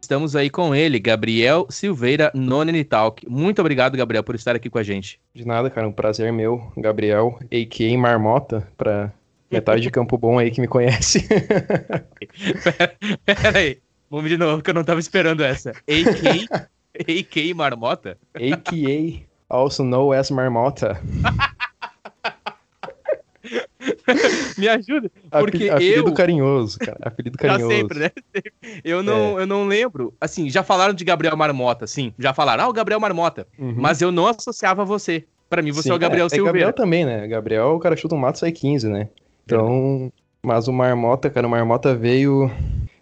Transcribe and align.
Estamos 0.00 0.34
aí 0.34 0.48
com 0.48 0.74
ele, 0.74 0.98
Gabriel 0.98 1.66
Silveira, 1.68 2.32
Nonene 2.34 2.82
Talk. 2.82 3.28
Muito 3.28 3.60
obrigado, 3.60 3.98
Gabriel, 3.98 4.24
por 4.24 4.34
estar 4.34 4.56
aqui 4.56 4.70
com 4.70 4.78
a 4.78 4.82
gente. 4.82 5.20
De 5.34 5.46
nada, 5.46 5.68
cara, 5.68 5.86
um 5.86 5.92
prazer 5.92 6.32
meu, 6.32 6.72
Gabriel, 6.74 7.38
a.k.a. 7.52 7.98
Marmota, 7.98 8.66
pra 8.78 9.12
metade 9.50 9.82
de 9.82 9.90
Campo 9.90 10.16
Bom 10.16 10.38
aí 10.38 10.50
que 10.50 10.62
me 10.62 10.66
conhece. 10.66 11.28
pera, 11.28 12.96
pera 13.26 13.58
aí, 13.58 13.78
vamos 14.10 14.28
de 14.30 14.36
novo, 14.36 14.62
que 14.62 14.70
eu 14.70 14.74
não 14.74 14.84
tava 14.84 15.00
esperando 15.00 15.42
essa. 15.42 15.70
A.k.a. 15.70 16.66
A.k.a. 17.00 17.54
Marmota? 17.54 18.18
A.k.a. 18.34 19.54
also 19.54 19.84
known 19.84 20.12
as 20.12 20.30
Marmota. 20.30 21.00
Me 24.56 24.68
ajuda. 24.68 25.10
Porque 25.30 25.68
apelido 25.70 26.08
eu. 26.08 26.14
carinhoso, 26.14 26.78
cara. 26.78 26.98
Apelido 27.02 27.38
carinhoso. 27.38 27.70
Já 27.70 27.76
sempre, 27.76 27.98
né? 28.00 28.10
Eu 28.82 29.02
não, 29.02 29.38
É. 29.38 29.42
eu 29.42 29.46
não 29.46 29.66
lembro. 29.66 30.12
Assim, 30.20 30.50
já 30.50 30.62
falaram 30.62 30.92
de 30.94 31.04
Gabriel 31.04 31.36
Marmota, 31.36 31.86
sim. 31.86 32.12
Já 32.18 32.34
falaram, 32.34 32.64
ah, 32.64 32.68
o 32.68 32.72
Gabriel 32.72 32.98
Marmota. 33.00 33.46
Uhum. 33.58 33.74
Mas 33.76 34.02
eu 34.02 34.10
não 34.10 34.26
associava 34.26 34.84
você. 34.84 35.24
Pra 35.48 35.62
mim, 35.62 35.70
você 35.70 35.84
Sim, 35.84 35.90
é 35.92 35.94
o 35.94 35.98
Gabriel 35.98 36.26
é, 36.26 36.28
Silveira. 36.28 36.58
É 36.58 36.60
Gabriel 36.60 36.72
também, 36.74 37.06
né? 37.06 37.26
Gabriel, 37.26 37.68
o 37.74 37.78
cara 37.78 37.96
chuta 37.96 38.14
um 38.14 38.18
mato 38.18 38.38
sai 38.38 38.52
15, 38.52 38.86
né? 38.88 39.08
Então, 39.46 40.12
mas 40.42 40.68
o 40.68 40.72
Marmota, 40.72 41.30
cara, 41.30 41.46
o 41.46 41.50
Marmota 41.50 41.94
veio... 41.94 42.50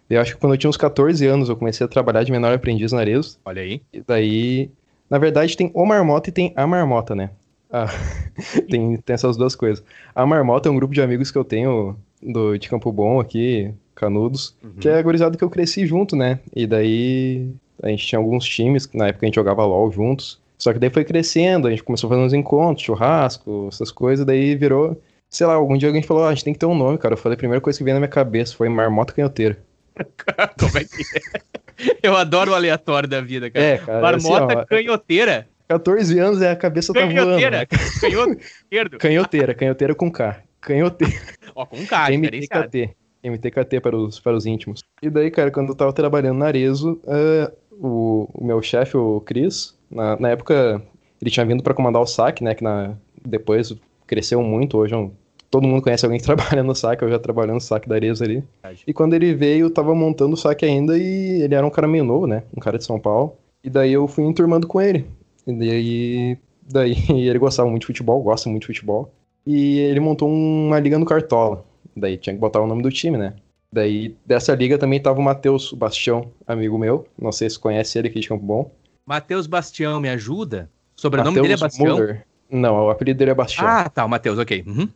Eu 0.09 0.21
acho 0.21 0.35
que 0.35 0.39
quando 0.39 0.53
eu 0.53 0.57
tinha 0.57 0.69
uns 0.69 0.77
14 0.77 1.25
anos, 1.25 1.49
eu 1.49 1.55
comecei 1.55 1.85
a 1.85 1.89
trabalhar 1.89 2.23
de 2.23 2.31
menor 2.31 2.53
aprendiz 2.53 2.91
na 2.91 2.99
Arezzo. 2.99 3.37
Olha 3.45 3.61
aí. 3.61 3.81
E 3.91 4.01
daí, 4.05 4.71
na 5.09 5.17
verdade, 5.17 5.57
tem 5.57 5.69
o 5.73 5.85
Marmota 5.85 6.29
e 6.29 6.33
tem 6.33 6.53
a 6.55 6.65
Marmota, 6.65 7.13
né? 7.13 7.31
Ah, 7.69 7.87
tem, 8.69 8.97
tem 8.97 9.13
essas 9.13 9.35
duas 9.35 9.55
coisas. 9.55 9.83
A 10.15 10.25
Marmota 10.25 10.69
é 10.69 10.71
um 10.71 10.75
grupo 10.75 10.93
de 10.93 11.01
amigos 11.01 11.31
que 11.31 11.37
eu 11.37 11.43
tenho 11.43 11.97
do, 12.21 12.57
de 12.57 12.69
Campo 12.69 12.91
Bom 12.91 13.19
aqui, 13.19 13.73
Canudos, 13.93 14.55
que 14.79 14.87
é 14.87 14.97
a 14.97 15.01
gurizada 15.01 15.37
que 15.37 15.43
eu 15.43 15.49
cresci 15.49 15.85
junto, 15.85 16.15
né? 16.15 16.39
E 16.55 16.65
daí 16.65 17.51
a 17.81 17.89
gente 17.89 18.05
tinha 18.05 18.19
alguns 18.19 18.45
times, 18.45 18.85
que 18.85 18.97
na 18.97 19.07
época 19.07 19.25
a 19.25 19.27
gente 19.27 19.35
jogava 19.35 19.65
LOL 19.65 19.91
juntos. 19.91 20.39
Só 20.57 20.73
que 20.73 20.79
daí 20.79 20.89
foi 20.89 21.03
crescendo, 21.03 21.67
a 21.67 21.69
gente 21.69 21.83
começou 21.83 22.07
a 22.07 22.11
fazer 22.11 22.21
uns 22.21 22.33
encontros, 22.33 22.85
churrasco, 22.85 23.67
essas 23.71 23.91
coisas, 23.91 24.25
daí 24.25 24.55
virou. 24.55 24.99
Sei 25.29 25.45
lá, 25.45 25.53
algum 25.53 25.77
dia 25.77 25.89
alguém 25.89 26.01
falou, 26.01 26.23
ah, 26.23 26.29
a 26.29 26.33
gente 26.33 26.45
tem 26.45 26.53
que 26.53 26.59
ter 26.59 26.65
um 26.65 26.75
nome, 26.75 26.97
cara. 26.97 27.13
Eu 27.13 27.17
falei, 27.17 27.35
a 27.35 27.37
primeira 27.37 27.61
coisa 27.61 27.77
que 27.77 27.83
veio 27.83 27.95
na 27.95 27.99
minha 27.99 28.09
cabeça 28.09 28.55
foi 28.55 28.69
Marmota 28.69 29.13
Canhoteira. 29.13 29.57
Como 30.59 30.77
é 30.77 30.83
que 30.83 31.03
é? 31.17 31.97
Eu 32.01 32.15
adoro 32.15 32.51
o 32.51 32.55
aleatório 32.55 33.07
da 33.07 33.21
vida, 33.21 33.49
cara. 33.51 33.65
É, 33.65 33.77
cara, 33.77 34.01
Marmota 34.01 34.45
assim, 34.45 34.55
ó, 34.61 34.65
canhoteira. 34.65 35.47
14 35.67 36.17
anos 36.19 36.41
é 36.41 36.51
a 36.51 36.55
cabeça 36.55 36.93
tá 36.93 37.01
voando. 37.01 37.13
Canhoteira. 37.15 37.57
né? 37.59 37.65
Canhoto 37.65 38.37
esquerdo. 38.41 38.97
Canhoteira, 38.99 39.53
canhoteira 39.53 39.95
com 39.95 40.11
K. 40.11 40.41
Canhoteira. 40.61 41.13
Ó, 41.53 41.65
com 41.65 41.85
K. 41.85 42.11
MTKT. 42.11 42.89
MTKT 43.23 43.79
para 43.81 43.95
os, 43.95 44.19
para 44.19 44.35
os 44.35 44.45
íntimos. 44.45 44.83
E 45.01 45.09
daí, 45.09 45.29
cara, 45.29 45.51
quando 45.51 45.69
eu 45.69 45.75
tava 45.75 45.91
trabalhando 45.91 46.37
na 46.37 46.45
Arezo, 46.47 46.99
eh, 47.05 47.51
o, 47.71 48.29
o 48.33 48.45
meu 48.45 48.61
chefe, 48.61 48.95
o 48.95 49.19
Cris, 49.21 49.77
na, 49.91 50.17
na 50.17 50.29
época, 50.29 50.81
ele 51.21 51.29
tinha 51.29 51.45
vindo 51.45 51.61
para 51.61 51.73
comandar 51.73 52.01
o 52.01 52.05
SAC, 52.07 52.41
né? 52.41 52.55
Que 52.55 52.63
na, 52.63 52.95
depois 53.25 53.75
cresceu 54.05 54.41
muito. 54.41 54.77
Hoje 54.77 54.93
é 54.93 54.97
um- 54.97 55.11
todo 55.49 55.67
mundo 55.67 55.81
conhece 55.81 56.05
alguém 56.05 56.19
que 56.19 56.25
trabalha 56.27 56.63
no 56.63 56.75
SAC, 56.75 57.01
eu 57.01 57.09
já 57.09 57.19
trabalhando 57.19 57.55
no 57.55 57.61
SAC 57.61 57.87
da 57.87 57.95
Arezo 57.95 58.23
ali. 58.23 58.43
E 58.85 58.93
quando 58.93 59.13
ele 59.13 59.33
veio, 59.33 59.65
eu 59.65 59.69
tava 59.69 59.93
montando 59.95 60.33
o 60.33 60.37
SAC 60.37 60.63
ainda 60.63 60.97
e 60.97 61.41
ele 61.41 61.55
era 61.55 61.65
um 61.65 61.69
cara 61.69 61.87
meio 61.87 62.03
novo, 62.03 62.27
né? 62.27 62.43
Um 62.55 62.59
cara 62.59 62.77
de 62.77 62.83
São 62.83 62.99
Paulo. 62.99 63.35
E 63.63 63.69
daí 63.69 63.93
eu 63.93 64.07
fui 64.07 64.23
enturmando 64.23 64.67
com 64.67 64.81
ele. 64.81 65.05
E 65.45 65.53
daí, 65.53 66.37
daí 66.69 66.95
ele 67.27 67.39
gostava 67.39 67.69
muito 67.69 67.81
de 67.81 67.87
futebol, 67.87 68.21
gosta 68.21 68.49
muito 68.49 68.61
de 68.61 68.67
futebol. 68.67 69.11
E 69.45 69.79
ele 69.79 69.99
montou 69.99 70.29
uma 70.29 70.79
liga 70.79 70.99
no 70.99 71.05
Cartola. 71.05 71.65
Daí 71.95 72.17
tinha 72.17 72.33
que 72.33 72.39
botar 72.39 72.61
o 72.61 72.67
nome 72.67 72.83
do 72.83 72.91
time, 72.91 73.17
né? 73.17 73.33
Daí 73.71 74.15
dessa 74.25 74.53
liga 74.55 74.77
também 74.77 75.01
tava 75.01 75.19
o 75.19 75.23
Matheus 75.23 75.73
Bastião, 75.73 76.31
amigo 76.45 76.77
meu. 76.77 77.05
Não 77.19 77.31
sei 77.31 77.49
se 77.49 77.59
conhece 77.59 77.97
ele 77.97 78.07
aqui 78.07 78.19
de 78.19 78.27
Campo 78.27 78.45
Bom. 78.45 78.71
Matheus 79.05 79.47
Bastião, 79.47 79.99
me 79.99 80.09
ajuda? 80.09 80.69
Sobrenome 80.95 81.39
dele 81.41 81.53
é 81.53 81.57
Bastião? 81.57 81.95
Muller. 81.95 82.25
Não, 82.49 82.85
o 82.85 82.89
apelido 82.89 83.17
dele 83.17 83.31
é 83.31 83.33
Bastião. 83.33 83.67
Ah, 83.67 83.89
tá, 83.89 84.05
o 84.05 84.09
Matheus, 84.09 84.37
ok. 84.37 84.63
Uhum. 84.65 84.89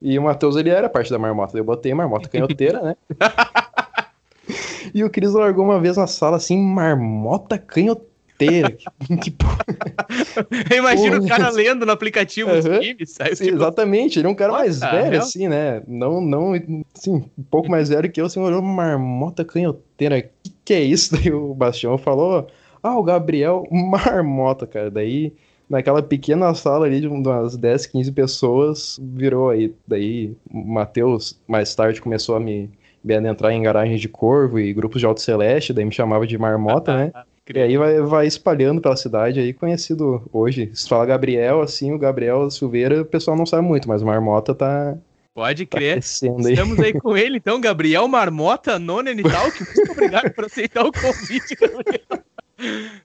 E 0.00 0.18
o 0.18 0.22
Matheus, 0.22 0.56
ele 0.56 0.70
era 0.70 0.88
parte 0.88 1.10
da 1.10 1.18
marmota. 1.18 1.56
Eu 1.56 1.64
botei 1.64 1.94
marmota 1.94 2.28
canhoteira, 2.28 2.82
né? 2.82 2.96
e 4.94 5.02
o 5.02 5.10
Cris 5.10 5.32
largou 5.32 5.64
uma 5.64 5.80
vez 5.80 5.96
na 5.96 6.06
sala 6.06 6.36
assim, 6.36 6.58
marmota 6.58 7.58
canhoteira. 7.58 8.76
que, 9.22 9.30
porra. 9.30 9.64
Eu 10.70 10.78
imagino 10.78 11.18
o 11.18 11.28
cara 11.28 11.48
lendo 11.50 11.86
no 11.86 11.92
aplicativo 11.92 12.50
os 12.50 12.66
Aham. 12.66 12.80
times. 12.80 13.20
Aí, 13.20 13.36
Sim, 13.36 13.44
tipo, 13.44 13.56
exatamente, 13.56 14.18
ele 14.18 14.26
é 14.26 14.30
um 14.30 14.34
cara 14.34 14.52
mais 14.52 14.80
velho, 14.80 15.18
assim, 15.18 15.48
né? 15.48 15.82
Não, 15.86 16.20
não, 16.20 16.52
assim, 16.94 17.24
um 17.38 17.42
pouco 17.50 17.70
mais 17.70 17.88
velho 17.88 18.10
que 18.10 18.20
eu, 18.20 18.26
assim, 18.26 18.40
olhou 18.40 18.60
marmota 18.60 19.44
canhoteira. 19.44 20.20
Que 20.20 20.54
que 20.64 20.72
é 20.72 20.82
isso? 20.82 21.14
Daí 21.14 21.30
o 21.30 21.54
Bastião 21.54 21.98
falou, 21.98 22.46
ah, 22.82 22.98
o 22.98 23.02
Gabriel 23.02 23.64
Marmota, 23.70 24.66
cara. 24.66 24.90
Daí, 24.90 25.34
naquela 25.68 26.02
pequena 26.02 26.54
sala 26.54 26.86
ali 26.86 27.00
de 27.00 27.08
umas 27.08 27.56
10, 27.56 27.86
15 27.86 28.12
pessoas, 28.12 29.00
virou 29.02 29.50
aí. 29.50 29.74
Daí, 29.86 30.36
o 30.50 30.64
Matheus, 30.64 31.38
mais 31.46 31.74
tarde, 31.74 32.00
começou 32.00 32.36
a 32.36 32.40
me, 32.40 32.70
me 33.02 33.14
adentrar 33.14 33.52
em 33.52 33.62
garagens 33.62 34.00
de 34.00 34.08
corvo 34.08 34.58
e 34.58 34.72
grupos 34.72 35.00
de 35.00 35.06
Alto 35.06 35.20
Celeste, 35.20 35.72
daí 35.72 35.84
me 35.84 35.92
chamava 35.92 36.26
de 36.26 36.38
Marmota, 36.38 36.96
né? 36.96 37.12
E 37.54 37.58
aí 37.58 37.76
vai, 37.76 38.00
vai 38.00 38.26
espalhando 38.26 38.80
pela 38.80 38.96
cidade 38.96 39.38
aí, 39.38 39.52
conhecido 39.52 40.22
hoje. 40.32 40.70
Se 40.72 40.88
fala 40.88 41.04
Gabriel, 41.04 41.60
assim, 41.60 41.92
o 41.92 41.98
Gabriel 41.98 42.50
Silveira, 42.50 43.02
o 43.02 43.04
pessoal 43.04 43.36
não 43.36 43.44
sabe 43.44 43.66
muito, 43.66 43.86
mas 43.86 44.00
o 44.00 44.06
Marmota 44.06 44.54
tá, 44.54 44.96
Pode 45.34 45.66
tá 45.66 45.76
crer. 45.76 45.94
crescendo 45.94 46.46
aí. 46.46 46.54
Estamos 46.54 46.78
aí 46.78 46.92
com 46.92 47.16
ele, 47.16 47.38
então, 47.38 47.60
Gabriel 47.60 48.06
Marmota, 48.06 48.78
Nonene 48.78 49.22
Talk. 49.22 49.62
Muito 49.76 49.92
obrigado 49.92 50.32
por 50.32 50.44
aceitar 50.44 50.86
o 50.86 50.92
convite, 50.92 51.56
Gabriel. 51.56 52.23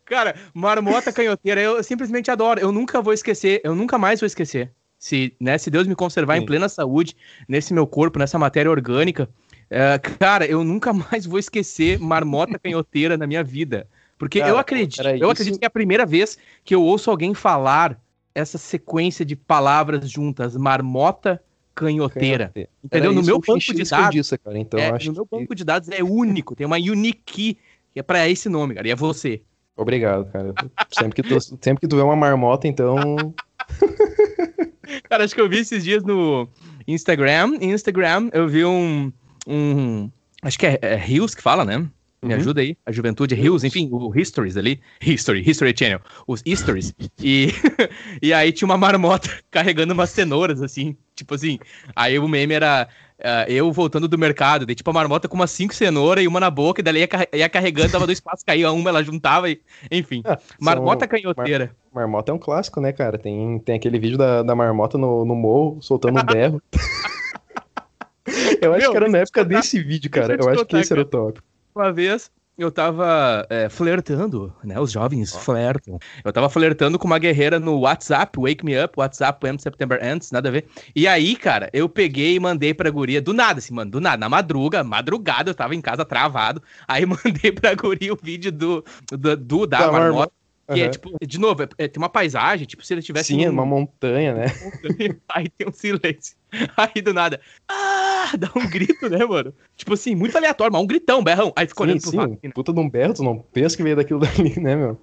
Cara, 0.06 0.36
Marmota 0.54 1.12
Canhoteira, 1.12 1.62
eu 1.62 1.84
simplesmente 1.84 2.30
adoro. 2.32 2.60
Eu 2.60 2.72
nunca 2.72 3.02
vou 3.02 3.14
esquecer, 3.14 3.62
eu 3.64 3.76
nunca 3.76 3.98
mais 3.98 4.20
vou 4.20 4.28
esquecer. 4.28 4.72
Se, 4.98 5.34
né, 5.40 5.58
se 5.58 5.70
Deus 5.70 5.88
me 5.88 5.96
conservar 5.96 6.38
em 6.38 6.42
Sim. 6.42 6.46
plena 6.46 6.68
saúde, 6.68 7.16
nesse 7.48 7.74
meu 7.74 7.88
corpo, 7.88 8.20
nessa 8.20 8.38
matéria 8.38 8.70
orgânica, 8.70 9.30
é, 9.70 9.98
cara, 9.98 10.46
eu 10.46 10.64
nunca 10.64 10.92
mais 10.92 11.26
vou 11.26 11.40
esquecer 11.40 12.00
Marmota 12.00 12.58
Canhoteira 12.60 13.18
na 13.18 13.26
minha 13.26 13.44
vida. 13.44 13.88
Porque 14.18 14.40
Cara, 14.40 14.52
eu 14.52 14.58
acredito, 14.58 15.02
eu 15.08 15.16
isso- 15.16 15.30
acredito 15.32 15.60
que 15.60 15.66
é 15.66 15.68
a 15.68 15.72
primeira 15.72 16.06
vez 16.06 16.38
que 16.66 16.76
eu 16.76 16.84
ouço 16.84 17.10
alguém 17.10 17.34
falar 17.34 17.98
essa 18.36 18.58
sequência 18.58 19.24
de 19.24 19.36
palavras 19.36 20.10
juntas, 20.10 20.58
marmota 20.58 21.42
canhoteira. 21.74 22.52
Entendeu? 22.84 23.12
Era 23.12 23.14
no 23.14 23.24
meu 23.24 23.38
o 23.38 23.40
banco 23.40 23.74
de 23.74 23.84
dados, 23.90 24.12
disse, 24.12 24.38
cara. 24.38 24.58
Então, 24.60 24.80
é, 24.80 24.92
no 24.92 25.14
meu 25.14 25.26
que... 25.26 25.38
banco 25.38 25.56
de 25.56 25.64
dados 25.64 25.88
é 25.90 26.04
único, 26.04 26.56
tem 26.56 26.66
uma 26.68 26.76
unique 26.76 27.58
que 27.94 28.00
é 28.00 28.04
pra 28.04 28.28
esse 28.30 28.50
nome, 28.50 28.76
cara, 28.76 28.88
e 28.88 28.92
é 28.92 28.96
você. 28.96 29.42
Obrigado, 29.76 30.30
cara. 30.32 30.54
Sempre 30.92 31.22
que, 31.22 31.24
tu, 31.24 31.40
sempre 31.40 31.82
que 31.82 31.88
tu 31.88 31.96
vê 31.96 32.02
uma 32.02 32.16
marmota, 32.16 32.68
então... 32.68 33.34
Cara, 35.08 35.24
acho 35.24 35.36
que 35.36 35.42
eu 35.42 35.48
vi 35.48 35.60
esses 35.60 35.84
dias 35.84 36.04
no 36.04 36.50
Instagram, 36.88 37.58
Instagram, 37.62 38.30
eu 38.34 38.48
vi 38.48 38.66
um, 38.66 39.12
um 39.48 40.10
acho 40.42 40.58
que 40.58 40.66
é, 40.66 40.80
é 40.82 40.96
Rios 40.96 41.36
que 41.36 41.42
fala, 41.42 41.64
né? 41.64 41.88
Me 42.22 42.34
Uhum. 42.34 42.40
ajuda 42.40 42.60
aí, 42.60 42.76
a 42.86 42.92
juventude 42.92 43.34
Rios, 43.34 43.64
enfim, 43.64 43.88
o 43.92 44.14
Histories 44.14 44.58
ali, 44.58 44.82
History, 45.02 45.42
History 45.50 45.74
Channel, 45.78 46.02
os 46.28 46.44
Histories, 46.46 46.94
e, 47.18 47.48
e 48.22 48.34
aí 48.34 48.52
tinha 48.52 48.66
uma 48.66 48.78
marmota 48.78 49.30
carregando 49.50 49.94
umas 49.94 50.10
cenouras, 50.10 50.62
assim, 50.62 50.98
tipo 51.16 51.34
assim, 51.34 51.58
aí 51.96 52.20
o 52.20 52.28
meme 52.28 52.54
era 52.54 52.90
ah, 53.24 53.46
eu 53.48 53.72
voltando 53.72 54.08
do 54.08 54.18
mercado, 54.18 54.66
daí 54.66 54.76
tipo 54.76 54.90
a 54.90 54.94
marmota 54.94 55.28
com 55.28 55.36
umas 55.36 55.52
cinco 55.52 55.74
cenouras 55.74 56.24
e 56.24 56.28
uma 56.28 56.40
na 56.40 56.50
boca, 56.50 56.82
e 56.82 56.84
daí 56.84 56.98
ia, 57.00 57.08
carre- 57.08 57.30
ia 57.34 57.50
carregando, 57.50 57.92
dava 57.92 58.06
dois 58.06 58.20
passos, 58.20 58.44
caía 58.44 58.72
uma, 58.72 58.90
ela 58.90 59.04
juntava, 59.04 59.50
e, 59.50 59.62
enfim, 59.92 60.22
Ah, 60.26 60.38
marmota 60.60 61.06
são- 61.06 61.10
canhoteira. 61.10 61.76
Marmota 61.94 62.32
é 62.32 62.36
um 62.36 62.40
clássico, 62.40 62.80
né, 62.80 62.92
cara? 62.94 63.18
Tem, 63.18 63.60
tem 63.60 63.76
aquele 63.76 63.98
vídeo 64.00 64.18
da, 64.18 64.44
da 64.44 64.56
marmota 64.56 64.98
no, 64.98 65.26
no 65.26 65.36
morro, 65.36 65.82
soltando 65.82 66.20
um 66.20 66.24
berro. 66.26 66.62
Eu 68.62 68.74
acho 68.74 68.82
Meu, 68.84 68.92
que 68.92 68.98
era 68.98 69.10
na 69.10 69.18
época 69.20 69.44
contar. 69.44 69.56
desse 69.58 69.82
vídeo, 69.82 70.10
cara. 70.12 70.34
Eu 70.34 70.40
Eu 70.40 70.50
acho 70.50 70.60
que 70.60 70.66
contar, 70.66 70.80
esse 70.82 70.94
era 70.94 71.02
o 71.02 71.06
tópico. 71.06 71.46
Uma 71.74 71.92
vez 71.92 72.30
eu 72.60 72.72
tava 72.72 73.46
é, 73.50 73.70
flertando, 73.70 74.54
né? 74.64 74.80
Os 74.80 74.92
jovens 74.92 75.36
flertam. 75.36 75.98
Eu 76.24 76.32
tava 76.34 76.50
flertando 76.50 77.00
com 77.00 77.08
uma 77.08 77.18
guerreira 77.20 77.60
no 77.60 77.80
WhatsApp, 77.80 78.40
Wake 78.40 78.64
Me 78.66 78.82
Up, 78.84 78.94
WhatsApp 78.98 79.46
When 79.46 79.58
September 79.58 80.00
Ends, 80.04 80.32
nada 80.32 80.50
a 80.50 80.52
ver. 80.52 80.66
E 80.96 81.08
aí, 81.08 81.36
cara, 81.36 81.70
eu 81.74 81.88
peguei 81.90 82.36
e 82.36 82.40
mandei 82.40 82.74
pra 82.74 82.90
guria, 82.90 83.22
do 83.22 83.34
nada, 83.34 83.60
assim, 83.60 83.74
mano, 83.74 83.90
do 83.92 84.00
nada, 84.02 84.18
na 84.18 84.30
madruga, 84.30 84.84
madrugada, 84.84 85.50
eu 85.50 85.56
tava 85.56 85.74
em 85.76 85.82
casa 85.82 86.04
travado. 86.06 86.62
Aí 86.88 87.06
mandei 87.08 87.52
pra 87.52 87.74
guria 87.74 88.14
o 88.14 88.18
vídeo 88.22 88.52
do, 88.52 88.84
do, 89.12 89.36
do- 89.38 89.68
da, 89.68 89.80
Da 89.80 89.92
marmota. 89.92 90.39
Que 90.74 90.82
é 90.82 90.90
tipo, 90.90 91.12
de 91.22 91.40
novo, 91.40 91.64
é, 91.64 91.70
é, 91.78 91.88
tem 91.88 92.02
uma 92.02 92.10
paisagem, 92.10 92.68
tipo, 92.68 92.86
se 92.86 92.94
ele 92.94 93.02
tivesse. 93.02 93.34
Sim, 93.34 93.48
um... 93.48 93.52
uma 93.52 93.66
montanha, 93.66 94.34
né? 94.34 94.46
aí 95.30 95.50
tem 95.50 95.68
um 95.68 95.72
silêncio. 95.72 96.38
Aí 96.78 97.02
do 97.02 97.14
nada. 97.14 97.40
Ah! 97.68 98.32
Dá 98.38 98.50
um 98.56 98.70
grito, 98.70 99.10
né, 99.10 99.26
mano? 99.26 99.54
Tipo 99.76 99.94
assim, 99.94 100.16
muito 100.16 100.38
aleatório, 100.38 100.72
mas 100.72 100.82
um 100.82 100.88
gritão, 100.88 101.24
berrão. 101.24 101.52
Aí 101.56 101.68
ficou 101.68 101.86
olhando 101.86 102.02
pro 102.02 102.12
sim, 102.12 102.18
né? 102.18 102.52
Puta 102.54 102.74
de 102.74 102.80
um 102.80 102.90
berro, 102.90 103.14
tu 103.14 103.24
não 103.24 103.40
pensa 103.40 103.76
que 103.76 103.84
veio 103.84 103.96
daquilo 103.96 104.20
dali, 104.22 104.60
né, 104.60 104.76
meu? 104.76 105.00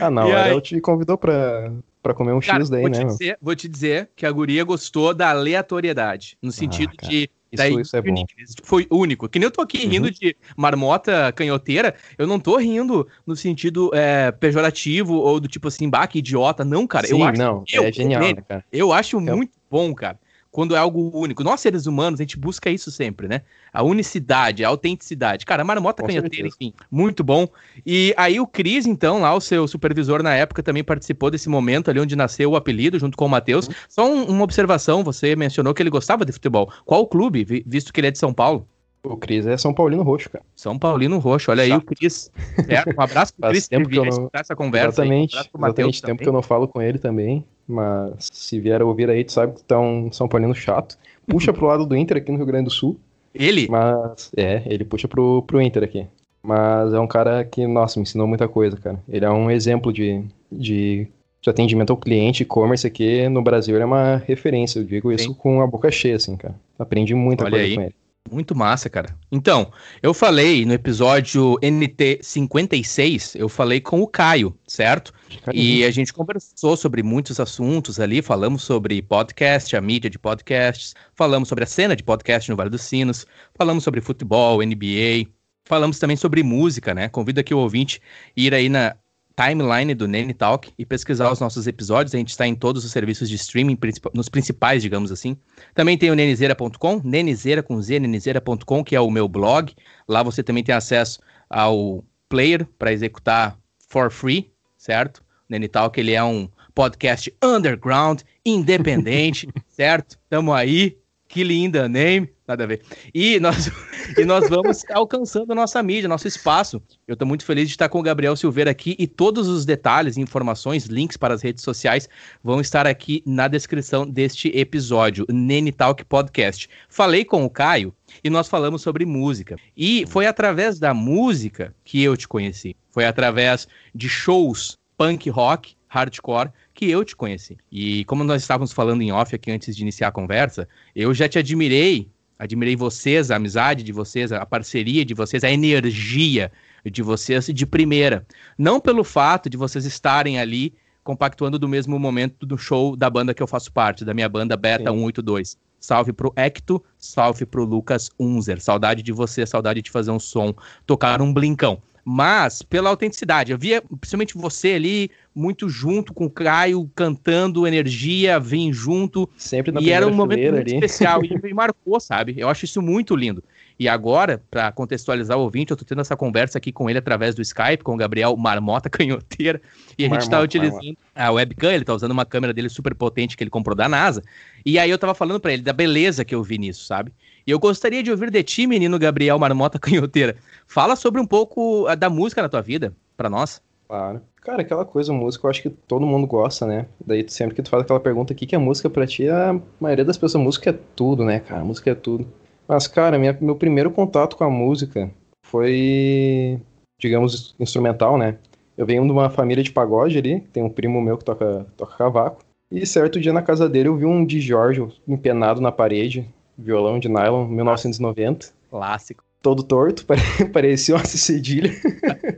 Ah, 0.00 0.10
não, 0.10 0.28
ela 0.28 0.60
te 0.60 0.80
convidou 0.80 1.16
pra, 1.16 1.72
pra 2.02 2.14
comer 2.14 2.32
um 2.32 2.40
cara, 2.40 2.60
X 2.60 2.70
daí, 2.70 2.84
né? 2.84 3.04
Dizer, 3.04 3.38
vou 3.40 3.54
te 3.54 3.68
dizer 3.68 4.10
que 4.14 4.26
a 4.26 4.30
guria 4.30 4.64
gostou 4.64 5.14
da 5.14 5.30
aleatoriedade. 5.30 6.36
No 6.42 6.50
ah, 6.50 6.52
sentido 6.52 6.92
ah, 7.02 7.08
de 7.08 7.30
isso, 7.52 7.80
isso 7.80 7.96
é 7.96 8.02
bom. 8.02 8.24
Foi 8.62 8.86
único. 8.90 9.28
Que 9.28 9.38
nem 9.38 9.46
eu 9.46 9.50
tô 9.50 9.60
aqui 9.60 9.84
uhum. 9.84 9.90
rindo 9.90 10.10
de 10.10 10.36
marmota 10.56 11.32
canhoteira, 11.32 11.94
eu 12.16 12.26
não 12.26 12.40
tô 12.40 12.56
rindo 12.56 13.06
no 13.26 13.36
sentido 13.36 13.90
é, 13.94 14.32
pejorativo 14.32 15.14
ou 15.14 15.38
do 15.38 15.48
tipo 15.48 15.68
assim, 15.68 15.88
baque 15.88 16.18
idiota. 16.18 16.64
Não, 16.64 16.86
cara. 16.86 17.06
Sim, 17.06 17.20
eu 17.20 17.24
acho, 17.24 17.38
não, 17.38 17.64
eu, 17.72 17.84
é 17.84 17.92
genial, 17.92 18.22
né, 18.22 18.34
cara? 18.34 18.64
Eu 18.72 18.92
acho 18.92 19.18
é. 19.18 19.20
muito 19.20 19.52
bom, 19.70 19.94
cara 19.94 20.18
quando 20.52 20.76
é 20.76 20.78
algo 20.78 21.10
único. 21.14 21.42
Nós, 21.42 21.60
seres 21.60 21.86
humanos, 21.86 22.20
a 22.20 22.22
gente 22.22 22.38
busca 22.38 22.70
isso 22.70 22.90
sempre, 22.90 23.26
né? 23.26 23.40
A 23.72 23.82
unicidade, 23.82 24.62
a 24.62 24.68
autenticidade. 24.68 25.46
Cara, 25.46 25.62
a 25.62 25.64
marmota 25.64 26.02
canhoteira, 26.02 26.46
enfim, 26.46 26.74
muito 26.90 27.24
bom. 27.24 27.48
E 27.84 28.14
aí 28.18 28.38
o 28.38 28.46
Cris, 28.46 28.86
então, 28.86 29.22
lá, 29.22 29.34
o 29.34 29.40
seu 29.40 29.66
supervisor 29.66 30.22
na 30.22 30.34
época, 30.34 30.62
também 30.62 30.84
participou 30.84 31.30
desse 31.30 31.48
momento 31.48 31.90
ali 31.90 31.98
onde 31.98 32.14
nasceu 32.14 32.50
o 32.50 32.56
apelido, 32.56 32.98
junto 32.98 33.16
com 33.16 33.24
o 33.24 33.30
Matheus. 33.30 33.66
Uhum. 33.66 33.74
Só 33.88 34.06
um, 34.06 34.24
uma 34.24 34.44
observação, 34.44 35.02
você 35.02 35.34
mencionou 35.34 35.72
que 35.72 35.82
ele 35.82 35.90
gostava 35.90 36.24
de 36.24 36.32
futebol. 36.32 36.70
Qual 36.84 37.06
clube, 37.06 37.64
visto 37.66 37.90
que 37.90 37.98
ele 37.98 38.08
é 38.08 38.10
de 38.10 38.18
São 38.18 38.34
Paulo? 38.34 38.68
O 39.04 39.16
Cris 39.16 39.46
é 39.46 39.56
São 39.56 39.74
Paulino 39.74 40.02
Roxo, 40.02 40.30
cara. 40.30 40.44
São 40.54 40.78
Paulino 40.78 41.18
Roxo, 41.18 41.50
olha 41.50 41.66
Chato. 41.66 41.72
aí 41.72 41.78
o 41.78 41.82
Cris. 41.82 42.30
É, 42.68 42.84
um 42.96 43.02
abraço 43.02 43.34
pro 43.34 43.48
Cris 43.48 43.66
tempo 43.66 43.88
que 43.88 43.98
eu 43.98 44.04
não... 44.04 44.30
essa 44.32 44.54
conversa. 44.54 45.02
Exatamente, 45.02 45.36
aí, 45.36 45.44
um 45.54 45.66
exatamente 45.66 46.02
tempo 46.02 46.22
que 46.22 46.28
eu 46.28 46.32
não 46.32 46.42
falo 46.42 46.68
com 46.68 46.80
ele 46.80 46.98
também. 46.98 47.44
Mas 47.66 48.28
se 48.32 48.58
vier 48.60 48.80
a 48.82 48.84
ouvir 48.84 49.08
aí, 49.08 49.24
tu 49.24 49.32
sabe 49.32 49.54
que 49.54 49.64
tá 49.64 49.78
um 49.78 50.10
São 50.12 50.28
Paulino 50.28 50.54
chato. 50.54 50.98
Puxa 51.26 51.52
pro 51.52 51.66
lado 51.66 51.86
do 51.86 51.96
Inter 51.96 52.16
aqui 52.16 52.30
no 52.30 52.36
Rio 52.36 52.46
Grande 52.46 52.64
do 52.64 52.70
Sul. 52.70 52.98
Ele? 53.34 53.66
Mas, 53.70 54.30
é, 54.36 54.62
ele 54.66 54.84
puxa 54.84 55.08
pro, 55.08 55.42
pro 55.42 55.60
Inter 55.60 55.84
aqui. 55.84 56.06
Mas 56.42 56.92
é 56.92 56.98
um 56.98 57.06
cara 57.06 57.44
que, 57.44 57.66
nossa, 57.66 57.98
me 57.98 58.02
ensinou 58.02 58.26
muita 58.26 58.48
coisa, 58.48 58.76
cara. 58.76 58.98
Ele 59.08 59.24
é 59.24 59.30
um 59.30 59.50
exemplo 59.50 59.92
de, 59.92 60.22
de, 60.50 61.06
de 61.40 61.50
atendimento 61.50 61.90
ao 61.90 61.96
cliente, 61.96 62.42
e-commerce 62.42 62.86
aqui 62.86 63.28
no 63.28 63.42
Brasil, 63.42 63.76
ele 63.76 63.84
é 63.84 63.86
uma 63.86 64.16
referência. 64.16 64.80
Eu 64.80 64.84
digo 64.84 65.08
Sim. 65.10 65.14
isso 65.14 65.34
com 65.34 65.62
a 65.62 65.66
boca 65.66 65.90
cheia, 65.90 66.16
assim, 66.16 66.36
cara. 66.36 66.54
Aprendi 66.78 67.14
muita 67.14 67.44
Olha 67.44 67.52
coisa 67.52 67.64
aí. 67.66 67.74
com 67.76 67.82
ele. 67.82 67.94
Muito 68.30 68.54
massa, 68.54 68.88
cara. 68.88 69.14
Então, 69.30 69.70
eu 70.02 70.14
falei 70.14 70.64
no 70.64 70.72
episódio 70.72 71.58
NT56, 71.60 73.36
eu 73.38 73.48
falei 73.48 73.80
com 73.80 74.00
o 74.00 74.06
Caio, 74.06 74.56
certo? 74.66 75.12
E 75.52 75.84
a 75.84 75.90
gente 75.90 76.12
conversou 76.12 76.76
sobre 76.76 77.02
muitos 77.02 77.38
assuntos 77.40 78.00
ali, 78.00 78.22
falamos 78.22 78.62
sobre 78.62 79.02
podcast, 79.02 79.76
a 79.76 79.80
mídia 79.80 80.08
de 80.08 80.18
podcasts, 80.18 80.94
falamos 81.14 81.48
sobre 81.48 81.64
a 81.64 81.66
cena 81.66 81.96
de 81.96 82.02
podcast 82.02 82.50
no 82.50 82.56
Vale 82.56 82.70
dos 82.70 82.82
Sinos, 82.82 83.26
falamos 83.54 83.84
sobre 83.84 84.00
futebol, 84.00 84.62
NBA, 84.62 85.28
falamos 85.66 85.98
também 85.98 86.16
sobre 86.16 86.42
música, 86.42 86.94
né? 86.94 87.08
Convido 87.08 87.40
aqui 87.40 87.52
o 87.52 87.58
ouvinte 87.58 88.00
ir 88.36 88.54
aí 88.54 88.68
na 88.68 88.96
timeline 89.36 89.94
do 89.94 90.06
Nene 90.06 90.34
Talk 90.34 90.72
e 90.78 90.84
pesquisar 90.84 91.30
os 91.30 91.40
nossos 91.40 91.66
episódios. 91.66 92.14
A 92.14 92.18
gente 92.18 92.30
está 92.30 92.46
em 92.46 92.54
todos 92.54 92.84
os 92.84 92.92
serviços 92.92 93.28
de 93.28 93.36
streaming, 93.36 93.78
nos 94.14 94.28
principais, 94.28 94.82
digamos 94.82 95.10
assim. 95.10 95.36
Também 95.74 95.96
tem 95.98 96.10
o 96.10 96.14
nenizeira.com, 96.14 97.00
nenizeira 97.04 97.62
com 97.62 97.80
z, 97.80 97.98
nenizeira.com, 97.98 98.84
que 98.84 98.96
é 98.96 99.00
o 99.00 99.10
meu 99.10 99.28
blog. 99.28 99.74
Lá 100.08 100.22
você 100.22 100.42
também 100.42 100.62
tem 100.62 100.74
acesso 100.74 101.20
ao 101.48 102.04
player 102.28 102.66
para 102.78 102.92
executar 102.92 103.58
for 103.88 104.10
free, 104.10 104.50
certo? 104.76 105.18
O 105.18 105.22
Nene 105.50 105.68
Talk, 105.68 105.98
ele 105.98 106.12
é 106.12 106.24
um 106.24 106.48
podcast 106.74 107.32
underground, 107.42 108.22
independente, 108.44 109.48
certo? 109.68 110.18
Tamo 110.28 110.52
aí. 110.52 111.01
Que 111.32 111.42
linda 111.42 111.88
name. 111.88 112.28
Nada 112.46 112.64
a 112.64 112.66
ver. 112.66 112.82
E 113.14 113.40
nós, 113.40 113.70
e 114.18 114.24
nós 114.26 114.50
vamos 114.50 114.84
alcançando 114.90 115.54
nossa 115.54 115.82
mídia, 115.82 116.06
nosso 116.06 116.28
espaço. 116.28 116.82
Eu 117.08 117.14
estou 117.14 117.26
muito 117.26 117.42
feliz 117.42 117.68
de 117.68 117.72
estar 117.72 117.88
com 117.88 118.00
o 118.00 118.02
Gabriel 118.02 118.36
Silveira 118.36 118.70
aqui 118.70 118.94
e 118.98 119.06
todos 119.06 119.48
os 119.48 119.64
detalhes, 119.64 120.18
informações, 120.18 120.84
links 120.84 121.16
para 121.16 121.32
as 121.32 121.40
redes 121.40 121.64
sociais 121.64 122.06
vão 122.44 122.60
estar 122.60 122.86
aqui 122.86 123.22
na 123.24 123.48
descrição 123.48 124.06
deste 124.06 124.48
episódio, 124.48 125.24
Nene 125.30 125.72
Talk 125.72 126.04
Podcast. 126.04 126.68
Falei 126.86 127.24
com 127.24 127.46
o 127.46 127.50
Caio 127.50 127.94
e 128.22 128.28
nós 128.28 128.46
falamos 128.46 128.82
sobre 128.82 129.06
música. 129.06 129.56
E 129.74 130.04
foi 130.08 130.26
através 130.26 130.78
da 130.78 130.92
música 130.92 131.74
que 131.82 132.02
eu 132.02 132.14
te 132.14 132.28
conheci. 132.28 132.76
Foi 132.90 133.06
através 133.06 133.66
de 133.94 134.06
shows 134.06 134.76
punk 134.98 135.30
rock, 135.30 135.76
hardcore, 135.88 136.50
que 136.82 136.90
eu 136.90 137.04
te 137.04 137.14
conheci. 137.14 137.56
E 137.70 138.04
como 138.06 138.24
nós 138.24 138.42
estávamos 138.42 138.72
falando 138.72 139.02
em 139.02 139.12
off 139.12 139.32
aqui 139.32 139.52
antes 139.52 139.76
de 139.76 139.82
iniciar 139.82 140.08
a 140.08 140.12
conversa, 140.12 140.68
eu 140.96 141.14
já 141.14 141.28
te 141.28 141.38
admirei 141.38 142.10
Admirei 142.36 142.74
vocês, 142.74 143.30
a 143.30 143.36
amizade 143.36 143.84
de 143.84 143.92
vocês, 143.92 144.32
a 144.32 144.44
parceria 144.44 145.04
de 145.04 145.14
vocês, 145.14 145.44
a 145.44 145.50
energia 145.52 146.50
de 146.84 147.00
vocês 147.00 147.46
de 147.46 147.64
primeira. 147.64 148.26
Não 148.58 148.80
pelo 148.80 149.04
fato 149.04 149.48
de 149.48 149.56
vocês 149.56 149.84
estarem 149.84 150.40
ali 150.40 150.74
compactuando 151.04 151.56
do 151.56 151.68
mesmo 151.68 152.00
momento 152.00 152.44
do 152.44 152.58
show 152.58 152.96
da 152.96 153.08
banda 153.08 153.32
que 153.32 153.40
eu 153.40 153.46
faço 153.46 153.70
parte, 153.70 154.04
da 154.04 154.12
minha 154.12 154.28
banda 154.28 154.56
Beta 154.56 154.90
Sim. 154.90 154.98
182. 154.98 155.56
Salve 155.78 156.12
pro 156.12 156.32
Hecto, 156.34 156.82
salve 156.98 157.46
pro 157.46 157.64
Lucas 157.64 158.10
Unzer. 158.18 158.60
Saudade 158.60 159.04
de 159.04 159.12
você, 159.12 159.46
saudade 159.46 159.80
de 159.80 159.90
fazer 159.92 160.10
um 160.10 160.18
som, 160.18 160.52
tocar 160.84 161.22
um 161.22 161.32
blincão 161.32 161.80
mas 162.04 162.62
pela 162.62 162.90
autenticidade. 162.90 163.52
Eu 163.52 163.58
via, 163.58 163.82
principalmente 164.00 164.36
você 164.36 164.72
ali, 164.72 165.10
muito 165.34 165.68
junto 165.68 166.12
com 166.12 166.26
o 166.26 166.30
Caio, 166.30 166.90
cantando 166.94 167.66
energia, 167.66 168.40
vim 168.40 168.72
junto. 168.72 169.28
Sempre 169.36 169.72
na 169.72 169.80
E 169.80 169.90
era 169.90 170.06
um 170.06 170.14
momento 170.14 170.50
muito 170.50 170.60
ali. 170.60 170.74
especial 170.74 171.24
e 171.24 171.28
me 171.42 171.54
marcou, 171.54 172.00
sabe? 172.00 172.34
Eu 172.36 172.48
acho 172.48 172.64
isso 172.64 172.82
muito 172.82 173.14
lindo. 173.14 173.42
E 173.78 173.88
agora, 173.88 174.42
para 174.50 174.70
contextualizar 174.70 175.36
o 175.38 175.42
ouvinte, 175.42 175.70
eu 175.70 175.76
tô 175.76 175.84
tendo 175.84 176.00
essa 176.00 176.16
conversa 176.16 176.58
aqui 176.58 176.70
com 176.70 176.88
ele 176.88 176.98
através 176.98 177.34
do 177.34 177.42
Skype, 177.42 177.82
com 177.82 177.94
o 177.94 177.96
Gabriel 177.96 178.36
Marmota 178.36 178.88
Canhoteira, 178.90 179.60
e 179.98 180.04
a 180.04 180.08
gente 180.08 180.28
tá 180.28 180.40
utilizando 180.40 180.82
marmota. 180.82 180.98
a 181.14 181.30
webcam, 181.32 181.72
ele 181.72 181.84
tá 181.84 181.94
usando 181.94 182.12
uma 182.12 182.24
câmera 182.24 182.52
dele 182.52 182.68
super 182.68 182.94
potente 182.94 183.36
que 183.36 183.42
ele 183.42 183.50
comprou 183.50 183.74
da 183.74 183.88
NASA. 183.88 184.22
E 184.64 184.78
aí 184.78 184.90
eu 184.90 184.98
tava 184.98 185.14
falando 185.14 185.40
para 185.40 185.52
ele 185.52 185.62
da 185.62 185.72
beleza 185.72 186.24
que 186.24 186.34
eu 186.34 186.42
vi 186.42 186.58
nisso, 186.58 186.84
sabe? 186.84 187.12
E 187.46 187.50
eu 187.50 187.58
gostaria 187.58 188.02
de 188.02 188.10
ouvir 188.10 188.30
de 188.30 188.42
ti, 188.42 188.66
menino 188.66 188.98
Gabriel 188.98 189.38
Marmota 189.38 189.78
Canhoteira. 189.78 190.36
Fala 190.66 190.96
sobre 190.96 191.20
um 191.20 191.26
pouco 191.26 191.86
ah, 191.86 191.94
da 191.94 192.08
música 192.08 192.42
na 192.42 192.48
tua 192.48 192.62
vida, 192.62 192.94
para 193.16 193.28
nós. 193.28 193.60
Claro. 193.88 194.22
Cara, 194.40 194.62
aquela 194.62 194.84
coisa, 194.84 195.12
música, 195.12 195.46
eu 195.46 195.50
acho 195.50 195.62
que 195.62 195.70
todo 195.70 196.04
mundo 196.04 196.26
gosta, 196.26 196.66
né? 196.66 196.86
Daí 197.04 197.24
sempre 197.28 197.54
que 197.54 197.62
tu 197.62 197.70
faz 197.70 197.84
aquela 197.84 198.00
pergunta, 198.00 198.32
o 198.32 198.36
que, 198.36 198.54
é 198.54 198.58
música 198.58 198.90
pra 198.90 199.06
ti? 199.06 199.28
A 199.28 199.60
maioria 199.78 200.04
das 200.04 200.18
pessoas, 200.18 200.42
música 200.42 200.70
é 200.70 200.78
tudo, 200.96 201.24
né, 201.24 201.38
cara? 201.38 201.64
Música 201.64 201.90
é 201.90 201.94
tudo. 201.94 202.26
Mas, 202.66 202.88
cara, 202.88 203.18
minha, 203.18 203.36
meu 203.40 203.54
primeiro 203.54 203.90
contato 203.90 204.36
com 204.36 204.42
a 204.42 204.50
música 204.50 205.10
foi, 205.46 206.60
digamos, 207.00 207.54
instrumental, 207.60 208.18
né? 208.18 208.36
Eu 208.76 208.84
venho 208.84 209.04
de 209.04 209.12
uma 209.12 209.30
família 209.30 209.62
de 209.62 209.70
pagode 209.70 210.18
ali, 210.18 210.40
tem 210.52 210.62
um 210.62 210.70
primo 210.70 211.00
meu 211.00 211.16
que 211.18 211.24
toca, 211.24 211.66
toca 211.76 211.96
cavaco. 211.96 212.42
E 212.70 212.84
certo 212.86 213.20
dia 213.20 213.32
na 213.32 213.42
casa 213.42 213.68
dele 213.68 213.88
eu 213.88 213.96
vi 213.96 214.06
um 214.06 214.24
de 214.24 214.40
Giorgio 214.40 214.90
empenado 215.06 215.60
na 215.60 215.70
parede, 215.70 216.28
violão 216.56 216.98
de 216.98 217.08
nylon, 217.08 217.46
1990. 217.46 218.52
Clássico. 218.70 219.24
Todo 219.40 219.62
torto, 219.62 220.06
parecia 220.52 220.94
uma 220.94 221.04
cedilha. 221.04 221.72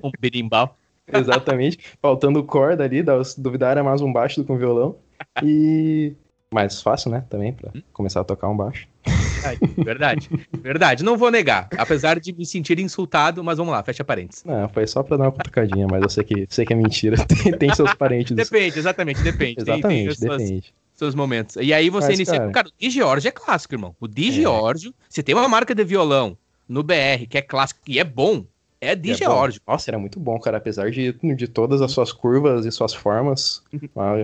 um 0.02 0.10
berimbau. 0.18 0.76
Exatamente. 1.12 1.78
Faltando 2.00 2.42
corda 2.42 2.84
ali, 2.84 3.02
duvidar 3.36 3.72
era 3.72 3.84
mais 3.84 4.00
um 4.00 4.12
baixo 4.12 4.40
do 4.40 4.46
que 4.46 4.52
um 4.52 4.58
violão. 4.58 4.96
E 5.42 6.14
mais 6.52 6.80
fácil, 6.80 7.10
né, 7.10 7.24
também, 7.28 7.52
pra 7.52 7.70
hum? 7.74 7.82
começar 7.92 8.20
a 8.20 8.24
tocar 8.24 8.48
um 8.48 8.56
baixo. 8.56 8.86
Verdade, 9.84 10.30
verdade. 10.62 11.04
Não 11.04 11.18
vou 11.18 11.30
negar. 11.30 11.68
Apesar 11.76 12.18
de 12.18 12.32
me 12.32 12.46
sentir 12.46 12.78
insultado, 12.78 13.44
mas 13.44 13.58
vamos 13.58 13.72
lá, 13.72 13.82
fecha 13.82 14.02
parênteses. 14.04 14.44
Não, 14.44 14.68
foi 14.68 14.86
só 14.86 15.02
pra 15.02 15.16
dar 15.16 15.24
uma 15.24 15.32
cutucadinha, 15.32 15.86
mas 15.90 16.02
eu 16.02 16.08
sei 16.08 16.24
que, 16.24 16.46
sei 16.48 16.64
que 16.64 16.72
é 16.72 16.76
mentira. 16.76 17.16
Tem, 17.26 17.52
tem 17.52 17.74
seus 17.74 17.92
parentes. 17.94 18.34
Depende, 18.34 18.78
exatamente, 18.78 19.22
depende. 19.22 19.60
Exatamente, 19.60 20.18
tem, 20.18 20.28
tem 20.28 20.38
depende. 20.38 20.74
Seus 21.04 21.14
momentos. 21.14 21.56
E 21.56 21.72
aí 21.72 21.90
você 21.90 22.08
mas, 22.08 22.18
inicia. 22.18 22.38
Cara, 22.38 22.52
cara 22.52 22.68
o 22.68 22.72
Di 22.78 22.90
Giorgio 22.90 23.28
é 23.28 23.30
clássico, 23.30 23.74
irmão. 23.74 23.94
O 24.00 24.08
Di 24.08 24.28
é. 24.28 24.32
Giorgio, 24.32 24.94
se 25.08 25.22
tem 25.22 25.34
uma 25.34 25.48
marca 25.48 25.74
de 25.74 25.84
violão 25.84 26.36
no 26.68 26.82
BR 26.82 27.26
que 27.28 27.36
é 27.36 27.42
clássico 27.42 27.80
e 27.86 27.98
é 27.98 28.04
bom, 28.04 28.44
é 28.80 28.94
Di 28.94 29.10
é 29.10 29.14
Giorgio. 29.14 29.60
Bom. 29.66 29.72
Nossa, 29.72 29.90
era 29.90 29.98
muito 29.98 30.18
bom, 30.18 30.38
cara. 30.38 30.56
Apesar 30.56 30.90
de, 30.90 31.12
de 31.12 31.48
todas 31.48 31.82
as 31.82 31.92
suas 31.92 32.10
curvas 32.10 32.64
e 32.64 32.72
suas 32.72 32.94
formas. 32.94 33.62
Ah, 33.96 34.14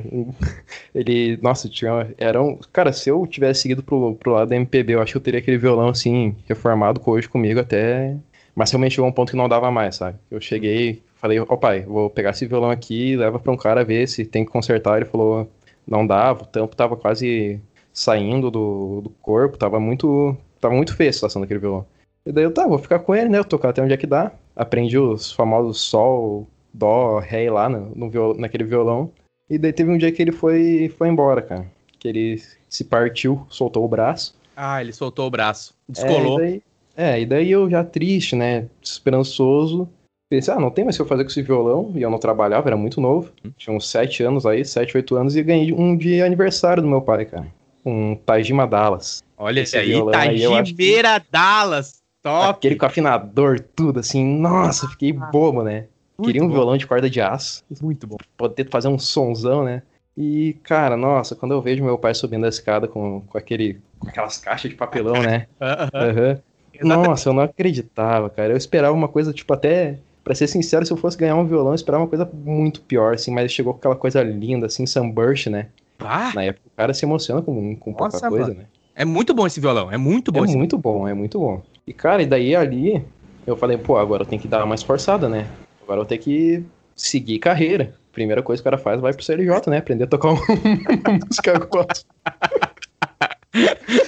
ele. 0.94 1.38
Nossa, 1.42 1.68
tinha. 1.68 2.12
Era 2.18 2.42
um, 2.42 2.58
cara, 2.72 2.92
se 2.92 3.08
eu 3.08 3.26
tivesse 3.26 3.62
seguido 3.62 3.82
pro, 3.82 4.14
pro 4.16 4.32
lado 4.32 4.48
da 4.48 4.56
MPB, 4.56 4.94
eu 4.94 5.02
acho 5.02 5.12
que 5.12 5.18
eu 5.18 5.22
teria 5.22 5.38
aquele 5.38 5.58
violão 5.58 5.88
assim, 5.88 6.34
reformado 6.48 7.00
hoje 7.04 7.28
comigo 7.28 7.60
até. 7.60 8.16
Mas 8.54 8.70
realmente 8.70 8.94
chegou 8.94 9.08
um 9.08 9.12
ponto 9.12 9.30
que 9.30 9.36
não 9.36 9.48
dava 9.48 9.70
mais, 9.70 9.96
sabe? 9.96 10.18
Eu 10.30 10.40
cheguei, 10.40 11.02
falei, 11.20 11.38
ó 11.38 11.46
oh, 11.48 11.56
pai, 11.56 11.82
vou 11.82 12.10
pegar 12.10 12.30
esse 12.30 12.46
violão 12.46 12.70
aqui 12.70 13.12
e 13.12 13.16
leva 13.16 13.38
pra 13.38 13.52
um 13.52 13.56
cara 13.56 13.84
ver 13.84 14.08
se 14.08 14.24
tem 14.24 14.44
que 14.44 14.50
consertar. 14.50 14.96
Ele 14.96 15.04
falou, 15.04 15.48
não 15.86 16.06
dava, 16.06 16.42
o 16.42 16.46
tampo 16.46 16.76
tava 16.76 16.96
quase 16.96 17.60
saindo 17.92 18.50
do, 18.50 19.00
do 19.02 19.10
corpo, 19.10 19.58
tava 19.58 19.80
muito, 19.80 20.36
tava 20.60 20.74
muito 20.74 20.94
feia 20.94 21.10
a 21.10 21.12
situação 21.12 21.40
daquele 21.40 21.60
violão. 21.60 21.86
E 22.24 22.32
daí 22.32 22.44
eu, 22.44 22.52
tá, 22.52 22.66
vou 22.66 22.78
ficar 22.78 22.98
com 23.00 23.14
ele, 23.14 23.28
né, 23.28 23.38
eu 23.38 23.44
tocar 23.44 23.70
até 23.70 23.82
onde 23.82 23.94
é 23.94 23.96
que 23.96 24.06
dá. 24.06 24.32
Aprendi 24.54 24.98
os 24.98 25.32
famosos 25.32 25.80
sol, 25.80 26.46
dó, 26.72 27.18
ré 27.18 27.50
lá 27.50 27.68
no, 27.68 27.92
no 27.94 28.10
viol, 28.10 28.34
naquele 28.34 28.64
violão. 28.64 29.10
E 29.48 29.58
daí 29.58 29.72
teve 29.72 29.90
um 29.90 29.98
dia 29.98 30.12
que 30.12 30.22
ele 30.22 30.32
foi, 30.32 30.92
foi 30.96 31.08
embora, 31.08 31.42
cara. 31.42 31.66
Que 31.98 32.08
ele 32.08 32.42
se 32.68 32.84
partiu, 32.84 33.44
soltou 33.48 33.84
o 33.84 33.88
braço. 33.88 34.34
Ah, 34.56 34.80
ele 34.80 34.92
soltou 34.92 35.26
o 35.26 35.30
braço. 35.30 35.74
Descolou. 35.88 36.40
É, 36.40 36.44
e 36.44 36.50
daí, 36.50 36.62
é, 36.96 37.20
e 37.20 37.26
daí 37.26 37.50
eu 37.50 37.68
já 37.68 37.82
triste, 37.82 38.36
né? 38.36 38.68
Esperançoso. 38.82 39.88
Pensei, 40.30 40.54
ah, 40.54 40.60
não 40.60 40.70
tem 40.70 40.84
mais 40.84 40.94
o 40.94 40.98
que 40.98 41.02
eu 41.02 41.06
fazer 41.06 41.24
com 41.24 41.30
esse 41.30 41.42
violão. 41.42 41.92
E 41.96 42.02
eu 42.02 42.08
não 42.08 42.18
trabalhava, 42.18 42.68
era 42.68 42.76
muito 42.76 43.00
novo. 43.00 43.32
Tinha 43.58 43.76
uns 43.76 43.90
7 43.90 44.22
anos 44.22 44.46
aí, 44.46 44.64
7, 44.64 44.96
8 44.96 45.16
anos. 45.16 45.36
E 45.36 45.42
ganhei 45.42 45.72
um 45.72 45.96
de 45.96 46.22
aniversário 46.22 46.80
do 46.80 46.88
meu 46.88 47.02
pai, 47.02 47.24
cara. 47.24 47.48
Um 47.84 48.14
Tajima 48.14 48.64
Dallas. 48.64 49.24
Olha 49.36 49.60
esse 49.60 49.76
aí, 49.76 49.92
Tajimeira 50.12 51.18
que... 51.18 51.26
Dallas. 51.32 52.00
Top. 52.22 52.58
Aquele 52.58 52.76
com 52.76 52.86
afinador, 52.86 53.58
tudo 53.74 53.98
assim. 53.98 54.24
Nossa, 54.24 54.86
fiquei 54.88 55.16
ah, 55.18 55.26
bobo, 55.32 55.64
né? 55.64 55.86
Queria 56.22 56.44
um 56.44 56.48
bom. 56.48 56.54
violão 56.54 56.76
de 56.76 56.86
corda 56.86 57.10
de 57.10 57.20
aço. 57.20 57.64
Muito 57.82 58.06
bom. 58.06 58.16
Poder 58.36 58.68
fazer 58.70 58.88
um 58.88 58.98
sonzão, 58.98 59.64
né? 59.64 59.82
E, 60.16 60.54
cara, 60.62 60.96
nossa, 60.96 61.34
quando 61.34 61.52
eu 61.52 61.62
vejo 61.62 61.82
meu 61.82 61.96
pai 61.98 62.14
subindo 62.14 62.44
a 62.44 62.48
escada 62.48 62.86
com, 62.86 63.22
com, 63.22 63.38
aquele, 63.38 63.80
com 63.98 64.08
aquelas 64.08 64.36
caixas 64.38 64.70
de 64.70 64.76
papelão, 64.76 65.20
né? 65.22 65.46
uhum. 65.58 66.86
Nossa, 66.86 67.30
eu 67.30 67.32
não 67.32 67.42
acreditava, 67.42 68.28
cara. 68.28 68.52
Eu 68.52 68.56
esperava 68.56 68.94
uma 68.94 69.08
coisa, 69.08 69.32
tipo, 69.32 69.52
até. 69.52 69.98
Pra 70.22 70.34
ser 70.34 70.46
sincero, 70.46 70.84
se 70.84 70.92
eu 70.92 70.96
fosse 70.96 71.16
ganhar 71.16 71.36
um 71.36 71.46
violão, 71.46 71.72
eu 71.72 71.74
esperava 71.74 72.02
uma 72.02 72.08
coisa 72.08 72.28
muito 72.32 72.80
pior, 72.82 73.14
assim, 73.14 73.30
mas 73.30 73.50
chegou 73.50 73.72
com 73.72 73.78
aquela 73.78 73.96
coisa 73.96 74.22
linda, 74.22 74.66
assim, 74.66 74.86
Sunburst, 74.86 75.46
né? 75.46 75.68
Ah. 75.98 76.32
Na 76.34 76.44
época 76.44 76.66
o 76.66 76.76
cara 76.76 76.94
se 76.94 77.04
emociona 77.04 77.42
com, 77.42 77.76
com 77.76 77.92
pouca 77.92 78.14
Nossa, 78.14 78.28
coisa, 78.28 78.48
mano. 78.48 78.60
né? 78.60 78.66
É 78.94 79.04
muito 79.04 79.32
bom 79.32 79.46
esse 79.46 79.60
violão, 79.60 79.90
é 79.90 79.96
muito 79.96 80.30
bom. 80.30 80.44
É 80.44 80.48
muito 80.48 80.78
violão. 80.78 81.00
bom, 81.00 81.08
é 81.08 81.14
muito 81.14 81.38
bom. 81.38 81.62
E, 81.86 81.92
cara, 81.92 82.22
e 82.22 82.26
daí 82.26 82.54
ali, 82.54 83.02
eu 83.46 83.56
falei, 83.56 83.78
pô, 83.78 83.96
agora 83.96 84.22
eu 84.22 84.26
tenho 84.26 84.40
que 84.40 84.48
dar 84.48 84.66
mais 84.66 84.82
forçada, 84.82 85.28
né? 85.28 85.46
Agora 85.82 86.00
eu 86.00 86.04
tenho 86.04 86.20
que 86.20 86.64
seguir 86.94 87.38
carreira. 87.38 87.94
Primeira 88.12 88.42
coisa 88.42 88.60
que 88.62 88.68
o 88.68 88.70
cara 88.70 88.82
faz, 88.82 89.00
vai 89.00 89.12
pro 89.12 89.24
CLJ, 89.24 89.68
né? 89.68 89.78
Aprender 89.78 90.04
a 90.04 90.06
tocar 90.06 90.30
uma 90.30 90.40
música 91.24 91.58
gospel. 91.58 92.12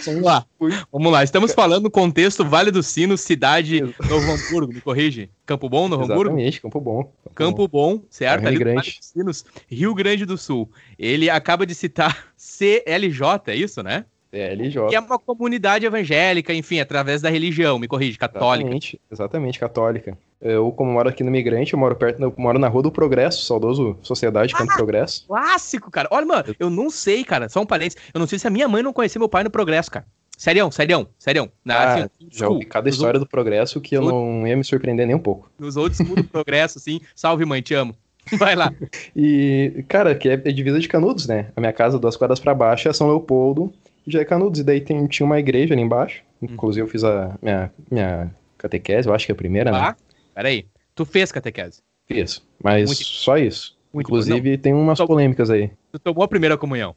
Vamos 0.07 0.23
lá. 0.23 0.47
Vamos 0.93 1.13
lá. 1.13 1.25
Estamos 1.25 1.53
falando 1.53 1.85
no 1.85 1.91
contexto 1.91 2.45
Vale 2.45 2.71
do 2.71 2.83
Sino, 2.83 3.17
cidade 3.17 3.81
Novo 3.81 4.31
Hamburgo, 4.31 4.73
me 4.73 4.81
corrige. 4.81 5.31
Campo 5.45 5.69
Bom, 5.69 5.89
Novo 5.89 6.05
Hamburgo? 6.05 6.31
Exatamente, 6.31 6.61
Campo 6.61 6.81
Bom. 6.81 7.03
Campo, 7.03 7.35
Campo 7.35 7.69
Bom, 7.69 7.97
bom 7.97 8.05
certo? 8.09 8.49
Rio 8.49 8.59
Grande. 8.59 8.77
Vale 8.77 8.97
Sinos, 9.01 9.45
Rio 9.69 9.95
Grande 9.95 10.25
do 10.25 10.39
Sul. 10.39 10.71
Ele 10.99 11.29
acaba 11.29 11.67
de 11.67 11.75
citar 11.75 12.29
CLJ, 12.39 13.43
é 13.49 13.57
isso, 13.57 13.83
né? 13.83 14.05
CLJ. 14.33 14.89
Que 14.89 14.97
é 14.97 15.01
uma 15.01 15.19
comunidade 15.19 15.85
evangélica, 15.85 16.55
enfim, 16.55 16.81
através 16.81 17.21
da 17.21 17.29
religião, 17.29 17.79
me 17.79 17.87
corrige, 17.87 18.17
católica. 18.17 18.65
Exatamente, 18.65 19.01
exatamente 19.11 19.59
católica. 19.59 20.19
Eu, 20.41 20.73
como 20.73 20.91
moro 20.91 21.09
aqui 21.09 21.23
no 21.23 21.31
Migrante, 21.31 21.75
eu 21.75 21.79
moro 21.79 21.95
perto, 21.95 22.21
eu 22.21 22.35
moro 22.37 22.59
na 22.59 22.67
Rua 22.67 22.83
do 22.83 22.91
Progresso, 22.91 23.45
saudoso 23.45 23.97
Sociedade 24.03 24.55
Campo 24.55 24.73
ah, 24.73 24.77
Progresso. 24.77 25.27
Clássico, 25.29 25.91
cara. 25.91 26.09
Olha, 26.11 26.27
mano, 26.27 26.57
eu 26.59 26.71
não 26.71 26.91
sei, 26.91 27.23
cara, 27.23 27.49
só 27.49 27.61
um 27.61 27.67
parênteses, 27.67 28.03
eu 28.12 28.19
não 28.19 28.27
sei 28.27 28.39
se 28.39 28.47
a 28.47 28.51
minha 28.51 28.67
mãe 28.67 28.83
não 28.83 28.93
conhecia 28.93 29.19
meu 29.19 29.29
pai 29.29 29.45
no 29.45 29.51
Progresso, 29.51 29.91
cara. 29.91 30.07
Serião, 30.37 30.71
serião, 30.73 31.07
serião. 31.19 31.49
Na, 31.65 31.75
ah, 31.77 31.95
assim, 31.95 32.09
já 32.29 32.49
ouvi 32.49 32.65
cada 32.65 32.89
história 32.89 33.21
do 33.21 33.27
Progresso 33.27 33.81
que 33.81 33.97
eu 33.97 34.03
não 34.03 34.45
ia 34.47 34.57
me 34.57 34.65
surpreender 34.65 35.07
nem 35.07 35.15
um 35.15 35.21
pouco. 35.21 35.49
Nos 35.57 35.77
outros 35.77 35.99
do 35.99 36.25
Progresso, 36.25 36.79
assim, 36.79 37.01
salve 37.15 37.45
mãe, 37.45 37.62
te 37.62 37.75
amo. 37.75 37.95
Vai 38.39 38.57
lá. 38.57 38.73
e, 39.15 39.85
cara, 39.89 40.15
que 40.15 40.29
é 40.29 40.37
divisa 40.37 40.81
de 40.81 40.89
Canudos, 40.89 41.27
né? 41.27 41.49
A 41.57 41.61
minha 41.61 41.73
casa, 41.73 41.99
duas 41.99 42.17
quadras 42.17 42.41
para 42.41 42.55
baixo, 42.55 42.89
é 42.89 42.93
São 42.93 43.09
Leopoldo, 43.09 43.73
já 44.07 44.21
é 44.21 44.25
Canudos. 44.25 44.61
E 44.61 44.65
daí 44.65 44.81
tem, 44.81 45.07
tinha 45.07 45.27
uma 45.27 45.39
igreja 45.39 45.75
ali 45.75 45.83
embaixo. 45.83 46.23
Hum. 46.41 46.49
Inclusive 46.51 46.85
eu 46.85 46.91
fiz 46.91 47.05
a 47.05 47.37
minha, 47.41 47.73
minha 47.91 48.35
catequese, 48.59 49.09
eu 49.09 49.15
acho 49.15 49.27
que 49.27 49.33
é 49.33 49.35
a 49.35 49.37
primeira, 49.37 49.71
né? 49.71 49.79
ah, 49.79 49.89
né? 49.91 49.97
Peraí. 50.35 50.67
Tu 50.95 51.05
fez 51.05 51.33
catequese? 51.33 51.83
Fiz, 52.07 52.43
mas 52.63 52.87
Muito... 52.87 53.05
só 53.05 53.39
isso. 53.39 53.77
Muito 53.93 54.07
Inclusive 54.07 54.59
tem 54.59 54.73
umas 54.73 54.99
polêmicas 54.99 55.51
aí. 55.51 55.71
Tu 55.91 55.99
tomou 55.99 56.25
a 56.25 56.29
primeira 56.29 56.57
comunhão? 56.57 56.95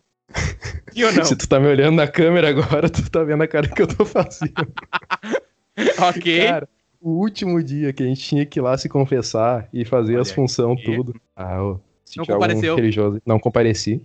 E 0.96 1.04
ou 1.04 1.12
não? 1.14 1.24
Se 1.26 1.36
tu 1.36 1.48
tá 1.48 1.60
me 1.60 1.68
olhando 1.68 1.96
na 1.96 2.08
câmera 2.08 2.50
agora, 2.50 2.90
tu 2.90 3.10
tá 3.10 3.24
vendo 3.24 3.44
a 3.44 3.48
cara 3.48 3.68
que 3.68 3.82
eu 3.82 3.88
tô 3.88 4.06
fazendo. 4.06 4.54
ok. 6.00 6.48
Cara, 6.48 6.70
o 7.02 7.12
último 7.20 7.62
dia 7.62 7.94
que 7.94 8.02
a 8.02 8.06
gente 8.06 8.22
tinha 8.22 8.46
que 8.46 8.60
ir 8.60 8.62
lá 8.62 8.78
se 8.78 8.90
confessar 8.90 9.68
e 9.74 9.86
fazer 9.86 10.14
Olha 10.14 10.22
as 10.22 10.32
funções, 10.32 10.82
tudo. 10.84 11.14
Ah, 11.36 11.62
ô, 11.62 11.80
se 12.06 12.18
não 12.18 12.26
compareceu? 12.26 12.76
religioso. 12.76 13.22
Não 13.26 13.40
compareci. 13.40 14.02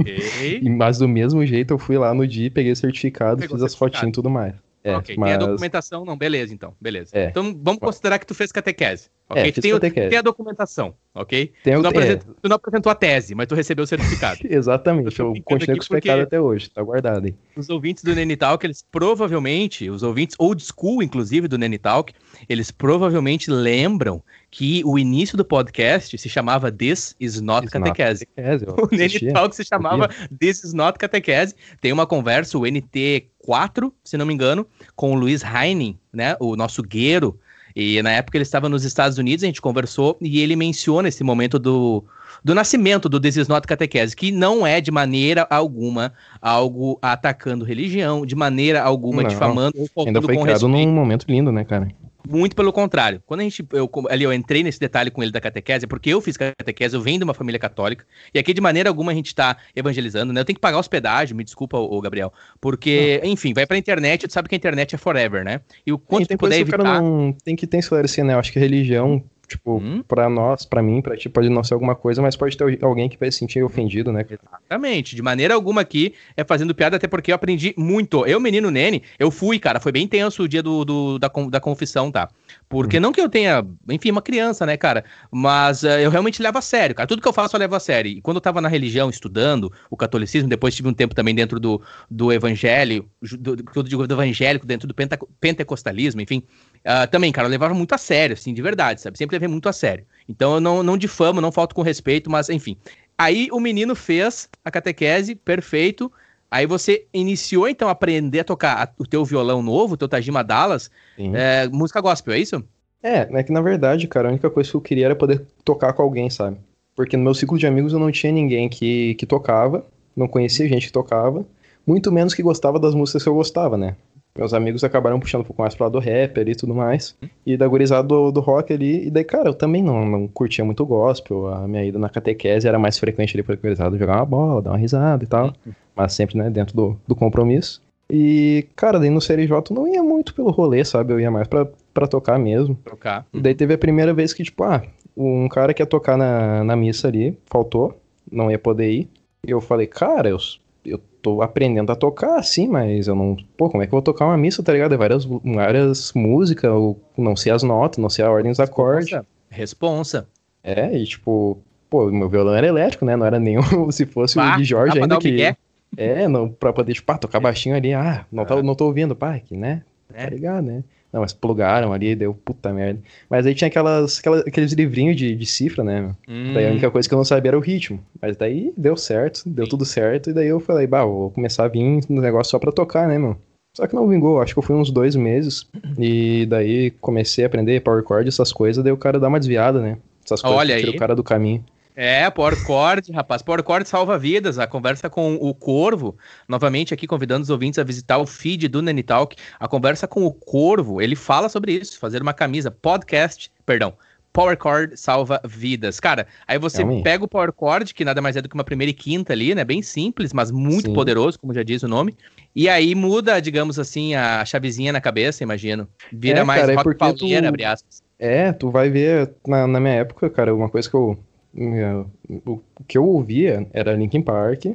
Mas 0.62 0.98
do 0.98 1.08
mesmo 1.08 1.44
jeito 1.44 1.72
eu 1.74 1.78
fui 1.78 1.96
lá 1.96 2.12
no 2.12 2.26
dia, 2.26 2.50
peguei 2.50 2.72
o 2.72 2.76
certificado, 2.76 3.40
Pegou 3.40 3.56
fiz 3.56 3.64
as 3.64 3.74
fotinhas 3.74 4.08
e 4.08 4.12
tudo 4.12 4.30
mais. 4.30 4.54
É, 4.84 4.96
ok, 4.96 5.16
mas... 5.16 5.28
tem 5.28 5.34
a 5.34 5.38
documentação, 5.46 6.04
não, 6.04 6.16
beleza 6.16 6.52
então, 6.52 6.74
beleza. 6.80 7.10
É. 7.16 7.28
Então 7.28 7.56
vamos 7.62 7.78
considerar 7.78 8.18
que 8.18 8.26
tu 8.26 8.34
fez 8.34 8.50
catequese, 8.50 9.08
ok? 9.28 9.40
É, 9.40 9.52
tem, 9.52 9.70
catequese. 9.70 10.08
tem 10.08 10.18
a 10.18 10.22
documentação, 10.22 10.94
ok? 11.14 11.52
Tem 11.62 11.76
tu, 11.76 11.82
não 11.82 11.90
apresentou, 11.90 12.34
tu, 12.42 12.48
não 12.48 12.56
apresentou, 12.56 12.90
a 12.90 12.94
tese, 12.94 13.34
mas 13.34 13.46
tu 13.46 13.54
recebeu 13.54 13.84
o 13.84 13.86
certificado. 13.86 14.40
Exatamente, 14.50 15.20
eu, 15.20 15.34
eu 15.36 15.42
continuei 15.44 15.76
com 15.76 15.82
os 15.82 15.88
pecados 15.88 16.24
até 16.24 16.40
hoje, 16.40 16.68
tá 16.68 16.82
guardado 16.82 17.26
aí. 17.26 17.34
Os 17.56 17.70
ouvintes 17.70 18.02
do 18.02 18.12
Nenitalk, 18.12 18.66
eles 18.66 18.84
provavelmente, 18.90 19.88
os 19.88 20.02
ouvintes 20.02 20.34
old 20.36 20.60
school, 20.60 21.00
inclusive, 21.00 21.46
do 21.46 21.56
Nenitalk, 21.56 22.12
eles 22.48 22.72
provavelmente 22.72 23.52
lembram 23.52 24.20
que 24.52 24.82
o 24.84 24.98
início 24.98 25.34
do 25.34 25.46
podcast 25.46 26.16
se 26.18 26.28
chamava 26.28 26.70
This 26.70 27.16
is 27.18 27.40
Not 27.40 27.64
It's 27.64 27.72
Catequese. 27.72 28.26
Catequese 28.26 28.66
o 28.78 28.94
Nene 28.94 29.32
Talk 29.32 29.56
se 29.56 29.64
chamava 29.64 30.10
This 30.38 30.62
is 30.62 30.74
Not 30.74 30.98
Catequese. 30.98 31.54
Tem 31.80 31.90
uma 31.90 32.06
conversa, 32.06 32.58
o 32.58 32.60
NT4, 32.60 33.90
se 34.04 34.18
não 34.18 34.26
me 34.26 34.34
engano, 34.34 34.66
com 34.94 35.12
o 35.12 35.14
Luiz 35.14 35.42
Heinen, 35.42 35.98
né, 36.12 36.36
o 36.38 36.54
nosso 36.54 36.82
gueiro, 36.82 37.40
e 37.74 38.02
na 38.02 38.10
época 38.10 38.36
ele 38.36 38.42
estava 38.42 38.68
nos 38.68 38.84
Estados 38.84 39.16
Unidos, 39.16 39.42
a 39.42 39.46
gente 39.46 39.62
conversou, 39.62 40.18
e 40.20 40.40
ele 40.40 40.54
menciona 40.54 41.08
esse 41.08 41.24
momento 41.24 41.58
do, 41.58 42.04
do 42.44 42.54
nascimento 42.54 43.08
do 43.08 43.18
This 43.18 43.36
is 43.36 43.48
Not 43.48 43.66
Catequese, 43.66 44.14
que 44.14 44.30
não 44.30 44.66
é 44.66 44.82
de 44.82 44.90
maneira 44.90 45.46
alguma 45.48 46.12
algo 46.42 46.98
atacando 47.00 47.64
religião, 47.64 48.26
de 48.26 48.36
maneira 48.36 48.82
alguma 48.82 49.22
não, 49.22 49.30
difamando 49.30 49.88
ou 49.96 50.06
Ainda 50.06 50.20
foi 50.20 50.34
criado 50.36 50.66
respeito. 50.66 50.68
num 50.68 50.92
momento 50.92 51.24
lindo, 51.26 51.50
né, 51.50 51.64
cara? 51.64 51.88
Muito 52.28 52.54
pelo 52.54 52.72
contrário. 52.72 53.22
Quando 53.26 53.40
a 53.40 53.42
gente. 53.42 53.64
Eu, 53.72 53.90
ali 54.08 54.24
eu 54.24 54.32
entrei 54.32 54.62
nesse 54.62 54.78
detalhe 54.78 55.10
com 55.10 55.22
ele 55.22 55.32
da 55.32 55.40
catequese, 55.40 55.86
porque 55.86 56.10
eu 56.10 56.20
fiz 56.20 56.36
catequese, 56.36 56.94
eu 56.94 57.00
venho 57.00 57.18
de 57.18 57.24
uma 57.24 57.34
família 57.34 57.58
católica, 57.58 58.04
e 58.32 58.38
aqui 58.38 58.54
de 58.54 58.60
maneira 58.60 58.88
alguma 58.88 59.12
a 59.12 59.14
gente 59.14 59.26
está 59.26 59.56
evangelizando, 59.74 60.32
né? 60.32 60.40
Eu 60.40 60.44
tenho 60.44 60.56
que 60.56 60.60
pagar 60.60 60.78
hospedagem, 60.78 61.36
me 61.36 61.44
desculpa, 61.44 61.78
o 61.78 62.00
Gabriel. 62.00 62.32
Porque, 62.60 63.20
enfim, 63.24 63.52
vai 63.52 63.66
pra 63.66 63.76
internet, 63.76 64.26
tu 64.26 64.32
sabe 64.32 64.48
que 64.48 64.54
a 64.54 64.58
internet 64.58 64.94
é 64.94 64.98
forever, 64.98 65.44
né? 65.44 65.60
E 65.86 65.92
o 65.92 65.98
quanto 65.98 66.28
Sim, 66.28 66.36
tu 66.36 66.38
puder 66.38 66.60
evitar. 66.60 67.02
Não... 67.02 67.34
Tem 67.44 67.56
que 67.56 67.66
ter 67.66 67.78
esclarecer, 67.78 68.24
né? 68.24 68.34
Eu 68.34 68.38
acho 68.38 68.52
que 68.52 68.58
religião 68.58 69.22
Tipo, 69.52 69.76
hum? 69.76 70.02
pra 70.02 70.30
nós, 70.30 70.64
pra 70.64 70.82
mim, 70.82 71.02
pra 71.02 71.14
ti, 71.14 71.28
pode 71.28 71.50
não 71.50 71.62
ser 71.62 71.74
alguma 71.74 71.94
coisa, 71.94 72.22
mas 72.22 72.34
pode 72.34 72.56
ter 72.56 72.82
alguém 72.82 73.06
que 73.06 73.18
vai 73.18 73.30
se 73.30 73.38
sentir 73.38 73.62
ofendido, 73.62 74.10
né? 74.10 74.24
Exatamente. 74.28 75.14
De 75.14 75.20
maneira 75.20 75.52
alguma 75.52 75.82
aqui 75.82 76.14
é 76.34 76.42
fazendo 76.42 76.74
piada, 76.74 76.96
até 76.96 77.06
porque 77.06 77.30
eu 77.30 77.34
aprendi 77.34 77.74
muito. 77.76 78.24
Eu, 78.24 78.40
menino 78.40 78.70
Nene, 78.70 79.02
eu 79.18 79.30
fui, 79.30 79.58
cara, 79.58 79.78
foi 79.78 79.92
bem 79.92 80.08
tenso 80.08 80.44
o 80.44 80.48
dia 80.48 80.62
do, 80.62 80.86
do 80.86 81.18
da, 81.18 81.30
da 81.50 81.60
confissão, 81.60 82.10
tá? 82.10 82.30
Porque 82.66 82.96
hum. 82.96 83.00
não 83.00 83.12
que 83.12 83.20
eu 83.20 83.28
tenha, 83.28 83.62
enfim, 83.90 84.10
uma 84.10 84.22
criança, 84.22 84.64
né, 84.64 84.78
cara? 84.78 85.04
Mas 85.30 85.82
uh, 85.82 85.88
eu 85.88 86.10
realmente 86.10 86.40
levo 86.40 86.56
a 86.56 86.62
sério, 86.62 86.94
cara. 86.94 87.06
Tudo 87.06 87.20
que 87.20 87.28
eu 87.28 87.32
faço 87.32 87.54
eu 87.54 87.60
levo 87.60 87.76
a 87.76 87.80
sério. 87.80 88.10
E 88.10 88.22
quando 88.22 88.38
eu 88.38 88.40
tava 88.40 88.62
na 88.62 88.68
religião, 88.68 89.10
estudando 89.10 89.70
o 89.90 89.96
catolicismo, 89.98 90.48
depois 90.48 90.74
tive 90.74 90.88
um 90.88 90.94
tempo 90.94 91.14
também 91.14 91.34
dentro 91.34 91.60
do, 91.60 91.82
do 92.10 92.32
evangelho, 92.32 93.06
do, 93.20 93.56
do, 93.56 93.82
do, 93.82 94.06
do 94.06 94.14
evangélico, 94.14 94.66
dentro 94.66 94.88
do 94.88 94.94
pentecostalismo, 95.38 96.22
enfim. 96.22 96.42
Uh, 96.84 97.08
também, 97.10 97.30
cara, 97.30 97.46
eu 97.46 97.50
levava 97.50 97.74
muito 97.74 97.94
a 97.94 97.98
sério, 97.98 98.34
assim, 98.34 98.52
de 98.52 98.60
verdade, 98.60 99.00
sabe? 99.00 99.16
Sempre 99.16 99.36
levei 99.36 99.48
muito 99.48 99.68
a 99.68 99.72
sério. 99.72 100.04
Então 100.28 100.54
eu 100.54 100.60
não, 100.60 100.82
não 100.82 100.96
difamo, 100.96 101.40
não 101.40 101.52
falto 101.52 101.74
com 101.74 101.82
respeito, 101.82 102.30
mas 102.30 102.48
enfim. 102.48 102.76
Aí 103.16 103.48
o 103.52 103.60
menino 103.60 103.94
fez 103.94 104.48
a 104.64 104.70
catequese, 104.70 105.34
perfeito. 105.34 106.10
Aí 106.50 106.66
você 106.66 107.06
iniciou, 107.14 107.68
então, 107.68 107.88
a 107.88 107.92
aprender 107.92 108.40
a 108.40 108.44
tocar 108.44 108.82
a, 108.82 108.88
o 108.98 109.06
teu 109.06 109.24
violão 109.24 109.62
novo, 109.62 109.94
o 109.94 109.96
teu 109.96 110.08
Tajima 110.08 110.44
Dallas, 110.44 110.90
é, 111.16 111.66
música 111.68 112.00
gospel, 112.00 112.34
é 112.34 112.38
isso? 112.38 112.62
É, 113.02 113.26
é 113.30 113.42
que 113.42 113.52
na 113.52 113.60
verdade, 113.60 114.06
cara, 114.06 114.28
a 114.28 114.30
única 114.30 114.50
coisa 114.50 114.70
que 114.70 114.76
eu 114.76 114.80
queria 114.80 115.06
era 115.06 115.16
poder 115.16 115.44
tocar 115.64 115.92
com 115.92 116.02
alguém, 116.02 116.28
sabe? 116.28 116.58
Porque 116.94 117.16
no 117.16 117.24
meu 117.24 117.34
ciclo 117.34 117.58
de 117.58 117.66
amigos 117.66 117.92
eu 117.92 117.98
não 117.98 118.12
tinha 118.12 118.32
ninguém 118.32 118.68
que, 118.68 119.14
que 119.14 119.24
tocava, 119.24 119.84
não 120.14 120.28
conhecia 120.28 120.68
gente 120.68 120.86
que 120.86 120.92
tocava, 120.92 121.44
muito 121.86 122.12
menos 122.12 122.34
que 122.34 122.42
gostava 122.42 122.78
das 122.78 122.94
músicas 122.94 123.22
que 123.22 123.28
eu 123.28 123.34
gostava, 123.34 123.76
né? 123.76 123.96
Meus 124.36 124.54
amigos 124.54 124.82
acabaram 124.82 125.20
puxando 125.20 125.42
um 125.42 125.44
pouco 125.44 125.60
mais 125.60 125.74
pro 125.74 125.84
lado 125.84 125.92
do 125.92 125.98
rap 125.98 126.40
ali 126.40 126.52
e 126.52 126.56
tudo 126.56 126.74
mais. 126.74 127.14
E 127.44 127.56
da 127.56 127.68
gurizada 127.68 128.06
do, 128.08 128.32
do 128.32 128.40
rock 128.40 128.72
ali. 128.72 129.06
E 129.06 129.10
daí, 129.10 129.24
cara, 129.24 129.50
eu 129.50 129.54
também 129.54 129.82
não, 129.82 130.06
não 130.06 130.26
curtia 130.26 130.64
muito 130.64 130.86
gospel. 130.86 131.48
A 131.48 131.68
minha 131.68 131.84
ida 131.84 131.98
na 131.98 132.08
catequese 132.08 132.66
era 132.66 132.78
mais 132.78 132.98
frequente 132.98 133.36
ali 133.36 133.42
pra 133.42 133.56
gurizada 133.56 133.96
jogar 133.98 134.16
uma 134.16 134.26
bola, 134.26 134.62
dar 134.62 134.70
uma 134.70 134.78
risada 134.78 135.22
e 135.22 135.26
tal. 135.26 135.52
Mas 135.94 136.14
sempre, 136.14 136.38
né, 136.38 136.48
dentro 136.48 136.74
do, 136.74 136.96
do 137.06 137.14
compromisso. 137.14 137.82
E, 138.10 138.66
cara, 138.74 138.98
daí 138.98 139.10
no 139.10 139.20
CRJ 139.20 139.50
eu 139.70 139.74
não 139.74 139.88
ia 139.88 140.02
muito 140.02 140.34
pelo 140.34 140.50
rolê, 140.50 140.84
sabe? 140.84 141.12
Eu 141.12 141.20
ia 141.20 141.30
mais 141.30 141.46
pra, 141.46 141.66
pra 141.92 142.06
tocar 142.06 142.38
mesmo. 142.38 142.74
Tocar. 142.84 143.26
E 143.32 143.40
daí 143.40 143.54
teve 143.54 143.74
a 143.74 143.78
primeira 143.78 144.14
vez 144.14 144.32
que, 144.32 144.42
tipo, 144.42 144.64
ah, 144.64 144.82
um 145.16 145.48
cara 145.48 145.74
que 145.74 145.82
ia 145.82 145.86
tocar 145.86 146.16
na, 146.16 146.64
na 146.64 146.76
missa 146.76 147.08
ali, 147.08 147.38
faltou, 147.46 147.98
não 148.30 148.50
ia 148.50 148.58
poder 148.58 148.90
ir. 148.90 149.08
E 149.46 149.50
eu 149.50 149.60
falei, 149.60 149.86
cara, 149.86 150.28
eu 150.28 150.38
eu 150.84 150.98
tô 151.20 151.42
aprendendo 151.42 151.90
a 151.92 151.96
tocar, 151.96 152.38
assim, 152.38 152.68
mas 152.68 153.08
eu 153.08 153.14
não. 153.14 153.36
Pô, 153.56 153.70
como 153.70 153.82
é 153.82 153.86
que 153.86 153.90
eu 153.90 153.96
vou 153.96 154.02
tocar 154.02 154.26
uma 154.26 154.36
missa, 154.36 154.62
tá 154.62 154.72
ligado? 154.72 154.94
É 154.94 154.96
várias, 154.96 155.24
várias 155.24 156.12
músicas, 156.12 156.64
eu 156.64 157.00
não 157.16 157.36
sei 157.36 157.52
as 157.52 157.62
notas, 157.62 157.98
não 157.98 158.10
sei 158.10 158.24
a 158.24 158.30
ordem 158.30 158.50
dos 158.50 158.60
acordes. 158.60 159.18
Responsa. 159.48 160.26
É, 160.62 160.96
e 160.96 161.04
tipo, 161.04 161.58
pô, 161.88 162.10
meu 162.10 162.28
violão 162.28 162.54
era 162.54 162.66
elétrico, 162.66 163.04
né? 163.04 163.16
Não 163.16 163.26
era 163.26 163.38
nenhum, 163.38 163.62
se 163.90 164.06
fosse 164.06 164.36
bah, 164.36 164.54
o 164.54 164.58
de 164.58 164.64
Jorge 164.64 165.00
ainda 165.00 165.18
que... 165.18 165.30
Miguel. 165.30 165.56
É, 165.94 166.26
não, 166.26 166.48
pra 166.48 166.72
poder, 166.72 166.94
tipo, 166.94 167.18
tocar 167.18 167.38
baixinho 167.38 167.76
ali, 167.76 167.92
ah, 167.92 168.24
não, 168.32 168.46
tá, 168.46 168.62
não 168.62 168.74
tô 168.74 168.86
ouvindo, 168.86 169.14
pá, 169.14 169.38
que, 169.38 169.56
né? 169.56 169.82
É. 170.14 170.24
Tá 170.24 170.30
ligado, 170.30 170.64
né? 170.64 170.82
Não, 171.12 171.20
mas 171.20 171.32
plugaram 171.32 171.92
ali, 171.92 172.16
deu 172.16 172.32
puta 172.32 172.72
merda. 172.72 173.00
Mas 173.28 173.46
aí 173.46 173.54
tinha 173.54 173.68
aquelas, 173.68 174.18
aquelas 174.18 174.40
aqueles 174.46 174.72
livrinhos 174.72 175.14
de, 175.14 175.36
de 175.36 175.46
cifra, 175.46 175.84
né? 175.84 176.14
Hum. 176.26 176.52
Daí 176.54 176.66
a 176.66 176.70
única 176.70 176.90
coisa 176.90 177.06
que 177.06 177.14
eu 177.14 177.18
não 177.18 177.24
sabia 177.24 177.50
era 177.50 177.58
o 177.58 177.60
ritmo. 177.60 178.00
Mas 178.20 178.36
daí 178.36 178.72
deu 178.76 178.96
certo, 178.96 179.42
deu 179.46 179.68
tudo 179.68 179.84
certo. 179.84 180.30
E 180.30 180.32
daí 180.32 180.48
eu 180.48 180.58
falei, 180.58 180.86
bah, 180.86 181.04
vou 181.04 181.30
começar 181.30 181.64
a 181.64 181.68
vir 181.68 182.00
no 182.08 182.22
negócio 182.22 182.50
só 182.50 182.58
pra 182.58 182.72
tocar, 182.72 183.06
né, 183.06 183.18
meu? 183.18 183.36
Só 183.76 183.86
que 183.86 183.94
não 183.94 184.08
vingou, 184.08 184.40
acho 184.40 184.54
que 184.54 184.58
eu 184.58 184.62
fui 184.62 184.76
uns 184.76 184.90
dois 184.90 185.14
meses. 185.14 185.66
E 185.98 186.46
daí 186.46 186.90
comecei 186.92 187.44
a 187.44 187.46
aprender 187.46 187.80
power 187.80 188.04
chord, 188.06 188.28
essas 188.28 188.52
coisas. 188.52 188.82
Daí 188.82 188.92
o 188.92 188.98
cara 188.98 189.20
dá 189.20 189.28
uma 189.28 189.38
desviada, 189.38 189.80
né? 189.80 189.98
Essas 190.24 190.40
coisas 190.40 190.58
Olha 190.58 190.74
que 190.74 190.80
tira 190.80 190.92
aí. 190.92 190.96
o 190.96 190.98
cara 190.98 191.16
do 191.16 191.24
caminho. 191.24 191.64
É, 191.94 192.28
PowerCord, 192.30 193.12
rapaz. 193.12 193.42
PowerCord 193.42 193.88
salva 193.88 194.18
vidas. 194.18 194.58
A 194.58 194.66
conversa 194.66 195.10
com 195.10 195.34
o 195.34 195.54
Corvo, 195.54 196.16
novamente 196.48 196.94
aqui 196.94 197.06
convidando 197.06 197.42
os 197.42 197.50
ouvintes 197.50 197.78
a 197.78 197.84
visitar 197.84 198.18
o 198.18 198.26
feed 198.26 198.68
do 198.68 198.80
Nenitalk. 198.80 199.36
A 199.60 199.68
conversa 199.68 200.08
com 200.08 200.24
o 200.24 200.32
Corvo, 200.32 201.00
ele 201.02 201.14
fala 201.14 201.48
sobre 201.48 201.72
isso, 201.72 201.98
fazer 201.98 202.22
uma 202.22 202.32
camisa, 202.32 202.70
podcast, 202.70 203.50
perdão, 203.66 203.94
PowerCord 204.32 204.96
salva 204.96 205.40
vidas. 205.44 206.00
Cara, 206.00 206.26
aí 206.48 206.58
você 206.58 206.82
é 206.82 207.02
pega 207.02 207.24
o 207.24 207.28
PowerCord, 207.28 207.92
que 207.92 208.04
nada 208.04 208.22
mais 208.22 208.36
é 208.36 208.40
do 208.42 208.48
que 208.48 208.54
uma 208.54 208.64
primeira 208.64 208.90
e 208.90 208.94
quinta 208.94 209.34
ali, 209.34 209.54
né? 209.54 209.62
Bem 209.62 209.82
simples, 209.82 210.32
mas 210.32 210.50
muito 210.50 210.88
Sim. 210.88 210.94
poderoso, 210.94 211.38
como 211.38 211.52
já 211.52 211.62
diz 211.62 211.82
o 211.82 211.88
nome. 211.88 212.16
E 212.56 212.68
aí 212.68 212.94
muda, 212.94 213.40
digamos 213.40 213.78
assim, 213.78 214.14
a 214.14 214.44
chavezinha 214.44 214.92
na 214.92 215.00
cabeça, 215.00 215.42
imagino. 215.42 215.86
Vira 216.10 216.40
é, 216.40 216.44
mais 216.44 216.62
cara, 216.62 216.74
rock 216.74 217.34
é 217.34 217.40
tu... 217.40 217.48
abre 217.48 217.64
aspas. 217.64 218.02
É, 218.18 218.52
tu 218.52 218.70
vai 218.70 218.88
ver, 218.88 219.32
na, 219.46 219.66
na 219.66 219.80
minha 219.80 219.94
época, 219.94 220.30
cara, 220.30 220.54
uma 220.54 220.68
coisa 220.68 220.88
que 220.88 220.94
eu 220.94 221.18
o 221.54 222.60
que 222.86 222.96
eu 222.96 223.04
ouvia 223.04 223.66
era 223.72 223.94
Linkin 223.94 224.22
Park, 224.22 224.66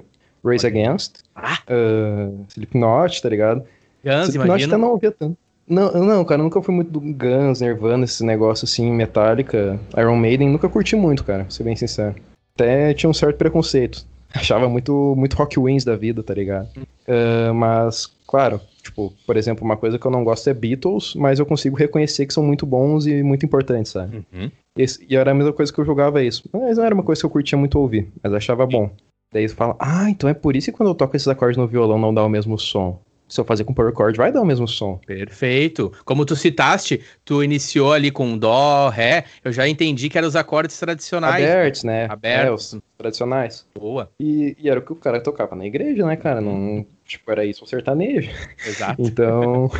okay. 0.43 0.69
Against, 0.69 1.21
uh, 1.35 2.45
Slipknot, 2.49 3.21
tá 3.21 3.29
ligado? 3.29 3.63
Guns, 4.03 4.29
Slipknot 4.29 4.63
até 4.63 4.77
não 4.77 4.91
ouvia 4.91 5.11
tanto. 5.11 5.37
Não, 5.67 5.91
não, 5.91 6.23
cara, 6.23 6.41
nunca 6.41 6.61
fui 6.61 6.73
muito 6.73 6.91
do 6.91 7.01
Guns, 7.01 7.59
Nirvana, 7.59 8.05
esse 8.05 8.23
negócio 8.23 8.63
assim, 8.63 8.89
Metallica, 8.91 9.77
Iron 9.97 10.15
Maiden, 10.15 10.49
nunca 10.49 10.69
curti 10.69 10.95
muito, 10.95 11.25
cara, 11.25 11.43
pra 11.43 11.51
ser 11.51 11.63
bem 11.63 11.75
sincero. 11.75 12.15
Até 12.55 12.93
tinha 12.93 13.09
um 13.09 13.13
certo 13.13 13.37
preconceito. 13.37 14.05
Achava 14.33 14.69
muito, 14.69 15.13
muito 15.17 15.35
Rock 15.35 15.59
Wins 15.59 15.83
da 15.83 15.95
vida, 15.95 16.23
tá 16.23 16.33
ligado? 16.33 16.69
Uh, 17.07 17.53
mas, 17.53 18.09
claro, 18.25 18.61
tipo, 18.87 19.13
por 19.25 19.37
exemplo, 19.37 19.63
uma 19.63 19.77
coisa 19.77 19.99
que 19.99 20.05
eu 20.05 20.11
não 20.11 20.23
gosto 20.23 20.49
é 20.49 20.53
Beatles, 20.53 21.13
mas 21.15 21.39
eu 21.39 21.45
consigo 21.45 21.75
reconhecer 21.75 22.25
que 22.25 22.33
são 22.33 22.43
muito 22.43 22.65
bons 22.65 23.05
e 23.05 23.21
muito 23.21 23.45
importantes, 23.45 23.91
sabe? 23.91 24.25
Uhum. 24.33 24.51
Esse, 24.77 25.05
e 25.09 25.15
era 25.15 25.31
a 25.31 25.33
mesma 25.33 25.53
coisa 25.53 25.71
que 25.71 25.79
eu 25.79 25.85
jogava 25.85 26.23
isso. 26.23 26.49
Mas 26.51 26.77
não 26.77 26.85
era 26.85 26.93
uma 26.93 27.03
coisa 27.03 27.21
que 27.21 27.25
eu 27.25 27.29
curtia 27.29 27.57
muito 27.57 27.79
ouvir, 27.79 28.07
mas 28.23 28.33
achava 28.33 28.65
bom. 28.65 28.89
Daí 29.31 29.47
você 29.47 29.55
fala, 29.55 29.75
ah, 29.79 30.09
então 30.09 30.29
é 30.29 30.33
por 30.33 30.55
isso 30.55 30.71
que 30.71 30.77
quando 30.77 30.89
eu 30.89 30.95
toco 30.95 31.15
esses 31.15 31.27
acordes 31.27 31.57
no 31.57 31.67
violão 31.67 31.99
não 31.99 32.13
dá 32.13 32.23
o 32.23 32.29
mesmo 32.29 32.57
som. 32.57 32.99
Se 33.27 33.41
eu 33.41 33.45
fazer 33.45 33.65
com 33.65 33.73
power 33.73 33.93
chord, 33.93 34.17
vai 34.17 34.31
dar 34.31 34.41
o 34.41 34.45
mesmo 34.45 34.67
som. 34.69 35.01
Perfeito. 35.05 35.91
Como 36.05 36.25
tu 36.25 36.33
citaste, 36.33 37.01
tu 37.25 37.43
iniciou 37.43 37.91
ali 37.91 38.09
com 38.09 38.37
dó, 38.37 38.87
ré, 38.87 39.25
eu 39.43 39.51
já 39.51 39.67
entendi 39.67 40.07
que 40.07 40.17
eram 40.17 40.29
os 40.29 40.35
acordes 40.37 40.79
tradicionais. 40.79 41.43
Abertos, 41.43 41.83
né? 41.83 42.05
Abertos. 42.09 42.73
É, 42.73 42.77
os 42.77 42.83
tradicionais. 42.97 43.65
Boa. 43.77 44.09
E, 44.17 44.55
e, 44.57 44.69
era 44.69 44.79
o 44.79 44.83
que 44.83 44.93
o 44.93 44.95
cara 44.95 45.19
tocava 45.19 45.57
na 45.57 45.65
igreja, 45.65 46.05
né, 46.05 46.15
cara? 46.15 46.39
Não, 46.39 46.85
tipo, 47.07 47.31
era 47.31 47.45
isso, 47.45 47.63
um 47.63 47.67
sertanejo. 47.67 48.29
Exato. 48.65 49.01
Então, 49.07 49.71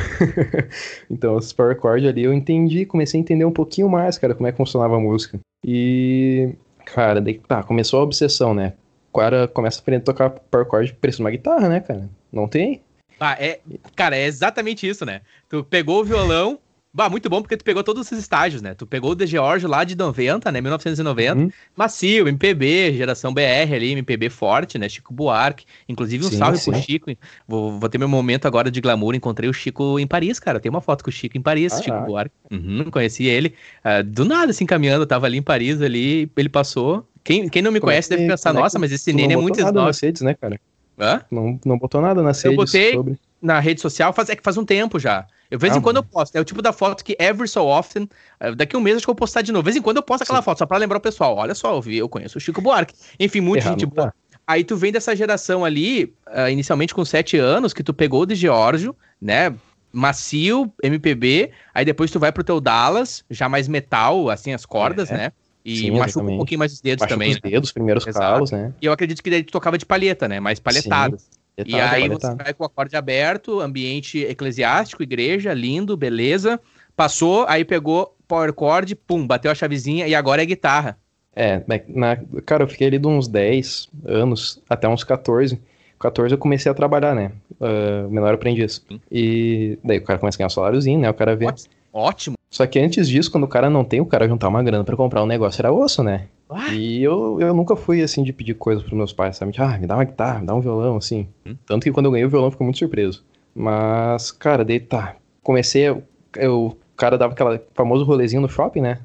então 1.10 1.36
os 1.36 1.52
power 1.54 1.78
chord 1.80 2.08
ali 2.08 2.24
eu 2.24 2.34
entendi, 2.34 2.86
comecei 2.86 3.20
a 3.20 3.22
entender 3.22 3.46
um 3.46 3.52
pouquinho 3.52 3.90
mais, 3.90 4.18
cara, 4.18 4.34
como 4.34 4.48
é 4.48 4.52
que 4.52 4.58
funcionava 4.58 4.96
a 4.96 5.00
música. 5.00 5.40
E, 5.66 6.54
cara, 6.86 7.20
daí, 7.22 7.40
tá, 7.40 7.64
começou 7.64 8.00
a 8.00 8.04
obsessão, 8.04 8.54
né? 8.54 8.74
O 9.12 9.20
cara 9.20 9.48
começa 9.48 9.80
a 9.80 9.82
aprender 9.82 10.02
a 10.02 10.06
tocar 10.06 10.30
power 10.30 10.68
chord 10.70 10.94
preço 10.94 11.22
uma 11.22 11.32
guitarra, 11.32 11.68
né, 11.68 11.80
cara? 11.80 12.10
Não 12.32 12.48
tem? 12.48 12.82
Ah, 13.20 13.36
é, 13.40 13.60
cara, 13.96 14.16
é 14.16 14.26
exatamente 14.26 14.88
isso, 14.88 15.06
né? 15.06 15.22
Tu 15.50 15.64
pegou 15.64 16.02
o 16.02 16.06
violão, 16.06 16.60
Bah, 16.98 17.12
muito 17.12 17.30
bom 17.30 17.44
porque 17.44 17.56
tu 17.56 17.64
pegou 17.64 17.84
todos 17.84 18.12
os 18.12 18.18
estágios, 18.18 18.60
né? 18.60 18.74
Tu 18.74 18.88
pegou 18.88 19.12
o 19.12 19.16
The 19.16 19.28
George 19.28 19.68
lá 19.68 19.84
de 19.84 19.96
90, 19.96 20.52
né? 20.52 20.60
1990. 20.60 21.40
Uhum. 21.40 21.52
Macio, 21.76 22.28
MPB, 22.28 22.92
geração 22.98 23.32
BR 23.32 23.72
ali, 23.72 23.92
MPB 23.92 24.32
forte, 24.32 24.80
né? 24.80 24.90
Chico 24.90 25.14
Buarque. 25.14 25.64
Inclusive 25.88 26.26
um 26.26 26.30
sim, 26.32 26.38
salve 26.38 26.58
sim. 26.58 26.72
pro 26.72 26.82
Chico. 26.82 27.12
Vou, 27.48 27.80
vou 27.80 27.88
ter 27.88 28.00
meu 28.00 28.08
momento 28.08 28.48
agora 28.48 28.72
de 28.72 28.82
glamour. 28.82 29.14
Encontrei 29.14 29.48
o 29.48 29.54
Chico 29.54 30.00
em 30.00 30.08
Paris, 30.08 30.40
cara. 30.40 30.60
Tem 30.60 30.72
uma 30.72 30.82
foto 30.82 31.04
com 31.04 31.12
o 31.12 31.14
Chico 31.14 31.38
em 31.38 31.42
Paris, 31.42 31.74
ah, 31.74 31.84
Chico 31.84 31.98
ah. 31.98 32.02
Buarque. 32.02 32.36
Uhum, 32.52 32.86
conheci 32.90 33.28
ele. 33.28 33.54
Uh, 33.86 34.04
do 34.04 34.26
nada, 34.26 34.50
assim, 34.50 34.66
caminhando. 34.66 35.06
Tava 35.06 35.28
ali 35.28 35.38
em 35.38 35.44
Paris, 35.44 35.80
ali. 35.84 36.28
Ele 36.36 36.50
passou. 36.50 37.08
Quem, 37.24 37.48
quem 37.48 37.62
não 37.62 37.72
me 37.72 37.80
como 37.80 37.92
conhece 37.92 38.12
é 38.12 38.16
que, 38.16 38.22
deve 38.24 38.32
pensar, 38.32 38.54
nossa, 38.54 38.80
mas 38.80 38.92
esse 38.92 39.14
Nene 39.14 39.36
é 39.36 39.38
muito 39.38 39.62
nada 39.62 39.84
nas 39.84 40.00
redes, 40.02 40.24
né, 40.24 40.34
cara? 40.34 40.60
Hã? 41.00 41.22
Não, 41.30 41.60
não 41.64 41.78
botou 41.78 42.02
nada 42.02 42.24
nas 42.24 42.44
eu 42.44 42.56
botei 42.56 42.94
sobre... 42.94 43.20
na 43.42 43.60
rede 43.60 43.82
social, 43.82 44.14
faz, 44.14 44.30
é 44.30 44.36
que 44.36 44.44
faz 44.44 44.58
um 44.58 44.66
tempo 44.66 45.00
já. 45.00 45.26
Eu, 45.50 45.58
de 45.58 45.62
vez 45.62 45.74
ah, 45.74 45.78
em 45.78 45.82
quando 45.82 45.98
eu 45.98 46.04
posto. 46.04 46.36
É 46.36 46.42
o 46.42 46.46
tipo 46.46 46.62
da 46.62 46.74
foto 46.74 47.04
que 47.04 47.16
every 47.20 47.48
so 47.48 47.66
often. 47.66 48.10
Eh, 48.40 48.54
daqui 48.54 48.76
um 48.76 48.82
mês 48.82 48.98
acho 48.98 49.06
que 49.06 49.10
eu 49.10 49.14
vou 49.14 49.20
postar 49.20 49.42
de 49.42 49.52
novo. 49.52 49.64
De 49.64 49.66
vez 49.66 49.76
em 49.78 49.82
quando 49.82 49.98
eu 49.98 50.04
posto 50.04 50.24
aquela 50.24 50.40
Sim. 50.40 50.46
foto, 50.46 50.60
só 50.60 50.66
pra 50.66 50.78
lembrar 50.78 50.98
o 50.98 51.02
pessoal. 51.02 51.36
Olha 51.38 51.56
só, 51.56 51.74
eu, 51.74 51.82
vi, 51.82 51.98
eu 51.98 52.10
conheço 52.10 52.38
o 52.38 52.42
Chico 52.42 52.62
Buarque. 52.62 52.94
Enfim, 53.20 53.40
muita 53.40 53.66
Errado, 53.66 53.80
gente 53.80 53.90
boa. 53.90 54.08
Tá. 54.08 54.14
Aí 54.46 54.64
tu 54.64 54.76
vem 54.76 54.92
dessa 54.92 55.16
geração 55.16 55.66
ali, 55.66 56.14
uh, 56.28 56.50
inicialmente 56.50 56.94
com 56.94 57.04
sete 57.04 57.38
anos, 57.38 57.74
que 57.74 57.84
tu 57.84 57.94
pegou 57.94 58.26
de 58.26 58.36
Giorgio, 58.36 58.96
né? 59.22 59.54
Macio, 59.92 60.72
MPB, 60.84 61.52
aí 61.74 61.84
depois 61.84 62.12
tu 62.12 62.20
vai 62.20 62.32
pro 62.32 62.44
teu 62.44 62.62
Dallas, 62.62 63.24
já 63.30 63.50
mais 63.50 63.68
metal, 63.68 64.30
assim, 64.30 64.54
as 64.54 64.66
cordas, 64.66 65.10
é. 65.10 65.18
né? 65.18 65.32
E 65.66 65.78
Sim, 65.80 65.92
machuca 65.92 66.10
exatamente. 66.10 66.34
um 66.34 66.38
pouquinho 66.38 66.60
mais 66.60 66.72
os 66.72 66.82
dedos 66.82 67.02
machuca 67.02 67.16
também. 67.16 67.32
Os 67.32 67.42
né? 67.42 67.50
dedos, 67.50 67.72
primeiros 67.74 68.08
Exato. 68.08 68.26
calos, 68.26 68.52
né? 68.52 68.74
E 68.82 68.86
eu 68.86 68.94
acredito 68.94 69.22
que 69.22 69.30
daí 69.30 69.44
tu 69.44 69.52
tocava 69.52 69.78
de 69.78 69.86
palheta, 69.86 70.28
né? 70.28 70.40
Mais 70.40 70.60
palhetadas. 70.60 71.28
E 71.66 71.76
aí 71.76 72.08
você 72.08 72.36
vai 72.36 72.54
com 72.54 72.64
o 72.64 72.68
acorde 72.68 72.96
aberto, 72.96 73.60
ambiente 73.60 74.20
eclesiástico, 74.20 75.02
igreja, 75.02 75.54
lindo, 75.54 75.98
beleza. 75.98 76.60
Passou, 76.96 77.46
aí 77.48 77.66
pegou 77.66 78.16
power 78.28 78.54
chord, 78.54 78.96
pum, 78.96 79.26
bateu 79.26 79.50
a 79.50 79.56
chavezinha 79.56 80.08
e 80.08 80.14
agora 80.14 80.44
é 80.44 80.46
guitarra. 80.46 80.98
É, 81.36 81.64
na, 81.68 82.18
cara, 82.46 82.64
eu 82.64 82.68
fiquei 82.68 82.88
ali 82.88 83.00
de 83.00 83.08
uns 83.08 83.28
10 83.28 83.90
anos 84.06 84.62
até 84.70 84.88
uns 84.88 85.04
14. 85.04 85.60
14 86.00 86.34
eu 86.34 86.38
comecei 86.38 86.72
a 86.72 86.76
trabalhar, 86.76 87.16
né? 87.16 87.32
Uh, 87.60 88.10
menor 88.10 88.34
aprendiz. 88.34 88.84
E 89.12 89.78
daí 89.84 89.98
o 89.98 90.04
cara 90.04 90.20
começa 90.20 90.36
a 90.36 90.40
ganhar 90.40 90.48
um 90.48 90.52
saláriozinho, 90.52 91.00
né? 91.00 91.10
O 91.10 91.14
cara 91.14 91.36
vê. 91.36 91.46
Ótimo. 91.94 92.37
Só 92.50 92.66
que 92.66 92.80
antes 92.80 93.08
disso, 93.08 93.32
quando 93.32 93.44
o 93.44 93.48
cara 93.48 93.70
não 93.70 93.84
tem, 93.84 94.00
o 94.00 94.06
cara 94.06 94.28
juntar 94.28 94.48
uma 94.48 94.64
grana 94.64 94.84
para 94.84 94.96
comprar 94.96 95.22
um 95.22 95.26
negócio 95.26 95.62
era 95.62 95.72
osso, 95.72 96.02
né? 96.04 96.28
Ah. 96.50 96.74
E 96.74 97.04
eu, 97.04 97.40
eu 97.42 97.54
nunca 97.54 97.76
fui 97.76 98.02
assim 98.02 98.24
de 98.24 98.32
pedir 98.32 98.54
coisas 98.54 98.84
pros 98.84 98.96
meus 98.96 99.12
pais, 99.12 99.36
sabe? 99.36 99.54
Ah, 99.58 99.78
me 99.78 99.86
dá 99.86 99.96
uma 99.96 100.06
guitarra, 100.06 100.40
me 100.40 100.46
dá 100.46 100.56
um 100.56 100.62
violão, 100.62 100.98
assim. 100.98 101.28
Hum. 101.46 101.56
Tanto 101.66 101.84
que 101.84 101.92
quando 101.92 102.06
eu 102.06 102.12
ganhei 102.12 102.26
o 102.26 102.30
violão, 102.30 102.48
eu 102.48 102.52
fico 102.52 102.64
muito 102.64 102.80
surpreso. 102.80 103.24
Mas, 103.54 104.32
cara, 104.32 104.64
daí 104.64 104.80
tá. 104.80 105.18
Comecei, 105.44 105.84
eu, 105.84 106.04
eu, 106.36 106.68
o 106.68 106.96
cara 106.96 107.18
dava 107.18 107.34
aquele 107.34 107.60
famoso 107.74 108.06
rolezinho 108.06 108.42
no 108.42 108.50
shopping, 108.50 108.82
né? 108.82 109.00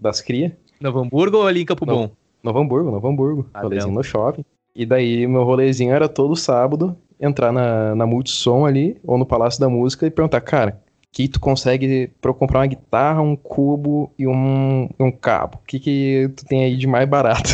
Das 0.00 0.20
cria. 0.20 0.56
Novo 0.80 1.00
Hamburgo 1.00 1.38
ou 1.38 1.46
ali 1.46 1.62
em 1.62 1.66
Campo 1.66 1.86
Bom? 1.86 2.10
Novo 2.42 2.58
Hamburgo, 2.58 2.90
Novo 2.90 3.06
Hamburgo. 3.06 3.46
Ah, 3.54 3.62
rolezinho 3.62 3.94
no 3.94 4.02
shopping. 4.02 4.44
E 4.74 4.84
daí 4.84 5.26
meu 5.26 5.44
rolezinho 5.44 5.92
era 5.92 6.08
todo 6.08 6.34
sábado 6.34 6.96
entrar 7.20 7.52
na, 7.52 7.94
na 7.94 8.06
Multissom 8.06 8.64
ali, 8.64 8.96
ou 9.04 9.18
no 9.18 9.26
Palácio 9.26 9.60
da 9.60 9.68
Música 9.68 10.06
e 10.06 10.10
perguntar, 10.10 10.40
cara, 10.40 10.80
que 11.12 11.28
tu 11.28 11.40
consegue 11.40 12.10
para 12.20 12.32
comprar 12.32 12.60
uma 12.60 12.66
guitarra, 12.66 13.20
um 13.20 13.34
cubo 13.34 14.12
e 14.18 14.26
um, 14.26 14.88
um 14.98 15.10
cabo. 15.10 15.58
O 15.58 15.66
que 15.66 15.80
que 15.80 16.30
tu 16.36 16.44
tem 16.44 16.64
aí 16.64 16.76
de 16.76 16.86
mais 16.86 17.08
barato? 17.08 17.50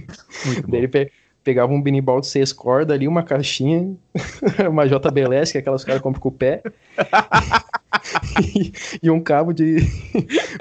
Daí 0.68 0.80
ele 0.80 0.88
pe 0.88 1.10
pegava 1.42 1.72
um 1.72 1.80
binimbal 1.80 2.20
de 2.20 2.26
seis 2.26 2.52
cordas 2.52 2.94
ali, 2.94 3.08
uma 3.08 3.22
caixinha, 3.22 3.96
uma 4.70 4.86
JBLS, 4.86 5.52
que 5.52 5.58
é 5.58 5.60
aquelas 5.62 5.82
caras 5.82 6.02
compram 6.02 6.20
com 6.20 6.28
o 6.28 6.32
pé, 6.32 6.62
e, 8.54 8.72
e, 9.02 9.10
um 9.10 9.22
cabo 9.22 9.54
de 9.54 9.78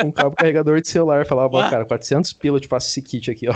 um 0.03 0.09
cabo 0.09 0.37
carregador 0.37 0.79
de 0.79 0.87
celular. 0.87 1.25
Falava, 1.25 1.69
cara, 1.69 1.83
400 1.83 2.31
pila, 2.31 2.55
eu 2.55 2.61
te 2.61 2.67
faço 2.69 2.87
esse 2.87 3.01
kit 3.01 3.29
aqui, 3.29 3.49
ó. 3.49 3.55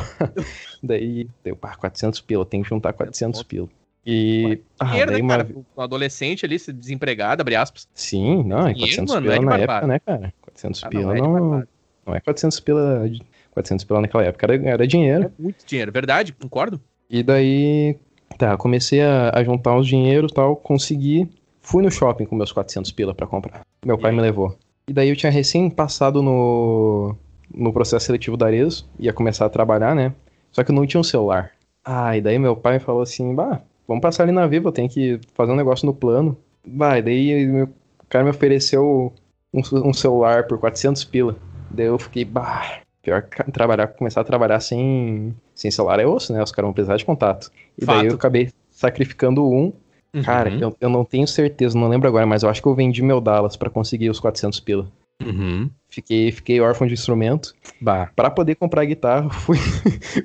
Daí, 0.83 1.29
deu, 1.41 1.55
pá, 1.55 1.75
400 1.75 2.19
pila, 2.19 2.45
tem 2.45 2.61
que 2.61 2.67
juntar 2.67 2.91
400 2.91 3.41
pila. 3.43 3.69
E. 4.05 4.59
Ah, 4.79 4.85
dinheiro, 4.85 5.11
né, 5.11 5.19
uma... 5.19 5.37
cara? 5.37 5.49
Um 5.77 5.81
adolescente 5.81 6.45
ali, 6.45 6.57
desempregado, 6.57 7.41
abre 7.41 7.55
aspas. 7.55 7.87
Sim, 7.93 8.43
não, 8.43 8.67
é 8.67 8.73
400 8.73 9.15
pila 9.15 9.35
é 9.35 9.39
na 9.39 9.57
época, 9.57 9.87
né, 9.87 9.99
cara? 9.99 10.33
400 10.41 10.83
ah, 10.83 10.89
pila 10.89 11.15
não, 11.15 11.33
não, 11.33 11.59
é 11.59 11.63
não, 12.05 12.15
é 12.15 12.19
400 12.19 12.59
pila. 12.59 13.09
400 13.51 13.85
pila 13.85 14.01
naquela 14.01 14.23
época, 14.23 14.45
era, 14.45 14.69
era 14.69 14.87
dinheiro. 14.87 15.25
É 15.25 15.31
muito 15.41 15.65
dinheiro, 15.65 15.91
verdade, 15.91 16.33
concordo. 16.33 16.81
E 17.09 17.21
daí, 17.21 17.97
tá, 18.37 18.57
comecei 18.57 19.01
a, 19.01 19.31
a 19.33 19.43
juntar 19.43 19.77
os 19.77 19.87
dinheiros 19.87 20.31
e 20.31 20.35
tal, 20.35 20.55
consegui. 20.55 21.29
Fui 21.61 21.81
no 21.81 21.89
shopping 21.89 22.25
com 22.25 22.35
meus 22.35 22.51
400 22.51 22.91
pila 22.91 23.13
para 23.13 23.25
comprar. 23.25 23.61
Meu 23.85 23.97
pai 23.97 24.11
me 24.11 24.19
levou. 24.19 24.57
E 24.87 24.91
daí 24.91 25.07
eu 25.07 25.15
tinha 25.15 25.31
recém 25.31 25.69
passado 25.69 26.21
no, 26.21 27.15
no 27.53 27.71
processo 27.71 28.07
seletivo 28.07 28.35
da 28.35 28.47
Arezzo, 28.47 28.89
ia 28.99 29.13
começar 29.13 29.45
a 29.45 29.49
trabalhar, 29.49 29.95
né? 29.95 30.13
Só 30.51 30.61
que 30.63 30.71
eu 30.71 30.75
não 30.75 30.85
tinha 30.85 30.99
um 30.99 31.03
celular. 31.03 31.51
Ah, 31.85 32.17
e 32.17 32.21
daí 32.21 32.37
meu 32.37 32.55
pai 32.55 32.79
falou 32.79 33.01
assim, 33.01 33.33
bah, 33.33 33.61
vamos 33.87 34.01
passar 34.01 34.23
ali 34.23 34.31
na 34.31 34.47
Viva, 34.47 34.71
tem 34.71 34.87
que 34.87 35.19
fazer 35.33 35.51
um 35.51 35.57
negócio 35.57 35.85
no 35.85 35.93
plano. 35.93 36.37
Vai, 36.65 37.01
daí 37.01 37.61
o 37.61 37.69
cara 38.09 38.23
me 38.23 38.29
ofereceu 38.29 39.13
um, 39.53 39.61
um 39.89 39.93
celular 39.93 40.47
por 40.47 40.57
400 40.57 41.03
pila. 41.05 41.35
Daí 41.69 41.87
eu 41.87 41.97
fiquei, 41.97 42.23
bah, 42.23 42.83
Pior 43.03 43.21
que 43.21 43.51
trabalhar, 43.51 43.87
começar 43.87 44.21
a 44.21 44.23
trabalhar 44.23 44.61
sem, 44.61 45.35
sem 45.53 45.69
celular 45.69 45.99
é 45.99 46.07
osso, 46.07 46.31
né? 46.31 46.41
Os 46.41 46.53
caras 46.53 46.67
vão 46.67 46.73
precisar 46.73 46.95
de 46.95 47.03
contato. 47.03 47.51
E 47.77 47.83
Fato. 47.83 47.97
daí 47.97 48.07
eu 48.07 48.15
acabei 48.15 48.49
sacrificando 48.71 49.45
um. 49.45 49.73
Uhum. 50.13 50.23
Cara, 50.23 50.49
eu, 50.49 50.73
eu 50.79 50.89
não 50.89 51.03
tenho 51.03 51.27
certeza, 51.27 51.77
não 51.77 51.89
lembro 51.89 52.07
agora, 52.07 52.25
mas 52.25 52.43
eu 52.43 52.49
acho 52.49 52.61
que 52.61 52.67
eu 52.67 52.73
vendi 52.73 53.01
meu 53.01 53.19
Dallas 53.19 53.57
para 53.57 53.69
conseguir 53.69 54.09
os 54.09 54.21
400 54.21 54.61
pila. 54.61 54.87
Uhum. 55.21 55.69
Fiquei, 55.89 56.31
fiquei 56.31 56.59
órfão 56.59 56.87
de 56.87 56.93
instrumento. 56.93 57.53
Bah. 57.79 58.11
Pra 58.15 58.31
poder 58.31 58.55
comprar 58.55 58.85
guitarra, 58.85 59.29
fui, 59.31 59.57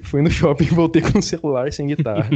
fui 0.03 0.23
no 0.23 0.31
shopping 0.31 0.65
e 0.65 0.75
voltei 0.75 1.03
com 1.03 1.19
o 1.19 1.23
celular 1.23 1.73
sem 1.73 1.87
guitarra. 1.89 2.31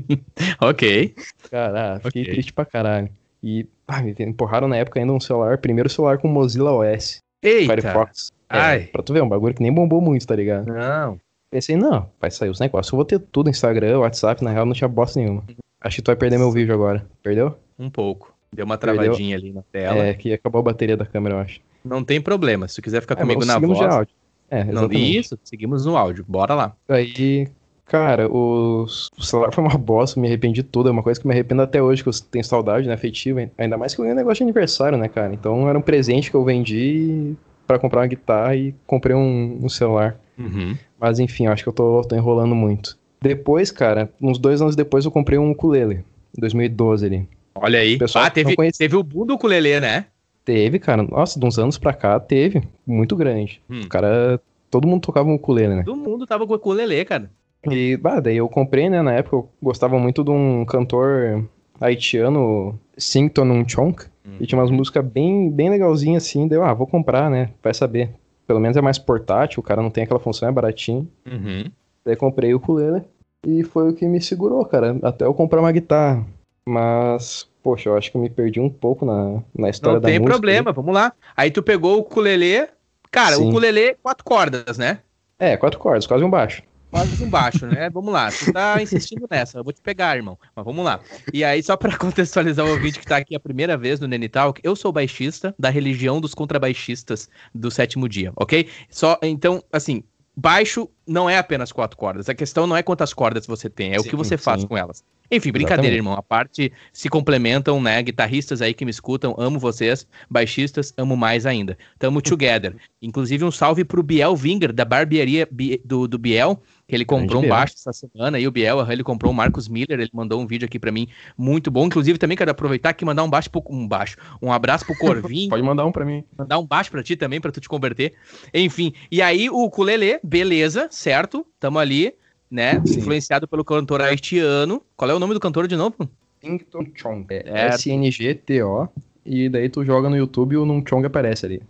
ok. 0.60 1.14
Cara, 1.50 2.00
fiquei 2.00 2.22
okay. 2.22 2.34
triste 2.34 2.52
pra 2.52 2.64
caralho. 2.64 3.08
E 3.42 3.66
ah, 3.86 4.02
me 4.02 4.14
empurraram 4.20 4.68
na 4.68 4.76
época 4.76 5.00
ainda 5.00 5.12
um 5.12 5.20
celular, 5.20 5.58
primeiro 5.58 5.88
celular 5.88 6.18
com 6.18 6.28
Mozilla 6.28 6.72
OS. 6.72 7.22
Eita. 7.42 7.74
Firefox. 7.74 8.32
É, 8.50 8.58
Ai. 8.58 8.80
pra 8.86 9.02
tu 9.02 9.12
ver, 9.12 9.22
um 9.22 9.28
bagulho 9.28 9.54
que 9.54 9.62
nem 9.62 9.72
bombou 9.72 10.00
muito, 10.00 10.26
tá 10.26 10.34
ligado? 10.34 10.66
Não. 10.66 11.20
Pensei, 11.50 11.76
não, 11.76 12.10
vai 12.20 12.30
sair 12.30 12.50
os 12.50 12.60
negócios. 12.60 12.92
Eu 12.92 12.96
vou 12.96 13.04
ter 13.04 13.18
tudo 13.18 13.48
Instagram, 13.48 14.00
WhatsApp, 14.00 14.42
na 14.44 14.50
real 14.50 14.66
não 14.66 14.72
tinha 14.72 14.88
bosta 14.88 15.18
nenhuma. 15.18 15.44
Acho 15.80 15.96
que 15.96 16.02
tu 16.02 16.08
vai 16.08 16.16
perder 16.16 16.38
meu 16.38 16.50
vídeo 16.50 16.74
agora. 16.74 17.06
Perdeu? 17.22 17.56
Um 17.78 17.88
pouco. 17.88 18.34
Deu 18.52 18.64
uma 18.64 18.76
travadinha 18.76 19.36
Perdeu? 19.36 19.36
ali 19.36 19.52
na 19.52 19.62
tela. 19.62 20.04
É, 20.04 20.14
que 20.14 20.32
acabou 20.32 20.60
a 20.60 20.62
bateria 20.62 20.96
da 20.96 21.06
câmera, 21.06 21.36
eu 21.36 21.40
acho. 21.40 21.60
Não 21.84 22.02
tem 22.04 22.20
problema. 22.20 22.66
Se 22.68 22.76
tu 22.76 22.82
quiser 22.82 23.00
ficar 23.00 23.14
é, 23.14 23.20
comigo 23.20 23.44
na 23.44 23.58
voz. 23.58 23.80
áudio. 23.80 24.14
É. 24.50 24.64
Não, 24.64 24.90
isso, 24.90 25.38
seguimos 25.44 25.84
no 25.84 25.96
áudio. 25.96 26.24
Bora 26.26 26.54
lá. 26.54 26.74
Aí, 26.88 27.48
cara, 27.84 28.28
o, 28.28 28.84
o 28.84 29.22
celular 29.22 29.52
foi 29.52 29.62
uma 29.62 29.76
bosta, 29.76 30.18
me 30.18 30.26
arrependi 30.26 30.62
tudo. 30.62 30.88
É 30.88 30.92
uma 30.92 31.02
coisa 31.02 31.20
que 31.20 31.26
me 31.26 31.32
arrependo 31.32 31.62
até 31.62 31.82
hoje, 31.82 32.02
que 32.02 32.08
eu 32.08 32.14
tenho 32.30 32.44
saudade, 32.44 32.88
né? 32.88 32.94
Afetiva. 32.94 33.48
Ainda 33.58 33.76
mais 33.76 33.94
que 33.94 34.00
eu 34.00 34.04
ganhei 34.04 34.14
um 34.14 34.18
negócio 34.18 34.38
de 34.38 34.44
aniversário, 34.44 34.96
né, 34.96 35.08
cara? 35.08 35.32
Então 35.34 35.68
era 35.68 35.78
um 35.78 35.82
presente 35.82 36.30
que 36.30 36.36
eu 36.36 36.44
vendi 36.44 37.34
para 37.66 37.78
comprar 37.78 38.00
uma 38.00 38.06
guitarra 38.06 38.56
e 38.56 38.74
comprei 38.86 39.14
um, 39.14 39.60
um 39.62 39.68
celular. 39.68 40.18
Uhum. 40.38 40.76
Mas 40.98 41.18
enfim, 41.18 41.46
acho 41.46 41.62
que 41.62 41.68
eu 41.68 41.72
tô, 41.72 42.02
tô 42.02 42.16
enrolando 42.16 42.54
muito. 42.54 42.96
Depois, 43.20 43.70
cara, 43.70 44.10
uns 44.20 44.38
dois 44.38 44.62
anos 44.62 44.74
depois 44.74 45.04
eu 45.04 45.10
comprei 45.10 45.38
um 45.38 45.50
ukulele. 45.50 46.04
Em 46.36 46.40
2012 46.40 47.06
ali. 47.06 47.28
Olha 47.54 47.80
aí. 47.80 47.98
ah, 48.14 48.30
teve, 48.30 48.54
teve 48.72 48.96
o 48.96 49.02
boom 49.02 49.26
do 49.26 49.34
ukulele, 49.34 49.80
né? 49.80 50.06
Teve, 50.48 50.78
cara. 50.78 51.02
Nossa, 51.02 51.38
de 51.38 51.44
uns 51.44 51.58
anos 51.58 51.76
pra 51.76 51.92
cá 51.92 52.18
teve. 52.18 52.62
Muito 52.86 53.14
grande. 53.14 53.60
Hum. 53.68 53.82
O 53.82 53.88
cara. 53.88 54.40
Todo 54.70 54.88
mundo 54.88 55.02
tocava 55.02 55.28
um 55.28 55.34
ukulele, 55.34 55.74
né? 55.74 55.82
Todo 55.84 55.98
mundo 55.98 56.26
tava 56.26 56.46
com 56.46 56.54
ukulele, 56.54 57.04
cara. 57.04 57.30
E, 57.70 57.98
bah, 57.98 58.18
daí 58.18 58.38
eu 58.38 58.48
comprei, 58.48 58.88
né? 58.88 59.02
Na 59.02 59.12
época 59.12 59.36
eu 59.36 59.48
gostava 59.62 59.98
muito 59.98 60.24
de 60.24 60.30
um 60.30 60.64
cantor 60.64 61.44
haitiano, 61.78 62.80
Sington 62.96 63.68
Chonk. 63.68 64.06
Hum. 64.26 64.36
E 64.40 64.46
tinha 64.46 64.58
umas 64.58 64.70
músicas 64.70 65.04
bem, 65.04 65.50
bem 65.50 65.68
legalzinhas 65.68 66.24
assim. 66.24 66.48
Deu, 66.48 66.64
ah, 66.64 66.72
vou 66.72 66.86
comprar, 66.86 67.30
né? 67.30 67.50
Vai 67.62 67.74
saber. 67.74 68.10
Pelo 68.46 68.60
menos 68.60 68.78
é 68.78 68.80
mais 68.80 68.98
portátil, 68.98 69.60
o 69.60 69.62
cara 69.62 69.82
não 69.82 69.90
tem 69.90 70.04
aquela 70.04 70.20
função, 70.20 70.48
é 70.48 70.52
baratinho. 70.52 71.06
Uhum. 71.26 71.70
Daí 72.06 72.16
comprei 72.16 72.54
o 72.54 72.56
ukulele. 72.56 73.02
E 73.46 73.62
foi 73.64 73.90
o 73.90 73.94
que 73.94 74.06
me 74.06 74.18
segurou, 74.18 74.64
cara. 74.64 74.98
Até 75.02 75.26
eu 75.26 75.34
comprar 75.34 75.60
uma 75.60 75.72
guitarra. 75.72 76.26
Mas, 76.66 77.47
poxa, 77.62 77.88
eu 77.88 77.96
acho 77.96 78.10
que 78.10 78.16
eu 78.16 78.20
me 78.20 78.30
perdi 78.30 78.60
um 78.60 78.70
pouco 78.70 79.04
na, 79.04 79.42
na 79.56 79.70
história 79.70 80.00
da 80.00 80.08
música. 80.08 80.18
Não 80.18 80.26
tem 80.26 80.36
problema, 80.38 80.72
vamos 80.72 80.94
lá. 80.94 81.12
Aí 81.36 81.50
tu 81.50 81.62
pegou 81.62 81.96
o 81.96 82.00
ukulele. 82.00 82.68
Cara, 83.10 83.36
Sim. 83.36 83.44
o 83.44 83.48
ukulele, 83.48 83.96
quatro 84.02 84.24
cordas, 84.24 84.76
né? 84.76 85.00
É, 85.38 85.56
quatro 85.56 85.78
cordas, 85.78 86.06
quase 86.06 86.24
um 86.24 86.30
baixo. 86.30 86.62
Quase 86.90 87.22
um 87.22 87.28
baixo, 87.28 87.66
né? 87.66 87.90
Vamos 87.92 88.12
lá. 88.12 88.30
Tu 88.30 88.52
tá 88.52 88.82
insistindo 88.82 89.26
nessa, 89.30 89.58
eu 89.58 89.64
vou 89.64 89.72
te 89.72 89.80
pegar, 89.80 90.16
irmão. 90.16 90.38
Mas 90.56 90.64
vamos 90.64 90.84
lá. 90.84 91.00
E 91.32 91.44
aí, 91.44 91.62
só 91.62 91.76
para 91.76 91.96
contextualizar 91.98 92.64
o 92.64 92.70
ouvinte 92.70 92.98
que 92.98 93.06
tá 93.06 93.18
aqui 93.18 93.36
a 93.36 93.40
primeira 93.40 93.76
vez 93.76 94.00
no 94.00 94.06
Nenitalk, 94.06 94.60
eu 94.64 94.74
sou 94.74 94.90
baixista 94.90 95.54
da 95.58 95.68
religião 95.68 96.20
dos 96.20 96.34
contrabaixistas 96.34 97.28
do 97.54 97.70
sétimo 97.70 98.08
dia, 98.08 98.32
ok? 98.36 98.68
Só, 98.88 99.18
então, 99.22 99.62
assim, 99.70 100.02
baixo 100.34 100.88
não 101.08 101.28
é 101.28 101.38
apenas 101.38 101.72
quatro 101.72 101.96
cordas. 101.96 102.28
A 102.28 102.34
questão 102.34 102.66
não 102.66 102.76
é 102.76 102.82
quantas 102.82 103.12
cordas 103.14 103.46
você 103.46 103.68
tem, 103.68 103.94
é 103.94 103.98
sim, 103.98 104.06
o 104.06 104.10
que 104.10 104.16
você 104.16 104.36
sim. 104.36 104.44
faz 104.44 104.64
com 104.64 104.76
elas. 104.76 105.02
Enfim, 105.30 105.52
brincadeira, 105.52 105.94
Exatamente. 105.94 105.98
irmão. 105.98 106.14
A 106.14 106.22
parte 106.22 106.72
se 106.92 107.08
complementam, 107.08 107.80
né? 107.82 108.02
Guitarristas 108.02 108.62
aí 108.62 108.72
que 108.72 108.84
me 108.84 108.90
escutam, 108.90 109.34
amo 109.38 109.58
vocês. 109.58 110.06
Baixistas, 110.30 110.94
amo 110.96 111.16
mais 111.16 111.44
ainda. 111.44 111.76
Tamo 111.98 112.22
together. 112.22 112.74
Inclusive, 113.00 113.44
um 113.44 113.50
salve 113.50 113.84
pro 113.84 114.02
Biel 114.02 114.34
Winger, 114.34 114.72
da 114.72 114.84
barbearia 114.84 115.46
do, 115.84 116.08
do 116.08 116.18
Biel, 116.18 116.60
que 116.88 116.94
ele 116.94 117.04
comprou 117.04 117.44
um 117.44 117.48
baixo 117.48 117.74
essa 117.76 117.92
semana. 117.92 118.40
E 118.40 118.48
o 118.48 118.50
Biel, 118.50 118.90
ele 118.90 119.04
comprou 119.04 119.30
o 119.30 119.34
Marcos 119.34 119.68
Miller, 119.68 120.00
ele 120.00 120.10
mandou 120.12 120.40
um 120.40 120.46
vídeo 120.46 120.64
aqui 120.64 120.78
para 120.78 120.90
mim 120.90 121.06
muito 121.36 121.70
bom. 121.70 121.86
Inclusive, 121.86 122.18
também 122.18 122.36
quero 122.36 122.50
aproveitar 122.50 122.90
aqui 122.90 123.04
e 123.04 123.06
mandar 123.06 123.22
um 123.22 123.30
baixo 123.30 123.50
pro, 123.50 123.62
um 123.68 123.86
baixo, 123.86 124.16
um 124.40 124.50
abraço 124.50 124.86
pro 124.86 124.96
Corvinho. 124.96 125.50
Pode 125.50 125.62
mandar 125.62 125.84
um 125.84 125.92
para 125.92 126.04
mim. 126.04 126.24
Mandar 126.36 126.58
um 126.58 126.66
baixo 126.66 126.90
para 126.90 127.02
ti 127.02 127.14
também, 127.14 127.40
para 127.40 127.52
tu 127.52 127.60
te 127.60 127.68
converter. 127.68 128.14
Enfim, 128.54 128.94
e 129.12 129.20
aí 129.20 129.50
o 129.50 129.62
ukulele, 129.62 130.18
beleza, 130.24 130.88
certo? 130.98 131.46
Tamo 131.58 131.78
ali 131.78 132.14
né? 132.50 132.82
Sim. 132.84 132.98
Influenciado 133.00 133.46
pelo 133.46 133.64
cantor 133.64 134.00
haitiano. 134.00 134.82
Qual 134.96 135.10
é 135.10 135.14
o 135.14 135.18
nome 135.18 135.34
do 135.34 135.40
cantor 135.40 135.68
de 135.68 135.76
novo? 135.76 135.96
Sington 136.40 136.86
Chong. 136.94 137.26
É 137.30 137.66
S-N-G-T-O. 137.68 138.88
E 139.30 139.46
daí 139.50 139.68
tu 139.68 139.84
joga 139.84 140.08
no 140.08 140.16
YouTube 140.16 140.54
e 140.54 140.56
o 140.56 140.64
Num 140.64 140.82
Chong 140.88 141.04
aparece 141.04 141.44
ali. 141.44 141.62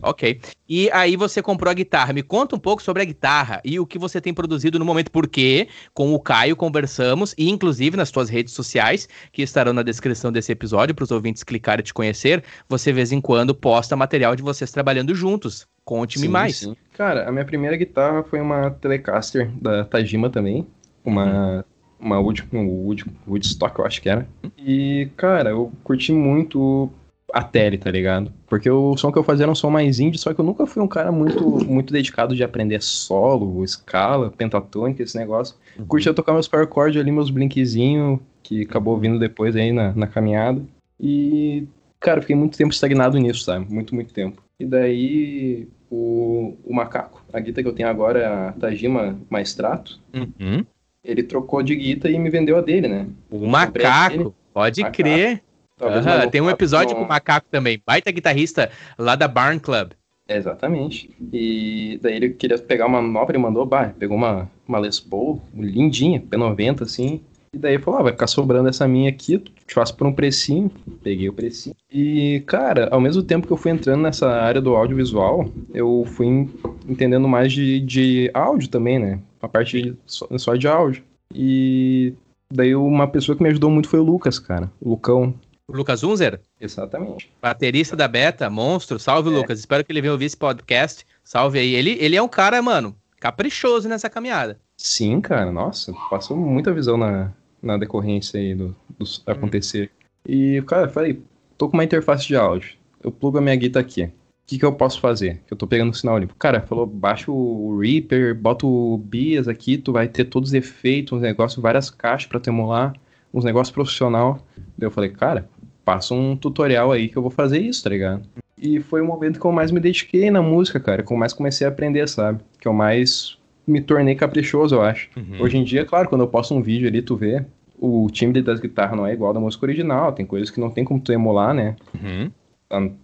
Ok. 0.00 0.40
E 0.66 0.90
aí 0.92 1.14
você 1.14 1.42
comprou 1.42 1.70
a 1.70 1.74
guitarra. 1.74 2.14
Me 2.14 2.22
conta 2.22 2.56
um 2.56 2.58
pouco 2.58 2.82
sobre 2.82 3.02
a 3.02 3.04
guitarra 3.04 3.60
e 3.62 3.78
o 3.78 3.84
que 3.84 3.98
você 3.98 4.18
tem 4.18 4.32
produzido 4.32 4.78
no 4.78 4.84
momento. 4.84 5.10
Porque 5.10 5.68
com 5.92 6.14
o 6.14 6.18
Caio 6.18 6.56
conversamos, 6.56 7.34
e 7.36 7.50
inclusive 7.50 7.98
nas 7.98 8.10
tuas 8.10 8.30
redes 8.30 8.54
sociais, 8.54 9.06
que 9.30 9.42
estarão 9.42 9.74
na 9.74 9.82
descrição 9.82 10.32
desse 10.32 10.52
episódio, 10.52 10.94
para 10.94 11.02
os 11.02 11.10
ouvintes 11.10 11.42
clicarem 11.42 11.82
e 11.82 11.84
te 11.84 11.92
conhecer, 11.92 12.42
você 12.66 12.90
de 12.90 12.96
vez 12.96 13.12
em 13.12 13.20
quando 13.20 13.54
posta 13.54 13.94
material 13.94 14.34
de 14.34 14.42
vocês 14.42 14.70
trabalhando 14.70 15.14
juntos. 15.14 15.66
Conte-me 15.84 16.28
mais. 16.28 16.58
Sim. 16.58 16.76
Cara, 16.94 17.28
a 17.28 17.32
minha 17.32 17.44
primeira 17.44 17.76
guitarra 17.76 18.22
foi 18.22 18.40
uma 18.40 18.70
Telecaster 18.70 19.50
da 19.60 19.84
Tajima 19.84 20.30
também. 20.30 20.66
Uma, 21.04 21.64
uma 21.98 22.18
Wood, 22.20 22.44
um 22.52 22.66
Wood, 22.66 23.04
Woodstock, 23.26 23.78
eu 23.78 23.86
acho 23.86 24.00
que 24.00 24.08
era. 24.08 24.26
E, 24.56 25.08
cara, 25.16 25.50
eu 25.50 25.72
curti 25.82 26.12
muito 26.12 26.90
a 27.32 27.42
tele, 27.42 27.78
tá 27.78 27.90
ligado? 27.90 28.30
Porque 28.46 28.70
o 28.70 28.96
som 28.96 29.10
que 29.10 29.18
eu 29.18 29.24
fazia 29.24 29.44
era 29.44 29.52
um 29.52 29.54
som 29.54 29.70
mais 29.70 29.98
indie, 29.98 30.18
só 30.18 30.34
que 30.34 30.40
eu 30.40 30.44
nunca 30.44 30.66
fui 30.66 30.82
um 30.82 30.88
cara 30.88 31.10
muito, 31.10 31.42
muito 31.64 31.92
dedicado 31.92 32.36
de 32.36 32.44
aprender 32.44 32.82
solo, 32.82 33.64
escala, 33.64 34.30
pentatônica, 34.30 35.02
esse 35.02 35.16
negócio. 35.16 35.56
Uhum. 35.78 35.86
Curtia 35.86 36.12
tocar 36.12 36.34
meus 36.34 36.46
power 36.46 36.68
chords 36.72 37.00
ali, 37.00 37.10
meus 37.10 37.30
blinkzinho, 37.30 38.20
que 38.42 38.62
acabou 38.62 38.98
vindo 38.98 39.18
depois 39.18 39.56
aí 39.56 39.72
na, 39.72 39.92
na 39.94 40.06
caminhada. 40.06 40.62
E, 41.00 41.66
cara, 41.98 42.20
fiquei 42.20 42.36
muito 42.36 42.58
tempo 42.58 42.72
estagnado 42.72 43.18
nisso, 43.18 43.44
sabe? 43.44 43.72
Muito, 43.72 43.94
muito 43.94 44.12
tempo. 44.12 44.42
E 44.62 44.64
daí 44.64 45.68
o, 45.90 46.56
o 46.64 46.72
macaco, 46.72 47.20
a 47.32 47.40
guita 47.40 47.60
que 47.64 47.68
eu 47.68 47.72
tenho 47.72 47.88
agora 47.88 48.20
é 48.20 48.26
a 48.26 48.52
Tajima 48.52 49.18
Maestrato. 49.28 49.98
Uhum. 50.14 50.64
Ele 51.02 51.24
trocou 51.24 51.64
de 51.64 51.74
guita 51.74 52.08
e 52.08 52.16
me 52.16 52.30
vendeu 52.30 52.56
a 52.56 52.60
dele, 52.60 52.86
né? 52.86 53.08
O 53.28 53.44
macaco, 53.44 54.32
pode 54.54 54.82
macaco. 54.82 54.96
crer. 55.02 55.42
Uhum, 55.80 56.30
tem 56.30 56.40
um 56.40 56.48
episódio 56.48 56.94
com 56.94 57.02
o 57.02 57.08
macaco 57.08 57.48
também, 57.50 57.82
baita 57.84 58.12
guitarrista 58.12 58.70
lá 58.96 59.16
da 59.16 59.26
Barn 59.26 59.58
Club. 59.58 59.94
exatamente. 60.28 61.10
E 61.32 61.98
daí 62.00 62.14
ele 62.14 62.28
queria 62.30 62.56
pegar 62.56 62.86
uma 62.86 63.02
nova, 63.02 63.32
ele 63.32 63.38
mandou, 63.38 63.66
bah, 63.66 63.92
pegou 63.98 64.16
uma, 64.16 64.48
uma 64.68 64.78
Les 64.78 65.00
Paul, 65.00 65.42
lindinha, 65.52 66.20
P90 66.20 66.82
assim, 66.82 67.20
e 67.54 67.58
daí 67.58 67.78
falou, 67.78 68.00
ah, 68.00 68.02
vai 68.04 68.12
ficar 68.12 68.26
sobrando 68.26 68.70
essa 68.70 68.88
minha 68.88 69.10
aqui, 69.10 69.38
te 69.38 69.74
faço 69.74 69.94
por 69.94 70.06
um 70.06 70.12
precinho. 70.12 70.70
Peguei 71.02 71.28
o 71.28 71.34
precinho. 71.34 71.76
E, 71.90 72.42
cara, 72.46 72.88
ao 72.90 72.98
mesmo 73.00 73.22
tempo 73.22 73.46
que 73.46 73.52
eu 73.52 73.58
fui 73.58 73.70
entrando 73.70 74.00
nessa 74.00 74.26
área 74.26 74.60
do 74.60 74.74
audiovisual, 74.74 75.46
eu 75.74 76.02
fui 76.06 76.48
entendendo 76.88 77.28
mais 77.28 77.52
de, 77.52 77.78
de 77.80 78.30
áudio 78.32 78.70
também, 78.70 78.98
né? 78.98 79.20
A 79.42 79.46
parte 79.46 79.94
só, 80.06 80.26
só 80.38 80.54
de 80.56 80.66
áudio. 80.66 81.04
E 81.34 82.14
daí 82.50 82.74
uma 82.74 83.06
pessoa 83.06 83.36
que 83.36 83.42
me 83.42 83.50
ajudou 83.50 83.68
muito 83.68 83.88
foi 83.88 84.00
o 84.00 84.04
Lucas, 84.04 84.38
cara. 84.38 84.72
O 84.80 84.88
Lucão. 84.88 85.34
O 85.68 85.76
Lucas 85.76 86.02
Unzer? 86.02 86.40
Exatamente. 86.58 87.30
Baterista 87.40 87.94
da 87.94 88.08
Beta, 88.08 88.48
monstro. 88.48 88.98
Salve, 88.98 89.28
é. 89.28 89.32
Lucas. 89.32 89.58
Espero 89.58 89.84
que 89.84 89.92
ele 89.92 90.00
venha 90.00 90.12
ouvir 90.12 90.24
esse 90.24 90.36
podcast. 90.38 91.06
Salve 91.22 91.58
aí. 91.58 91.74
Ele, 91.74 91.98
ele 92.00 92.16
é 92.16 92.22
um 92.22 92.28
cara, 92.28 92.62
mano, 92.62 92.96
caprichoso 93.20 93.90
nessa 93.90 94.08
caminhada. 94.08 94.58
Sim, 94.74 95.20
cara. 95.20 95.52
Nossa, 95.52 95.92
passou 96.10 96.36
muita 96.36 96.72
visão 96.72 96.96
na, 96.96 97.30
na 97.62 97.76
decorrência 97.76 98.40
aí 98.40 98.54
do, 98.54 98.74
do 98.98 99.04
hum. 99.04 99.22
acontecer. 99.26 99.90
E, 100.28 100.62
cara, 100.66 100.86
eu 100.86 100.90
falei, 100.90 101.22
tô 101.56 101.68
com 101.68 101.76
uma 101.76 101.84
interface 101.84 102.26
de 102.26 102.36
áudio. 102.36 102.76
Eu 103.02 103.10
plugo 103.10 103.38
a 103.38 103.40
minha 103.40 103.56
guitarra 103.56 103.84
aqui. 103.84 104.04
O 104.04 104.10
que, 104.46 104.58
que 104.58 104.64
eu 104.64 104.72
posso 104.72 105.00
fazer? 105.00 105.40
Que 105.46 105.52
eu 105.52 105.56
tô 105.56 105.66
pegando 105.66 105.90
o 105.90 105.94
sinal 105.94 106.18
limpo. 106.18 106.34
Cara, 106.34 106.60
falou, 106.60 106.86
baixa 106.86 107.30
o 107.30 107.78
Reaper, 107.78 108.34
bota 108.34 108.66
o 108.66 108.98
Bias 108.98 109.48
aqui, 109.48 109.78
tu 109.78 109.92
vai 109.92 110.08
ter 110.08 110.24
todos 110.24 110.50
os 110.50 110.54
efeitos, 110.54 111.16
uns 111.16 111.22
negócios, 111.22 111.62
várias 111.62 111.88
caixas 111.88 112.28
para 112.28 112.40
tu 112.40 112.50
emular, 112.50 112.92
uns 113.32 113.44
negócios 113.44 113.72
profissional. 113.72 114.44
Daí 114.76 114.86
eu 114.86 114.90
falei, 114.90 115.10
cara, 115.10 115.48
passa 115.84 116.12
um 116.12 116.36
tutorial 116.36 116.92
aí 116.92 117.08
que 117.08 117.16
eu 117.16 117.22
vou 117.22 117.30
fazer 117.30 117.60
isso, 117.60 117.82
tá 117.82 117.90
ligado? 117.90 118.22
E 118.58 118.80
foi 118.80 119.00
o 119.00 119.06
momento 119.06 119.40
que 119.40 119.46
eu 119.46 119.52
mais 119.52 119.70
me 119.70 119.80
dediquei 119.80 120.30
na 120.30 120.42
música, 120.42 120.78
cara, 120.78 121.02
que 121.02 121.12
eu 121.12 121.16
mais 121.16 121.32
comecei 121.32 121.66
a 121.66 121.70
aprender, 121.70 122.08
sabe? 122.08 122.40
Que 122.60 122.68
eu 122.68 122.72
mais 122.72 123.38
me 123.66 123.80
tornei 123.80 124.14
caprichoso, 124.14 124.74
eu 124.74 124.82
acho. 124.82 125.08
Uhum. 125.16 125.40
Hoje 125.40 125.56
em 125.56 125.64
dia, 125.64 125.84
claro, 125.84 126.08
quando 126.08 126.22
eu 126.22 126.28
posto 126.28 126.54
um 126.54 126.62
vídeo 126.62 126.88
ali, 126.88 127.02
tu 127.02 127.16
vê, 127.16 127.44
o 127.78 128.08
timbre 128.10 128.42
das 128.42 128.60
guitarras 128.60 128.96
não 128.96 129.06
é 129.06 129.12
igual 129.12 129.32
da 129.32 129.40
música 129.40 129.66
original, 129.66 130.12
tem 130.12 130.26
coisas 130.26 130.50
que 130.50 130.60
não 130.60 130.70
tem 130.70 130.84
como 130.84 131.00
tu 131.00 131.12
emular, 131.12 131.52
né? 131.54 131.76
Uhum. 131.94 132.30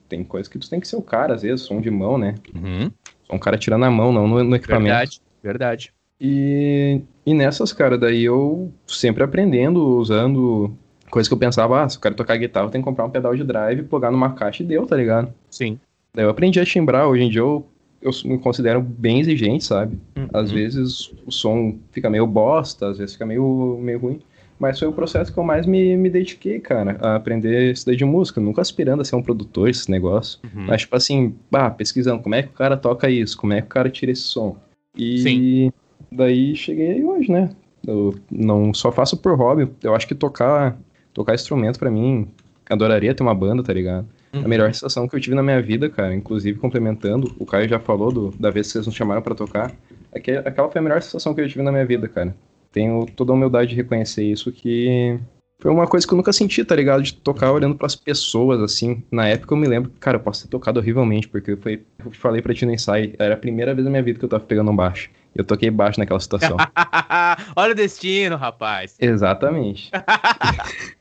Tem 0.09 0.25
coisas 0.25 0.49
que 0.49 0.59
tu 0.59 0.69
tem 0.69 0.81
que 0.81 0.89
ser 0.89 0.97
o 0.97 1.03
cara, 1.03 1.35
às 1.35 1.43
vezes, 1.43 1.67
som 1.67 1.81
de 1.81 1.91
mão, 1.91 2.17
né? 2.17 2.35
Uhum. 2.55 2.91
Sou 3.25 3.37
um 3.37 3.39
cara 3.39 3.59
tirando 3.59 3.85
a 3.85 3.91
mão, 3.91 4.13
não 4.13 4.27
no, 4.27 4.43
no 4.43 4.57
equipamento. 4.57 4.89
Verdade, 4.89 5.21
verdade. 5.43 5.93
E, 6.21 7.01
e 7.25 7.35
nessas, 7.35 7.73
cara, 7.73 7.99
daí 7.99 8.25
eu 8.25 8.73
sempre 8.87 9.23
aprendendo, 9.23 9.85
usando 9.99 10.75
coisa 11.11 11.29
que 11.29 11.35
eu 11.35 11.39
pensava, 11.39 11.83
ah, 11.83 11.89
se 11.89 11.97
eu 11.97 12.01
quero 12.01 12.15
tocar 12.15 12.37
guitarra, 12.37 12.67
eu 12.67 12.71
tenho 12.71 12.83
que 12.83 12.89
comprar 12.89 13.05
um 13.05 13.11
pedal 13.11 13.35
de 13.35 13.45
drive, 13.45 13.83
plugar 13.83 14.11
numa 14.11 14.33
caixa 14.33 14.63
e 14.63 14.67
deu, 14.67 14.87
tá 14.87 14.97
ligado? 14.97 15.33
Sim. 15.51 15.79
Daí 16.15 16.25
eu 16.25 16.31
aprendi 16.31 16.61
a 16.61 16.65
timbrar, 16.65 17.07
hoje 17.07 17.23
em 17.23 17.29
dia 17.29 17.41
eu, 17.41 17.67
eu 18.01 18.11
me 18.25 18.39
considero 18.39 18.81
bem 18.81 19.21
exigente, 19.21 19.65
sabe? 19.65 19.99
Uhum. 20.17 20.29
Às 20.33 20.51
vezes 20.51 21.13
o 21.27 21.33
som 21.33 21.77
fica 21.91 22.09
meio 22.09 22.27
bosta, 22.27 22.89
às 22.89 22.99
vezes 22.99 23.15
fica 23.15 23.27
meio, 23.27 23.79
meio 23.81 23.99
ruim. 23.99 24.21
Mas 24.59 24.79
foi 24.79 24.89
o 24.89 24.93
processo 24.93 25.33
que 25.33 25.39
eu 25.39 25.45
mais 25.45 25.67
me, 25.67 25.97
me 25.97 26.11
dediquei, 26.11 26.59
cara, 26.59 26.97
a 27.01 27.15
aprender 27.15 27.73
isso 27.73 27.87
daí 27.87 27.95
de 27.95 28.05
música. 28.05 28.41
Nunca 28.41 28.61
aspirando 28.61 29.03
a 29.03 29.05
ser 29.05 29.15
um 29.15 29.23
produtor, 29.23 29.69
esse 29.69 29.89
negócio. 29.89 30.41
Uhum. 30.43 30.67
Mas, 30.67 30.81
tipo 30.81 30.97
assim, 30.97 31.35
bah, 31.49 31.71
pesquisando 31.71 32.23
como 32.23 32.35
é 32.35 32.43
que 32.43 32.49
o 32.49 32.53
cara 32.53 32.77
toca 32.77 33.09
isso, 33.09 33.39
como 33.39 33.53
é 33.53 33.61
que 33.61 33.67
o 33.67 33.71
cara 33.71 33.89
tira 33.89 34.11
esse 34.11 34.23
som. 34.23 34.57
E 34.97 35.19
Sim. 35.19 35.73
daí 36.11 36.57
cheguei 36.57 36.91
aí 36.91 37.05
hoje, 37.05 37.31
né? 37.31 37.51
Eu 37.87 38.15
não 38.31 38.75
só 38.75 38.91
faço 38.91 39.17
por 39.17 39.37
hobby. 39.37 39.69
Eu 39.81 39.95
acho 39.95 40.09
que 40.09 40.15
tocar, 40.15 40.77
tocar 41.15 41.35
instrumento 41.35 41.79
pra 41.79 41.91
mim, 41.91 42.27
adoraria 42.69 43.15
ter 43.15 43.23
uma 43.23 43.35
banda, 43.35 43.63
tá 43.63 43.73
ligado? 43.73 44.09
Uhum. 44.33 44.45
A 44.45 44.49
melhor 44.49 44.73
sensação 44.75 45.09
que 45.09 45.17
eu 45.17 45.21
tive 45.21 45.35
na 45.35 45.43
minha 45.43 45.61
vida, 45.63 45.89
cara, 45.89 46.15
inclusive 46.15 46.59
complementando, 46.59 47.35
o 47.39 47.47
Caio 47.47 47.69
já 47.69 47.79
falou 47.79 48.13
do, 48.13 48.35
da 48.39 48.51
vez 48.51 48.67
que 48.67 48.73
vocês 48.75 48.87
nos 48.87 48.95
chamaram 48.95 49.23
pra 49.23 49.35
tocar. 49.35 49.73
Aque- 50.15 50.33
Aquela 50.37 50.69
foi 50.71 50.79
a 50.81 50.83
melhor 50.83 51.01
sensação 51.03 51.35
que 51.35 51.41
eu 51.41 51.49
tive 51.49 51.63
na 51.63 51.73
minha 51.73 51.87
vida, 51.87 52.07
cara. 52.09 52.35
Tenho 52.73 53.07
toda 53.17 53.33
a 53.33 53.35
humildade 53.35 53.71
de 53.71 53.77
reconhecer 53.77 54.25
isso, 54.25 54.53
que 54.53 55.19
foi 55.61 55.71
uma 55.71 55.87
coisa 55.87 56.07
que 56.07 56.13
eu 56.13 56.17
nunca 56.17 56.33
senti, 56.33 56.63
tá 56.65 56.77
ligado? 56.77 57.03
De 57.03 57.15
tocar 57.15 57.51
olhando 57.51 57.75
pras 57.75 57.97
pessoas, 57.97 58.61
assim. 58.61 59.03
Na 59.11 59.27
época 59.27 59.55
eu 59.55 59.59
me 59.59 59.67
lembro, 59.67 59.91
cara, 59.99 60.17
eu 60.19 60.21
posso 60.21 60.43
ter 60.45 60.51
tocado 60.51 60.79
horrivelmente, 60.79 61.27
porque 61.29 61.57
foi, 61.57 61.83
eu 62.05 62.11
falei 62.13 62.43
pra 62.43 62.53
ti 62.55 62.67
no 62.67 62.73
ensaio, 62.73 63.15
era 63.19 63.35
a 63.35 63.39
primeira 63.39 63.75
vez 63.75 63.85
na 63.85 63.91
minha 63.91 64.03
vida 64.03 64.19
que 64.19 64.25
eu 64.25 64.29
tava 64.29 64.45
pegando 64.45 64.71
um 64.71 64.77
baixo. 64.77 65.09
E 65.39 65.41
eu 65.41 65.45
toquei 65.45 65.71
baixo 65.71 66.01
naquela 66.01 66.19
situação. 66.19 66.57
Olha 67.55 67.73
o 67.73 67.75
destino, 67.75 68.35
rapaz. 68.37 68.97
Exatamente. 68.99 69.89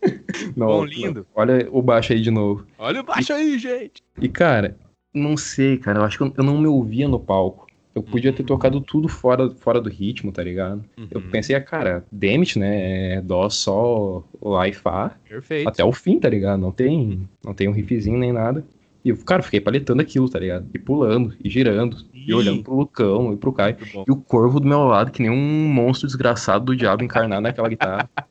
Bom, 0.55 0.85
lindo. 0.85 1.25
Olha 1.33 1.67
o 1.71 1.81
baixo 1.81 2.13
aí 2.13 2.21
de 2.21 2.29
novo. 2.29 2.65
Olha 2.77 3.01
o 3.01 3.03
baixo 3.03 3.33
aí, 3.33 3.57
gente. 3.57 4.03
E, 4.21 4.29
cara, 4.29 4.77
não 5.13 5.35
sei, 5.35 5.77
cara, 5.77 5.99
eu 5.99 6.03
acho 6.03 6.17
que 6.17 6.23
eu, 6.23 6.33
eu 6.37 6.43
não 6.43 6.59
me 6.59 6.67
ouvia 6.67 7.07
no 7.07 7.19
palco. 7.19 7.65
Eu 7.95 8.03
podia 8.03 8.31
ter 8.31 8.43
tocado 8.43 8.79
tudo 8.79 9.07
fora, 9.07 9.49
fora 9.49 9.81
do 9.81 9.89
ritmo, 9.89 10.31
tá 10.31 10.43
ligado? 10.43 10.85
Eu 11.09 11.19
Uhum. 11.19 11.29
pensei, 11.31 11.55
ah, 11.55 11.61
cara, 11.61 12.05
Demit, 12.11 12.59
né? 12.59 13.15
É 13.15 13.21
dó, 13.21 13.49
sol, 13.49 14.23
lá 14.39 14.67
e 14.67 14.73
fá. 14.73 15.17
Perfeito. 15.27 15.67
Até 15.67 15.83
o 15.83 15.91
fim, 15.91 16.19
tá 16.19 16.29
ligado? 16.29 16.59
Não 16.59 16.71
tem, 16.71 17.27
não 17.43 17.55
tem 17.55 17.67
um 17.67 17.71
riffzinho 17.71 18.19
nem 18.19 18.31
nada. 18.31 18.63
E 19.07 19.09
eu, 19.09 19.17
cara, 19.23 19.41
fiquei 19.41 19.61
paletando 19.61 20.01
aquilo, 20.01 20.27
tá 20.29 20.37
ligado? 20.37 20.67
E 20.73 20.77
pulando, 20.77 21.33
e 21.41 21.49
girando, 21.49 21.95
e 22.13 22.29
Ih. 22.29 22.33
olhando 22.33 22.61
pro 22.61 22.75
Lucão 22.75 23.31
e 23.31 23.37
pro 23.37 23.53
Caio. 23.53 23.77
Bom. 23.93 24.03
E 24.05 24.11
o 24.11 24.17
corvo 24.17 24.59
do 24.59 24.67
meu 24.67 24.83
lado, 24.83 25.11
que 25.11 25.21
nem 25.21 25.31
um 25.31 25.69
monstro 25.73 26.07
desgraçado 26.07 26.65
do 26.65 26.75
diabo 26.75 27.05
encarnado 27.05 27.41
naquela 27.43 27.69
guitarra. 27.69 28.09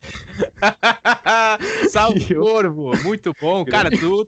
Salve, 1.90 2.32
Eu- 2.32 2.40
Corvo. 2.40 2.92
Muito 3.02 3.34
bom. 3.38 3.62
Cara, 3.66 3.90
tu, 3.90 4.26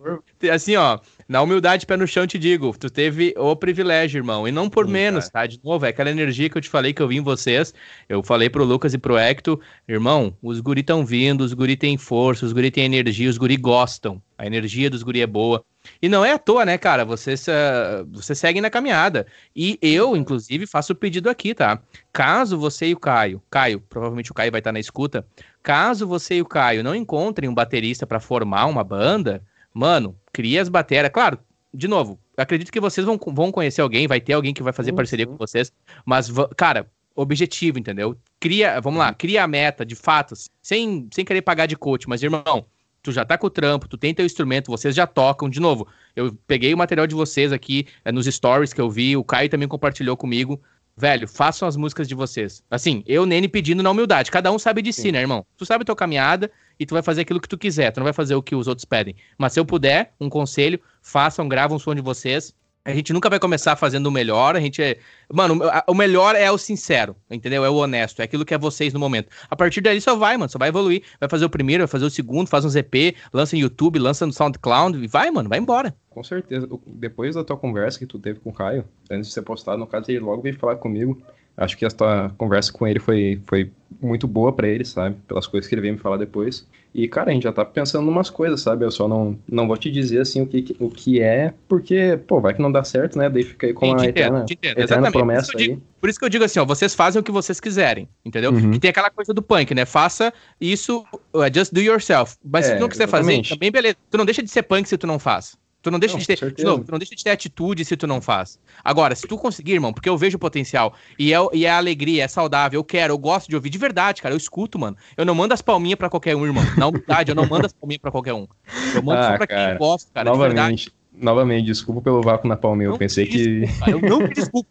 assim, 0.53 0.77
ó, 0.77 0.99
na 1.29 1.43
humildade, 1.43 1.87
pé 1.87 1.97
no 1.97 2.07
chão, 2.07 2.27
te 2.27 2.39
digo, 2.39 2.77
tu 2.79 2.91
teve 2.91 3.35
o 3.37 3.55
privilégio, 3.57 4.19
irmão, 4.19 4.47
e 4.47 4.53
não 4.53 4.69
por 4.69 4.87
Sim, 4.87 4.93
menos, 4.93 5.29
tá? 5.29 5.47
De 5.47 5.61
novo, 5.63 5.87
é 5.87 5.89
aquela 5.89 6.11
energia 6.11 6.49
que 6.49 6.57
eu 6.57 6.63
te 6.63 6.69
falei 6.69 6.93
que 6.93 7.03
eu 7.03 7.09
vi 7.09 7.17
em 7.17 7.23
vocês. 7.23 7.73
Eu 8.09 8.23
falei 8.23 8.49
pro 8.49 8.65
Lucas 8.65 8.95
e 8.95 8.99
pro 8.99 9.19
Hector, 9.19 9.61
irmão, 9.89 10.37
os 10.43 10.61
guri 10.61 10.83
tão 10.83 11.05
vindo, 11.05 11.43
os 11.43 11.53
guri 11.53 11.77
têm 11.77 11.97
força, 11.97 12.45
os 12.45 12.53
guri 12.53 12.71
têm 12.71 12.85
energia, 12.85 13.29
os 13.29 13.39
guri 13.39 13.57
gostam. 13.57 14.21
A 14.37 14.47
energia 14.47 14.91
dos 14.91 15.03
guri 15.03 15.21
é 15.21 15.27
boa. 15.27 15.65
E 16.01 16.09
não 16.09 16.25
é 16.25 16.33
à 16.33 16.39
toa, 16.39 16.65
né, 16.65 16.79
cara? 16.79 17.05
Vocês, 17.05 17.49
ah, 17.49 18.05
vocês 18.11 18.39
seguem 18.39 18.63
na 18.63 18.71
caminhada. 18.71 19.27
E 19.55 19.79
eu, 19.81 20.17
inclusive, 20.17 20.67
faço 20.67 20.93
o 20.93 20.97
pedido 20.97 21.29
aqui, 21.31 21.55
tá? 21.55 21.81
Caso 22.13 22.59
você 22.59 22.89
e 22.89 22.95
o 22.95 22.99
Caio, 22.99 23.43
Caio, 23.51 23.81
provavelmente 23.81 24.31
o 24.31 24.35
Caio 24.35 24.51
vai 24.51 24.61
estar 24.61 24.73
na 24.73 24.81
escuta, 24.81 25.27
caso 25.63 26.07
você 26.07 26.37
e 26.37 26.43
o 26.43 26.47
Caio 26.47 26.83
não 26.83 26.95
encontrem 26.95 27.49
um 27.49 27.55
baterista 27.55 28.07
pra 28.07 28.21
formar 28.21 28.67
uma 28.67 28.85
banda, 28.85 29.43
mano, 29.73 30.17
cria 30.33 30.63
as 30.63 30.69
baterias. 30.69 31.11
Claro, 31.13 31.39
de 31.73 31.89
novo, 31.89 32.19
acredito 32.37 32.71
que 32.71 32.81
vocês 32.81 33.07
vão, 33.07 33.19
vão 33.29 33.51
conhecer 33.51 33.81
alguém, 33.81 34.07
vai 34.07 34.21
ter 34.21 34.35
alguém 34.35 34.53
que 34.53 34.63
vai 34.63 34.73
fazer 34.73 34.91
Sim, 34.91 34.97
parceria 34.97 35.27
com 35.27 35.37
vocês, 35.37 35.73
mas, 36.05 36.31
cara, 36.57 36.91
objetivo, 37.15 37.79
entendeu? 37.79 38.17
Cria, 38.39 38.81
vamos 38.81 38.99
lá, 38.99 39.13
cria 39.13 39.45
a 39.45 39.49
meta 39.49 39.85
de 39.85 39.95
fatos, 39.95 40.51
sem, 40.61 41.09
sem 41.13 41.25
querer 41.25 41.43
pagar 41.43 41.67
de 41.67 41.77
coach, 41.77 42.09
mas, 42.09 42.23
irmão, 42.23 42.67
tu 43.03 43.11
já 43.11 43.25
tá 43.25 43.37
com 43.37 43.47
o 43.47 43.51
trampo, 43.51 43.89
tu 43.89 43.97
tem 43.97 44.15
teu 44.15 44.25
instrumento, 44.25 44.71
vocês 44.71 44.95
já 44.95 45.07
tocam, 45.07 45.49
de 45.49 45.61
novo, 45.61 45.87
eu 46.15 46.37
peguei 46.47 46.73
o 46.73 46.79
material 46.79 47.07
de 47.07 47.15
vocês 47.15 47.53
aqui 47.53 47.87
é, 48.05 48.13
nos 48.13 48.27
stories 48.27 48.73
que 48.73 48.81
eu 48.81 48.91
vi, 48.91 49.17
o 49.17 49.25
Caio 49.25 49.49
também 49.49 49.69
compartilhou 49.69 50.17
comigo. 50.17 50.61
Velho, 50.97 51.27
façam 51.27 51.67
as 51.67 51.77
músicas 51.77 52.07
de 52.07 52.15
vocês. 52.15 52.63
Assim, 52.71 53.03
eu, 53.07 53.25
Nene, 53.25 53.49
pedindo 53.49 53.83
na 53.83 53.91
humildade. 53.91 54.31
Cada 54.31 54.53
um 54.53 54.59
sabe 54.59 54.83
de 54.83 54.93
si, 54.93 55.03
Sim. 55.03 55.13
né, 55.13 55.21
irmão? 55.21 55.45
Tu 55.57 55.65
sabe 55.65 55.85
tua 55.85 55.97
caminhada 55.97 56.51
e 56.79 56.85
tu 56.85 56.95
vai 56.95 57.03
fazer 57.03 57.23
aquilo 57.23 57.41
que 57.41 57.49
tu 57.49 57.57
quiser. 57.57 57.91
Tu 57.91 57.99
não 57.99 58.05
vai 58.05 58.13
fazer 58.13 58.35
o 58.35 58.43
que 58.43 58.55
os 58.55 58.67
outros 58.67 58.85
pedem. 58.85 59.17
Mas 59.39 59.55
se 59.55 59.61
eu 59.61 59.65
puder, 59.65 60.13
um 60.21 60.29
conselho, 60.29 60.79
façam, 61.01 61.49
gravam 61.49 61.77
um 61.77 61.81
som 61.81 61.95
de 61.95 62.03
vocês. 62.03 62.55
A 62.85 62.93
gente 62.93 63.13
nunca 63.13 63.31
vai 63.31 63.39
começar 63.39 63.77
fazendo 63.77 64.09
o 64.09 64.11
melhor, 64.11 64.57
a 64.57 64.61
gente 64.61 64.83
é... 64.83 64.99
Mano, 65.33 65.61
o 65.87 65.95
melhor 65.95 66.35
é 66.35 66.51
o 66.51 66.59
sincero, 66.59 67.15
entendeu? 67.31 67.65
É 67.65 67.71
o 67.71 67.75
honesto, 67.75 68.21
é 68.21 68.25
aquilo 68.25 68.45
que 68.45 68.53
é 68.53 68.59
vocês 68.59 68.93
no 68.93 68.99
momento. 68.99 69.29
A 69.49 69.55
partir 69.55 69.81
dali 69.81 70.01
só 70.01 70.17
vai, 70.17 70.37
mano, 70.37 70.51
só 70.51 70.59
vai 70.59 70.69
evoluir. 70.69 71.05
Vai 71.21 71.29
fazer 71.29 71.45
o 71.45 71.51
primeiro, 71.51 71.83
vai 71.83 71.89
fazer 71.89 72.05
o 72.05 72.11
segundo, 72.11 72.49
faz 72.49 72.65
um 72.65 72.69
ZP, 72.69 73.15
lança 73.33 73.55
no 73.55 73.63
YouTube, 73.63 74.01
lança 74.01 74.27
no 74.27 74.33
SoundCloud 74.33 74.99
e 74.99 75.07
vai, 75.07 75.31
mano, 75.31 75.49
vai 75.49 75.61
embora. 75.61 75.95
Com 76.11 76.25
certeza. 76.25 76.69
Depois 76.85 77.37
da 77.37 77.45
tua 77.45 77.57
conversa 77.57 78.01
que 78.01 78.07
tu 78.07 78.19
teve 78.19 78.41
com 78.41 78.51
o 78.51 78.53
Caio, 78.53 78.85
antes 79.09 79.29
de 79.29 79.35
ser 79.35 79.43
postado, 79.43 79.79
no 79.79 79.87
caso, 79.87 80.11
ele 80.11 80.19
logo 80.19 80.43
veio 80.43 80.59
falar 80.59 80.75
comigo. 80.75 81.23
Acho 81.57 81.77
que 81.77 81.85
a 81.85 81.91
tua 81.91 82.35
conversa 82.37 82.73
com 82.73 82.85
ele 82.85 82.99
foi, 82.99 83.41
foi 83.47 83.71
muito 84.01 84.27
boa 84.27 84.53
pra 84.53 84.67
ele, 84.67 84.85
sabe? 84.85 85.17
Pelas 85.29 85.47
coisas 85.47 85.69
que 85.69 85.75
ele 85.75 85.83
veio 85.83 85.95
me 85.95 86.01
falar 86.01 86.17
depois. 86.17 86.67
E, 86.95 87.09
cara, 87.09 87.31
a 87.31 87.35
gente 87.35 87.45
já 87.45 87.53
tá 87.53 87.65
pensando 87.65 88.07
em 88.07 88.11
umas 88.11 88.29
coisas, 88.29 88.61
sabe? 88.61 88.85
Eu 88.85 88.91
só 88.91 89.09
não, 89.09 89.39
não 89.49 89.67
vou 89.67 89.77
te 89.79 89.91
dizer, 89.91 90.21
assim, 90.21 90.43
o 90.43 90.47
que, 90.47 90.77
o 90.79 90.91
que 90.91 91.21
é, 91.23 91.55
porque, 91.67 92.19
pô, 92.27 92.41
vai 92.41 92.53
que 92.53 92.61
não 92.61 92.71
dá 92.71 92.85
certo, 92.85 93.17
né? 93.19 93.31
Daí 93.31 93.45
fica 93.45 93.67
aí 93.67 93.73
com 93.73 93.93
a 93.93 93.97
te 93.97 94.07
eterna, 94.07 94.39
entendo, 94.41 94.47
te 94.47 94.55
entendo, 94.55 94.79
eterna 94.79 95.11
promessa 95.11 95.53
Por 95.53 95.61
aí. 95.61 95.69
digo, 95.69 95.83
por 96.01 96.11
isso 96.11 96.19
que 96.19 96.25
eu 96.25 96.29
digo 96.29 96.45
assim, 96.45 96.61
ó, 96.61 96.65
vocês 96.67 96.95
fazem 96.95 97.21
o 97.21 97.23
que 97.23 97.31
vocês 97.33 97.59
quiserem, 97.61 98.09
entendeu? 98.25 98.53
Uhum. 98.53 98.75
E 98.75 98.79
tem 98.79 98.91
aquela 98.91 99.09
coisa 99.11 99.33
do 99.33 99.41
punk, 99.43 99.75
né? 99.75 99.87
Faça 99.87 100.33
isso, 100.61 101.05
uh, 101.35 101.55
just 101.55 101.73
do 101.73 101.81
yourself. 101.81 102.37
Mas 102.45 102.67
se 102.67 102.73
É, 102.73 102.77
tu 102.77 102.81
não 102.81 102.89
quiser 102.89 103.05
exatamente. 103.05 103.49
fazer, 103.49 103.55
também 103.57 103.71
beleza. 103.73 103.97
Tu 104.11 104.19
não 104.19 104.25
deixa 104.27 104.43
de 104.43 104.51
ser 104.51 104.63
punk 104.63 104.87
se 104.89 104.99
tu 104.99 105.07
não 105.07 105.19
faz. 105.19 105.57
Tu 105.83 105.91
não 105.91 105.99
deixa 105.99 106.15
Não, 106.15 106.21
de 106.21 106.27
ter, 106.27 106.53
de 106.55 106.63
novo, 106.63 106.85
tu 106.85 106.93
não 106.93 106.99
deixa 106.99 107.15
de 107.17 107.25
ter 107.25 107.31
atitude 107.31 107.85
se 107.85 107.97
tu 107.97 108.07
não 108.07 108.21
faz. 108.21 108.57
Agora, 108.85 109.17
se 109.17 109.27
tu 109.27 109.37
conseguir, 109.37 109.73
irmão, 109.73 109.93
porque 109.93 110.09
eu 110.09 110.17
vejo 110.17 110.37
o 110.37 110.41
potencial 110.41 110.95
e 111.19 111.35
é, 111.35 111.39
e 111.53 111.67
é 111.67 111.71
alegria, 111.71 112.23
é 112.23 112.29
saudável, 112.29 112.79
eu 112.79 112.85
quero, 112.85 113.13
eu 113.13 113.19
gosto 113.19 113.49
de 113.49 113.57
ouvir 113.57 113.69
de 113.69 113.79
verdade, 113.79 114.23
cara, 114.23 114.33
eu 114.33 114.39
escuto, 114.39 114.79
mano. 114.79 114.97
Eu 115.17 115.25
não 115.25 115.35
mando 115.35 115.53
as 115.53 115.61
palminhas 115.61 115.99
pra 115.99 116.09
qualquer 116.09 116.37
um, 116.37 116.47
irmão. 116.47 116.63
Na 116.79 116.87
humildade, 116.87 117.33
eu 117.33 117.35
não 117.35 117.47
mando 117.49 117.67
as 117.67 117.73
palminhas 117.73 118.01
pra 118.01 118.13
qualquer 118.13 118.33
um. 118.33 118.47
Eu 118.95 119.03
mando 119.03 119.23
só 119.25 119.35
Ah, 119.35 119.37
pra 119.39 119.47
quem 119.47 119.57
cara, 119.57 119.79
gosta, 119.79 120.11
cara, 120.15 120.31
de 120.31 120.39
verdade. 120.39 120.55
novamente, 120.57 120.93
novamente, 121.13 121.67
desculpa 121.67 122.01
pelo 122.01 122.23
vácuo 122.23 122.47
na 122.47 122.57
palmeira. 122.57 122.89
Eu 122.91 122.93
Não 122.93 122.99
pensei 122.99 123.27
que. 123.27 123.61
desculpa, 123.61 123.91
eu 123.91 124.01
não 124.01 124.29
te 124.29 124.35
desculpo. 124.35 124.69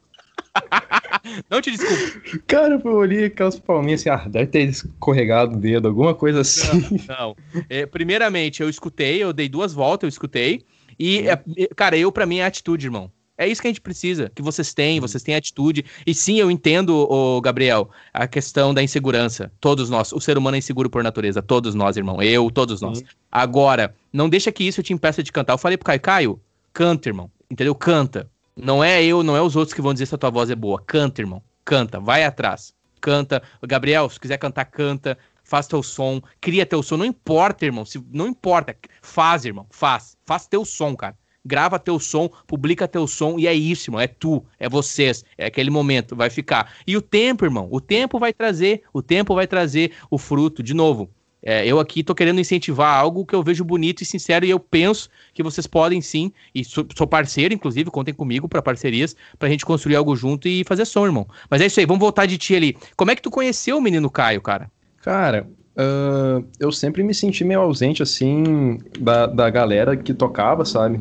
não 1.49 1.61
te 1.61 1.71
desculpo. 1.71 2.39
Cara, 2.47 2.81
eu 2.83 2.91
olhei 2.93 3.25
aquelas 3.25 3.59
palminhas 3.59 4.01
assim, 4.01 4.09
ah, 4.09 4.27
deve 4.29 4.47
ter 4.47 4.61
escorregado 4.69 5.55
o 5.55 5.59
dedo, 5.59 5.87
alguma 5.87 6.13
coisa 6.15 6.41
assim. 6.41 7.01
Não. 7.07 7.35
É, 7.69 7.85
primeiramente, 7.85 8.61
eu 8.61 8.69
escutei, 8.69 9.21
eu 9.21 9.33
dei 9.33 9.49
duas 9.49 9.73
voltas, 9.73 10.03
eu 10.03 10.09
escutei. 10.09 10.63
E, 10.99 11.27
é, 11.27 11.41
cara, 11.75 11.97
eu, 11.97 12.11
pra 12.11 12.25
mim, 12.25 12.37
é 12.37 12.45
atitude, 12.45 12.87
irmão. 12.87 13.11
É 13.41 13.47
isso 13.47 13.59
que 13.59 13.67
a 13.67 13.71
gente 13.71 13.81
precisa, 13.81 14.31
que 14.35 14.41
vocês 14.43 14.71
têm, 14.71 14.99
vocês 14.99 15.23
têm 15.23 15.33
atitude. 15.33 15.83
E 16.05 16.13
sim, 16.13 16.35
eu 16.35 16.51
entendo, 16.51 16.95
o 17.09 17.41
Gabriel, 17.41 17.89
a 18.13 18.27
questão 18.27 18.71
da 18.71 18.83
insegurança. 18.83 19.51
Todos 19.59 19.89
nós. 19.89 20.11
O 20.11 20.21
ser 20.21 20.37
humano 20.37 20.55
é 20.55 20.59
inseguro 20.59 20.91
por 20.91 21.03
natureza. 21.03 21.41
Todos 21.41 21.73
nós, 21.73 21.97
irmão. 21.97 22.21
Eu, 22.21 22.51
todos 22.51 22.81
nós. 22.81 23.01
Agora, 23.31 23.95
não 24.13 24.29
deixa 24.29 24.51
que 24.51 24.63
isso 24.63 24.83
te 24.83 24.93
impeça 24.93 25.23
de 25.23 25.31
cantar. 25.31 25.53
Eu 25.53 25.57
falei 25.57 25.75
pro 25.75 25.85
Caio, 25.85 25.99
Caio, 25.99 26.41
canta, 26.71 27.09
irmão. 27.09 27.31
Entendeu? 27.49 27.73
Canta. 27.73 28.29
Não 28.55 28.83
é 28.83 29.03
eu, 29.03 29.23
não 29.23 29.35
é 29.35 29.41
os 29.41 29.55
outros 29.55 29.73
que 29.73 29.81
vão 29.81 29.93
dizer 29.93 30.05
se 30.05 30.13
a 30.13 30.19
tua 30.19 30.29
voz 30.29 30.51
é 30.51 30.55
boa. 30.55 30.79
Canta, 30.79 31.19
irmão. 31.21 31.41
Canta. 31.65 31.99
Vai 31.99 32.23
atrás. 32.23 32.75
Canta. 32.99 33.41
Gabriel, 33.63 34.07
se 34.07 34.19
quiser 34.19 34.37
cantar, 34.37 34.65
canta. 34.65 35.17
Faz 35.51 35.67
teu 35.67 35.83
som. 35.83 36.21
Cria 36.39 36.65
teu 36.65 36.81
som. 36.81 36.95
Não 36.95 37.03
importa, 37.03 37.65
irmão. 37.65 37.83
Se, 37.83 38.01
não 38.09 38.25
importa. 38.25 38.73
Faz, 39.01 39.43
irmão. 39.43 39.67
Faz. 39.69 40.15
Faz 40.25 40.47
teu 40.47 40.63
som, 40.63 40.95
cara. 40.95 41.13
Grava 41.43 41.77
teu 41.77 41.99
som, 41.99 42.29
publica 42.47 42.87
teu 42.87 43.05
som 43.05 43.37
e 43.37 43.47
é 43.47 43.53
isso, 43.53 43.89
irmão. 43.89 43.99
É 43.99 44.07
tu, 44.07 44.45
é 44.57 44.69
vocês, 44.69 45.25
é 45.37 45.47
aquele 45.47 45.69
momento, 45.69 46.15
vai 46.15 46.29
ficar. 46.29 46.71
E 46.87 46.95
o 46.95 47.01
tempo, 47.01 47.43
irmão, 47.43 47.67
o 47.69 47.81
tempo 47.81 48.17
vai 48.17 48.31
trazer, 48.31 48.83
o 48.93 49.01
tempo 49.01 49.35
vai 49.35 49.45
trazer 49.45 49.91
o 50.09 50.17
fruto. 50.17 50.63
De 50.63 50.73
novo, 50.73 51.09
é, 51.41 51.65
eu 51.67 51.81
aqui 51.81 52.01
tô 52.01 52.15
querendo 52.15 52.39
incentivar 52.39 52.95
algo 52.95 53.25
que 53.25 53.35
eu 53.35 53.43
vejo 53.43 53.65
bonito 53.65 54.03
e 54.03 54.05
sincero 54.05 54.45
e 54.45 54.51
eu 54.51 54.59
penso 54.59 55.09
que 55.33 55.43
vocês 55.43 55.67
podem 55.67 55.99
sim, 55.99 56.31
e 56.55 56.63
sou, 56.63 56.85
sou 56.95 57.07
parceiro, 57.07 57.53
inclusive, 57.53 57.91
contem 57.91 58.13
comigo 58.13 58.47
para 58.47 58.61
parcerias, 58.61 59.17
pra 59.37 59.49
gente 59.49 59.65
construir 59.65 59.97
algo 59.97 60.15
junto 60.15 60.47
e 60.47 60.63
fazer 60.63 60.85
som, 60.85 61.05
irmão. 61.05 61.27
Mas 61.49 61.59
é 61.59 61.65
isso 61.65 61.79
aí, 61.79 61.85
vamos 61.85 61.99
voltar 61.99 62.25
de 62.25 62.37
ti 62.37 62.55
ali. 62.55 62.77
Como 62.95 63.11
é 63.11 63.15
que 63.15 63.21
tu 63.21 63.31
conheceu 63.31 63.77
o 63.77 63.81
menino 63.81 64.09
Caio, 64.09 64.39
cara? 64.39 64.71
Cara, 65.03 65.47
ah, 65.75 66.41
eu 66.59 66.71
sempre 66.71 67.03
me 67.03 67.13
senti 67.13 67.43
meio 67.43 67.59
ausente, 67.61 68.03
assim, 68.03 68.77
da, 68.99 69.25
da 69.27 69.49
galera 69.49 69.95
que 69.97 70.13
tocava, 70.13 70.63
sabe? 70.65 70.99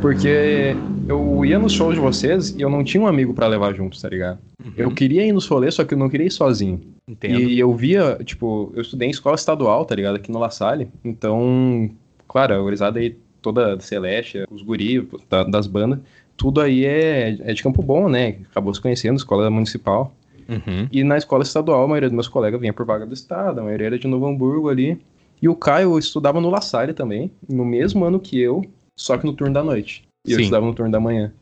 Porque 0.00 0.76
eu 1.08 1.44
ia 1.44 1.58
nos 1.58 1.72
shows 1.72 1.94
de 1.94 2.00
vocês 2.00 2.50
e 2.50 2.60
eu 2.60 2.70
não 2.70 2.84
tinha 2.84 3.02
um 3.02 3.06
amigo 3.06 3.34
pra 3.34 3.46
levar 3.46 3.74
junto, 3.74 4.00
tá 4.00 4.08
ligado? 4.08 4.38
Uhum. 4.64 4.72
Eu 4.76 4.90
queria 4.92 5.24
ir 5.26 5.32
nos 5.32 5.46
rolês, 5.46 5.74
só 5.74 5.84
que 5.84 5.94
eu 5.94 5.98
não 5.98 6.08
queria 6.08 6.26
ir 6.26 6.30
sozinho. 6.30 6.80
Entendo. 7.08 7.40
E 7.40 7.58
eu 7.58 7.74
via, 7.74 8.18
tipo, 8.24 8.70
eu 8.74 8.82
estudei 8.82 9.08
em 9.08 9.10
escola 9.10 9.34
estadual, 9.34 9.84
tá 9.84 9.94
ligado? 9.94 10.16
Aqui 10.16 10.30
no 10.30 10.38
La 10.38 10.50
Salle. 10.50 10.88
Então, 11.04 11.90
claro, 12.28 12.54
a 12.54 12.58
gurizada 12.60 13.00
aí 13.00 13.16
toda 13.42 13.78
celeste, 13.80 14.44
os 14.50 14.62
guri 14.62 15.08
da- 15.30 15.44
das 15.44 15.66
bandas, 15.66 15.98
tudo 16.36 16.60
aí 16.60 16.84
é, 16.84 17.36
é 17.40 17.52
de 17.54 17.62
Campo 17.62 17.82
Bom, 17.82 18.08
né? 18.08 18.36
Acabou 18.50 18.72
se 18.74 18.80
conhecendo, 18.80 19.16
escola 19.16 19.50
municipal. 19.50 20.12
Uhum. 20.48 20.88
E 20.90 21.04
na 21.04 21.16
escola 21.18 21.42
estadual, 21.42 21.84
a 21.84 21.88
maioria 21.88 22.08
dos 22.08 22.14
meus 22.14 22.28
colegas 22.28 22.60
vinha 22.60 22.72
por 22.72 22.86
vaga 22.86 23.04
do 23.06 23.12
estado, 23.14 23.60
a 23.60 23.62
maioria 23.62 23.88
era 23.88 23.98
de 23.98 24.06
Novo 24.08 24.26
Hamburgo 24.26 24.68
ali. 24.68 24.98
E 25.40 25.48
o 25.48 25.54
Caio 25.54 25.98
estudava 25.98 26.40
no 26.40 26.50
La 26.50 26.60
Salle 26.60 26.92
também, 26.92 27.30
no 27.48 27.64
mesmo 27.64 28.04
ano 28.04 28.18
que 28.18 28.40
eu, 28.40 28.64
só 28.98 29.16
que 29.16 29.26
no 29.26 29.32
turno 29.32 29.54
da 29.54 29.62
noite. 29.62 30.02
E 30.26 30.32
eu 30.32 30.38
estudava 30.44 30.66
no 30.66 30.74
turno 30.74 30.90
da 30.90 30.98
manhã. 30.98 31.32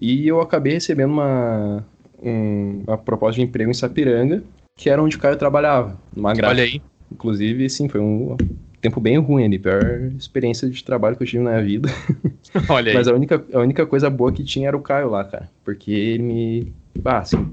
E 0.00 0.28
eu 0.28 0.40
acabei 0.40 0.74
recebendo 0.74 1.10
uma, 1.12 1.84
um- 2.22 2.82
uma 2.86 2.98
proposta 2.98 3.36
de 3.40 3.42
emprego 3.46 3.70
em 3.70 3.74
Sapiranga, 3.74 4.42
que 4.76 4.88
era 4.90 5.02
onde 5.02 5.16
o 5.16 5.18
Caio 5.18 5.36
trabalhava, 5.36 5.98
numa 6.14 6.32
gráfica. 6.34 6.62
Olha 6.62 6.64
aí. 6.64 6.80
Inclusive, 7.10 7.68
sim, 7.70 7.88
foi 7.88 8.00
um 8.00 8.36
tempo 8.80 9.00
bem 9.00 9.16
ruim 9.18 9.44
ali, 9.44 9.58
pior 9.58 9.82
experiência 10.18 10.68
de 10.68 10.84
trabalho 10.84 11.16
que 11.16 11.22
eu 11.22 11.26
tive 11.26 11.42
na 11.42 11.50
minha 11.52 11.62
vida. 11.64 11.88
Olha 12.68 12.90
aí. 12.90 12.94
Mas 12.94 13.08
a 13.08 13.14
única, 13.14 13.44
a 13.52 13.58
única 13.60 13.86
coisa 13.86 14.10
boa 14.10 14.30
que 14.32 14.44
tinha 14.44 14.68
era 14.68 14.76
o 14.76 14.80
Caio 14.82 15.10
lá, 15.10 15.24
cara. 15.24 15.48
Porque 15.64 15.90
ele 15.90 16.22
me. 16.22 16.72
Ah, 17.04 17.18
assim. 17.18 17.52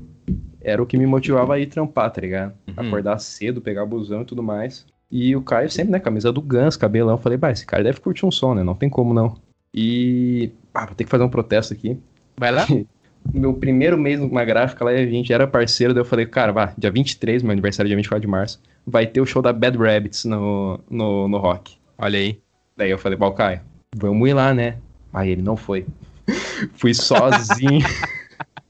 Era 0.64 0.82
o 0.82 0.86
que 0.86 0.98
me 0.98 1.06
motivava 1.06 1.56
a 1.56 1.60
ir 1.60 1.68
trampar, 1.68 2.12
tá 2.12 2.22
ligado? 2.22 2.54
Uhum. 2.68 2.88
Acordar 2.88 3.20
cedo, 3.20 3.62
pegar 3.62 3.86
busão 3.86 4.22
e 4.22 4.26
tudo 4.26 4.44
mais. 4.44 4.86
E 5.12 5.36
o 5.36 5.42
Caio 5.42 5.70
sempre, 5.70 5.92
né, 5.92 6.00
camisa 6.00 6.32
do 6.32 6.42
Gans, 6.42 6.78
cabelão. 6.78 7.18
Falei, 7.18 7.38
bah, 7.38 7.52
esse 7.52 7.66
cara 7.66 7.84
deve 7.84 8.00
curtir 8.00 8.26
um 8.26 8.32
som, 8.32 8.54
né? 8.54 8.64
Não 8.64 8.76
tem 8.76 8.90
como 8.90 9.14
não. 9.14 9.36
E. 9.74 10.52
Ah, 10.74 10.86
vou 10.86 10.96
ter 10.96 11.04
que 11.04 11.10
fazer 11.10 11.24
um 11.24 11.30
protesto 11.30 11.74
aqui. 11.74 12.00
Vai 12.38 12.52
lá. 12.52 12.66
Meu 13.34 13.54
primeiro 13.54 14.00
mês 14.00 14.20
numa 14.20 14.44
gráfica 14.44 14.84
lá, 14.84 14.92
a 14.92 15.06
gente 15.06 15.32
era 15.32 15.46
parceiro, 15.46 15.94
daí 15.94 16.02
eu 16.02 16.06
falei, 16.06 16.26
cara, 16.26 16.52
vá, 16.52 16.74
dia 16.76 16.90
23, 16.90 17.44
meu 17.44 17.52
aniversário 17.52 17.88
dia 17.88 17.96
24 17.96 18.20
de 18.20 18.28
março, 18.28 18.60
vai 18.84 19.06
ter 19.06 19.22
o 19.22 19.28
show 19.28 19.44
da 19.44 19.54
Bad 19.54 19.78
Rabbits 19.78 20.26
no, 20.26 20.80
no, 20.90 21.28
no 21.28 21.38
rock. 21.38 21.78
Olha 22.00 22.18
aí. 22.18 22.40
Daí 22.76 22.90
eu 22.90 22.98
falei, 22.98 23.16
Bal 23.16 23.32
Caio, 23.34 23.62
vamos 23.96 24.28
ir 24.28 24.34
lá, 24.34 24.56
né? 24.56 24.78
Aí 25.14 25.30
ele 25.30 25.44
não 25.44 25.56
foi. 25.56 25.86
Fui 26.74 26.96
sozinho. 26.96 27.86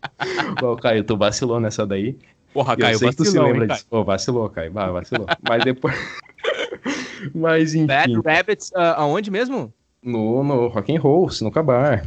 Bal 0.62 0.76
Caio, 0.78 1.04
tu 1.04 1.18
vacilou 1.18 1.60
nessa 1.60 1.86
daí. 1.86 2.18
Porra, 2.54 2.76
Caio, 2.76 2.96
eu 2.96 3.00
sei 3.00 3.10
que 3.10 3.16
tu 3.18 3.26
se 3.26 3.40
lembra 3.40 3.66
hein, 3.66 3.68
disso. 3.72 3.86
Pô, 3.90 4.04
vacilou, 4.04 4.50
Caio. 4.50 4.72
Bah, 4.72 4.92
vacilou. 4.92 5.26
Mas 5.48 5.64
depois. 5.64 5.96
Mas 7.34 7.74
enfim. 7.76 7.86
Bad 7.88 8.14
Rabbits, 8.26 8.72
ah, 8.76 9.02
aonde 9.02 9.30
mesmo? 9.32 9.74
No, 10.04 10.44
no 10.44 10.68
Rock 10.68 10.96
and 10.96 11.00
Roll, 11.00 11.30
Sinuca 11.30 11.62
Bar. 11.62 12.04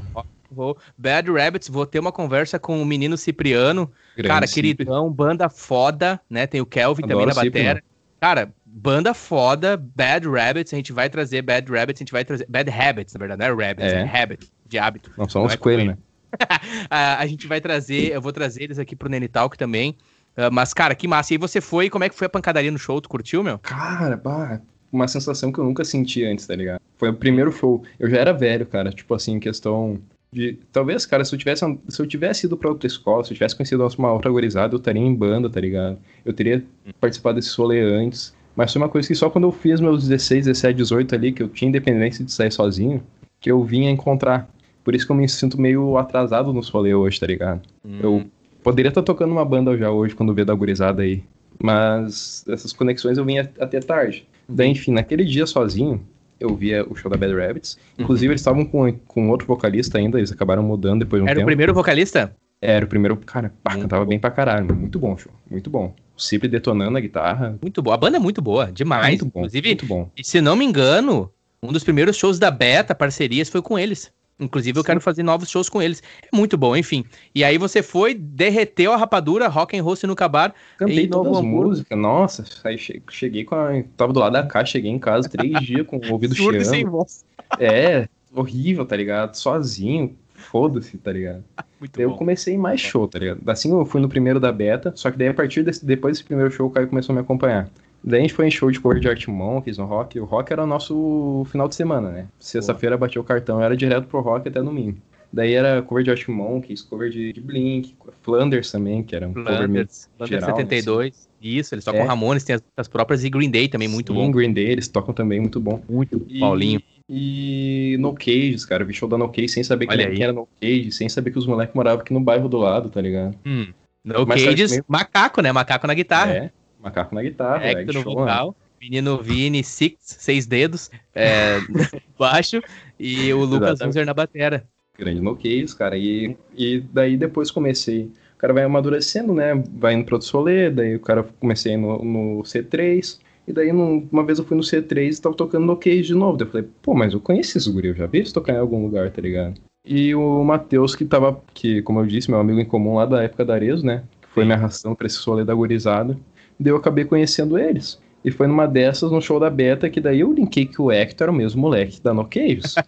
Vou. 0.51 0.77
Bad 0.99 1.31
Rabbits, 1.31 1.69
vou 1.69 1.87
ter 1.87 1.99
uma 1.99 2.13
conversa 2.13 2.59
com 2.59 2.81
o 2.81 2.85
menino 2.85 3.17
Cipriano. 3.17 3.91
Grande 4.17 4.29
cara, 4.29 4.47
queridão, 4.47 5.11
banda 5.13 5.49
foda, 5.49 6.21
né? 6.29 6.47
Tem 6.47 6.61
o 6.61 6.67
Kelvin 6.67 7.05
Adoro 7.05 7.21
também 7.21 7.27
na 7.27 7.35
batera. 7.35 7.69
mano. 7.75 7.81
Cara, 8.21 8.53
banda 8.65 9.15
foda, 9.15 9.77
Bad 9.77 10.29
Rabbits, 10.29 10.73
a 10.73 10.77
gente 10.77 10.93
vai 10.93 11.09
trazer 11.11 11.43
Bad 11.43 11.71
Rabbits, 11.71 12.01
a 12.01 12.03
gente 12.05 12.13
vai 12.13 12.25
trazer. 12.25 12.47
Bad 12.49 12.71
Habits, 12.71 13.15
na 13.15 13.19
verdade, 13.19 13.39
não 13.41 13.47
é 13.47 13.67
Rabbits, 13.67 13.93
É. 13.93 14.01
é, 14.01 14.23
Habit, 14.23 14.53
de 14.67 14.79
hábito. 14.79 15.13
Não, 15.17 15.29
são 15.29 15.43
os 15.43 15.49
Vai 15.49 15.57
coelhos, 15.57 15.85
coelho. 15.85 15.99
né? 15.99 16.03
a, 16.91 17.19
a 17.19 17.27
gente 17.27 17.47
vai 17.47 17.61
trazer, 17.61 18.13
eu 18.13 18.21
vou 18.21 18.33
trazer 18.33 18.65
eles 18.65 18.79
aqui 18.79 18.95
pro 18.97 19.09
Nene 19.09 19.29
Talk 19.29 19.57
também. 19.57 19.97
Ah, 20.37 20.51
mas, 20.51 20.75
cara, 20.75 20.95
que 20.95 21.07
massa. 21.07 21.33
E 21.33 21.35
aí 21.35 21.39
você 21.39 21.61
foi, 21.61 21.89
como 21.89 22.05
é 22.05 22.09
que 22.09 22.15
foi 22.15 22.27
a 22.27 22.31
pancadaria 22.31 22.71
no 22.71 22.79
show? 22.79 23.01
Tu 23.01 23.09
curtiu, 23.09 23.43
meu? 23.43 23.59
Cara, 23.59 24.17
bah, 24.17 24.61
uma 24.93 25.09
sensação 25.09 25.53
que 25.53 25.59
eu 25.59 25.65
nunca 25.65 25.85
senti 25.85 26.25
antes, 26.25 26.47
tá 26.47 26.55
ligado? 26.55 26.81
Foi 26.97 27.11
o 27.11 27.15
primeiro 27.15 27.53
show. 27.53 27.83
Eu 27.99 28.09
já 28.09 28.19
era 28.19 28.33
velho, 28.33 28.67
cara, 28.67 28.91
tipo 28.91 29.15
assim, 29.15 29.39
questão 29.39 30.01
de. 30.33 30.59
Talvez, 30.73 31.07
cara, 31.07 31.25
se 31.25 31.35
eu 31.35 31.39
tivesse, 31.39 31.65
se 31.89 32.01
eu 32.01 32.07
tivesse 32.07 32.47
ido 32.47 32.57
pra 32.57 32.69
outra 32.71 32.87
escola, 32.87 33.25
se 33.25 33.33
eu 33.33 33.35
tivesse 33.35 33.57
conhecido 33.57 33.87
uma 33.99 34.13
outra 34.13 34.31
gorizada, 34.31 34.75
eu 34.75 34.79
estaria 34.79 35.03
em 35.03 35.15
banda, 35.15 35.49
tá 35.49 35.61
ligado? 35.61 35.99
Eu 36.25 36.33
teria 36.33 36.65
participado 37.01 37.37
desse 37.37 37.57
rolê 37.57 37.81
antes. 37.81 38.35
Mas 38.57 38.73
foi 38.73 38.81
uma 38.81 38.89
coisa 38.89 39.09
que 39.09 39.15
só 39.17 39.29
quando 39.29 39.45
eu 39.45 39.53
fiz 39.53 39.81
meus 39.81 40.07
16, 40.07 40.47
17, 40.47 40.77
18 40.77 41.15
ali, 41.15 41.33
que 41.33 41.43
eu 41.43 41.49
tinha 41.49 41.69
independência 41.69 42.25
de 42.25 42.31
sair 42.31 42.53
sozinho, 42.53 43.03
que 43.41 43.51
eu 43.51 43.65
vinha 43.65 43.91
encontrar. 43.91 44.49
Por 44.85 44.95
isso 44.95 45.07
que 45.07 45.13
eu 45.13 45.17
me 45.17 45.29
sinto 45.29 45.59
meio 45.61 45.97
atrasado 45.97 46.53
nos 46.53 46.69
rolês 46.69 46.95
hoje, 46.95 47.19
tá 47.19 47.27
ligado? 47.27 47.63
Eu 48.03 48.25
poderia 48.63 48.91
estar 48.91 49.03
tocando 49.03 49.33
uma 49.33 49.45
banda 49.45 49.77
já 49.79 49.91
hoje, 49.91 50.15
quando 50.15 50.35
vê 50.35 50.45
da 50.45 50.55
gurizada 50.55 51.03
aí. 51.03 51.25
Mas 51.63 52.45
essas 52.49 52.73
conexões 52.73 53.17
eu 53.19 53.25
vinha 53.25 53.51
até 53.59 53.81
tarde. 53.81 54.27
Daí, 54.49 54.69
enfim, 54.69 54.93
naquele 54.93 55.25
dia 55.25 55.47
sozinho, 55.47 56.05
eu 56.39 56.55
via 56.55 56.85
o 56.89 56.95
show 56.95 57.11
da 57.11 57.17
Bad 57.17 57.35
Rabbits. 57.35 57.79
Inclusive, 57.99 58.33
eles 58.33 58.41
estavam 58.41 58.65
com, 58.65 58.93
com 59.07 59.31
outro 59.31 59.47
vocalista 59.47 59.97
ainda, 59.99 60.19
eles 60.19 60.31
acabaram 60.31 60.63
mudando 60.63 61.01
depois 61.01 61.23
de 61.23 61.25
um 61.25 61.29
Era 61.29 61.39
o 61.39 61.41
tempo. 61.41 61.47
primeiro 61.47 61.73
vocalista? 61.73 62.35
Era 62.61 62.85
o 62.85 62.89
primeiro. 62.89 63.17
Cara, 63.17 63.53
pá, 63.63 63.73
Muito 63.73 63.83
cantava 63.83 64.05
bom. 64.05 64.09
bem 64.11 64.19
pra 64.19 64.31
caralho. 64.31 64.75
Muito 64.75 64.99
bom, 64.99 65.17
show. 65.17 65.33
Muito 65.51 65.71
bom. 65.71 65.95
O 66.17 66.21
Cipri 66.21 66.49
detonando 66.49 66.97
a 66.97 67.01
guitarra. 67.01 67.59
Muito 67.61 67.83
boa. 67.83 67.95
A 67.95 67.99
banda 67.99 68.17
é 68.17 68.21
muito 68.21 68.41
boa, 68.43 68.71
demais. 68.71 69.09
muito 69.09 69.25
bom. 69.27 69.41
Inclusive, 69.41 69.69
Muito 69.69 69.87
bom. 69.87 70.11
E 70.17 70.25
se 70.25 70.41
não 70.41 70.57
me 70.57 70.65
engano, 70.65 71.31
um 71.63 71.73
dos 71.73 71.83
primeiros 71.85 72.17
shows 72.17 72.39
da 72.39 72.51
Beta, 72.51 72.95
parcerias, 72.95 73.49
foi 73.49 73.61
com 73.63 73.79
eles. 73.79 74.13
Inclusive, 74.39 74.77
eu 74.79 74.83
Sim. 74.83 74.87
quero 74.87 75.01
fazer 75.01 75.23
novos 75.23 75.49
shows 75.49 75.69
com 75.69 75.81
eles. 75.81 76.03
É 76.23 76.37
muito 76.37 76.57
bom, 76.59 76.77
enfim. 76.77 77.05
E 77.35 77.45
aí 77.45 77.57
você 77.57 77.83
foi, 77.83 78.15
derreteu 78.15 78.93
a 78.93 78.97
rapadura, 78.97 79.47
rock 79.47 79.79
and 79.79 79.83
roll 79.83 79.95
no 80.05 80.17
cabar. 80.17 80.53
Cantei 80.77 81.05
Em 81.05 81.09
Novo 81.09 81.25
todas 81.25 81.39
as 81.39 81.45
Hamburgo. 81.45 81.69
músicas. 81.69 81.99
Nossa, 81.99 82.45
aí 82.65 82.77
che- 82.77 83.01
cheguei 83.11 83.45
com 83.45 83.55
a. 83.55 83.71
Tava 83.97 84.13
do 84.13 84.19
lado 84.21 84.33
da 84.33 84.43
caixa, 84.45 84.73
cheguei 84.73 84.91
em 84.91 84.99
casa 84.99 85.29
três 85.29 85.53
dias 85.63 85.87
com 85.87 85.99
o 85.99 86.13
ouvido 86.13 86.35
Surdo 86.35 86.51
cheirando. 86.53 86.69
sem 86.71 86.85
voz. 86.85 87.25
É, 87.61 88.09
horrível, 88.35 88.85
tá 88.85 88.97
ligado? 88.97 89.35
Sozinho. 89.37 90.17
Foda-se, 90.35 90.99
tá 90.99 91.13
ligado? 91.13 91.43
Muito 91.81 91.93
Daí 91.97 92.05
eu 92.05 92.11
bom. 92.11 92.17
comecei 92.17 92.59
mais 92.59 92.81
show, 92.81 93.07
tá 93.07 93.19
ligado? 93.19 93.41
Assim 93.49 93.71
eu 93.71 93.85
fui 93.87 94.01
no 94.01 94.09
primeiro 94.09 94.41
da 94.41 94.51
beta, 94.51 94.93
só 94.97 95.11
que 95.11 95.17
daí 95.17 95.29
a 95.29 95.35
partir 95.35 95.63
desse, 95.63 95.85
depois 95.87 96.17
desse 96.17 96.25
primeiro 96.25 96.51
show 96.51 96.67
o 96.67 96.71
Caio 96.71 96.89
começou 96.89 97.13
a 97.13 97.17
me 97.17 97.21
acompanhar. 97.23 97.69
Daí 98.07 98.19
a 98.19 98.23
gente 98.23 98.35
foi 98.35 98.47
em 98.47 98.51
show 98.51 98.71
de 98.71 98.79
cover 98.79 99.01
de 99.01 99.09
Art 99.09 99.27
Monkeys 99.29 99.79
no 99.79 99.87
rock. 99.87 100.21
O 100.21 100.25
rock 100.25 100.53
era 100.53 100.63
o 100.63 100.67
nosso 100.67 101.47
final 101.51 101.67
de 101.67 101.75
semana, 101.75 102.11
né? 102.11 102.27
Sexta-feira 102.39 102.99
batia 102.99 103.21
o 103.21 103.25
cartão, 103.25 103.63
era 103.63 103.75
direto 103.77 104.07
pro 104.07 104.21
rock 104.21 104.47
até 104.49 104.63
domingo. 104.63 104.99
Daí 105.33 105.55
era 105.55 105.81
cover 105.83 106.05
de 106.05 106.11
Art 106.11 106.29
Monkeys, 106.29 106.83
cover 106.83 107.11
de, 107.11 107.33
de 107.33 107.41
Blink, 107.41 107.97
Flanders 108.23 108.71
também, 108.71 109.03
que 109.03 109.17
era 109.17 109.27
um 109.27 109.33
cover 109.33 109.51
meio 109.53 109.67
Flanders, 109.67 110.11
Flanders 110.19 110.41
geral, 110.43 110.57
72. 110.57 111.29
Isso, 111.43 111.75
eles 111.75 111.85
tocam 111.85 112.01
É. 112.03 112.05
Ramones, 112.05 112.45
tem 112.45 112.55
as, 112.57 112.63
as 112.77 112.89
próprias 112.89 113.25
e 113.25 113.31
Green 113.31 113.51
Day 113.51 113.69
também, 113.69 113.89
muito 113.89 114.13
Sim, 114.13 114.19
bom. 114.19 114.31
Green 114.31 114.53
Day, 114.53 114.67
eles 114.67 114.87
tocam 114.87 115.13
também, 115.15 115.41
muito 115.41 115.59
bom. 115.59 115.83
Muito 115.89 116.25
E- 116.29 116.41
Paulinho. 116.41 116.81
E 117.09 117.97
No 118.01 118.15
Cages, 118.15 118.65
cara, 118.65 118.83
eu 118.83 118.87
vi 118.87 118.95
show 118.95 119.09
da 119.09 119.19
No 119.19 119.29
Cage 119.29 119.49
sem 119.49 119.63
saber 119.65 119.87
Olha 119.89 120.07
quem, 120.07 120.17
aí. 120.17 120.23
era 120.23 120.33
No 120.33 120.49
Cage, 120.61 120.93
sem 120.93 121.09
saber 121.09 121.31
que 121.31 121.39
os 121.39 121.47
moleques 121.47 121.75
moravam 121.75 122.01
aqui 122.01 122.13
no 122.15 122.21
bairro 122.21 122.49
do 122.49 122.57
lado, 122.59 122.89
tá 122.91 123.01
ligado? 123.01 123.35
Hum. 123.47 123.67
No 124.05 124.27
Mas 124.27 124.43
Cages, 124.45 124.71
meio- 124.73 124.85
macaco, 124.89 125.41
né? 125.43 125.51
Macaco 125.53 125.87
na 125.87 125.95
guitarra. 125.95 126.33
É, 126.33 126.51
macaco 126.85 127.15
na 127.15 127.23
guitarra, 127.23 127.59
velho, 127.61 127.93
no 127.93 128.03
vocal. 128.03 128.57
Menino 128.81 129.17
Vini, 129.23 129.65
Six, 129.65 129.97
seis 130.01 130.47
dedos, 130.47 130.91
é, 131.15 131.57
baixo. 132.19 132.61
E 133.01 133.33
o 133.33 133.45
Lucas. 133.45 133.81
Hunzer 133.81 134.05
na 134.05 134.13
batera. 134.13 134.65
grande 134.99 135.21
no 135.23 135.35
case, 135.35 135.75
cara. 135.75 135.97
E, 135.97 136.37
e 136.55 136.81
daí 136.93 137.17
depois 137.17 137.51
comecei. 137.51 138.11
O 138.35 138.37
cara 138.39 138.53
vai 138.53 138.63
amadurecendo, 138.65 139.33
né? 139.33 139.55
Vai 139.79 139.95
indo 139.95 140.05
pro 140.05 140.17
outro 140.17 140.29
solê, 140.29 140.69
daí 140.71 140.97
o 140.97 141.01
cara 141.01 141.23
comecei 141.41 141.77
no, 141.79 142.05
no 142.05 142.43
C3. 142.43 143.19
E 143.49 143.53
daí 143.53 143.73
num- 143.73 144.07
uma 144.13 144.25
vez 144.25 144.39
eu 144.39 144.45
fui 144.45 144.57
no 144.57 144.63
C3 144.63 145.17
e 145.17 145.21
tava 145.23 145.35
tocando 145.35 145.65
no 145.67 145.77
case 145.79 146.03
de 146.03 146.15
novo. 146.15 146.37
Daí 146.37 146.47
eu 146.47 146.51
falei, 146.53 146.69
pô, 146.83 146.95
mas 146.95 147.15
eu 147.15 147.21
conheci 147.21 147.57
esse 147.59 147.71
guri, 147.73 147.89
eu 147.89 147.95
já 147.95 148.07
vi 148.07 148.19
eles 148.19 148.33
tocar 148.33 148.53
em 148.53 148.59
algum 148.59 148.83
lugar, 148.83 149.11
tá 149.11 149.23
ligado? 149.23 149.55
E 149.87 150.15
o 150.15 150.43
Matheus, 150.45 150.95
que 150.95 151.05
tava, 151.05 151.43
que, 151.55 151.81
como 151.83 152.01
eu 152.01 152.07
disse, 152.07 152.31
meu 152.31 152.41
amigo 152.41 152.59
em 152.61 152.65
comum 152.65 152.95
lá 152.97 153.05
da 153.07 153.23
época 153.23 153.45
da 153.45 153.55
Arezo, 153.55 153.85
né? 153.85 154.03
Que 154.23 154.29
foi 154.29 154.45
Sim. 154.45 154.49
me 154.49 154.55
arrastando 154.55 154.97
pra 154.97 155.07
esse 155.07 155.17
solê 155.17 155.45
da 155.45 155.55
gurizada. 155.55 156.19
Daí 156.59 156.73
eu 156.73 156.77
acabei 156.77 157.05
conhecendo 157.05 157.59
eles. 157.59 158.01
E 158.25 158.31
foi 158.31 158.47
numa 158.47 158.67
dessas, 158.67 159.11
no 159.11 159.21
show 159.21 159.39
da 159.39 159.51
Beta, 159.51 159.91
que 159.91 160.01
daí 160.01 160.21
eu 160.21 160.33
linkei 160.33 160.65
que 160.67 160.81
o 160.81 160.91
Hector 160.91 161.25
era 161.27 161.33
o 161.33 161.35
mesmo 161.35 161.61
moleque 161.61 162.01
da 162.01 162.15
No 162.15 162.25
Caves. 162.25 162.75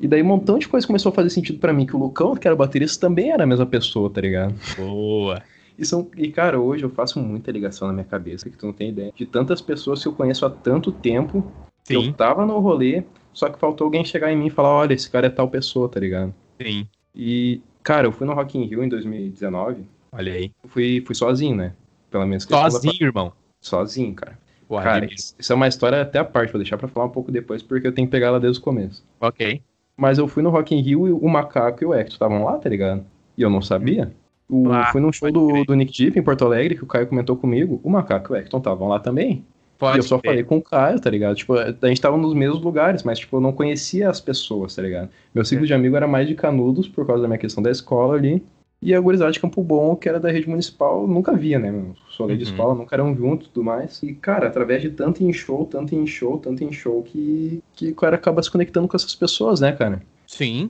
E 0.00 0.08
daí 0.08 0.20
um 0.20 0.26
montão 0.26 0.58
de 0.58 0.66
coisa 0.66 0.84
começou 0.84 1.10
a 1.10 1.14
fazer 1.14 1.30
sentido 1.30 1.60
pra 1.60 1.72
mim, 1.72 1.86
que 1.86 1.94
o 1.94 1.98
Lucão, 1.98 2.34
que 2.34 2.48
era 2.48 2.54
o 2.54 2.58
baterista, 2.58 3.06
também 3.06 3.30
era 3.30 3.44
a 3.44 3.46
mesma 3.46 3.66
pessoa, 3.66 4.10
tá 4.10 4.20
ligado? 4.20 4.52
Boa. 4.76 5.42
E, 5.78 5.84
são, 5.86 6.10
e 6.16 6.30
cara, 6.32 6.58
hoje 6.60 6.84
eu 6.84 6.90
faço 6.90 7.20
muita 7.20 7.52
ligação 7.52 7.86
na 7.86 7.94
minha 7.94 8.04
cabeça, 8.04 8.50
que 8.50 8.56
tu 8.56 8.66
não 8.66 8.72
tem 8.72 8.88
ideia. 8.88 9.12
De 9.14 9.24
tantas 9.26 9.60
pessoas 9.60 10.02
que 10.02 10.08
eu 10.08 10.12
conheço 10.12 10.44
há 10.44 10.50
tanto 10.50 10.90
tempo, 10.90 11.52
que 11.86 11.94
eu 11.94 12.02
Sim, 12.02 12.12
tava 12.12 12.44
no 12.44 12.58
rolê, 12.58 13.04
só 13.32 13.48
que 13.48 13.58
faltou 13.60 13.84
alguém 13.84 14.04
chegar 14.04 14.32
em 14.32 14.36
mim 14.36 14.46
e 14.46 14.50
falar, 14.50 14.70
olha, 14.70 14.94
esse 14.94 15.08
cara 15.08 15.28
é 15.28 15.30
tal 15.30 15.48
pessoa, 15.48 15.88
tá 15.88 16.00
ligado? 16.00 16.34
sim. 16.60 16.88
E, 17.14 17.60
cara, 17.82 18.06
eu 18.06 18.12
fui 18.12 18.26
no 18.26 18.34
Rock 18.34 18.58
in 18.58 18.64
Rio 18.64 18.82
em 18.82 18.88
2019, 18.88 19.86
Olha 20.12 20.32
aí. 20.32 20.52
fui, 20.68 21.02
fui 21.06 21.14
sozinho, 21.14 21.56
né? 21.56 21.74
Pelo 22.12 22.26
menos 22.26 22.44
questão 22.44 22.62
da- 22.62 22.70
Sozinho, 22.70 22.94
irmão. 23.00 23.32
Sozinho, 23.60 24.14
cara. 24.14 24.38
Pô, 24.68 24.78
cara, 24.80 25.06
isso 25.06 25.52
é 25.52 25.54
uma 25.56 25.66
história 25.68 26.00
até 26.00 26.18
a 26.18 26.24
parte, 26.24 26.52
vou 26.52 26.58
deixar 26.60 26.78
pra 26.78 26.88
falar 26.88 27.06
um 27.06 27.10
pouco 27.10 27.30
depois, 27.32 27.62
porque 27.62 27.86
eu 27.86 27.92
tenho 27.92 28.06
que 28.06 28.12
pegar 28.12 28.28
ela 28.28 28.40
desde 28.40 28.60
o 28.60 28.62
começo. 28.62 29.04
Ok. 29.20 29.60
Mas 29.96 30.18
eu 30.18 30.26
fui 30.28 30.42
no 30.42 30.50
Rock 30.50 30.74
in 30.74 30.80
Rio 30.80 31.06
e 31.08 31.12
o 31.12 31.28
Macaco 31.28 31.82
e 31.82 31.86
o 31.86 31.92
Hector 31.92 32.12
estavam 32.14 32.44
lá, 32.44 32.56
tá 32.58 32.68
ligado? 32.68 33.04
E 33.36 33.42
eu 33.42 33.50
não 33.50 33.60
sabia. 33.60 34.12
O, 34.48 34.70
Ah, 34.70 34.86
fui 34.92 35.00
num 35.00 35.12
show 35.12 35.30
do, 35.30 35.64
do 35.64 35.74
Nick 35.74 35.92
Deep 35.96 36.18
em 36.18 36.22
Porto 36.22 36.44
Alegre, 36.44 36.74
que 36.76 36.84
o 36.84 36.86
Caio 36.86 37.06
comentou 37.06 37.36
comigo. 37.36 37.80
O 37.82 37.90
Macaco 37.90 38.32
e 38.32 38.36
o 38.36 38.36
Hector 38.40 38.58
estavam 38.60 38.88
lá 38.88 38.98
também. 38.98 39.44
Pode 39.78 39.96
e 39.96 40.00
eu 40.00 40.02
só 40.02 40.18
falei 40.18 40.42
com 40.44 40.58
o 40.58 40.62
Caio, 40.62 41.00
tá 41.00 41.10
ligado? 41.10 41.34
Tipo, 41.36 41.54
a 41.54 41.88
gente 41.88 42.00
tava 42.00 42.16
nos 42.16 42.32
mesmos 42.34 42.62
lugares, 42.62 43.02
mas, 43.02 43.18
tipo, 43.18 43.36
eu 43.36 43.40
não 43.40 43.52
conhecia 43.52 44.08
as 44.08 44.20
pessoas, 44.20 44.74
tá 44.76 44.80
ligado? 44.82 45.10
Meu 45.34 45.44
ciclo 45.44 45.64
é. 45.64 45.66
de 45.66 45.74
amigo 45.74 45.96
era 45.96 46.06
mais 46.06 46.26
de 46.28 46.34
canudos, 46.34 46.86
por 46.88 47.06
causa 47.06 47.22
da 47.22 47.28
minha 47.28 47.38
questão 47.38 47.62
da 47.62 47.70
escola 47.70 48.14
ali. 48.14 48.42
E 48.82 48.92
a 48.92 49.00
gurizada 49.00 49.30
de 49.30 49.38
Campo 49.38 49.62
Bom, 49.62 49.94
que 49.94 50.08
era 50.08 50.18
da 50.18 50.28
rede 50.28 50.48
municipal, 50.48 51.06
nunca 51.06 51.32
via, 51.32 51.56
né? 51.56 51.70
Meu? 51.70 51.94
Solê 52.10 52.32
uhum. 52.32 52.38
de 52.38 52.44
escola, 52.44 52.74
nunca 52.74 52.96
eram 52.96 53.14
juntos 53.14 53.46
e 53.46 53.50
tudo 53.50 53.64
mais. 53.64 54.02
E, 54.02 54.12
cara, 54.12 54.48
através 54.48 54.82
de 54.82 54.90
tanto 54.90 55.22
em 55.22 55.32
show, 55.32 55.64
tanto 55.64 55.94
em 55.94 56.04
show, 56.04 56.36
tanto 56.36 56.64
em 56.64 56.72
show, 56.72 57.00
que, 57.04 57.62
que 57.74 57.90
o 57.90 57.94
cara 57.94 58.16
acaba 58.16 58.42
se 58.42 58.50
conectando 58.50 58.88
com 58.88 58.96
essas 58.96 59.14
pessoas, 59.14 59.60
né, 59.60 59.70
cara? 59.70 60.02
Sim. 60.26 60.68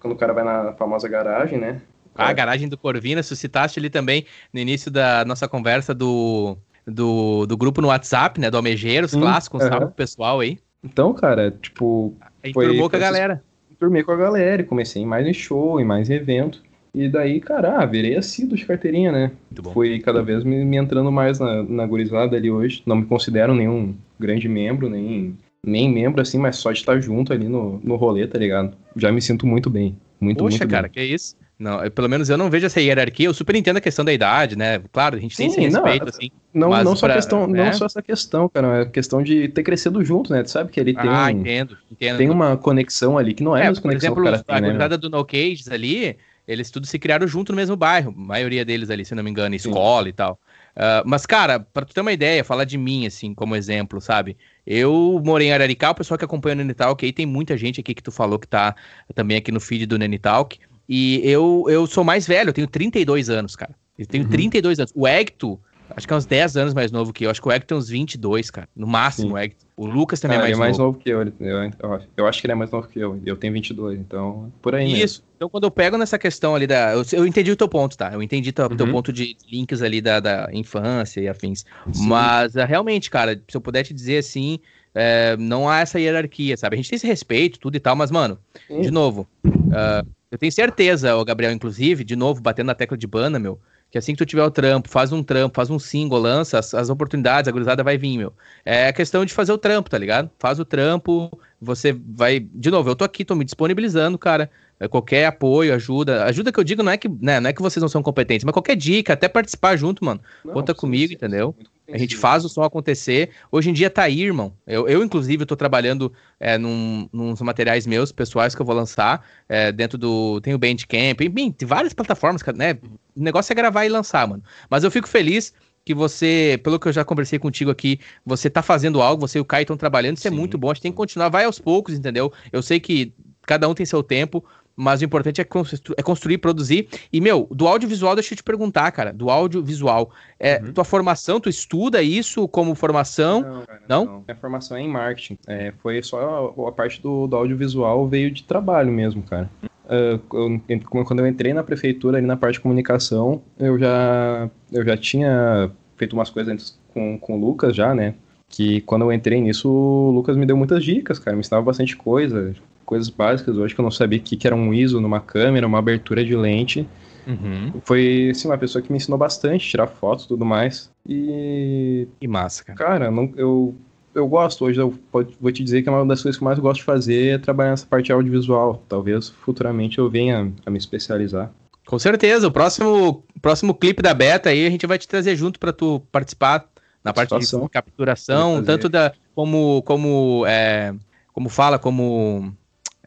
Quando 0.00 0.14
o 0.14 0.16
cara 0.16 0.32
vai 0.32 0.42
na 0.42 0.72
famosa 0.72 1.06
garagem, 1.06 1.58
né? 1.58 1.82
Ah, 2.14 2.28
a 2.28 2.32
garagem 2.32 2.66
do 2.66 2.78
Corvina, 2.78 3.22
suscitaste 3.22 3.78
ali 3.78 3.90
também 3.90 4.24
no 4.52 4.58
início 4.58 4.90
da 4.90 5.22
nossa 5.26 5.46
conversa 5.46 5.94
do, 5.94 6.56
do, 6.86 7.44
do 7.46 7.56
grupo 7.58 7.82
no 7.82 7.88
WhatsApp, 7.88 8.40
né? 8.40 8.50
Do 8.50 8.56
Almejeiros, 8.56 9.12
clássico, 9.12 9.58
um 9.58 9.60
uhum. 9.60 9.68
salve 9.68 9.86
pro 9.86 9.94
pessoal 9.94 10.40
aí. 10.40 10.58
Então, 10.82 11.12
cara, 11.12 11.50
tipo. 11.50 12.14
Aí 12.42 12.54
foi, 12.54 12.68
turmou 12.68 12.88
com 12.88 12.96
a 12.96 12.98
galera. 12.98 13.42
Turmei 13.78 14.02
com 14.02 14.12
a 14.12 14.16
galera 14.16 14.62
e 14.62 14.64
comecei 14.64 15.02
em 15.02 15.06
mais 15.06 15.26
em 15.26 15.32
show, 15.32 15.78
em 15.78 15.84
mais 15.84 16.08
em 16.08 16.14
evento. 16.14 16.62
E 16.94 17.08
daí, 17.08 17.40
cara, 17.40 17.78
ah, 17.78 17.86
virei 17.86 18.16
assíduo 18.16 18.56
de 18.56 18.66
carteirinha, 18.66 19.12
né? 19.12 19.32
Fui 19.72 20.00
cada 20.00 20.22
vez 20.22 20.42
me, 20.42 20.64
me, 20.64 20.76
entrando 20.76 21.10
mais 21.12 21.38
na, 21.38 21.62
na 21.62 21.86
gurizada 21.86 22.36
ali 22.36 22.50
hoje. 22.50 22.82
Não 22.84 22.96
me 22.96 23.06
considero 23.06 23.54
nenhum 23.54 23.94
grande 24.18 24.48
membro, 24.48 24.88
nem, 24.88 25.36
nem 25.64 25.88
membro 25.92 26.20
assim, 26.20 26.38
mas 26.38 26.56
só 26.56 26.72
de 26.72 26.78
estar 26.78 27.00
junto 27.00 27.32
ali 27.32 27.48
no, 27.48 27.80
no 27.82 27.96
rolê, 27.96 28.26
tá 28.26 28.38
ligado? 28.38 28.76
Já 28.96 29.12
me 29.12 29.22
sinto 29.22 29.46
muito 29.46 29.70
bem. 29.70 29.96
Muito, 30.20 30.38
Poxa, 30.38 30.58
muito 30.58 30.70
cara, 30.70 30.88
bem. 30.88 30.92
que 30.92 31.02
isso? 31.02 31.36
Não, 31.60 31.84
eu, 31.84 31.90
pelo 31.90 32.08
menos 32.08 32.30
eu 32.30 32.38
não 32.38 32.48
vejo 32.48 32.64
essa 32.64 32.80
hierarquia. 32.80 33.26
Eu 33.26 33.34
super 33.34 33.54
entendo 33.54 33.76
a 33.76 33.80
questão 33.82 34.02
da 34.02 34.12
idade, 34.12 34.56
né? 34.56 34.80
Claro, 34.90 35.16
a 35.16 35.20
gente 35.20 35.36
Sim, 35.36 35.42
tem 35.42 35.66
esse 35.66 35.76
respeito, 35.76 36.04
não, 36.04 36.08
assim. 36.08 36.30
Não, 36.54 36.84
não, 36.84 36.96
só 36.96 37.06
pra, 37.06 37.16
questão, 37.16 37.46
né? 37.46 37.66
não 37.66 37.72
só 37.74 37.84
essa 37.84 38.00
questão, 38.00 38.48
cara. 38.48 38.80
É 38.80 38.84
questão 38.86 39.22
de 39.22 39.46
ter 39.48 39.62
crescido 39.62 40.02
junto, 40.02 40.32
né? 40.32 40.42
Tu 40.42 40.50
sabe 40.50 40.70
que 40.70 40.80
ele 40.80 40.94
tem. 40.94 41.10
Ah, 41.10 41.30
entendo, 41.30 41.76
entendo. 41.92 42.16
Tem 42.16 42.30
uma 42.30 42.56
conexão 42.56 43.18
ali 43.18 43.34
que 43.34 43.42
não 43.42 43.54
é, 43.54 43.66
é 43.66 43.74
por 43.74 43.92
exemplo, 43.92 44.16
que 44.16 44.20
o 44.22 44.24
cara 44.24 44.42
tem, 44.42 44.56
a 44.56 44.88
né? 44.88 44.96
do 44.96 45.10
No 45.10 45.22
Cages 45.22 45.68
ali, 45.68 46.16
eles 46.50 46.70
todos 46.70 46.90
se 46.90 46.98
criaram 46.98 47.26
junto 47.26 47.52
no 47.52 47.56
mesmo 47.56 47.76
bairro, 47.76 48.10
a 48.16 48.20
maioria 48.20 48.64
deles 48.64 48.90
ali, 48.90 49.04
se 49.04 49.14
não 49.14 49.22
me 49.22 49.30
engano, 49.30 49.54
escola 49.54 50.04
Sim. 50.04 50.08
e 50.08 50.12
tal. 50.12 50.40
Uh, 50.76 51.02
mas, 51.04 51.26
cara, 51.26 51.60
pra 51.60 51.84
tu 51.84 51.94
ter 51.94 52.00
uma 52.00 52.12
ideia, 52.12 52.42
falar 52.42 52.64
de 52.64 52.76
mim, 52.76 53.06
assim, 53.06 53.34
como 53.34 53.54
exemplo, 53.54 54.00
sabe? 54.00 54.36
Eu 54.66 55.20
morei 55.24 55.48
em 55.48 55.52
Araricá, 55.52 55.90
o 55.90 55.94
pessoal 55.94 56.18
que 56.18 56.24
acompanha 56.24 56.54
o 56.54 56.58
Nenitalk, 56.58 57.04
aí 57.04 57.12
tem 57.12 57.26
muita 57.26 57.56
gente 57.56 57.80
aqui 57.80 57.94
que 57.94 58.02
tu 58.02 58.10
falou 58.10 58.38
que 58.38 58.48
tá 58.48 58.74
também 59.14 59.36
aqui 59.36 59.52
no 59.52 59.60
feed 59.60 59.86
do 59.86 59.98
Nenitalk. 59.98 60.58
E 60.88 61.20
eu, 61.24 61.66
eu 61.68 61.86
sou 61.86 62.02
mais 62.02 62.26
velho, 62.26 62.48
eu 62.48 62.52
tenho 62.52 62.66
32 62.66 63.30
anos, 63.30 63.54
cara. 63.54 63.74
Eu 63.96 64.06
tenho 64.06 64.24
uhum. 64.24 64.30
32 64.30 64.80
anos. 64.80 64.92
O 64.94 65.06
Hector, 65.06 65.58
Acho 65.96 66.06
que 66.06 66.12
é 66.12 66.16
uns 66.16 66.26
10 66.26 66.56
anos 66.56 66.74
mais 66.74 66.90
novo 66.90 67.12
que 67.12 67.24
eu. 67.24 67.30
Acho 67.30 67.40
que 67.40 67.48
o 67.48 67.52
Hector 67.52 67.66
tem 67.66 67.78
uns 67.78 67.88
22, 67.88 68.50
cara. 68.50 68.68
No 68.74 68.86
máximo, 68.86 69.28
Sim. 69.28 69.34
o 69.34 69.38
Hector. 69.38 69.68
O 69.76 69.86
Lucas 69.86 70.20
também 70.20 70.36
ah, 70.36 70.40
é 70.40 70.42
mais 70.42 70.50
ele 70.50 70.56
é 70.56 70.58
mais 70.58 70.78
novo. 70.78 70.92
novo 70.92 70.98
que 71.02 71.10
eu. 71.10 71.22
Eu, 71.22 72.00
eu. 72.16 72.26
acho 72.26 72.40
que 72.40 72.46
ele 72.46 72.52
é 72.52 72.54
mais 72.54 72.70
novo 72.70 72.86
que 72.86 72.98
eu. 72.98 73.20
Eu 73.24 73.36
tenho 73.36 73.52
22, 73.52 73.98
então 73.98 74.52
por 74.60 74.74
aí 74.74 74.86
Isso. 74.86 74.98
Mesmo. 74.98 75.24
Então 75.36 75.48
quando 75.48 75.64
eu 75.64 75.70
pego 75.70 75.96
nessa 75.96 76.18
questão 76.18 76.54
ali 76.54 76.66
da... 76.66 76.92
Eu, 76.92 77.02
eu 77.12 77.26
entendi 77.26 77.50
o 77.50 77.56
teu 77.56 77.66
ponto, 77.66 77.96
tá? 77.96 78.10
Eu 78.12 78.22
entendi 78.22 78.50
o 78.50 78.62
uhum. 78.62 78.76
teu 78.76 78.90
ponto 78.90 79.10
de 79.10 79.34
links 79.50 79.80
ali 79.80 80.02
da, 80.02 80.20
da 80.20 80.50
infância 80.52 81.20
e 81.20 81.28
afins. 81.28 81.64
Sim. 81.92 82.06
Mas 82.06 82.54
uh, 82.54 82.66
realmente, 82.66 83.08
cara, 83.08 83.40
se 83.48 83.56
eu 83.56 83.60
puder 83.60 83.82
te 83.82 83.94
dizer 83.94 84.18
assim... 84.18 84.58
É, 84.92 85.36
não 85.36 85.68
há 85.68 85.78
essa 85.78 86.00
hierarquia, 86.00 86.56
sabe? 86.56 86.74
A 86.74 86.76
gente 86.76 86.90
tem 86.90 86.96
esse 86.96 87.06
respeito, 87.06 87.60
tudo 87.60 87.76
e 87.76 87.78
tal, 87.78 87.94
mas, 87.94 88.10
mano, 88.10 88.36
Sim. 88.66 88.80
de 88.80 88.90
novo, 88.90 89.24
uh, 89.46 90.04
eu 90.30 90.36
tenho 90.36 90.50
certeza, 90.50 91.14
o 91.16 91.24
Gabriel, 91.24 91.52
inclusive, 91.52 92.02
de 92.02 92.16
novo, 92.16 92.40
batendo 92.40 92.66
na 92.66 92.74
tecla 92.74 92.96
de 92.96 93.06
banda, 93.06 93.38
meu, 93.38 93.56
que 93.90 93.98
assim 93.98 94.12
que 94.12 94.18
tu 94.18 94.26
tiver 94.26 94.44
o 94.44 94.50
trampo, 94.50 94.88
faz 94.88 95.12
um 95.12 95.22
trampo, 95.22 95.56
faz 95.56 95.68
um 95.68 95.78
single, 95.78 96.18
lança 96.18 96.58
as, 96.58 96.72
as 96.74 96.90
oportunidades, 96.90 97.48
a 97.48 97.52
gurizada 97.52 97.82
vai 97.82 97.98
vir, 97.98 98.18
meu. 98.18 98.32
É 98.64 98.92
questão 98.92 99.24
de 99.24 99.34
fazer 99.34 99.52
o 99.52 99.58
trampo, 99.58 99.90
tá 99.90 99.98
ligado? 99.98 100.30
Faz 100.38 100.60
o 100.60 100.64
trampo, 100.64 101.30
você 101.60 101.92
vai. 101.92 102.40
De 102.40 102.70
novo, 102.70 102.88
eu 102.88 102.96
tô 102.96 103.04
aqui, 103.04 103.24
tô 103.24 103.34
me 103.34 103.44
disponibilizando, 103.44 104.16
cara. 104.16 104.50
É, 104.78 104.88
qualquer 104.88 105.26
apoio, 105.26 105.74
ajuda. 105.74 106.24
Ajuda 106.24 106.50
que 106.50 106.58
eu 106.58 106.64
digo 106.64 106.82
não 106.82 106.92
é 106.92 106.96
que, 106.96 107.06
né, 107.06 107.38
não 107.38 107.50
é 107.50 107.52
que 107.52 107.60
vocês 107.60 107.82
não 107.82 107.88
são 107.88 108.02
competentes, 108.02 108.44
mas 108.44 108.52
qualquer 108.52 108.76
dica, 108.76 109.12
até 109.12 109.28
participar 109.28 109.76
junto, 109.76 110.02
mano. 110.04 110.20
Não, 110.42 110.54
Conta 110.54 110.74
comigo, 110.74 111.12
entendeu? 111.12 111.54
A 111.92 111.98
gente 111.98 112.16
faz 112.16 112.44
o 112.44 112.48
som 112.48 112.62
acontecer. 112.62 113.30
Hoje 113.50 113.70
em 113.70 113.72
dia 113.72 113.90
tá 113.90 114.02
aí, 114.02 114.22
irmão. 114.22 114.52
Eu, 114.66 114.88
eu 114.88 115.02
inclusive, 115.02 115.44
tô 115.46 115.56
trabalhando 115.56 116.12
é, 116.38 116.56
num, 116.56 117.08
nos 117.12 117.40
materiais 117.40 117.86
meus, 117.86 118.12
pessoais, 118.12 118.54
que 118.54 118.62
eu 118.62 118.66
vou 118.66 118.74
lançar. 118.74 119.24
É, 119.48 119.72
dentro 119.72 119.98
do. 119.98 120.40
Tem 120.40 120.54
o 120.54 120.58
Bandcamp, 120.58 121.20
enfim, 121.20 121.50
tem 121.52 121.66
várias 121.66 121.92
plataformas, 121.92 122.42
né? 122.54 122.78
O 123.16 123.22
negócio 123.22 123.52
é 123.52 123.54
gravar 123.54 123.84
e 123.84 123.88
lançar, 123.88 124.26
mano. 124.26 124.42
Mas 124.68 124.84
eu 124.84 124.90
fico 124.90 125.08
feliz 125.08 125.52
que 125.84 125.94
você, 125.94 126.60
pelo 126.62 126.78
que 126.78 126.88
eu 126.88 126.92
já 126.92 127.04
conversei 127.04 127.38
contigo 127.38 127.70
aqui, 127.70 127.98
você 128.24 128.50
tá 128.50 128.62
fazendo 128.62 129.00
algo, 129.00 129.26
você 129.26 129.38
e 129.38 129.40
o 129.40 129.44
Caio 129.44 129.62
estão 129.62 129.76
trabalhando, 129.76 130.16
isso 130.16 130.28
é 130.28 130.30
Sim. 130.30 130.36
é 130.36 130.38
muito 130.38 130.58
bom, 130.58 130.70
a 130.70 130.74
gente 130.74 130.82
tem 130.82 130.92
que 130.92 130.96
continuar, 130.96 131.28
vai 131.28 131.44
aos 131.44 131.58
poucos, 131.58 131.94
entendeu? 131.94 132.32
Eu 132.52 132.62
sei 132.62 132.78
que 132.78 133.12
cada 133.46 133.68
um 133.68 133.74
tem 133.74 133.86
seu 133.86 134.02
tempo, 134.02 134.44
mas 134.80 135.02
o 135.02 135.04
importante 135.04 135.42
é, 135.42 135.44
constru 135.44 135.94
é 135.94 136.02
construir, 136.02 136.38
produzir. 136.38 136.88
E, 137.12 137.20
meu, 137.20 137.46
do 137.50 137.68
audiovisual, 137.68 138.14
deixa 138.14 138.32
eu 138.32 138.36
te 138.36 138.42
perguntar, 138.42 138.90
cara, 138.92 139.12
do 139.12 139.28
audiovisual, 139.28 140.10
é, 140.38 140.58
uhum. 140.58 140.72
tua 140.72 140.84
formação, 140.84 141.38
tu 141.38 141.50
estuda 141.50 142.02
isso 142.02 142.48
como 142.48 142.74
formação? 142.74 143.42
Não, 143.42 143.62
cara, 143.62 143.82
não? 143.86 144.04
não. 144.06 144.24
Minha 144.26 144.36
formação 144.40 144.78
é 144.78 144.80
em 144.80 144.88
marketing. 144.88 145.36
É, 145.46 145.74
foi 145.82 146.02
só 146.02 146.54
a, 146.56 146.68
a 146.68 146.72
parte 146.72 147.02
do, 147.02 147.26
do, 147.26 147.36
audiovisual 147.36 148.08
veio 148.08 148.30
de 148.30 148.42
trabalho 148.42 148.90
mesmo, 148.90 149.22
cara. 149.22 149.50
Uh, 149.84 150.62
eu, 150.66 151.04
quando 151.04 151.18
eu 151.18 151.26
entrei 151.26 151.52
na 151.52 151.62
prefeitura, 151.62 152.16
ali 152.16 152.26
na 152.26 152.36
parte 152.36 152.54
de 152.54 152.60
comunicação, 152.60 153.42
eu 153.58 153.78
já, 153.78 154.48
eu 154.72 154.82
já 154.82 154.96
tinha 154.96 155.70
feito 155.98 156.14
umas 156.14 156.30
coisas 156.30 156.50
antes 156.50 156.80
com, 156.94 157.18
com 157.18 157.36
o 157.36 157.38
Lucas 157.40 157.76
já, 157.76 157.94
né? 157.94 158.14
Que 158.48 158.80
quando 158.80 159.02
eu 159.02 159.12
entrei 159.12 159.42
nisso, 159.42 159.68
o 159.68 160.10
Lucas 160.10 160.38
me 160.38 160.46
deu 160.46 160.56
muitas 160.56 160.82
dicas, 160.82 161.18
cara, 161.18 161.36
me 161.36 161.40
ensinava 161.40 161.66
bastante 161.66 161.96
coisa 161.96 162.54
coisas 162.90 163.08
básicas 163.08 163.56
hoje 163.56 163.72
que 163.72 163.80
eu 163.80 163.84
não 163.84 163.90
sabia 163.90 164.18
o 164.18 164.22
que, 164.22 164.36
que 164.36 164.48
era 164.48 164.56
um 164.56 164.74
ISO 164.74 165.00
numa 165.00 165.20
câmera, 165.20 165.64
uma 165.64 165.78
abertura 165.78 166.24
de 166.24 166.34
lente. 166.34 166.88
Uhum. 167.24 167.80
Foi, 167.84 168.30
assim, 168.32 168.48
uma 168.48 168.58
pessoa 168.58 168.82
que 168.82 168.90
me 168.90 168.96
ensinou 168.96 169.16
bastante, 169.16 169.68
tirar 169.68 169.86
fotos 169.86 170.24
e 170.24 170.28
tudo 170.28 170.44
mais. 170.44 170.90
E... 171.08 172.08
E 172.20 172.26
massa, 172.26 172.64
cara. 172.64 172.76
Cara, 172.76 173.10
não, 173.10 173.32
eu, 173.36 173.76
eu 174.12 174.26
gosto 174.26 174.64
hoje, 174.64 174.80
eu 174.80 174.92
vou 175.40 175.52
te 175.52 175.62
dizer 175.62 175.82
que 175.82 175.88
é 175.88 175.92
uma 175.92 176.04
das 176.04 176.20
coisas 176.20 176.36
que 176.36 176.42
eu 176.42 176.46
mais 176.46 176.58
gosto 176.58 176.80
de 176.80 176.84
fazer 176.84 177.34
é 177.34 177.38
trabalhar 177.38 177.70
nessa 177.70 177.86
parte 177.86 178.10
audiovisual. 178.10 178.82
Talvez 178.88 179.28
futuramente 179.28 179.98
eu 179.98 180.10
venha 180.10 180.52
a 180.66 180.70
me 180.70 180.78
especializar. 180.78 181.48
Com 181.86 181.98
certeza, 181.98 182.48
o 182.48 182.50
próximo, 182.50 183.22
próximo 183.40 183.72
clipe 183.72 184.02
da 184.02 184.12
Beta 184.12 184.50
aí 184.50 184.66
a 184.66 184.70
gente 184.70 184.84
vai 184.84 184.98
te 184.98 185.06
trazer 185.06 185.36
junto 185.36 185.60
para 185.60 185.72
tu 185.72 186.02
participar 186.10 186.66
na 187.04 187.12
parte 187.12 187.38
de 187.38 187.68
capturação, 187.68 188.62
tanto 188.64 188.88
da 188.88 189.12
como 189.34 189.80
como 189.82 190.44
é, 190.46 190.92
como 191.32 191.48
fala, 191.48 191.78
como 191.78 192.52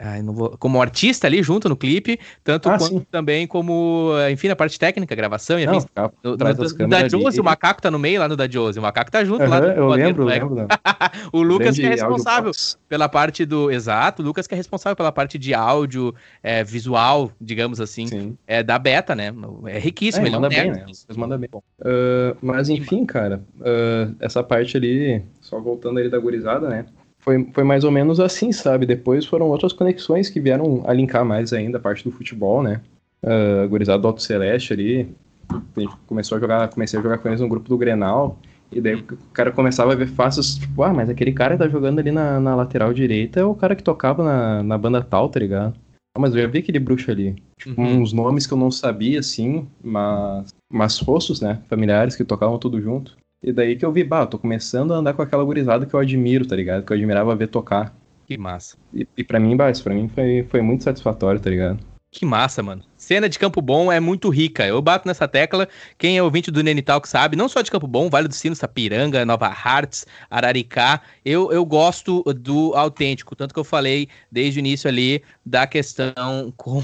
Ai, 0.05 0.21
vou, 0.21 0.57
como 0.57 0.81
artista 0.81 1.27
ali 1.27 1.41
junto 1.41 1.69
no 1.69 1.77
clipe, 1.77 2.19
tanto 2.43 2.69
ah, 2.69 2.77
quanto 2.77 2.99
sim. 2.99 3.05
também 3.09 3.47
como, 3.47 4.11
enfim, 4.29 4.49
na 4.49 4.55
parte 4.55 4.77
técnica, 4.77 5.15
gravação 5.15 5.57
e 5.57 5.65
afins. 5.65 5.85
No, 5.95 6.09
no, 6.23 6.31
no, 6.31 6.87
da 6.89 7.07
Josie, 7.07 7.39
o 7.39 7.43
macaco 7.43 7.81
tá 7.81 7.89
no 7.89 7.97
meio 7.97 8.19
lá 8.19 8.27
no 8.27 8.35
da 8.35 8.45
Josie, 8.45 8.79
o 8.79 8.83
macaco 8.83 9.09
tá 9.09 9.23
junto 9.23 9.43
uhum, 9.43 9.49
lá. 9.49 9.59
eu 9.59 9.87
lembro, 9.87 10.25
lembro. 10.25 10.67
o 11.31 11.41
Lucas 11.41 11.77
que 11.77 11.85
é 11.85 11.89
responsável 11.89 12.51
pela 12.89 13.07
parte 13.07 13.45
do... 13.45 13.71
Exato, 13.71 14.21
o 14.21 14.25
Lucas 14.25 14.45
que 14.45 14.53
é 14.53 14.57
responsável 14.57 14.95
pela 14.97 15.11
parte 15.11 15.39
de 15.39 15.53
áudio, 15.53 16.13
é, 16.43 16.65
visual, 16.65 17.31
digamos 17.39 17.79
assim, 17.79 18.37
é 18.45 18.61
da 18.61 18.77
beta, 18.77 19.15
né? 19.15 19.33
É 19.67 19.79
riquíssimo, 19.79 20.25
é, 20.25 20.29
ele 20.29 20.35
manda 20.35 20.53
é 20.53 20.59
um 20.59 20.63
bem, 20.63 20.71
né? 20.71 20.85
Mas 21.07 21.17
manda 21.17 21.37
bem. 21.37 21.49
Uh, 21.53 22.35
mas 22.41 22.67
enfim, 22.67 23.05
cara, 23.05 23.41
uh, 23.59 24.13
essa 24.19 24.43
parte 24.43 24.75
ali, 24.75 25.23
só 25.39 25.61
voltando 25.61 25.99
ali 25.99 26.09
da 26.09 26.19
gurizada, 26.19 26.67
né? 26.67 26.85
Foi, 27.23 27.49
foi 27.53 27.63
mais 27.63 27.83
ou 27.83 27.91
menos 27.91 28.19
assim, 28.19 28.51
sabe? 28.51 28.85
Depois 28.85 29.25
foram 29.25 29.47
outras 29.47 29.73
conexões 29.73 30.29
que 30.29 30.39
vieram 30.39 30.83
a 30.85 30.93
linkar 30.93 31.23
mais 31.25 31.53
ainda 31.53 31.77
a 31.77 31.81
parte 31.81 32.03
do 32.03 32.11
futebol, 32.11 32.61
né? 32.61 32.81
Uh, 33.23 33.67
gurizado 33.69 34.01
do 34.01 34.07
Alto 34.07 34.21
Celeste 34.21 34.73
ali, 34.73 35.07
a 35.49 35.79
gente 35.79 35.95
começou 36.05 36.37
a 36.37 36.41
jogar, 36.41 36.67
comecei 36.69 36.99
a 36.99 37.01
jogar 37.01 37.17
com 37.17 37.29
eles 37.29 37.39
no 37.39 37.47
grupo 37.47 37.69
do 37.69 37.77
Grenal, 37.77 38.37
e 38.69 38.81
daí 38.81 38.95
o 38.95 39.03
cara 39.31 39.51
começava 39.51 39.93
a 39.93 39.95
ver 39.95 40.07
faces, 40.07 40.57
tipo, 40.57 40.83
ah, 40.83 40.93
mas 40.93 41.09
aquele 41.09 41.31
cara 41.31 41.55
que 41.55 41.63
tá 41.63 41.69
jogando 41.69 41.99
ali 41.99 42.11
na, 42.11 42.39
na 42.39 42.55
lateral 42.55 42.93
direita 42.93 43.39
é 43.39 43.45
o 43.45 43.55
cara 43.55 43.75
que 43.75 43.83
tocava 43.83 44.23
na, 44.23 44.63
na 44.63 44.77
banda 44.77 45.01
tal, 45.01 45.29
tá 45.29 45.39
ligado? 45.39 45.75
Ah, 46.15 46.19
mas 46.19 46.35
eu 46.35 46.41
já 46.41 46.47
vi 46.47 46.59
aquele 46.59 46.79
bruxo 46.79 47.09
ali. 47.09 47.35
Tipo, 47.57 47.81
uhum. 47.81 48.01
uns 48.01 48.11
nomes 48.11 48.45
que 48.45 48.53
eu 48.53 48.57
não 48.57 48.69
sabia, 48.69 49.19
assim, 49.19 49.67
mas, 49.81 50.53
mas 50.71 50.99
rostos, 50.99 51.39
né? 51.39 51.61
Familiares 51.69 52.15
que 52.15 52.23
tocavam 52.25 52.59
tudo 52.59 52.81
junto. 52.81 53.15
E 53.43 53.51
daí 53.51 53.75
que 53.75 53.85
eu 53.85 53.91
vi, 53.91 54.05
bah, 54.05 54.21
eu 54.21 54.27
tô 54.27 54.39
começando 54.39 54.93
a 54.93 54.97
andar 54.97 55.13
com 55.13 55.21
aquela 55.21 55.43
gurizada 55.43 55.85
que 55.85 55.93
eu 55.93 55.99
admiro, 55.99 56.47
tá 56.47 56.55
ligado? 56.55 56.85
Que 56.85 56.93
eu 56.93 56.97
admirava 56.97 57.35
ver 57.35 57.47
tocar. 57.47 57.93
Que 58.25 58.37
massa. 58.37 58.77
E, 58.93 59.05
e 59.17 59.23
pra 59.23 59.39
mim, 59.39 59.57
bah, 59.57 59.69
isso 59.69 59.83
pra 59.83 59.93
mim 59.93 60.07
foi, 60.07 60.47
foi 60.49 60.61
muito 60.61 60.85
satisfatório, 60.85 61.41
tá 61.41 61.49
ligado? 61.49 61.77
Que 62.09 62.25
massa, 62.25 62.63
mano. 62.63 62.83
Cena 63.03 63.27
de 63.27 63.37
Campo 63.37 63.61
Bom 63.61 63.91
é 63.91 63.99
muito 63.99 64.29
rica. 64.29 64.65
Eu 64.65 64.81
bato 64.81 65.07
nessa 65.07 65.27
tecla. 65.27 65.67
Quem 65.97 66.17
é 66.17 66.23
ouvinte 66.23 66.49
do 66.49 66.63
Nenital 66.63 67.01
que 67.01 67.09
sabe, 67.09 67.35
não 67.35 67.49
só 67.49 67.61
de 67.61 67.69
Campo 67.69 67.85
Bom, 67.85 68.09
Vale 68.09 68.29
do 68.29 68.33
Sino, 68.33 68.55
Sapiranga, 68.55 69.25
Nova 69.25 69.47
Hartz, 69.47 70.07
Araricá. 70.29 71.01
Eu, 71.25 71.51
eu 71.51 71.65
gosto 71.65 72.23
do 72.33 72.73
autêntico. 72.73 73.35
Tanto 73.35 73.53
que 73.53 73.59
eu 73.59 73.63
falei 73.65 74.07
desde 74.31 74.57
o 74.57 74.61
início 74.61 74.87
ali 74.87 75.21
da 75.45 75.67
questão 75.67 76.53
com, 76.55 76.81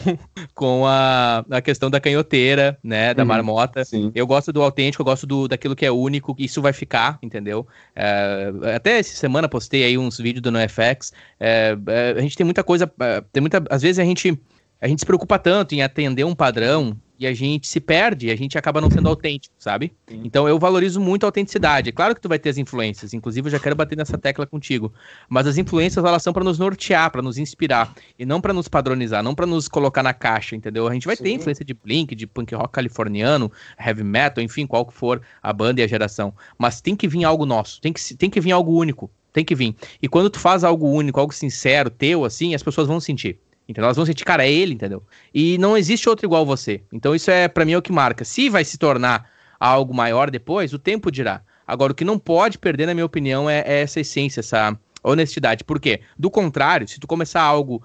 com 0.53 0.86
a, 0.86 1.45
a 1.49 1.61
questão 1.61 1.89
da 1.89 2.01
canhoteira, 2.01 2.78
né? 2.84 3.13
Da 3.13 3.24
uhum, 3.24 3.30
marmota. 3.30 3.86
Sim. 3.86 4.11
Eu 4.13 4.28
gosto 4.28 4.51
do 4.51 4.61
autêntico, 4.61 5.01
eu 5.01 5.05
gosto 5.05 5.26
do, 5.26 5.47
daquilo 5.47 5.76
que 5.76 5.86
é 5.86 5.91
único. 5.91 6.36
Isso 6.38 6.61
vai 6.61 6.74
ficar, 6.74 7.17
entendeu? 7.24 7.65
É, 7.95 8.51
até 8.76 8.99
essa 8.99 9.15
semana 9.15 9.47
postei 9.47 9.86
aí 9.86 9.97
uns 9.97 10.17
vídeos 10.17 10.41
do 10.41 10.51
NoFX. 10.51 11.13
É, 11.39 11.78
é, 11.88 12.15
a 12.17 12.22
gente 12.22 12.36
tem 12.36 12.43
muita 12.43 12.61
coisa. 12.61 12.91
É, 12.99 13.24
tem 13.32 13.39
muita. 13.39 13.63
Às 13.70 13.84
vezes 13.84 13.99
a 13.99 14.03
gente 14.03 14.38
a 14.82 14.88
gente 14.88 14.99
se 14.99 15.05
preocupa 15.05 15.38
tanto 15.38 15.73
em 15.75 15.82
atender 15.82 16.23
um 16.23 16.36
padrão 16.36 16.97
e 17.19 17.27
a 17.27 17.34
gente 17.34 17.67
se 17.67 17.82
perde, 17.82 18.32
a 18.32 18.36
gente 18.36 18.57
acaba 18.57 18.80
não 18.80 18.89
sendo 18.89 19.09
autêntico, 19.09 19.53
sabe? 19.59 19.91
Sim. 20.07 20.21
Então 20.23 20.47
eu 20.47 20.57
valorizo 20.57 21.01
muito 21.01 21.25
a 21.25 21.27
autenticidade. 21.27 21.89
É 21.89 21.91
claro 21.91 22.15
que 22.15 22.21
tu 22.21 22.30
vai 22.30 22.39
ter 22.39 22.47
as 22.47 22.57
influências, 22.57 23.13
inclusive 23.13 23.47
eu 23.47 23.51
já 23.51 23.59
quero 23.59 23.75
bater 23.75 23.97
nessa 23.97 24.17
tecla 24.17 24.47
contigo, 24.47 24.93
mas 25.27 25.45
as 25.45 25.57
influências 25.57 26.03
elas 26.03 26.23
são 26.23 26.32
para 26.32 26.45
nos 26.45 26.57
nortear, 26.57 27.11
para 27.11 27.21
nos 27.21 27.38
inspirar 27.38 27.93
e 28.17 28.25
não 28.25 28.39
para 28.39 28.53
nos 28.53 28.69
padronizar, 28.69 29.21
não 29.21 29.36
para 29.36 29.45
nos 29.45 29.67
colocar 29.67 30.01
na 30.01 30.13
caixa, 30.13 30.55
entendeu? 30.55 30.88
A 30.88 30.93
gente 30.93 31.07
vai 31.07 31.17
Sim. 31.17 31.23
ter 31.23 31.32
influência 31.32 31.65
de 31.65 31.73
Blink, 31.73 32.15
de 32.15 32.25
punk 32.25 32.55
rock 32.55 32.71
californiano, 32.71 33.51
heavy 33.77 34.03
metal, 34.03 34.41
enfim, 34.41 34.65
qual 34.65 34.86
que 34.86 34.93
for 34.93 35.21
a 35.43 35.51
banda 35.51 35.82
e 35.82 35.84
a 35.84 35.88
geração, 35.88 36.34
mas 36.57 36.80
tem 36.80 36.95
que 36.95 37.05
vir 37.05 37.25
algo 37.25 37.45
nosso, 37.45 37.82
tem 37.82 37.91
que 37.91 38.15
tem 38.15 38.30
que 38.30 38.39
vir 38.39 38.53
algo 38.53 38.71
único, 38.71 39.11
tem 39.34 39.43
que 39.43 39.55
vir. 39.55 39.75
E 40.01 40.07
quando 40.07 40.30
tu 40.30 40.39
faz 40.39 40.63
algo 40.63 40.89
único, 40.89 41.19
algo 41.19 41.34
sincero, 41.34 41.89
teu 41.89 42.23
assim, 42.23 42.55
as 42.55 42.63
pessoas 42.63 42.88
vão 42.88 43.01
sentir. 43.01 43.38
Entendeu? 43.70 43.86
Elas 43.86 43.97
vão 43.97 44.05
sentir, 44.05 44.26
cara, 44.26 44.43
é 44.43 44.51
ele, 44.51 44.74
entendeu? 44.74 45.03
E 45.32 45.55
não 45.59 45.78
existe 45.78 46.09
outro 46.09 46.26
igual 46.26 46.43
você. 46.43 46.82
Então 46.91 47.13
isso 47.13 47.30
é, 47.30 47.47
para 47.47 47.63
mim, 47.63 47.74
é 47.74 47.78
o 47.78 47.82
que 47.84 47.91
marca. 47.91 48.26
Se 48.26 48.49
vai 48.49 48.65
se 48.65 48.80
tornar 48.80 49.30
algo 49.59 49.93
maior 49.93 50.32
depois, 50.32 50.74
o 50.74 50.80
tempo 50.80 51.11
dirá. 51.11 51.43
Agora, 51.67 51.91
o 51.91 51.95
que 51.95 52.03
não 52.03 52.17
pode 52.17 52.57
perder, 52.57 52.88
na 52.88 52.95
minha 52.95 53.05
opinião, 53.05 53.47
é, 53.47 53.59
é 53.59 53.82
essa 53.82 53.99
essência, 53.99 54.39
essa 54.39 54.76
honestidade. 55.03 55.63
Por 55.63 55.80
quê? 55.80 56.01
Do 56.17 56.32
contrário, 56.32 56.88
se 56.88 56.99
tu 56.99 57.05
começar 57.05 57.43
algo 57.43 57.84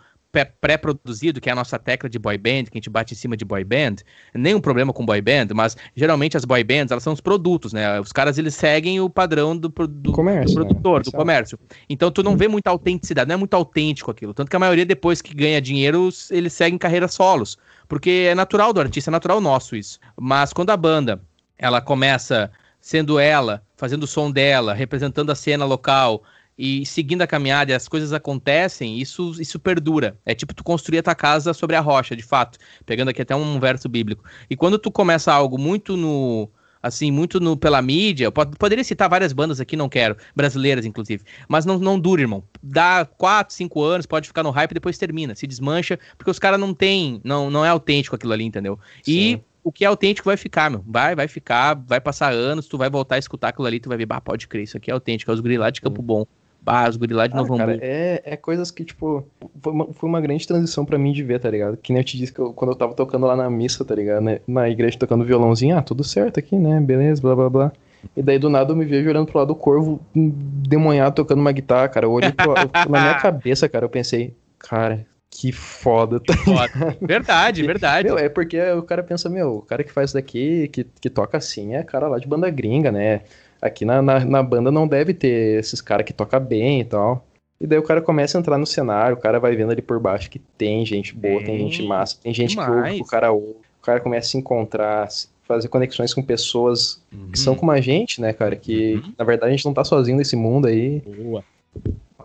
pré-produzido, 0.61 1.41
que 1.41 1.49
é 1.49 1.53
a 1.53 1.55
nossa 1.55 1.79
tecla 1.79 2.09
de 2.09 2.19
boy 2.19 2.37
band, 2.37 2.65
que 2.65 2.73
a 2.73 2.79
gente 2.79 2.91
bate 2.91 3.15
em 3.15 3.17
cima 3.17 3.37
de 3.37 3.45
boy 3.45 3.63
band, 3.63 3.97
nenhum 4.35 4.61
problema 4.61 4.93
com 4.93 5.05
boy 5.05 5.21
band, 5.21 5.49
mas 5.55 5.77
geralmente 5.95 6.37
as 6.37 6.45
boy 6.45 6.65
bands, 6.65 6.91
elas 6.91 7.03
são 7.03 7.13
os 7.13 7.21
produtos, 7.21 7.73
né? 7.73 8.01
Os 8.01 8.13
caras, 8.13 8.39
eles 8.39 8.55
seguem 8.55 9.01
o 9.01 9.09
padrão 9.09 9.57
do, 9.57 9.69
do, 9.69 10.13
comércio, 10.13 10.57
do 10.57 10.67
produtor, 10.67 10.99
né? 11.01 11.05
do 11.05 11.13
comércio. 11.13 11.59
Então 11.89 12.11
tu 12.11 12.23
não 12.23 12.37
vê 12.37 12.49
muita 12.49 12.71
autenticidade, 12.71 13.29
não 13.29 13.35
é 13.35 13.39
muito 13.39 13.55
autêntico 13.55 14.11
aquilo. 14.11 14.35
Tanto 14.35 14.51
que 14.51 14.57
a 14.57 14.59
maioria, 14.59 14.85
depois 14.85 15.23
que 15.23 15.35
ganha 15.35 15.61
dinheiro, 15.61 16.09
eles 16.31 16.53
seguem 16.53 16.79
carreiras 16.79 17.15
solos. 17.15 17.57
Porque 17.87 18.27
é 18.31 18.35
natural 18.35 18.73
do 18.73 18.81
artista, 18.81 19.11
é 19.11 19.13
natural 19.13 19.41
nosso 19.41 19.77
isso. 19.77 20.01
Mas 20.19 20.53
quando 20.53 20.71
a 20.71 20.77
banda, 20.77 21.21
ela 21.59 21.81
começa 21.81 22.51
sendo 22.81 23.19
ela, 23.19 23.63
fazendo 23.77 24.03
o 24.03 24.07
som 24.07 24.31
dela, 24.31 24.75
representando 24.75 25.31
a 25.31 25.35
cena 25.35 25.65
local, 25.65 26.23
e 26.57 26.87
seguindo 26.87 27.23
a 27.23 27.27
caminhada 27.27 27.73
e 27.73 27.75
as 27.75 27.89
coisas 27.89 28.13
acontecem, 28.13 28.99
isso, 28.99 29.33
isso 29.41 29.59
perdura. 29.59 30.17
É 30.25 30.35
tipo 30.35 30.55
tu 30.55 30.63
construir 30.63 30.99
a 30.99 31.03
tua 31.03 31.15
casa 31.15 31.53
sobre 31.53 31.75
a 31.75 31.81
rocha, 31.81 32.15
de 32.15 32.23
fato. 32.23 32.59
Pegando 32.87 33.09
aqui 33.09 33.23
até 33.23 33.35
um 33.35 33.59
verso 33.59 33.89
bíblico. 33.89 34.25
E 34.49 34.57
quando 34.57 34.79
tu 34.79 34.91
começa 34.91 35.33
algo 35.33 35.59
muito 35.59 35.97
no. 35.97 36.49
Assim, 36.81 37.11
muito 37.11 37.41
no, 37.41 37.57
pela 37.57 37.81
mídia, 37.81 38.31
pode, 38.31 38.59
poderia 38.59 38.85
citar 38.85 39.09
várias 39.09 39.33
bandas 39.33 39.59
aqui, 39.59 39.75
não 39.75 39.89
quero, 39.89 40.19
brasileiras 40.37 40.85
inclusive, 40.85 41.25
mas 41.49 41.65
não, 41.65 41.79
não 41.79 41.99
dura, 41.99 42.21
irmão. 42.21 42.45
Dá 42.63 43.09
4, 43.17 43.55
5 43.55 43.83
anos, 43.83 44.05
pode 44.05 44.29
ficar 44.29 44.43
no 44.43 44.51
hype 44.51 44.71
e 44.71 44.75
depois 44.75 44.99
termina, 44.99 45.35
se 45.35 45.47
desmancha, 45.47 45.99
porque 46.19 46.31
os 46.31 46.39
caras 46.39 46.61
não 46.61 46.75
tem, 46.75 47.23
não, 47.25 47.49
não 47.49 47.65
é 47.65 47.71
autêntico 47.71 48.15
aquilo 48.15 48.35
ali, 48.35 48.45
entendeu? 48.45 48.79
Sim. 49.03 49.13
E 49.13 49.41
o 49.63 49.73
que 49.73 49.83
é 49.83 49.89
autêntico 49.89 50.27
vai 50.27 50.37
ficar, 50.37 50.71
meu. 50.71 50.85
Vai, 50.87 51.17
vai 51.17 51.27
ficar, 51.27 51.73
vai 51.73 52.03
passar 52.03 52.35
anos, 52.35 52.69
tu 52.69 52.77
vai 52.77 52.91
voltar 52.91 53.15
a 53.15 53.19
escutar 53.19 53.49
aquilo 53.49 53.67
ali, 53.67 53.81
tu 53.81 53.89
vai 53.89 53.97
ver, 53.97 54.05
bah, 54.05 54.21
pode 54.21 54.47
crer, 54.47 54.65
isso 54.65 54.77
aqui 54.77 54.91
é 54.91 54.93
autêntico, 54.93 55.31
é 55.31 55.35
os 55.35 55.41
grilados 55.41 55.77
de 55.77 55.81
Campo 55.81 56.03
Bom. 56.03 56.27
Ah, 56.67 56.89
os 56.89 56.97
guri 56.97 57.13
lá 57.13 57.27
de 57.27 57.35
ah, 57.35 57.37
Novo 57.37 57.57
cara, 57.57 57.79
é, 57.81 58.23
é 58.25 58.37
coisas 58.37 58.71
que, 58.71 58.85
tipo, 58.85 59.27
foi 59.61 59.73
uma, 59.73 59.87
foi 59.93 60.09
uma 60.09 60.21
grande 60.21 60.47
transição 60.47 60.85
para 60.85 60.99
mim 60.99 61.13
de 61.13 61.23
ver, 61.23 61.39
tá 61.39 61.51
ligado? 61.51 61.77
Que 61.77 61.93
nem 61.93 62.01
eu 62.01 62.05
te 62.05 62.17
disse 62.17 62.33
que 62.33 62.39
eu, 62.39 62.53
quando 62.53 62.71
eu 62.71 62.77
tava 62.77 62.95
tocando 62.95 63.27
lá 63.27 63.37
na 63.37 63.51
missa, 63.51 63.85
tá 63.85 63.95
ligado? 63.95 64.23
Né? 64.23 64.41
Na 64.47 64.69
igreja 64.69 64.99
tocando 64.99 65.25
violãozinho, 65.25 65.77
ah, 65.77 65.83
tudo 65.83 66.03
certo 66.03 66.39
aqui, 66.39 66.57
né? 66.57 66.81
Beleza, 66.81 67.21
blá 67.21 67.35
blá 67.35 67.51
blá. 67.51 67.73
E 68.17 68.23
daí 68.23 68.39
do 68.39 68.51
nada 68.51 68.73
eu 68.73 68.77
me 68.77 68.85
vejo 68.85 69.09
olhando 69.09 69.27
pro 69.27 69.39
lado 69.39 69.49
do 69.49 69.55
corvo, 69.55 70.01
demonhado, 70.15 71.15
tocando 71.15 71.41
uma 71.41 71.53
guitarra, 71.53 71.89
cara. 71.89 72.07
Eu 72.07 72.13
olhei 72.13 72.33
pro, 72.33 72.55
na 72.89 73.01
minha 73.01 73.15
cabeça, 73.15 73.69
cara, 73.69 73.85
eu 73.85 73.91
pensei, 73.91 74.35
cara, 74.59 75.07
que 75.31 75.51
foda, 75.51 76.21
tá 76.21 76.35
foda. 76.37 76.97
Verdade, 77.01 77.63
verdade. 77.65 78.09
Meu, 78.09 78.19
é 78.19 78.29
porque 78.29 78.61
o 78.73 78.83
cara 78.83 79.03
pensa, 79.03 79.29
meu, 79.29 79.57
o 79.57 79.63
cara 79.63 79.83
que 79.83 79.93
faz 79.93 80.11
isso 80.11 80.15
daqui, 80.15 80.69
que, 80.69 80.85
que 80.85 81.11
toca 81.11 81.37
assim, 81.37 81.75
é 81.75 81.83
cara 81.83 82.07
lá 82.09 82.19
de 82.19 82.29
banda 82.29 82.49
gringa, 82.51 82.93
né? 82.93 83.23
Aqui 83.65 83.83
na, 83.87 84.03
na, 84.03 84.23
na 84.23 84.43
banda 84.43 84.71
não 84.71 84.87
deve 84.87 85.15
ter 85.15 85.59
esses 85.59 85.81
caras 85.81 86.05
que 86.05 86.13
tocam 86.13 86.39
bem 86.39 86.83
e 86.83 86.85
tal. 86.85 87.27
E 87.59 87.67
daí 87.67 87.79
o 87.79 87.83
cara 87.83 88.03
começa 88.03 88.37
a 88.37 88.39
entrar 88.39 88.59
no 88.59 88.67
cenário, 88.67 89.17
o 89.17 89.21
cara 89.21 89.41
vai 89.41 89.57
vendo 89.57 89.73
ali 89.73 89.81
por 89.81 89.99
baixo 89.99 90.29
que 90.29 90.39
tem 90.39 90.85
gente 90.85 91.15
boa, 91.15 91.39
tem, 91.39 91.57
tem 91.57 91.59
gente 91.59 91.83
massa, 91.83 92.19
tem 92.23 92.35
gente 92.35 92.51
demais. 92.51 92.69
que 92.69 92.91
ouve, 92.91 93.01
o 93.01 93.07
cara 93.07 93.33
ouve, 93.33 93.57
o 93.81 93.83
cara 93.83 94.01
começa 94.01 94.29
a 94.29 94.31
se 94.33 94.37
encontrar, 94.37 95.09
fazer 95.49 95.69
conexões 95.69 96.13
com 96.13 96.23
pessoas 96.23 97.03
uhum. 97.11 97.31
que 97.31 97.39
são 97.39 97.55
como 97.55 97.71
a 97.71 97.81
gente, 97.81 98.21
né, 98.21 98.35
cara? 98.35 98.55
Que 98.55 98.97
uhum. 98.97 99.15
na 99.17 99.25
verdade 99.25 99.51
a 99.51 99.57
gente 99.57 99.65
não 99.65 99.73
tá 99.73 99.83
sozinho 99.83 100.19
nesse 100.19 100.37
mundo 100.37 100.67
aí. 100.67 101.01
Boa. 101.01 101.43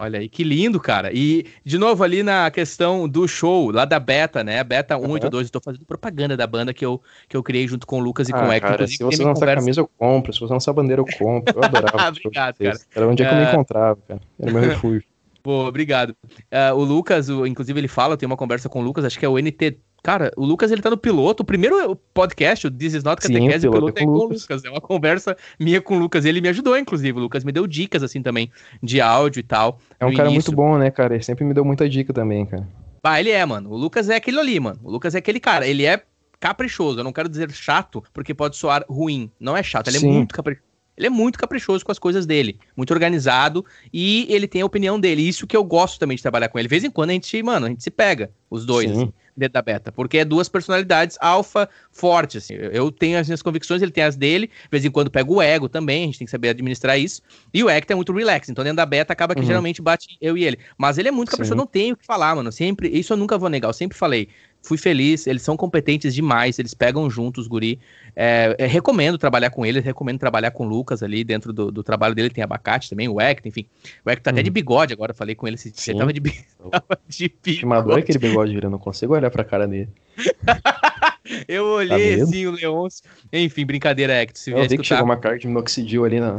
Olha 0.02 0.18
aí, 0.18 0.30
que 0.30 0.45
lindo, 0.45 0.80
cara. 0.80 1.12
E, 1.14 1.45
de 1.66 1.78
novo, 1.78 2.06
ali 2.06 2.24
na 2.24 2.50
questão 2.50 3.06
do 3.06 3.28
show, 3.28 3.70
lá 3.70 3.84
da 3.84 4.00
Beta, 4.00 4.45
né? 4.45 4.64
Beta 4.64 4.97
1 4.97 5.18
e 5.18 5.20
2, 5.20 5.47
eu 5.47 5.52
tô 5.52 5.60
fazendo 5.60 5.86
propaganda 5.86 6.38
da 6.38 6.47
banda 6.47 6.74
que 6.74 6.86
eu, 6.86 7.02
que 7.28 7.36
eu 7.36 7.43
criei 7.43 7.68
junto 7.68 7.86
com 7.86 7.97
o 7.97 8.00
Lucas 8.00 8.30
e 8.30 8.32
ah, 8.34 8.39
com 8.39 8.47
o 8.47 8.54
Hector. 8.54 8.70
Cara, 8.72 8.88
se 8.88 8.97
você 9.00 9.22
lançar 9.22 9.41
conversa... 9.41 9.56
camisa, 9.56 9.82
eu 9.82 9.89
compro. 9.97 10.32
Se 10.32 10.39
você 10.39 10.54
lançar 10.54 10.72
bandeira, 10.72 11.02
eu 11.02 11.06
compro. 11.18 11.54
Eu 11.54 11.64
adorava. 11.66 12.08
obrigado, 12.16 12.58
cara. 12.58 12.80
Era 12.95 13.08
onde 13.10 13.24
é 13.24 13.28
que 13.28 13.34
eu 13.34 13.38
me 13.38 13.43
é. 13.43 13.52
encontrava, 13.52 14.00
cara. 14.08 14.22
Era 14.39 14.52
meu 14.54 14.62
refúgio. 14.62 15.04
Pô, 15.43 15.68
obrigado. 15.68 16.16
Uh, 16.34 16.76
o 16.76 16.84
Lucas, 16.86 17.28
o, 17.28 17.45
inclusive, 17.45 17.78
ele 17.78 17.89
fala, 17.89 18.16
tenho 18.16 18.30
uma 18.30 18.38
conversa 18.38 18.70
com 18.70 18.80
o 18.80 18.84
Lucas, 18.84 19.04
acho 19.04 19.20
que 19.20 19.26
é 19.26 19.30
o 19.30 19.38
NT 19.38 19.80
Cara, 20.04 20.32
o 20.38 20.45
Lucas 20.45 20.72
ele 20.72 20.82
tá 20.82 20.89
no 20.89 20.97
piloto. 20.97 21.43
O 21.43 21.45
primeiro 21.45 21.95
podcast, 22.14 22.68
o 22.68 22.72
This 22.72 22.93
Is 22.95 23.04
Not 23.04 23.22
Catequese, 23.22 23.68
o 23.68 23.72
piloto, 23.72 23.93
piloto 23.93 24.00
é, 24.00 24.02
é 24.02 24.06
com 24.06 24.12
o 24.12 24.16
Lucas. 24.16 24.41
Lucas. 24.41 24.66
É 24.66 24.70
uma 24.70 24.82
conversa 24.82 25.36
minha 25.60 25.82
com 25.82 25.95
o 25.95 26.00
Lucas. 26.00 26.26
Ele 26.26 26.41
me 26.41 26.50
ajudou, 26.50 26.78
inclusive. 26.78 27.18
O 27.18 27.22
Lucas 27.22 27.43
me 27.43 27.52
deu 27.52 27.68
dicas, 27.68 28.04
assim, 28.04 28.22
também, 28.22 28.52
de 28.82 29.02
áudio 29.02 29.39
e 29.39 29.43
tal. 29.43 29.80
É 30.00 30.06
um 30.06 30.14
cara 30.14 30.30
início. 30.30 30.52
muito 30.52 30.56
bom, 30.56 30.78
né, 30.78 30.89
cara? 30.89 31.16
Ele 31.16 31.24
sempre 31.24 31.43
me 31.43 31.54
deu 31.54 31.66
muita 31.66 31.88
dica 31.89 32.14
também, 32.14 32.45
cara. 32.45 32.68
Ah, 33.04 33.20
ele 33.20 33.32
é, 33.32 33.45
mano. 33.45 33.72
O 33.72 33.78
Lucas 33.78 34.10
é 34.10 34.16
aquele 34.16 34.39
ali, 34.39 34.60
mano. 34.60 34.80
O 34.84 34.91
Lucas 34.91 35.16
é 35.16 35.20
aquele 35.20 35.39
cara. 35.39 35.68
Ele 35.68 35.86
é 35.86 36.04
caprichoso. 36.39 37.00
Eu 37.00 37.04
não 37.04 37.14
quero 37.14 37.30
dizer 37.30 37.52
chato, 37.52 38.04
porque 38.14 38.34
pode 38.34 38.56
soar 38.56 38.86
ruim. 38.89 39.30
Não 39.39 39.56
é 39.56 39.64
chato, 39.64 39.88
ele 39.88 40.00
Sim. 40.00 40.10
é 40.10 40.14
muito 40.14 40.34
caprichoso. 40.34 40.70
Ele 41.00 41.08
é 41.08 41.10
muito 41.10 41.39
caprichoso 41.39 41.86
com 41.86 41.93
as 41.93 41.97
coisas 41.97 42.26
dele, 42.26 42.60
muito 42.76 42.91
organizado 42.91 43.66
e 43.91 44.28
ele 44.30 44.50
tem 44.50 44.62
a 44.62 44.66
opinião 44.66 45.00
dele. 45.00 45.22
Isso 45.22 45.47
que 45.47 45.56
eu 45.56 45.64
gosto 45.64 45.97
também 45.97 46.18
de 46.18 46.22
trabalhar 46.22 46.50
com 46.50 46.60
ele. 46.60 46.68
De 46.68 46.70
vez 46.70 46.84
em 46.84 46.91
quando 46.91 47.12
a 47.12 47.14
gente, 47.14 47.41
mano, 47.41 47.68
a 47.68 47.70
gente 47.70 47.82
se 47.82 47.89
pega, 47.89 48.30
os 48.50 48.66
dois, 48.66 48.91
assim, 48.91 49.14
dentro 49.40 49.54
da 49.54 49.62
beta, 49.62 49.92
porque 49.92 50.20
é 50.20 50.26
duas 50.26 50.50
personalidades 50.50 51.18
alfa 51.20 51.70
fortes, 51.92 52.44
assim. 52.44 52.54
Eu 52.54 52.92
tenho 52.92 53.18
as 53.18 53.28
minhas 53.28 53.42
convicções, 53.42 53.82
ele 53.82 53.92
tem 53.92 54.04
as 54.04 54.16
dele, 54.16 54.48
de 54.48 54.70
vez 54.70 54.86
em 54.86 54.92
quando 54.92 55.10
pega 55.10 55.32
o 55.32 55.42
ego 55.42 55.70
também, 55.70 56.04
a 56.04 56.06
gente 56.08 56.20
tem 56.20 56.26
que 56.26 56.32
saber 56.32 56.50
administrar 56.50 57.00
isso. 57.00 57.22
E 57.54 57.64
o 57.64 57.70
Hector 57.70 57.94
é 57.94 57.96
muito 57.96 58.14
relax, 58.14 58.50
então 58.50 58.64
dentro 58.64 58.78
da 58.78 58.86
beta 58.86 59.14
acaba 59.14 59.34
que 59.34 59.42
uhum. 59.42 59.48
geralmente 59.48 59.82
bate 59.82 60.18
eu 60.22 60.38
e 60.38 60.44
ele. 60.44 60.60
Mas 60.78 60.98
ele 60.98 61.08
é 61.08 61.12
muito 61.12 61.32
caprichoso, 61.32 61.56
não 61.56 61.66
tenho 61.66 61.96
o 61.96 61.98
que 61.98 62.06
falar, 62.06 62.36
mano. 62.36 62.52
Sempre, 62.52 62.90
isso 62.90 63.14
eu 63.14 63.18
nunca 63.18 63.38
vou 63.38 63.50
negar, 63.50 63.70
eu 63.70 63.74
sempre 63.74 63.98
falei 63.98 64.30
fui 64.62 64.78
feliz, 64.78 65.26
eles 65.26 65.41
são 65.41 65.55
competentes 65.55 66.14
demais, 66.14 66.60
eles 66.60 66.74
pegam 66.74 67.10
juntos 67.10 67.43
os 67.43 67.47
guri. 67.47 67.80
É, 68.16 68.55
é, 68.57 68.66
recomendo 68.66 69.18
trabalhar 69.18 69.49
com 69.49 69.66
eles, 69.66 69.84
recomendo 69.84 70.20
trabalhar 70.20 70.51
com 70.51 70.66
o 70.66 70.70
Lucas 70.70 71.01
ali 71.01 71.24
dentro 71.24 71.53
do, 71.53 71.72
do 71.72 71.84
trabalho 71.84 72.14
dele, 72.14 72.30
tem 72.30 72.43
abacate 72.43 72.89
também, 72.89 73.07
o 73.07 73.20
Hector, 73.20 73.47
enfim. 73.47 73.66
O 74.05 74.10
Hector 74.10 74.24
tá 74.24 74.32
até 74.32 74.43
de 74.43 74.49
uhum. 74.49 74.53
bigode 74.53 74.93
agora, 74.93 75.14
falei 75.14 75.36
com 75.36 75.47
ele, 75.47 75.57
se 75.57 75.72
ele 75.88 75.99
tava 75.99 76.14
de, 76.14 76.22
tava 76.72 76.99
de 77.07 77.34
bigode. 77.41 77.60
Chimador 77.60 77.97
é 77.97 78.01
aquele 78.01 78.20
bigode, 78.20 78.60
eu 78.62 78.70
não 78.70 78.80
consigo 78.80 79.14
olhar 79.14 79.32
pra 79.32 79.43
cara 79.43 79.68
dele. 79.68 79.89
eu 81.47 81.66
olhei 81.66 82.18
tá 82.18 82.24
assim, 82.24 82.45
o 82.45 82.51
Leôncio. 82.51 83.03
Enfim, 83.32 83.66
brincadeira, 83.66 84.14
Hector. 84.14 84.38
Se 84.38 84.51
eu 84.51 84.68
vi 84.68 84.78
que 84.78 84.84
chegou 84.84 85.05
uma 85.05 85.18
carga 85.18 85.39
de 85.39 85.47
minoxidil 85.47 86.05
ali 86.05 86.20
na... 86.20 86.38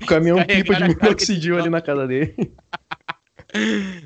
o 0.00 0.06
caminhão 0.06 0.42
pipa 0.44 0.74
de 0.74 0.88
minoxidil 0.88 1.58
ali 1.58 1.70
na 1.70 1.80
casa 1.80 2.06
dele. 2.06 2.34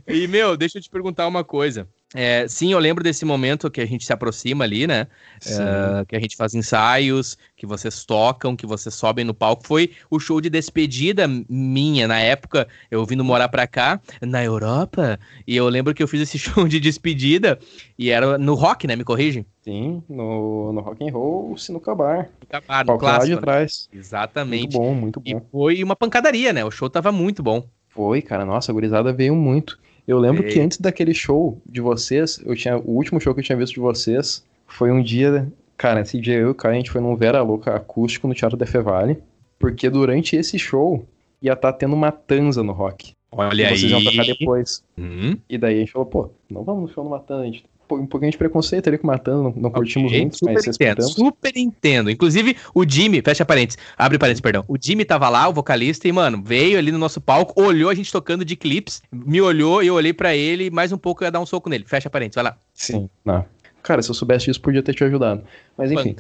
E, 0.07 0.27
meu, 0.27 0.57
deixa 0.57 0.79
eu 0.79 0.83
te 0.83 0.91
perguntar 0.91 1.27
uma 1.27 1.45
coisa. 1.45 1.89
É, 2.15 2.47
sim, 2.47 2.73
eu 2.73 2.79
lembro 2.79 3.03
desse 3.03 3.25
momento 3.25 3.69
que 3.69 3.81
a 3.81 3.87
gente 3.87 4.07
se 4.07 4.13
aproxima 4.13 4.63
ali, 4.63 4.87
né? 4.87 5.09
É, 5.45 6.05
que 6.07 6.15
a 6.15 6.21
gente 6.21 6.37
faz 6.37 6.55
ensaios, 6.55 7.37
que 7.57 7.67
vocês 7.67 8.05
tocam, 8.05 8.55
que 8.55 8.67
vocês 8.67 8.95
sobem 8.95 9.25
no 9.25 9.35
palco. 9.35 9.67
Foi 9.67 9.91
o 10.09 10.21
show 10.21 10.41
de 10.41 10.49
despedida 10.49 11.27
minha. 11.49 12.07
Na 12.07 12.21
época, 12.21 12.69
eu 12.89 13.05
vindo 13.05 13.25
morar 13.25 13.49
pra 13.49 13.67
cá, 13.67 14.01
na 14.23 14.45
Europa, 14.45 15.19
e 15.45 15.57
eu 15.57 15.69
lembro 15.69 15.93
que 15.93 16.03
eu 16.03 16.09
fiz 16.09 16.21
esse 16.21 16.39
show 16.39 16.69
de 16.69 16.79
despedida 16.79 17.59
e 17.99 18.11
era 18.11 18.39
no 18.39 18.55
rock, 18.55 18.87
né? 18.87 18.95
Me 18.95 19.03
corrige? 19.03 19.45
Sim, 19.63 20.01
no, 20.09 20.73
no 20.73 20.81
rock 20.83 21.09
and 21.09 21.13
roll, 21.13 21.57
Sinuca 21.57 21.95
Bar. 21.97 22.31
Sinuca 22.39 22.63
Bar, 22.69 22.87
no 22.87 22.99
clássico, 22.99 23.21
lá 23.21 23.27
de 23.27 23.35
né? 23.35 23.41
trás. 23.41 23.89
Exatamente. 23.93 24.77
Muito 24.77 24.79
bom, 24.79 24.95
muito 24.95 25.21
bom. 25.21 25.31
E 25.31 25.51
foi 25.51 25.83
uma 25.83 25.97
pancadaria, 25.97 26.53
né? 26.53 26.65
O 26.65 26.71
show 26.71 26.89
tava 26.89 27.11
muito 27.11 27.43
bom. 27.43 27.67
Foi, 27.95 28.21
cara, 28.21 28.45
nossa, 28.45 28.73
a 28.73 28.75
gurizada 28.75 29.13
veio 29.13 29.35
muito. 29.35 29.79
Eu 30.07 30.19
lembro 30.19 30.45
que 30.45 30.61
antes 30.61 30.79
daquele 30.79 31.15
show 31.15 31.61
de 31.65 31.81
vocês, 31.81 32.41
eu 32.45 32.55
tinha 32.55 32.77
o 32.77 32.91
último 32.91 33.21
show 33.21 33.33
que 33.33 33.41
eu 33.41 33.45
tinha 33.45 33.57
visto 33.57 33.75
de 33.75 33.81
vocês 33.81 34.45
foi 34.67 34.91
um 34.91 35.03
dia, 35.03 35.51
cara, 35.77 36.01
esse 36.01 36.21
dia 36.21 36.35
eu 36.35 36.49
e 36.49 36.51
o 36.51 36.55
Caio, 36.55 36.75
a 36.75 36.77
gente 36.77 36.91
foi 36.91 37.01
num 37.01 37.17
Vera 37.17 37.41
Louca 37.43 37.75
acústico 37.75 38.27
no 38.27 38.35
Teatro 38.35 38.57
da 38.57 38.67
Fevale, 38.67 39.23
porque 39.59 39.89
durante 39.89 40.37
esse 40.37 40.59
show 40.59 41.07
ia 41.41 41.53
estar 41.53 41.73
tá 41.73 41.79
tendo 41.79 41.95
uma 41.95 42.11
tanza 42.11 42.63
no 42.63 42.73
rock. 42.73 43.15
Olha 43.31 43.69
aí. 43.69 43.79
Vocês 43.79 43.91
iam 43.91 44.03
tocar 44.03 44.25
depois. 44.25 44.83
Uhum. 44.97 45.37
E 45.49 45.57
daí 45.57 45.77
a 45.77 45.79
gente 45.79 45.93
falou, 45.93 46.07
pô, 46.07 46.31
não 46.51 46.65
vamos 46.65 46.83
no 46.83 46.89
show 46.89 47.05
no 47.05 47.11
Matanza, 47.11 47.43
a 47.43 47.47
gente 47.47 47.65
um 47.91 48.07
pouquinho 48.07 48.33
de 48.33 48.39
preconceito 48.39 48.89
ali 48.89 48.99
com 48.99 49.05
o 49.05 49.11
Matando, 49.11 49.43
não, 49.43 49.55
não 49.55 49.71
curtimos 49.71 50.11
okay, 50.11 50.21
muito, 50.23 50.39
super 50.39 50.55
mas 50.55 50.67
entendo, 50.67 51.03
super 51.03 51.57
entendo. 51.57 52.11
Inclusive, 52.11 52.57
o 52.75 52.89
Jimmy, 52.89 53.23
fecha 53.23 53.45
parênteses, 53.45 53.79
abre 53.97 54.19
parênteses, 54.19 54.41
perdão. 54.41 54.65
O 54.69 54.77
Jimmy 54.81 55.05
tava 55.05 55.29
lá, 55.29 55.49
o 55.49 55.53
vocalista, 55.53 56.09
e, 56.09 56.13
mano, 56.13 56.43
veio 56.45 56.79
ali 56.79 56.91
no 56.91 56.99
nosso 56.99 57.21
palco, 57.21 57.61
olhou 57.61 57.91
a 57.91 57.95
gente 57.95 58.11
tocando 58.11 58.45
de 58.45 58.57
clips, 58.57 59.03
me 59.13 59.41
olhou 59.41 59.83
e 59.83 59.87
eu 59.87 59.95
olhei 59.95 60.13
para 60.13 60.35
ele, 60.35 60.71
mais 60.71 60.93
um 60.93 60.99
pouco 60.99 61.23
eu 61.23 61.27
ia 61.27 61.33
dar 61.33 61.41
um 61.41 61.47
soco 61.47 61.69
nele. 61.69 61.85
Fecha 61.87 62.09
parênteses, 62.09 62.37
vai 62.37 62.45
lá. 62.45 62.57
Sim, 62.73 63.09
não. 63.25 63.45
Cara, 63.83 64.01
se 64.03 64.11
eu 64.11 64.15
soubesse 64.15 64.47
disso, 64.47 64.61
podia 64.61 64.83
ter 64.83 64.95
te 64.95 65.05
ajudado. 65.05 65.45
Mas 65.77 65.93
enfim. 65.93 66.17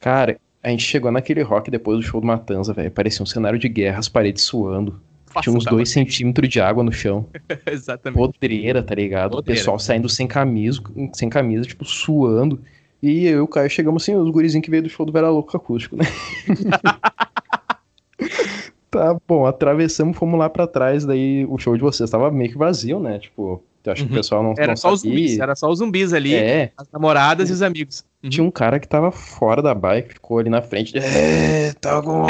Cara, 0.00 0.38
a 0.62 0.68
gente 0.70 0.84
chegou 0.84 1.12
naquele 1.12 1.42
rock 1.42 1.70
depois 1.70 1.98
do 1.98 2.02
show 2.02 2.20
do 2.20 2.26
Matanza, 2.26 2.72
velho. 2.72 2.90
Parecia 2.90 3.22
um 3.22 3.26
cenário 3.26 3.58
de 3.58 3.68
guerra, 3.68 3.98
as 3.98 4.08
paredes 4.08 4.42
suando. 4.42 4.98
Tinha 5.40 5.56
uns 5.56 5.64
dois 5.64 5.90
centímetros 5.90 6.48
de 6.48 6.60
água 6.60 6.82
no 6.82 6.92
chão. 6.92 7.26
Exatamente. 7.66 8.18
Podreira, 8.18 8.82
tá 8.82 8.94
ligado? 8.94 9.32
Podreira. 9.32 9.52
O 9.52 9.56
pessoal 9.56 9.78
saindo 9.78 10.08
sem 10.08 10.26
camisa, 10.26 10.80
sem 11.14 11.28
camisa, 11.28 11.64
tipo, 11.64 11.84
suando. 11.84 12.60
E 13.02 13.26
eu 13.26 13.38
e 13.38 13.40
o 13.40 13.48
Caio 13.48 13.68
chegamos 13.68 14.02
assim, 14.02 14.14
os 14.14 14.30
gurizinhos 14.30 14.64
que 14.64 14.70
veio 14.70 14.82
do 14.82 14.88
show 14.88 15.04
do 15.04 15.12
Vera 15.12 15.28
Louco 15.28 15.56
Acústico, 15.56 15.96
né? 15.96 16.04
tá 18.92 19.16
bom, 19.26 19.46
atravessamos, 19.46 20.16
fomos 20.16 20.38
lá 20.38 20.50
pra 20.50 20.66
trás, 20.66 21.04
daí 21.04 21.46
o 21.46 21.58
show 21.58 21.74
de 21.74 21.82
vocês 21.82 22.10
tava 22.10 22.30
meio 22.30 22.50
que 22.50 22.58
vazio, 22.58 23.00
né? 23.00 23.18
Tipo, 23.18 23.62
eu 23.84 23.92
acho 23.92 24.02
que 24.02 24.08
o 24.08 24.12
uhum. 24.12 24.16
pessoal 24.16 24.42
não 24.42 24.54
Era 24.56 24.68
não 24.68 24.76
só 24.76 24.94
sabia. 24.94 24.94
os 24.94 25.00
zumbis, 25.00 25.38
era 25.38 25.56
só 25.56 25.70
os 25.70 25.78
zumbis 25.78 26.12
ali, 26.12 26.34
é. 26.34 26.72
as 26.76 26.86
namoradas 26.92 27.48
e 27.48 27.52
os 27.52 27.62
amigos. 27.62 28.04
Uhum. 28.22 28.30
Tinha 28.30 28.44
um 28.44 28.50
cara 28.50 28.78
que 28.78 28.86
tava 28.86 29.10
fora 29.10 29.62
da 29.62 29.74
bike, 29.74 30.14
ficou 30.14 30.38
ali 30.38 30.50
na 30.50 30.60
frente, 30.60 30.96
é, 30.96 31.72
tá 31.80 32.02
com 32.02 32.26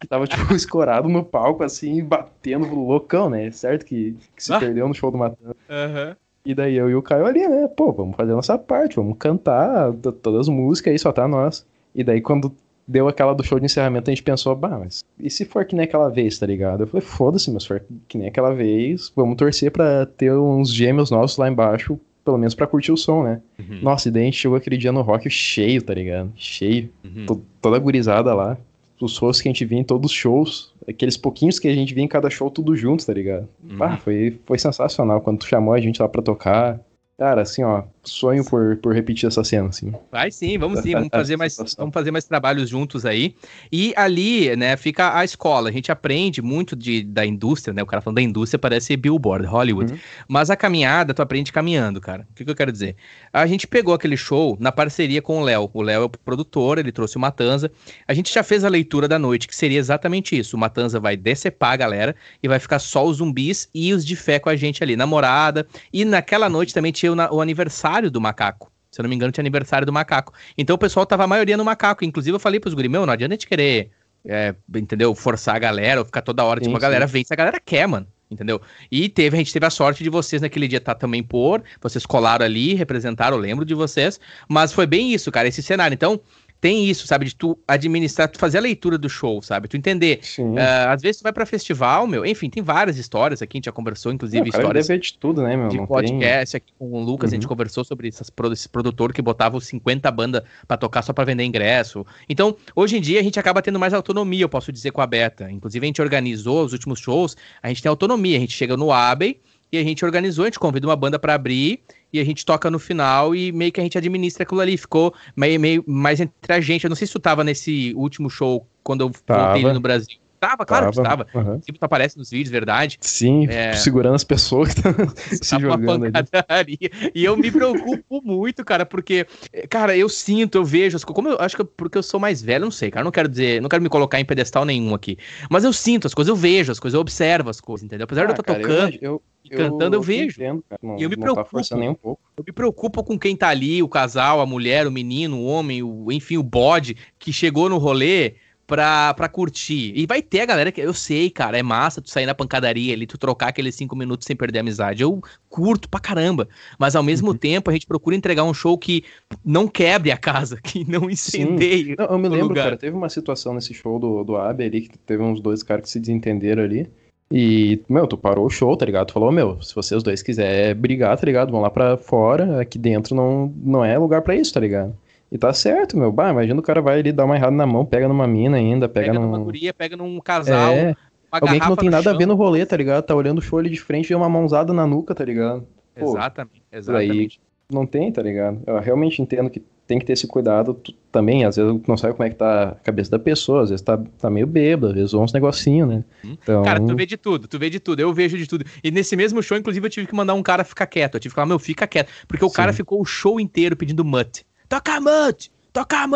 que 0.00 0.06
tava, 0.08 0.26
tipo, 0.26 0.52
escorado 0.54 1.08
no 1.08 1.24
palco, 1.24 1.62
assim, 1.62 2.02
batendo 2.04 2.74
loucão, 2.74 3.30
né? 3.30 3.50
Certo 3.52 3.86
que, 3.86 4.16
que 4.36 4.44
se 4.44 4.52
ah. 4.52 4.58
perdeu 4.58 4.88
no 4.88 4.94
show 4.94 5.10
do 5.10 5.16
Matando. 5.16 5.56
Uhum. 5.70 6.16
E 6.44 6.54
daí 6.54 6.74
eu 6.74 6.90
e 6.90 6.94
o 6.94 7.00
Caio 7.00 7.24
ali, 7.24 7.46
né? 7.46 7.68
Pô, 7.68 7.92
vamos 7.92 8.16
fazer 8.16 8.32
a 8.32 8.36
nossa 8.36 8.58
parte, 8.58 8.96
vamos 8.96 9.16
cantar 9.18 9.92
todas 10.20 10.40
as 10.40 10.48
músicas 10.48 10.92
aí, 10.92 10.98
só 10.98 11.12
tá 11.12 11.26
nós. 11.28 11.64
E 11.94 12.02
daí 12.02 12.20
quando 12.20 12.52
deu 12.86 13.08
aquela 13.08 13.34
do 13.34 13.42
show 13.42 13.58
de 13.58 13.66
encerramento, 13.66 14.10
a 14.10 14.14
gente 14.14 14.22
pensou, 14.22 14.54
bah, 14.54 14.78
mas 14.78 15.04
e 15.18 15.30
se 15.30 15.44
for 15.44 15.64
que 15.64 15.74
nem 15.74 15.84
aquela 15.84 16.08
vez, 16.08 16.38
tá 16.38 16.46
ligado? 16.46 16.82
Eu 16.82 16.86
falei, 16.86 17.06
foda-se, 17.06 17.50
mas 17.50 17.62
se 17.62 17.68
for 17.68 17.82
que 18.08 18.18
nem 18.18 18.28
aquela 18.28 18.52
vez, 18.52 19.12
vamos 19.14 19.36
torcer 19.36 19.70
pra 19.70 20.06
ter 20.06 20.32
uns 20.32 20.72
gêmeos 20.72 21.10
nossos 21.10 21.38
lá 21.38 21.48
embaixo 21.48 21.98
pelo 22.24 22.38
menos 22.38 22.54
pra 22.54 22.66
curtir 22.66 22.90
o 22.90 22.96
som, 22.96 23.22
né? 23.22 23.42
Uhum. 23.58 23.80
Nossa, 23.82 24.08
e 24.08 24.10
daí 24.10 24.22
a 24.22 24.24
gente 24.24 24.38
chegou 24.38 24.56
aquele 24.56 24.78
dia 24.78 24.90
no 24.90 25.02
rock 25.02 25.28
cheio, 25.28 25.82
tá 25.82 25.92
ligado? 25.92 26.32
Cheio. 26.34 26.88
Uhum. 27.04 27.42
Toda 27.60 27.78
gurizada 27.78 28.34
lá. 28.34 28.56
Os 29.00 29.16
shows 29.16 29.42
que 29.42 29.48
a 29.48 29.52
gente 29.52 29.64
via 29.66 29.78
em 29.78 29.84
todos 29.84 30.10
os 30.10 30.16
shows. 30.16 30.72
Aqueles 30.88 31.18
pouquinhos 31.18 31.58
que 31.58 31.68
a 31.68 31.74
gente 31.74 31.92
via 31.92 32.02
em 32.02 32.08
cada 32.08 32.30
show, 32.30 32.50
tudo 32.50 32.74
junto, 32.74 33.04
tá 33.04 33.12
ligado? 33.12 33.46
Uhum. 33.62 33.82
Ah, 33.82 33.98
foi, 33.98 34.38
foi 34.46 34.58
sensacional. 34.58 35.20
Quando 35.20 35.40
tu 35.40 35.46
chamou 35.46 35.74
a 35.74 35.80
gente 35.80 36.00
lá 36.00 36.08
pra 36.08 36.22
tocar. 36.22 36.80
Cara, 37.18 37.42
assim, 37.42 37.62
ó, 37.62 37.82
sonho 38.04 38.44
por, 38.44 38.76
por 38.76 38.94
repetir 38.94 39.26
essa 39.26 39.42
cena, 39.44 39.68
assim. 39.68 39.92
Vai 40.10 40.30
sim, 40.30 40.58
vamos 40.58 40.80
sim, 40.80 40.92
vamos 40.92 41.08
fazer 41.10 41.36
mais, 41.36 41.56
vamos 41.76 41.92
fazer 41.92 42.10
mais 42.10 42.24
trabalhos 42.24 42.68
juntos 42.68 43.06
aí. 43.06 43.34
E 43.70 43.92
ali, 43.96 44.54
né, 44.56 44.76
fica 44.76 45.16
a 45.16 45.24
escola. 45.24 45.68
A 45.68 45.72
gente 45.72 45.90
aprende 45.90 46.42
muito 46.42 46.74
de, 46.74 47.02
da 47.02 47.24
indústria, 47.24 47.72
né? 47.72 47.82
O 47.82 47.86
cara 47.86 48.00
falando 48.00 48.16
da 48.16 48.22
indústria 48.22 48.58
parece 48.58 48.96
Billboard, 48.96 49.46
Hollywood. 49.46 49.92
Uhum. 49.92 49.98
Mas 50.28 50.50
a 50.50 50.56
caminhada, 50.56 51.14
tu 51.14 51.22
aprende 51.22 51.52
caminhando, 51.52 52.00
cara. 52.00 52.26
O 52.30 52.34
que, 52.34 52.44
que, 52.44 52.50
eu 52.50 52.54
quero 52.54 52.72
dizer? 52.72 52.96
A 53.32 53.46
gente 53.46 53.66
pegou 53.66 53.94
aquele 53.94 54.16
show 54.16 54.56
na 54.60 54.72
parceria 54.72 55.22
com 55.22 55.40
o 55.40 55.44
Léo. 55.44 55.70
O 55.72 55.82
Léo 55.82 56.02
é 56.02 56.04
o 56.04 56.08
produtor, 56.08 56.78
ele 56.78 56.92
trouxe 56.92 57.16
o 57.16 57.20
Matanza. 57.20 57.70
A 58.06 58.14
gente 58.14 58.32
já 58.32 58.42
fez 58.42 58.64
a 58.64 58.68
leitura 58.68 59.06
da 59.06 59.18
noite, 59.18 59.48
que 59.48 59.54
seria 59.54 59.78
exatamente 59.78 60.38
isso. 60.38 60.56
O 60.56 60.58
Matanza 60.58 60.98
vai 60.98 61.16
decepar 61.16 61.72
a 61.72 61.76
galera 61.76 62.16
e 62.42 62.48
vai 62.48 62.58
ficar 62.58 62.78
só 62.78 63.06
os 63.06 63.18
zumbis 63.18 63.68
e 63.74 63.92
os 63.92 64.04
de 64.04 64.16
fé 64.16 64.38
com 64.38 64.48
a 64.48 64.56
gente 64.56 64.82
ali, 64.82 64.96
namorada. 64.96 65.66
E 65.92 66.04
naquela 66.04 66.48
noite 66.48 66.74
também 66.74 66.92
tinha 66.92 67.12
o, 67.12 67.36
o 67.36 67.40
aniversário 67.40 67.93
aniversário 67.94 68.10
do 68.10 68.20
macaco. 68.20 68.72
Se 68.90 69.00
eu 69.00 69.02
não 69.02 69.10
me 69.10 69.16
engano, 69.16 69.32
tinha 69.32 69.42
aniversário 69.42 69.86
do 69.86 69.92
macaco. 69.92 70.32
Então 70.56 70.74
o 70.74 70.78
pessoal 70.78 71.04
tava 71.04 71.24
a 71.24 71.26
maioria 71.26 71.56
no 71.56 71.64
macaco. 71.64 72.04
Inclusive, 72.04 72.34
eu 72.34 72.40
falei 72.40 72.60
pros 72.60 72.74
guri, 72.74 72.88
meu, 72.88 73.04
não 73.04 73.12
adianta 73.12 73.34
a 73.34 73.36
gente 73.36 73.46
querer, 73.46 73.90
é, 74.24 74.54
entendeu? 74.74 75.14
Forçar 75.14 75.56
a 75.56 75.58
galera 75.58 76.00
ou 76.00 76.04
ficar 76.04 76.22
toda 76.22 76.44
hora, 76.44 76.60
sim, 76.60 76.66
tipo, 76.66 76.76
a 76.76 76.80
galera 76.80 77.06
vem 77.06 77.24
se 77.24 77.32
a 77.32 77.36
galera 77.36 77.60
quer, 77.60 77.86
mano. 77.86 78.06
Entendeu? 78.30 78.60
E 78.90 79.08
teve, 79.08 79.36
a 79.36 79.38
gente 79.38 79.52
teve 79.52 79.66
a 79.66 79.70
sorte 79.70 80.02
de 80.02 80.10
vocês 80.10 80.42
naquele 80.42 80.66
dia 80.66 80.78
estar 80.78 80.94
tá 80.94 80.98
também 80.98 81.22
por, 81.22 81.62
vocês 81.80 82.06
colaram 82.06 82.44
ali, 82.44 82.74
representaram, 82.74 83.36
eu 83.36 83.40
lembro 83.40 83.64
de 83.64 83.74
vocês, 83.74 84.18
mas 84.48 84.72
foi 84.72 84.86
bem 84.86 85.12
isso, 85.12 85.30
cara, 85.30 85.46
esse 85.46 85.62
cenário. 85.62 85.94
Então, 85.94 86.20
tem 86.64 86.88
isso, 86.88 87.06
sabe? 87.06 87.26
De 87.26 87.36
tu 87.36 87.58
administrar, 87.68 88.26
tu 88.26 88.38
fazer 88.38 88.56
a 88.56 88.60
leitura 88.62 88.96
do 88.96 89.06
show, 89.06 89.42
sabe? 89.42 89.68
Tu 89.68 89.76
entender. 89.76 90.20
Uh, 90.38 90.56
às 90.88 91.02
vezes 91.02 91.18
tu 91.18 91.22
vai 91.22 91.30
pra 91.30 91.44
festival, 91.44 92.06
meu. 92.06 92.24
Enfim, 92.24 92.48
tem 92.48 92.62
várias 92.62 92.96
histórias 92.96 93.42
aqui, 93.42 93.58
a 93.58 93.58
gente 93.58 93.66
já 93.66 93.72
conversou, 93.72 94.10
inclusive, 94.10 94.40
Não, 94.40 94.48
histórias. 94.48 94.86
Deve 94.86 94.98
de 95.02 95.18
tudo, 95.18 95.42
né, 95.42 95.58
meu? 95.58 95.68
De 95.68 95.76
Não 95.76 95.86
podcast 95.86 96.52
tem... 96.52 96.56
aqui 96.56 96.72
com 96.78 96.90
o 96.90 97.04
Lucas, 97.04 97.28
uhum. 97.28 97.34
a 97.34 97.36
gente 97.36 97.42
uhum. 97.42 97.48
conversou 97.50 97.84
sobre 97.84 98.08
essas, 98.08 98.32
esse 98.50 98.66
produtor 98.66 99.12
que 99.12 99.20
botava 99.20 99.58
os 99.58 99.66
50 99.66 100.10
bandas 100.10 100.42
para 100.66 100.78
tocar 100.78 101.02
só 101.02 101.12
para 101.12 101.26
vender 101.26 101.44
ingresso. 101.44 102.06
Então, 102.30 102.56
hoje 102.74 102.96
em 102.96 103.00
dia, 103.02 103.20
a 103.20 103.22
gente 103.22 103.38
acaba 103.38 103.60
tendo 103.60 103.78
mais 103.78 103.92
autonomia, 103.92 104.44
eu 104.44 104.48
posso 104.48 104.72
dizer, 104.72 104.90
com 104.90 105.02
a 105.02 105.06
Beta. 105.06 105.50
Inclusive, 105.50 105.84
a 105.84 105.88
gente 105.88 106.00
organizou 106.00 106.64
os 106.64 106.72
últimos 106.72 106.98
shows, 106.98 107.36
a 107.62 107.68
gente 107.68 107.82
tem 107.82 107.90
autonomia, 107.90 108.38
a 108.38 108.40
gente 108.40 108.54
chega 108.54 108.74
no 108.74 108.90
Abbey 108.90 109.38
e 109.74 109.78
a 109.78 109.82
gente 109.82 110.04
organizou, 110.04 110.44
a 110.44 110.46
gente 110.46 110.58
convida 110.58 110.86
uma 110.86 110.94
banda 110.94 111.18
para 111.18 111.34
abrir 111.34 111.80
e 112.12 112.20
a 112.20 112.24
gente 112.24 112.46
toca 112.46 112.70
no 112.70 112.78
final 112.78 113.34
e 113.34 113.50
meio 113.50 113.72
que 113.72 113.80
a 113.80 113.82
gente 113.82 113.98
administra 113.98 114.44
aquilo 114.44 114.60
ali. 114.60 114.76
Ficou 114.76 115.12
meio, 115.36 115.58
meio 115.58 115.84
mais 115.86 116.20
entre 116.20 116.52
a 116.52 116.60
gente. 116.60 116.84
Eu 116.84 116.88
não 116.88 116.96
sei 116.96 117.08
se 117.08 117.12
tu 117.12 117.18
tava 117.18 117.42
nesse 117.42 117.92
último 117.96 118.30
show 118.30 118.64
quando 118.84 119.00
eu 119.00 119.10
tava. 119.26 119.54
voltei 119.54 119.72
no 119.72 119.80
Brasil. 119.80 120.16
Tava, 120.44 120.66
claro 120.66 120.90
que 120.90 120.98
estava. 120.98 121.26
Uhum. 121.34 121.60
Sempre 121.62 121.78
tu 121.78 121.84
aparece 121.84 122.18
nos 122.18 122.30
vídeos, 122.30 122.50
verdade. 122.50 122.98
Sim, 123.00 123.46
é... 123.48 123.72
segurando 123.72 124.14
as 124.14 124.24
pessoas 124.24 124.74
que 124.74 124.80
estão 124.80 124.94
se 125.58 125.58
jogando 125.58 126.04
ali. 126.48 126.78
E 127.14 127.24
eu 127.24 127.34
me 127.34 127.50
preocupo 127.50 128.20
muito, 128.22 128.62
cara, 128.62 128.84
porque, 128.84 129.26
cara, 129.70 129.96
eu 129.96 130.08
sinto, 130.08 130.58
eu 130.58 130.64
vejo, 130.64 130.98
como 131.06 131.30
eu 131.30 131.40
acho 131.40 131.56
que 131.56 131.64
porque 131.64 131.96
eu 131.96 132.02
sou 132.02 132.20
mais 132.20 132.42
velho, 132.42 132.64
não 132.64 132.70
sei, 132.70 132.90
cara, 132.90 133.02
não 133.02 133.10
quero 133.10 133.28
dizer, 133.28 133.62
não 133.62 133.70
quero 133.70 133.82
me 133.82 133.88
colocar 133.88 134.20
em 134.20 134.24
pedestal 134.24 134.66
nenhum 134.66 134.94
aqui, 134.94 135.16
mas 135.48 135.64
eu 135.64 135.72
sinto 135.72 136.06
as 136.06 136.12
coisas, 136.12 136.28
eu 136.28 136.36
vejo 136.36 136.70
as 136.70 136.78
coisas, 136.78 136.94
eu 136.94 137.00
observo 137.00 137.48
as 137.48 137.60
coisas, 137.60 137.84
entendeu? 137.84 138.04
Apesar 138.04 138.22
ah, 138.22 138.26
de 138.26 138.32
eu 138.32 138.40
estar 138.40 138.42
tá 138.42 138.54
tocando, 138.54 138.98
eu, 139.00 139.22
eu, 139.50 139.56
cantando, 139.56 139.96
eu, 139.96 140.00
eu 140.00 140.02
vejo. 140.02 140.42
Entendo, 140.42 140.64
não, 140.82 140.98
e 140.98 141.02
eu 141.02 141.08
me 141.08 141.16
tá 141.16 141.22
preocupo. 141.22 141.68
Tá 141.68 141.76
nem 141.76 141.88
um 141.88 141.94
pouco. 141.94 142.20
Eu 142.36 142.44
me 142.46 142.52
preocupo 142.52 143.02
com 143.02 143.18
quem 143.18 143.34
tá 143.34 143.48
ali, 143.48 143.82
o 143.82 143.88
casal, 143.88 144.40
a 144.40 144.46
mulher, 144.46 144.86
o 144.86 144.92
menino, 144.92 145.38
o 145.38 145.46
homem, 145.46 145.82
o, 145.82 146.12
enfim, 146.12 146.36
o 146.36 146.42
bode 146.42 146.96
que 147.18 147.32
chegou 147.32 147.68
no 147.68 147.78
rolê 147.78 148.34
pra, 148.66 149.14
pra 149.14 149.28
curtir. 149.28 149.92
E 149.94 150.06
vai 150.06 150.22
ter 150.22 150.40
a 150.40 150.46
galera 150.46 150.72
que 150.72 150.80
eu 150.80 150.94
sei, 150.94 151.30
cara, 151.30 151.58
é 151.58 151.62
massa 151.62 152.00
tu 152.00 152.10
sair 152.10 152.26
na 152.26 152.34
pancadaria 152.34 152.94
ali, 152.94 153.06
tu 153.06 153.18
trocar 153.18 153.48
aqueles 153.48 153.74
cinco 153.74 153.96
minutos 153.96 154.26
sem 154.26 154.36
perder 154.36 154.58
a 154.58 154.62
amizade. 154.62 155.02
Eu 155.02 155.22
curto 155.48 155.88
pra 155.88 156.00
caramba. 156.00 156.48
Mas 156.78 156.96
ao 156.96 157.02
mesmo 157.02 157.28
uhum. 157.28 157.36
tempo 157.36 157.70
a 157.70 157.72
gente 157.72 157.86
procura 157.86 158.16
entregar 158.16 158.44
um 158.44 158.54
show 158.54 158.76
que 158.76 159.04
não 159.44 159.68
quebre 159.68 160.10
a 160.10 160.16
casa, 160.16 160.58
que 160.62 160.88
não 160.88 161.10
incendeie. 161.10 161.94
Não, 161.98 162.06
eu 162.06 162.18
me 162.18 162.28
lembro, 162.28 162.48
lugar. 162.48 162.64
cara, 162.64 162.76
teve 162.76 162.96
uma 162.96 163.08
situação 163.08 163.54
nesse 163.54 163.74
show 163.74 163.98
do, 163.98 164.24
do 164.24 164.36
Abe 164.36 164.64
ali, 164.64 164.80
que 164.82 164.98
teve 164.98 165.22
uns 165.22 165.40
dois 165.40 165.62
caras 165.62 165.84
que 165.84 165.90
se 165.90 166.00
desentenderam 166.00 166.62
ali. 166.62 166.88
E, 167.30 167.82
meu, 167.88 168.06
tu 168.06 168.16
parou 168.16 168.46
o 168.46 168.50
show, 168.50 168.76
tá 168.76 168.84
ligado? 168.84 169.08
Tu 169.08 169.14
falou, 169.14 169.32
meu, 169.32 169.60
se 169.62 169.74
vocês 169.74 170.02
dois 170.02 170.22
quiserem 170.22 170.74
brigar, 170.74 171.18
tá 171.18 171.24
ligado? 171.24 171.50
Vão 171.50 171.60
lá 171.60 171.70
pra 171.70 171.96
fora, 171.96 172.60
aqui 172.60 172.78
dentro 172.78 173.14
não, 173.14 173.52
não 173.56 173.84
é 173.84 173.98
lugar 173.98 174.22
para 174.22 174.36
isso, 174.36 174.52
tá 174.52 174.60
ligado? 174.60 174.94
E 175.34 175.38
tá 175.38 175.52
certo, 175.52 175.98
meu. 175.98 176.12
Bah, 176.12 176.30
imagina 176.30 176.60
o 176.60 176.62
cara 176.62 176.80
vai 176.80 177.00
ali 177.00 177.10
dar 177.10 177.24
uma 177.24 177.34
errada 177.34 177.56
na 177.56 177.66
mão, 177.66 177.84
pega 177.84 178.06
numa 178.06 178.24
mina 178.24 178.56
ainda, 178.56 178.88
pega, 178.88 179.08
pega 179.08 179.18
num... 179.18 179.26
numa 179.26 179.40
guria, 179.40 179.74
pega 179.74 179.96
num 179.96 180.20
casal. 180.20 180.72
É. 180.72 180.94
Alguém 181.28 181.58
que 181.58 181.68
não 181.68 181.74
tem 181.74 181.90
nada 181.90 182.04
chão. 182.04 182.14
a 182.14 182.16
ver 182.16 182.26
no 182.26 182.36
rolê, 182.36 182.64
tá 182.64 182.76
ligado? 182.76 183.04
Tá 183.04 183.16
olhando 183.16 183.38
o 183.38 183.42
show 183.42 183.58
ali 183.58 183.68
de 183.68 183.80
frente 183.80 184.12
e 184.12 184.14
uma 184.14 184.28
mãozada 184.28 184.72
na 184.72 184.86
nuca, 184.86 185.12
tá 185.12 185.24
ligado? 185.24 185.66
Pô, 185.96 186.10
exatamente, 186.10 186.62
exatamente. 186.70 187.40
Aí 187.42 187.74
não 187.74 187.84
tem, 187.84 188.12
tá 188.12 188.22
ligado? 188.22 188.62
Eu 188.64 188.78
realmente 188.78 189.20
entendo 189.20 189.50
que 189.50 189.60
tem 189.88 189.98
que 189.98 190.04
ter 190.04 190.12
esse 190.12 190.28
cuidado 190.28 190.80
também. 191.10 191.44
Às 191.44 191.56
vezes 191.56 191.80
não 191.88 191.96
sabe 191.96 192.14
como 192.14 192.28
é 192.28 192.30
que 192.30 192.36
tá 192.36 192.68
a 192.68 192.74
cabeça 192.76 193.10
da 193.10 193.18
pessoa, 193.18 193.64
às 193.64 193.70
vezes 193.70 193.82
tá, 193.82 194.00
tá 194.16 194.30
meio 194.30 194.46
bêbado, 194.46 194.86
às 194.86 194.94
vezes 194.94 195.14
uns 195.14 195.32
negocinhos, 195.32 195.88
né? 195.88 196.04
Hum. 196.24 196.36
Então... 196.40 196.62
Cara, 196.62 196.78
tu 196.78 196.94
vê 196.94 197.06
de 197.06 197.16
tudo, 197.16 197.48
tu 197.48 197.58
vê 197.58 197.68
de 197.68 197.80
tudo, 197.80 197.98
eu 197.98 198.14
vejo 198.14 198.38
de 198.38 198.46
tudo. 198.46 198.64
E 198.84 198.92
nesse 198.92 199.16
mesmo 199.16 199.42
show, 199.42 199.58
inclusive, 199.58 199.84
eu 199.84 199.90
tive 199.90 200.06
que 200.06 200.14
mandar 200.14 200.34
um 200.34 200.44
cara 200.44 200.62
ficar 200.62 200.86
quieto. 200.86 201.16
Eu 201.16 201.20
tive 201.20 201.32
que 201.32 201.34
falar, 201.34 201.46
meu, 201.46 201.58
fica 201.58 201.88
quieto. 201.88 202.08
Porque 202.28 202.44
o 202.44 202.48
Sim. 202.48 202.54
cara 202.54 202.72
ficou 202.72 203.00
o 203.00 203.04
show 203.04 203.40
inteiro 203.40 203.74
pedindo 203.74 204.04
mut. 204.04 204.46
Toca 204.68 205.00
mut! 205.00 205.50
toca 205.74 205.98
a. 205.98 206.08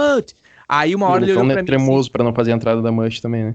Aí 0.71 0.95
uma 0.95 1.07
hora 1.09 1.25
ele 1.25 1.33
olhou 1.33 1.47
pra 1.47 1.57
mim. 1.57 1.65
tremoso 1.65 2.01
assim, 2.01 2.11
pra 2.11 2.23
não 2.23 2.35
fazer 2.35 2.53
a 2.53 2.55
entrada 2.55 2.83
da 2.83 2.93
Mutt 2.93 3.23
também, 3.23 3.43
né? 3.43 3.55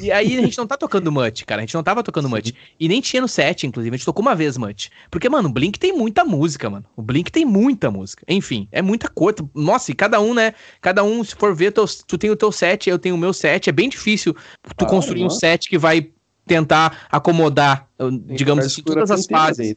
E 0.00 0.10
aí 0.10 0.36
a 0.36 0.40
gente 0.40 0.58
não 0.58 0.66
tá 0.66 0.76
tocando 0.76 1.10
Mutt, 1.12 1.46
cara. 1.46 1.60
A 1.60 1.64
gente 1.64 1.74
não 1.74 1.82
tava 1.82 2.02
tocando 2.02 2.28
Mutt. 2.28 2.52
E 2.78 2.88
nem 2.88 3.00
tinha 3.00 3.22
no 3.22 3.28
set, 3.28 3.68
inclusive. 3.68 3.94
A 3.94 3.96
gente 3.96 4.04
tocou 4.04 4.20
uma 4.20 4.34
vez 4.34 4.56
Mutt. 4.56 4.90
Porque, 5.12 5.28
mano, 5.28 5.48
o 5.48 5.52
Blink 5.52 5.78
tem 5.78 5.96
muita 5.96 6.24
música, 6.24 6.68
mano. 6.68 6.84
O 6.96 7.02
Blink 7.02 7.30
tem 7.30 7.44
muita 7.44 7.88
música. 7.88 8.24
Enfim, 8.26 8.66
é 8.72 8.82
muita 8.82 9.08
coisa. 9.08 9.48
Nossa, 9.54 9.92
e 9.92 9.94
cada 9.94 10.20
um, 10.20 10.34
né? 10.34 10.52
Cada 10.80 11.04
um, 11.04 11.22
se 11.22 11.36
for 11.36 11.54
ver, 11.54 11.70
tu, 11.70 11.84
tu 12.04 12.18
tem 12.18 12.30
o 12.30 12.36
teu 12.36 12.50
set, 12.50 12.90
eu 12.90 12.98
tenho 12.98 13.14
o 13.14 13.18
meu 13.18 13.32
set. 13.32 13.70
É 13.70 13.72
bem 13.72 13.88
difícil 13.88 14.34
tu 14.76 14.84
ah, 14.84 14.88
construir 14.88 15.22
um 15.22 15.30
set 15.30 15.68
que 15.68 15.78
vai 15.78 16.10
tentar 16.44 17.06
acomodar, 17.12 17.88
digamos 18.26 18.66
assim, 18.66 18.82
todas 18.82 19.08
as 19.08 19.24
fases. 19.24 19.76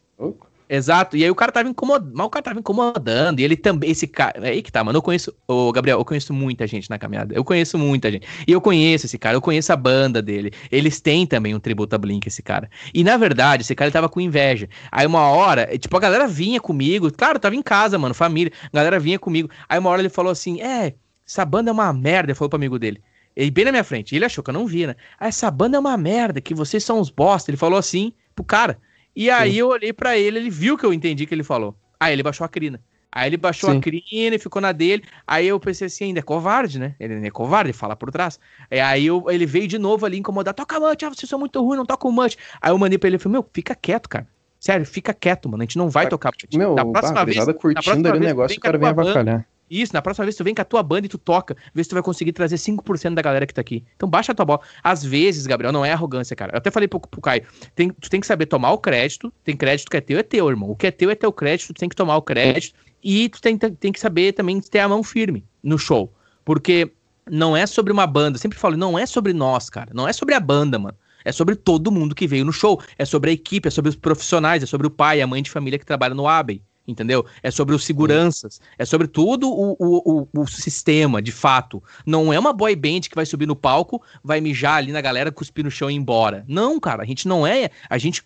Exato, 0.69 1.17
e 1.17 1.23
aí 1.23 1.29
o 1.29 1.35
cara 1.35 1.51
tava 1.51 1.67
incomodando, 1.67 2.13
mas 2.15 2.25
o 2.25 2.29
cara 2.29 2.43
tava 2.43 2.59
incomodando, 2.59 3.39
e 3.39 3.43
ele 3.43 3.57
também, 3.57 3.91
esse 3.91 4.07
cara, 4.07 4.47
é 4.47 4.51
aí 4.51 4.61
que 4.61 4.71
tá, 4.71 4.83
mano, 4.83 4.97
eu 4.97 5.01
conheço, 5.01 5.33
ô 5.47 5.71
Gabriel, 5.71 5.99
eu 5.99 6.05
conheço 6.05 6.33
muita 6.33 6.65
gente 6.65 6.89
na 6.89 6.97
caminhada, 6.97 7.35
eu 7.35 7.43
conheço 7.43 7.77
muita 7.77 8.09
gente, 8.09 8.25
e 8.47 8.51
eu 8.51 8.61
conheço 8.61 9.05
esse 9.05 9.17
cara, 9.17 9.35
eu 9.35 9.41
conheço 9.41 9.73
a 9.73 9.75
banda 9.75 10.21
dele, 10.21 10.51
eles 10.71 11.01
têm 11.01 11.27
também 11.27 11.53
um 11.53 11.59
tributo 11.59 11.95
a 11.95 11.97
Blink, 11.97 12.27
esse 12.27 12.41
cara, 12.41 12.69
e 12.93 13.03
na 13.03 13.17
verdade, 13.17 13.63
esse 13.63 13.75
cara 13.75 13.91
tava 13.91 14.07
com 14.07 14.21
inveja, 14.21 14.69
aí 14.91 15.05
uma 15.05 15.27
hora, 15.29 15.77
tipo, 15.77 15.95
a 15.97 15.99
galera 15.99 16.27
vinha 16.27 16.61
comigo, 16.61 17.11
claro, 17.11 17.39
tava 17.39 17.55
em 17.55 17.61
casa, 17.61 17.99
mano, 17.99 18.13
família, 18.13 18.51
a 18.71 18.75
galera 18.75 18.99
vinha 18.99 19.19
comigo, 19.19 19.49
aí 19.67 19.77
uma 19.77 19.89
hora 19.89 20.01
ele 20.01 20.09
falou 20.09 20.31
assim, 20.31 20.61
é, 20.61 20.95
essa 21.27 21.43
banda 21.43 21.71
é 21.71 21.73
uma 21.73 21.91
merda, 21.91 22.31
ele 22.31 22.35
falou 22.35 22.49
pro 22.49 22.57
amigo 22.57 22.79
dele, 22.79 23.01
ele 23.35 23.51
bem 23.51 23.65
na 23.65 23.71
minha 23.71 23.83
frente, 23.83 24.15
ele 24.15 24.25
achou 24.25 24.43
que 24.43 24.49
eu 24.49 24.53
não 24.53 24.65
vi, 24.65 24.87
né, 24.87 24.95
ah, 25.19 25.27
essa 25.27 25.51
banda 25.51 25.75
é 25.75 25.79
uma 25.79 25.97
merda, 25.97 26.39
que 26.39 26.55
vocês 26.55 26.83
são 26.83 26.99
uns 26.99 27.09
bosta, 27.09 27.51
ele 27.51 27.57
falou 27.57 27.77
assim 27.77 28.13
pro 28.33 28.45
cara, 28.45 28.79
e 29.15 29.29
aí 29.29 29.53
Sim. 29.53 29.57
eu 29.57 29.67
olhei 29.69 29.93
para 29.93 30.17
ele, 30.17 30.37
ele 30.37 30.49
viu 30.49 30.77
que 30.77 30.85
eu 30.85 30.93
entendi 30.93 31.25
que 31.25 31.33
ele 31.33 31.43
falou. 31.43 31.75
Aí 31.99 32.13
ele 32.13 32.23
baixou 32.23 32.45
a 32.45 32.49
crina. 32.49 32.81
Aí 33.11 33.29
ele 33.29 33.37
baixou 33.37 33.69
Sim. 33.69 33.77
a 33.77 33.81
crina 33.81 34.35
e 34.35 34.39
ficou 34.39 34.61
na 34.61 34.71
dele. 34.71 35.03
Aí 35.27 35.47
eu 35.47 35.59
pensei 35.59 35.85
assim, 35.85 36.05
ainda 36.05 36.19
é 36.19 36.23
covarde, 36.23 36.79
né? 36.79 36.95
Ele 36.99 37.27
é 37.27 37.29
covarde, 37.29 37.71
fala 37.71 37.95
por 37.95 38.09
trás. 38.11 38.39
Aí 38.71 39.05
eu, 39.05 39.25
ele 39.29 39.45
veio 39.45 39.67
de 39.67 39.77
novo 39.77 40.05
ali 40.05 40.17
incomodar. 40.17 40.53
Toca 40.53 40.79
Munch, 40.79 41.05
ah, 41.05 41.09
vocês 41.09 41.29
são 41.29 41.37
muito 41.37 41.63
ruins, 41.63 41.77
não 41.77 41.85
toca 41.85 42.07
o 42.07 42.11
Munch. 42.11 42.37
Aí 42.59 42.71
eu 42.71 42.77
mandei 42.77 42.97
pra 42.97 43.07
ele, 43.07 43.19
falei, 43.19 43.33
meu, 43.33 43.47
fica 43.53 43.75
quieto, 43.75 44.09
cara. 44.09 44.27
Sério, 44.59 44.85
fica 44.85 45.13
quieto, 45.13 45.47
mano. 45.47 45.61
A 45.61 45.65
gente 45.65 45.77
não 45.77 45.89
vai 45.89 46.05
tá, 46.05 46.11
tocar. 46.11 46.31
Meu, 46.53 46.73
na 46.73 46.85
próxima 46.85 47.13
bah, 47.13 47.25
vez, 47.25 47.37
curtindo 47.37 47.73
na 47.73 47.81
próxima 47.81 48.09
ali 48.09 48.17
o 48.17 48.21
negócio, 48.21 48.57
o 48.57 48.61
cara 48.61 48.77
vem 48.77 48.89
avacalhar. 48.89 49.45
Isso, 49.69 49.93
na 49.93 50.01
próxima 50.01 50.25
vez 50.25 50.35
tu 50.35 50.43
vem 50.43 50.53
com 50.53 50.61
a 50.61 50.65
tua 50.65 50.83
banda 50.83 51.05
e 51.05 51.09
tu 51.09 51.17
toca, 51.17 51.55
vê 51.73 51.83
se 51.83 51.89
tu 51.89 51.93
vai 51.93 52.03
conseguir 52.03 52.33
trazer 52.33 52.57
5% 52.57 53.13
da 53.13 53.21
galera 53.21 53.45
que 53.45 53.53
tá 53.53 53.61
aqui. 53.61 53.83
Então 53.95 54.07
baixa 54.07 54.31
a 54.31 54.35
tua 54.35 54.45
bola. 54.45 54.61
Às 54.83 55.03
vezes, 55.03 55.47
Gabriel, 55.47 55.71
não 55.71 55.83
é 55.83 55.91
arrogância, 55.91 56.35
cara. 56.35 56.53
Eu 56.53 56.57
até 56.57 56.69
falei 56.69 56.87
pro, 56.87 56.99
pro 56.99 57.21
Caio, 57.21 57.43
tem, 57.75 57.89
tu 57.89 58.09
tem 58.09 58.19
que 58.19 58.27
saber 58.27 58.45
tomar 58.45 58.71
o 58.71 58.77
crédito, 58.77 59.33
tem 59.43 59.55
crédito 59.55 59.89
que 59.89 59.97
é 59.97 60.01
teu, 60.01 60.19
é 60.19 60.23
teu, 60.23 60.49
irmão. 60.49 60.69
O 60.69 60.75
que 60.75 60.87
é 60.87 60.91
teu 60.91 61.09
é 61.09 61.15
teu 61.15 61.31
crédito, 61.31 61.73
tu 61.73 61.79
tem 61.79 61.89
que 61.89 61.95
tomar 61.95 62.17
o 62.17 62.21
crédito. 62.21 62.75
E 63.03 63.29
tu 63.29 63.41
tem, 63.41 63.57
tem 63.57 63.91
que 63.91 63.99
saber 63.99 64.33
também 64.33 64.61
ter 64.61 64.79
a 64.79 64.87
mão 64.87 65.03
firme 65.03 65.45
no 65.61 65.77
show. 65.77 66.13
Porque 66.45 66.91
não 67.29 67.55
é 67.55 67.65
sobre 67.65 67.91
uma 67.91 68.05
banda, 68.05 68.37
sempre 68.37 68.57
falo, 68.57 68.77
não 68.77 68.97
é 68.97 69.05
sobre 69.05 69.33
nós, 69.33 69.69
cara. 69.69 69.91
Não 69.93 70.07
é 70.07 70.13
sobre 70.13 70.35
a 70.35 70.39
banda, 70.39 70.77
mano. 70.77 70.97
É 71.25 71.31
sobre 71.31 71.55
todo 71.55 71.91
mundo 71.91 72.13
que 72.13 72.27
veio 72.27 72.45
no 72.45 72.53
show. 72.53 72.81
É 72.97 73.05
sobre 73.05 73.31
a 73.31 73.33
equipe, 73.33 73.67
é 73.67 73.71
sobre 73.71 73.89
os 73.89 73.95
profissionais, 73.95 74.61
é 74.61 74.65
sobre 74.65 74.87
o 74.87 74.91
pai, 74.91 75.21
a 75.21 75.27
mãe 75.27 75.41
de 75.41 75.49
família 75.49 75.79
que 75.79 75.85
trabalha 75.85 76.13
no 76.13 76.27
Abbey 76.27 76.61
entendeu? 76.87 77.25
É 77.41 77.49
sobre 77.49 77.73
os 77.73 77.83
seguranças, 77.85 78.59
é 78.77 78.85
sobre 78.85 79.07
tudo 79.07 79.49
o, 79.49 79.75
o, 79.79 80.27
o, 80.33 80.41
o, 80.41 80.47
sistema, 80.47 81.21
de 81.21 81.31
fato. 81.31 81.81
Não 82.05 82.31
é 82.33 82.39
uma 82.39 82.53
boy 82.53 82.75
band 82.75 83.01
que 83.01 83.15
vai 83.15 83.25
subir 83.25 83.45
no 83.45 83.55
palco, 83.55 84.01
vai 84.23 84.41
mijar 84.41 84.77
ali 84.77 84.91
na 84.91 85.01
galera, 85.01 85.31
cuspir 85.31 85.63
no 85.63 85.71
chão 85.71 85.89
e 85.89 85.93
ir 85.93 85.97
embora. 85.97 86.43
Não, 86.47 86.79
cara, 86.79 87.03
a 87.03 87.05
gente 87.05 87.27
não 87.27 87.45
é, 87.47 87.69
a 87.89 87.97
gente 87.97 88.23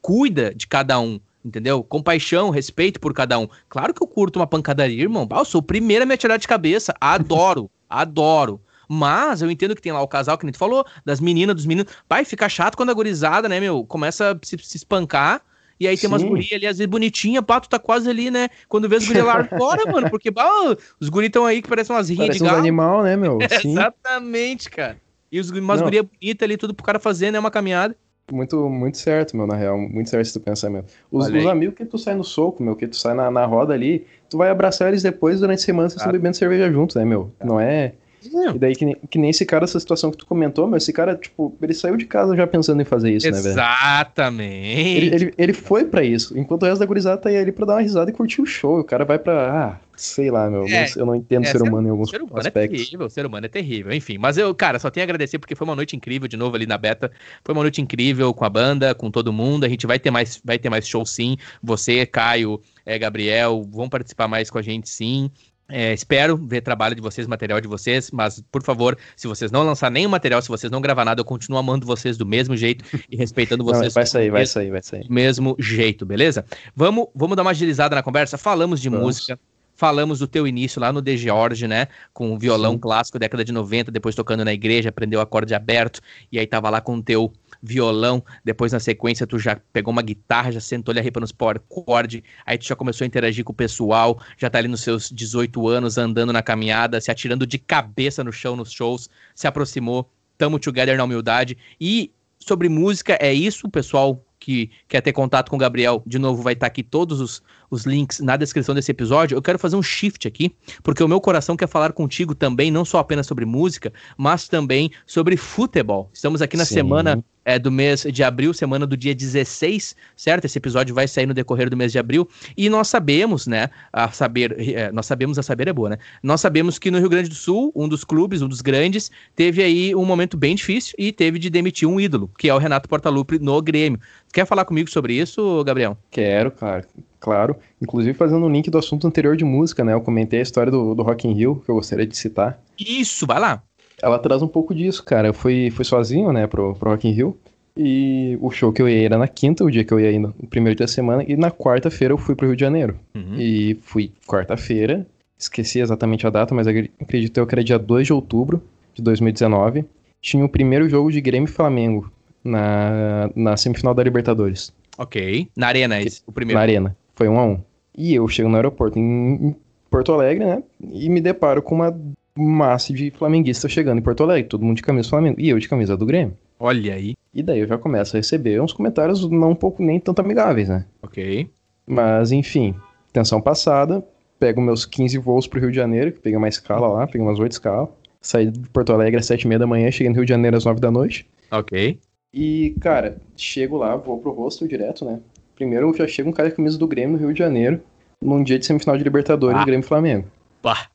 cuida 0.00 0.54
de 0.54 0.66
cada 0.66 0.98
um. 0.98 1.20
Entendeu? 1.42 1.82
Compaixão, 1.82 2.50
respeito 2.50 3.00
por 3.00 3.14
cada 3.14 3.38
um. 3.38 3.48
Claro 3.66 3.94
que 3.94 4.02
eu 4.02 4.06
curto 4.06 4.38
uma 4.38 4.46
pancadaria, 4.46 5.00
irmão. 5.00 5.26
eu 5.30 5.44
sou 5.46 5.60
o 5.60 5.62
primeiro 5.62 6.02
a 6.02 6.06
me 6.06 6.12
atirar 6.12 6.38
de 6.38 6.46
cabeça. 6.46 6.94
Adoro, 7.00 7.70
adoro. 7.88 8.60
Mas 8.86 9.40
eu 9.40 9.50
entendo 9.50 9.74
que 9.74 9.80
tem 9.80 9.92
lá 9.92 10.02
o 10.02 10.08
casal 10.08 10.36
que 10.36 10.44
a 10.44 10.48
gente 10.48 10.58
falou, 10.58 10.84
das 11.02 11.18
meninas, 11.18 11.56
dos 11.56 11.64
meninos. 11.64 11.90
Pai, 12.06 12.26
fica 12.26 12.46
chato 12.46 12.76
quando 12.76 12.90
a 12.90 12.94
gurizada, 12.94 13.48
né, 13.48 13.58
meu, 13.58 13.84
começa 13.84 14.32
a 14.32 14.46
se, 14.46 14.58
se 14.58 14.76
espancar 14.76 15.40
e 15.80 15.88
aí 15.88 15.96
tem 15.96 16.02
Sim. 16.02 16.14
umas 16.14 16.22
gurias 16.22 16.52
ali, 16.52 16.66
às 16.66 16.76
vezes 16.76 16.90
bonitinha, 16.90 17.42
pato 17.42 17.66
tá 17.66 17.78
quase 17.78 18.08
ali, 18.10 18.30
né? 18.30 18.50
Quando 18.68 18.86
vê 18.86 18.96
os 18.96 19.06
gurias 19.06 19.24
lá 19.24 19.42
fora, 19.48 19.90
mano, 19.90 20.10
porque 20.10 20.30
bah, 20.30 20.76
os 21.00 21.08
guris 21.08 21.28
estão 21.28 21.46
aí 21.46 21.62
que 21.62 21.68
parecem 21.68 21.96
umas 21.96 22.10
rinhas 22.10 22.36
de 22.36 22.44
galo. 22.44 22.58
Animal, 22.58 23.02
né, 23.02 23.16
meu? 23.16 23.38
Exatamente, 23.64 24.68
cara. 24.68 24.98
E 25.32 25.40
os, 25.40 25.48
umas 25.50 25.80
gurias 25.80 26.04
bonitas 26.04 26.46
ali, 26.46 26.58
tudo 26.58 26.74
pro 26.74 26.84
cara 26.84 26.98
fazer, 26.98 27.30
né? 27.30 27.38
Uma 27.38 27.50
caminhada. 27.50 27.96
Muito, 28.30 28.68
muito 28.68 28.98
certo, 28.98 29.34
meu, 29.36 29.46
na 29.46 29.56
real. 29.56 29.78
Muito 29.78 30.10
certo 30.10 30.26
esse 30.26 30.38
pensamento. 30.38 30.92
Os, 31.10 31.26
os 31.28 31.46
amigos 31.46 31.74
que 31.74 31.86
tu 31.86 31.96
sai 31.96 32.14
no 32.14 32.22
soco, 32.22 32.62
meu, 32.62 32.76
que 32.76 32.86
tu 32.86 32.96
sai 32.96 33.14
na, 33.14 33.30
na 33.30 33.46
roda 33.46 33.72
ali, 33.72 34.06
tu 34.28 34.36
vai 34.36 34.50
abraçar 34.50 34.88
eles 34.88 35.02
depois 35.02 35.40
durante 35.40 35.60
a 35.60 35.62
semana, 35.62 35.88
vocês 35.88 36.00
estão 36.00 36.12
bebendo 36.12 36.36
cerveja 36.36 36.70
juntos, 36.70 36.94
né, 36.94 37.04
meu? 37.04 37.32
Não 37.42 37.58
é. 37.58 37.94
E 38.22 38.58
daí, 38.58 38.74
que 38.74 38.84
nem, 38.84 38.96
que 39.08 39.18
nem 39.18 39.30
esse 39.30 39.46
cara, 39.46 39.64
essa 39.64 39.80
situação 39.80 40.10
que 40.10 40.18
tu 40.18 40.26
comentou, 40.26 40.66
mas 40.68 40.82
esse 40.82 40.92
cara, 40.92 41.16
tipo, 41.16 41.56
ele 41.62 41.72
saiu 41.72 41.96
de 41.96 42.04
casa 42.04 42.36
já 42.36 42.46
pensando 42.46 42.82
em 42.82 42.84
fazer 42.84 43.12
isso, 43.12 43.26
Exatamente. 43.26 43.48
né, 43.48 43.54
velho? 43.54 43.70
Exatamente. 43.70 44.96
Ele, 44.96 45.14
ele, 45.14 45.34
ele, 45.38 45.52
foi 45.52 45.84
pra 45.84 46.04
isso, 46.04 46.38
enquanto 46.38 46.62
o 46.62 46.66
resto 46.66 46.80
da 46.80 46.86
gurizada 46.86 47.16
tá 47.16 47.28
aí 47.30 47.36
ali 47.36 47.52
pra 47.52 47.64
dar 47.64 47.74
uma 47.74 47.80
risada 47.80 48.10
e 48.10 48.14
curtir 48.14 48.42
o 48.42 48.46
show. 48.46 48.80
O 48.80 48.84
cara 48.84 49.04
vai 49.04 49.18
pra. 49.18 49.50
Ah, 49.50 49.90
sei 49.96 50.30
lá, 50.30 50.48
meu. 50.50 50.66
É, 50.66 50.90
eu 50.96 51.06
não 51.06 51.14
entendo 51.14 51.44
é, 51.44 51.50
ser 51.50 51.62
humano 51.62 51.88
em 51.88 51.90
alguns 51.90 52.10
ser 52.10 52.22
humano 52.22 52.38
é 52.38 52.40
aspectos. 52.40 52.80
É 52.80 52.84
terrível, 52.84 53.06
o 53.06 53.10
ser 53.10 53.26
humano 53.26 53.46
é 53.46 53.48
terrível. 53.48 53.92
Enfim, 53.92 54.18
mas 54.18 54.36
eu, 54.36 54.54
cara, 54.54 54.78
só 54.78 54.90
tenho 54.90 55.04
a 55.04 55.06
agradecer 55.06 55.38
porque 55.38 55.54
foi 55.54 55.66
uma 55.66 55.76
noite 55.76 55.96
incrível 55.96 56.26
de 56.26 56.36
novo 56.36 56.56
ali 56.56 56.66
na 56.66 56.78
beta. 56.78 57.10
Foi 57.44 57.54
uma 57.54 57.62
noite 57.62 57.80
incrível 57.80 58.32
com 58.34 58.44
a 58.44 58.50
banda, 58.50 58.94
com 58.94 59.10
todo 59.10 59.32
mundo. 59.32 59.64
A 59.64 59.68
gente 59.68 59.86
vai 59.86 59.98
ter 59.98 60.10
mais, 60.10 60.40
vai 60.44 60.58
ter 60.58 60.68
mais 60.68 60.86
show 60.86 61.04
sim. 61.06 61.36
Você, 61.62 62.04
Caio, 62.06 62.60
é, 62.84 62.98
Gabriel, 62.98 63.62
vão 63.70 63.88
participar 63.88 64.28
mais 64.28 64.50
com 64.50 64.58
a 64.58 64.62
gente 64.62 64.88
sim. 64.88 65.30
É, 65.70 65.92
espero 65.92 66.36
ver 66.36 66.60
trabalho 66.60 66.94
de 66.94 67.00
vocês, 67.00 67.26
material 67.26 67.60
de 67.60 67.68
vocês, 67.68 68.10
mas 68.10 68.42
por 68.50 68.62
favor, 68.62 68.98
se 69.16 69.26
vocês 69.26 69.50
não 69.50 69.62
lançar 69.62 69.90
nenhum 69.90 70.10
material, 70.10 70.42
se 70.42 70.48
vocês 70.48 70.70
não 70.70 70.80
gravar 70.80 71.04
nada, 71.04 71.20
eu 71.20 71.24
continuo 71.24 71.58
amando 71.58 71.86
vocês 71.86 72.16
do 72.16 72.26
mesmo 72.26 72.56
jeito 72.56 72.84
e 73.10 73.16
respeitando 73.16 73.62
vocês. 73.64 73.94
Não, 73.94 74.00
vai 74.00 74.06
sair, 74.06 74.30
vai 74.30 74.46
sair, 74.46 74.70
vai 74.70 74.82
sair. 74.82 75.04
Do 75.04 75.12
mesmo 75.12 75.56
jeito, 75.58 76.04
beleza? 76.04 76.44
Vamos, 76.74 77.06
vamos 77.14 77.36
dar 77.36 77.42
uma 77.42 77.52
agilizada 77.52 77.94
na 77.94 78.02
conversa. 78.02 78.36
Falamos 78.36 78.80
de 78.80 78.88
vamos. 78.88 79.06
música, 79.06 79.38
falamos 79.74 80.18
do 80.18 80.26
teu 80.26 80.46
início 80.46 80.80
lá 80.80 80.92
no 80.92 81.00
The 81.00 81.16
George, 81.16 81.66
né? 81.66 81.88
Com 82.12 82.34
o 82.34 82.38
violão 82.38 82.72
Sim. 82.72 82.78
clássico, 82.78 83.18
década 83.18 83.44
de 83.44 83.52
90, 83.52 83.90
depois 83.90 84.14
tocando 84.14 84.44
na 84.44 84.52
igreja, 84.52 84.90
aprendeu 84.90 85.20
acorde 85.20 85.54
aberto, 85.54 86.00
e 86.30 86.38
aí 86.38 86.46
tava 86.46 86.68
lá 86.68 86.80
com 86.80 86.96
o 86.96 87.02
teu 87.02 87.32
violão, 87.62 88.22
depois 88.44 88.72
na 88.72 88.80
sequência 88.80 89.26
tu 89.26 89.38
já 89.38 89.60
pegou 89.72 89.92
uma 89.92 90.02
guitarra, 90.02 90.52
já 90.52 90.60
sentou 90.60 90.92
ali 90.92 91.00
a 91.00 91.20
nos 91.20 91.32
power 91.32 91.60
chord, 91.72 92.24
aí 92.46 92.58
tu 92.58 92.66
já 92.66 92.76
começou 92.76 93.04
a 93.04 93.06
interagir 93.06 93.44
com 93.44 93.52
o 93.52 93.54
pessoal, 93.54 94.20
já 94.36 94.48
tá 94.48 94.58
ali 94.58 94.68
nos 94.68 94.80
seus 94.80 95.10
18 95.10 95.68
anos 95.68 95.98
andando 95.98 96.32
na 96.32 96.42
caminhada, 96.42 97.00
se 97.00 97.10
atirando 97.10 97.46
de 97.46 97.58
cabeça 97.58 98.24
no 98.24 98.32
chão 98.32 98.56
nos 98.56 98.72
shows, 98.72 99.08
se 99.34 99.46
aproximou, 99.46 100.10
tamo 100.38 100.58
together 100.58 100.96
na 100.96 101.04
humildade 101.04 101.56
e 101.80 102.10
sobre 102.38 102.68
música 102.68 103.18
é 103.20 103.32
isso, 103.32 103.68
pessoal 103.68 104.24
que 104.40 104.70
quer 104.88 105.02
ter 105.02 105.12
contato 105.12 105.50
com 105.50 105.56
o 105.56 105.58
Gabriel, 105.58 106.02
de 106.06 106.18
novo 106.18 106.42
vai 106.42 106.54
estar 106.54 106.64
tá 106.64 106.68
aqui 106.68 106.82
todos 106.82 107.20
os, 107.20 107.42
os 107.70 107.84
links 107.84 108.20
na 108.20 108.36
descrição 108.36 108.74
desse 108.74 108.90
episódio. 108.90 109.36
Eu 109.36 109.42
quero 109.42 109.58
fazer 109.58 109.76
um 109.76 109.82
shift 109.82 110.26
aqui, 110.26 110.50
porque 110.82 111.04
o 111.04 111.08
meu 111.08 111.20
coração 111.20 111.56
quer 111.56 111.68
falar 111.68 111.92
contigo 111.92 112.34
também, 112.34 112.70
não 112.70 112.84
só 112.84 112.98
apenas 112.98 113.26
sobre 113.26 113.44
música, 113.44 113.92
mas 114.16 114.48
também 114.48 114.90
sobre 115.06 115.36
futebol. 115.36 116.10
Estamos 116.12 116.40
aqui 116.40 116.56
na 116.56 116.64
Sim. 116.64 116.74
semana 116.74 117.24
é, 117.44 117.58
do 117.58 117.70
mês 117.70 118.02
de 118.02 118.22
abril, 118.22 118.52
semana 118.52 118.86
do 118.86 118.96
dia 118.96 119.14
16, 119.14 119.96
certo? 120.16 120.44
Esse 120.44 120.58
episódio 120.58 120.94
vai 120.94 121.08
sair 121.08 121.26
no 121.26 121.34
decorrer 121.34 121.70
do 121.70 121.76
mês 121.76 121.92
de 121.92 121.98
abril. 121.98 122.28
E 122.56 122.68
nós 122.68 122.88
sabemos, 122.88 123.46
né? 123.46 123.70
A 123.92 124.10
saber, 124.10 124.56
é, 124.58 124.92
nós 124.92 125.06
sabemos, 125.06 125.38
a 125.38 125.42
saber 125.42 125.68
é 125.68 125.72
boa, 125.72 125.90
né? 125.90 125.98
Nós 126.22 126.40
sabemos 126.40 126.78
que 126.78 126.90
no 126.90 126.98
Rio 126.98 127.08
Grande 127.08 127.28
do 127.28 127.34
Sul, 127.34 127.72
um 127.74 127.88
dos 127.88 128.04
clubes, 128.04 128.42
um 128.42 128.48
dos 128.48 128.60
grandes, 128.60 129.10
teve 129.34 129.62
aí 129.62 129.94
um 129.94 130.04
momento 130.04 130.36
bem 130.36 130.54
difícil 130.54 130.94
e 130.98 131.12
teve 131.12 131.38
de 131.38 131.50
demitir 131.50 131.88
um 131.88 132.00
ídolo, 132.00 132.30
que 132.38 132.48
é 132.48 132.54
o 132.54 132.58
Renato 132.58 132.88
Portaluppi 132.88 133.38
no 133.38 133.60
Grêmio. 133.62 134.00
Quer 134.32 134.46
falar 134.46 134.64
comigo 134.64 134.90
sobre 134.90 135.14
isso, 135.14 135.64
Gabriel? 135.64 135.96
Quero, 136.10 136.50
cara. 136.50 136.86
Claro. 137.18 137.56
Inclusive 137.82 138.16
fazendo 138.16 138.46
um 138.46 138.50
link 138.50 138.70
do 138.70 138.78
assunto 138.78 139.06
anterior 139.06 139.36
de 139.36 139.44
música, 139.44 139.84
né? 139.84 139.92
Eu 139.92 140.00
comentei 140.00 140.38
a 140.38 140.42
história 140.42 140.70
do, 140.70 140.94
do 140.94 141.02
Rock 141.02 141.28
in 141.28 141.32
Rio, 141.32 141.62
que 141.64 141.70
eu 141.70 141.74
gostaria 141.74 142.06
de 142.06 142.16
citar. 142.16 142.58
Isso, 142.78 143.26
vai 143.26 143.38
lá 143.38 143.62
ela 144.02 144.18
traz 144.18 144.42
um 144.42 144.48
pouco 144.48 144.74
disso, 144.74 145.04
cara. 145.04 145.28
Eu 145.28 145.34
fui, 145.34 145.70
fui 145.70 145.84
sozinho, 145.84 146.32
né, 146.32 146.46
pro, 146.46 146.74
pro 146.74 146.90
Rock 146.90 147.08
in 147.08 147.12
Rio. 147.12 147.36
E 147.76 148.36
o 148.40 148.50
show 148.50 148.72
que 148.72 148.82
eu 148.82 148.88
ia 148.88 149.06
era 149.06 149.16
na 149.16 149.28
quinta, 149.28 149.64
o 149.64 149.70
dia 149.70 149.84
que 149.84 149.92
eu 149.92 150.00
ia 150.00 150.10
ir 150.10 150.18
no 150.18 150.32
primeiro 150.48 150.76
dia 150.76 150.86
da 150.86 150.92
semana. 150.92 151.24
E 151.26 151.36
na 151.36 151.50
quarta-feira 151.50 152.12
eu 152.12 152.18
fui 152.18 152.34
pro 152.34 152.46
Rio 152.46 152.56
de 152.56 152.60
Janeiro. 152.60 152.98
Uhum. 153.14 153.36
E 153.38 153.78
fui 153.82 154.12
quarta-feira, 154.26 155.06
esqueci 155.38 155.80
exatamente 155.80 156.26
a 156.26 156.30
data, 156.30 156.54
mas 156.54 156.66
acredito 156.66 157.38
eu 157.38 157.46
que 157.46 157.54
era 157.54 157.64
dia 157.64 157.78
2 157.78 158.06
de 158.06 158.12
outubro 158.12 158.62
de 158.94 159.02
2019. 159.02 159.84
Tinha 160.20 160.44
o 160.44 160.48
primeiro 160.48 160.88
jogo 160.88 161.10
de 161.10 161.20
Grêmio 161.20 161.48
e 161.48 161.52
Flamengo 161.52 162.10
na, 162.44 163.30
na 163.34 163.56
semifinal 163.56 163.94
da 163.94 164.02
Libertadores. 164.02 164.72
Ok. 164.98 165.48
Na 165.56 165.68
Arena, 165.68 166.00
esse, 166.00 166.22
o 166.26 166.32
primeiro. 166.32 166.58
Na 166.58 166.62
Arena. 166.62 166.96
Foi 167.14 167.28
um 167.28 167.38
a 167.38 167.44
um. 167.44 167.60
E 167.96 168.14
eu 168.14 168.28
chego 168.28 168.48
no 168.48 168.56
aeroporto 168.56 168.98
em, 168.98 169.02
em 169.34 169.56
Porto 169.90 170.12
Alegre, 170.12 170.44
né? 170.44 170.62
E 170.92 171.08
me 171.08 171.20
deparo 171.20 171.62
com 171.62 171.74
uma 171.74 171.98
massa 172.42 172.92
de 172.92 173.10
flamenguistas 173.10 173.70
chegando 173.70 173.98
em 173.98 174.02
Porto 174.02 174.22
Alegre, 174.22 174.48
todo 174.48 174.64
mundo 174.64 174.76
de 174.76 174.82
camisa 174.82 175.08
do 175.08 175.10
Flamengo, 175.10 175.40
e 175.40 175.48
eu 175.48 175.58
de 175.58 175.68
camisa 175.68 175.96
do 175.96 176.06
Grêmio. 176.06 176.36
Olha 176.58 176.94
aí. 176.94 177.14
E 177.32 177.42
daí 177.42 177.60
eu 177.60 177.66
já 177.66 177.78
começo 177.78 178.16
a 178.16 178.18
receber 178.18 178.60
uns 178.60 178.72
comentários 178.72 179.28
não 179.30 179.50
um 179.50 179.54
pouco 179.54 179.82
nem 179.82 179.98
tanto 179.98 180.20
amigáveis, 180.20 180.68
né? 180.68 180.84
Ok. 181.02 181.48
Mas 181.86 182.32
enfim, 182.32 182.74
tensão 183.12 183.40
passada, 183.40 184.04
pego 184.38 184.60
meus 184.60 184.84
15 184.84 185.18
voos 185.18 185.46
pro 185.46 185.60
Rio 185.60 185.70
de 185.70 185.76
Janeiro, 185.76 186.12
que 186.12 186.20
peguei 186.20 186.36
uma 186.36 186.48
escala 186.48 186.88
lá, 186.88 187.06
peguei 187.06 187.22
umas 187.22 187.38
8 187.38 187.52
escalas. 187.52 187.88
Saí 188.20 188.50
de 188.50 188.68
Porto 188.68 188.92
Alegre 188.92 189.18
às 189.18 189.26
7 189.26 189.42
e 189.42 189.48
meia 189.48 189.58
da 189.58 189.66
manhã, 189.66 189.90
cheguei 189.90 190.10
no 190.10 190.16
Rio 190.16 190.24
de 190.24 190.30
Janeiro 190.30 190.56
às 190.56 190.64
9 190.64 190.80
da 190.80 190.90
noite. 190.90 191.26
Ok. 191.50 191.98
E, 192.32 192.76
cara, 192.80 193.16
chego 193.36 193.78
lá, 193.78 193.96
vou 193.96 194.18
pro 194.18 194.30
rosto 194.30 194.68
direto, 194.68 195.04
né? 195.04 195.20
Primeiro 195.56 195.92
já 195.94 196.06
chega 196.06 196.28
um 196.28 196.32
cara 196.32 196.48
de 196.48 196.54
camisa 196.54 196.78
do 196.78 196.86
Grêmio 196.86 197.12
no 197.12 197.18
Rio 197.18 197.32
de 197.32 197.38
Janeiro, 197.38 197.80
num 198.20 198.42
dia 198.42 198.58
de 198.58 198.66
semifinal 198.66 198.96
de 198.96 199.04
Libertadores, 199.04 199.58
ah. 199.58 199.64
Grêmio 199.64 199.86
Flamengo. 199.86 200.26
Pá. 200.62 200.88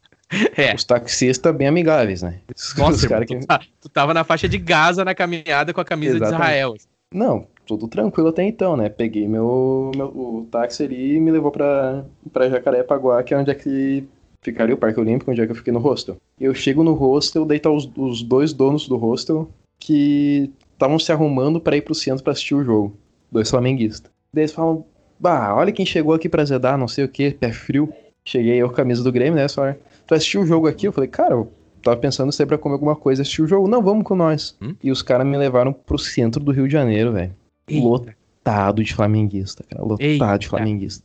É. 0.57 0.73
Os 0.73 0.83
taxistas 0.83 1.55
bem 1.55 1.67
amigáveis, 1.67 2.21
né? 2.21 2.39
Nossa, 2.77 3.05
irmão, 3.05 3.25
que... 3.25 3.39
tu, 3.39 3.47
tá, 3.47 3.61
tu, 3.81 3.89
tava 3.89 4.13
na 4.13 4.23
faixa 4.23 4.49
de 4.49 4.57
Gaza 4.57 5.05
na 5.05 5.13
caminhada 5.13 5.73
com 5.73 5.81
a 5.81 5.85
camisa 5.85 6.15
Exatamente. 6.15 6.37
de 6.37 6.43
Israel. 6.43 6.75
Não, 7.13 7.47
tudo 7.65 7.87
tranquilo 7.87 8.29
até 8.29 8.43
então, 8.43 8.75
né? 8.75 8.89
Peguei 8.89 9.27
meu, 9.27 9.91
meu 9.95 10.07
o 10.07 10.47
táxi 10.49 10.83
ali 10.83 11.15
e 11.15 11.19
me 11.19 11.31
levou 11.31 11.51
pra, 11.51 12.03
pra 12.33 12.49
Jacarepaguá, 12.49 13.23
que 13.23 13.33
é 13.33 13.37
onde 13.37 13.51
é 13.51 13.55
que 13.55 14.07
ficaria 14.41 14.75
o 14.75 14.77
Parque 14.77 14.99
Olímpico, 14.99 15.31
onde 15.31 15.41
é 15.41 15.45
que 15.45 15.51
eu 15.51 15.55
fiquei 15.55 15.73
no 15.73 15.79
hostel. 15.79 16.17
Eu 16.39 16.53
chego 16.53 16.83
no 16.83 16.93
hostel, 16.93 17.45
daí 17.45 17.59
tá 17.59 17.69
os, 17.69 17.89
os 17.95 18.21
dois 18.21 18.53
donos 18.53 18.87
do 18.87 18.97
hostel 18.97 19.49
que 19.79 20.51
estavam 20.73 20.99
se 20.99 21.11
arrumando 21.11 21.59
para 21.59 21.77
ir 21.77 21.81
pro 21.81 21.95
centro 21.95 22.23
para 22.23 22.33
assistir 22.33 22.55
o 22.55 22.63
jogo. 22.63 22.95
Dois 23.31 23.49
flamenguistas. 23.49 24.11
Daí 24.33 24.43
eles 24.43 24.53
falam, 24.53 24.85
bah, 25.19 25.55
olha 25.55 25.71
quem 25.71 25.85
chegou 25.85 26.13
aqui 26.13 26.29
pra 26.29 26.45
zedar, 26.45 26.77
não 26.77 26.87
sei 26.87 27.05
o 27.05 27.09
que, 27.09 27.31
pé 27.31 27.51
frio. 27.51 27.91
Cheguei 28.23 28.55
eu 28.55 28.67
com 28.67 28.73
a 28.73 28.77
camisa 28.77 29.03
do 29.03 29.11
Grêmio, 29.11 29.35
né, 29.35 29.47
só 29.47 29.73
tu 30.05 30.13
assistiu 30.13 30.41
o 30.41 30.45
jogo 30.45 30.67
aqui? 30.67 30.87
Eu 30.87 30.91
falei, 30.91 31.09
cara, 31.09 31.33
eu 31.33 31.51
tava 31.81 31.97
pensando 31.97 32.31
se 32.31 32.41
é 32.41 32.45
pra 32.45 32.57
comer 32.57 32.73
alguma 32.73 32.95
coisa, 32.95 33.21
assistir 33.21 33.41
o 33.41 33.47
jogo. 33.47 33.67
Não, 33.67 33.81
vamos 33.81 34.03
com 34.03 34.15
nós. 34.15 34.55
Hum? 34.61 34.75
E 34.83 34.91
os 34.91 35.01
caras 35.01 35.25
me 35.25 35.37
levaram 35.37 35.71
pro 35.71 35.97
centro 35.97 36.43
do 36.43 36.51
Rio 36.51 36.67
de 36.67 36.73
Janeiro, 36.73 37.13
velho. 37.13 37.35
Lotado 37.71 38.83
de 38.83 38.93
flamenguista, 38.93 39.63
cara. 39.69 39.83
Lotado 39.83 40.01
Eita. 40.01 40.37
de 40.37 40.47
flamenguista. 40.47 41.03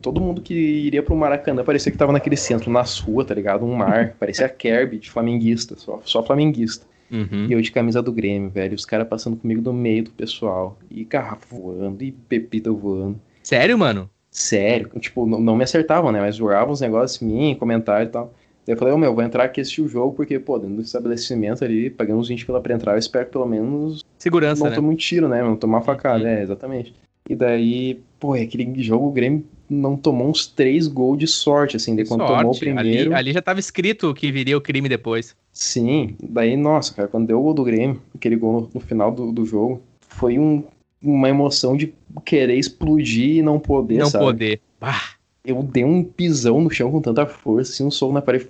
Todo 0.00 0.20
mundo 0.20 0.40
que 0.40 0.54
iria 0.54 1.02
pro 1.02 1.14
Maracanã 1.14 1.62
parecia 1.62 1.92
que 1.92 1.98
tava 1.98 2.12
naquele 2.12 2.36
centro, 2.36 2.70
nas 2.70 2.98
ruas, 2.98 3.26
tá 3.26 3.34
ligado? 3.34 3.64
Um 3.64 3.74
mar. 3.74 4.14
parecia 4.18 4.48
Kerby 4.48 4.98
de 4.98 5.10
flamenguista, 5.10 5.76
só, 5.76 6.00
só 6.04 6.22
flamenguista. 6.22 6.86
Uhum. 7.10 7.46
E 7.48 7.52
eu 7.52 7.60
de 7.60 7.70
camisa 7.70 8.02
do 8.02 8.12
Grêmio, 8.12 8.50
velho. 8.50 8.74
Os 8.74 8.84
caras 8.84 9.06
passando 9.06 9.36
comigo 9.36 9.62
no 9.62 9.72
meio 9.72 10.04
do 10.04 10.10
pessoal. 10.10 10.78
E 10.90 11.04
garrafa 11.04 11.46
voando, 11.54 12.02
e 12.02 12.10
pepita 12.10 12.72
voando. 12.72 13.20
Sério, 13.42 13.78
mano? 13.78 14.10
Sério. 14.36 14.90
Tipo, 15.00 15.24
não, 15.24 15.40
não 15.40 15.56
me 15.56 15.64
acertavam, 15.64 16.12
né? 16.12 16.20
Mas 16.20 16.36
jogavam 16.36 16.70
uns 16.70 16.82
negócios 16.82 17.22
em 17.22 17.26
mim, 17.26 17.54
comentário 17.54 18.06
e 18.06 18.10
tal. 18.10 18.34
Daí 18.66 18.74
eu 18.74 18.78
falei, 18.78 18.92
ô 18.92 18.96
oh, 18.96 18.98
meu, 18.98 19.14
vou 19.14 19.24
entrar 19.24 19.44
aqui 19.44 19.62
assistir 19.62 19.80
o 19.80 19.88
jogo, 19.88 20.14
porque, 20.14 20.38
pô, 20.38 20.58
dentro 20.58 20.76
do 20.76 20.82
estabelecimento 20.82 21.64
ali, 21.64 21.88
pagando 21.88 22.20
uns 22.20 22.28
20 22.28 22.44
pela 22.44 22.60
pra 22.60 22.74
entrar, 22.74 22.92
eu 22.92 22.98
espero 22.98 23.24
que 23.24 23.32
pelo 23.32 23.46
menos. 23.46 24.04
Segurança, 24.18 24.62
não 24.62 24.68
né? 24.68 24.76
tome 24.76 24.88
um 24.88 24.94
tiro, 24.94 25.26
né? 25.26 25.42
Não 25.42 25.56
tomar 25.56 25.80
facada, 25.80 26.22
uhum. 26.22 26.28
é, 26.28 26.42
exatamente. 26.42 26.94
E 27.30 27.34
daí, 27.34 27.98
pô, 28.20 28.34
aquele 28.34 28.82
jogo 28.82 29.08
o 29.08 29.10
Grêmio 29.10 29.42
não 29.70 29.96
tomou 29.96 30.28
uns 30.28 30.46
três 30.46 30.86
gols 30.86 31.18
de 31.18 31.26
sorte, 31.26 31.76
assim, 31.76 31.96
de 31.96 32.04
quando 32.04 32.20
sorte. 32.20 32.36
tomou 32.36 32.54
o 32.54 32.58
primeiro. 32.58 33.10
Ali, 33.12 33.14
ali, 33.14 33.32
já 33.32 33.40
tava 33.40 33.58
escrito 33.58 34.12
que 34.12 34.30
viria 34.30 34.58
o 34.58 34.60
crime 34.60 34.86
depois. 34.86 35.34
Sim, 35.50 36.14
daí, 36.22 36.58
nossa, 36.58 36.92
cara, 36.92 37.08
quando 37.08 37.26
deu 37.26 37.40
o 37.40 37.42
gol 37.42 37.54
do 37.54 37.64
Grêmio, 37.64 38.02
aquele 38.14 38.36
gol 38.36 38.52
no, 38.52 38.70
no 38.74 38.80
final 38.80 39.10
do, 39.10 39.32
do 39.32 39.46
jogo, 39.46 39.80
foi 40.08 40.38
um, 40.38 40.62
uma 41.08 41.28
emoção 41.28 41.76
de 41.76 41.92
querer 42.24 42.56
explodir 42.56 43.36
e 43.36 43.42
não 43.42 43.58
poder, 43.58 43.98
não 43.98 44.06
sabe? 44.06 44.24
Não 44.24 44.32
poder. 44.32 44.60
Bah 44.80 45.16
eu 45.46 45.62
dei 45.62 45.84
um 45.84 46.02
pisão 46.02 46.60
no 46.60 46.68
chão 46.68 46.90
com 46.90 47.00
tanta 47.00 47.24
força, 47.24 47.70
assim, 47.70 47.84
um 47.84 47.90
som 47.90 48.12
na 48.12 48.20
parede, 48.20 48.48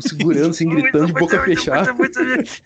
segurando, 0.00 0.50
assim, 0.50 0.66
gritando 0.70 1.06
de 1.08 1.12
boca 1.12 1.42
fechada. 1.44 1.94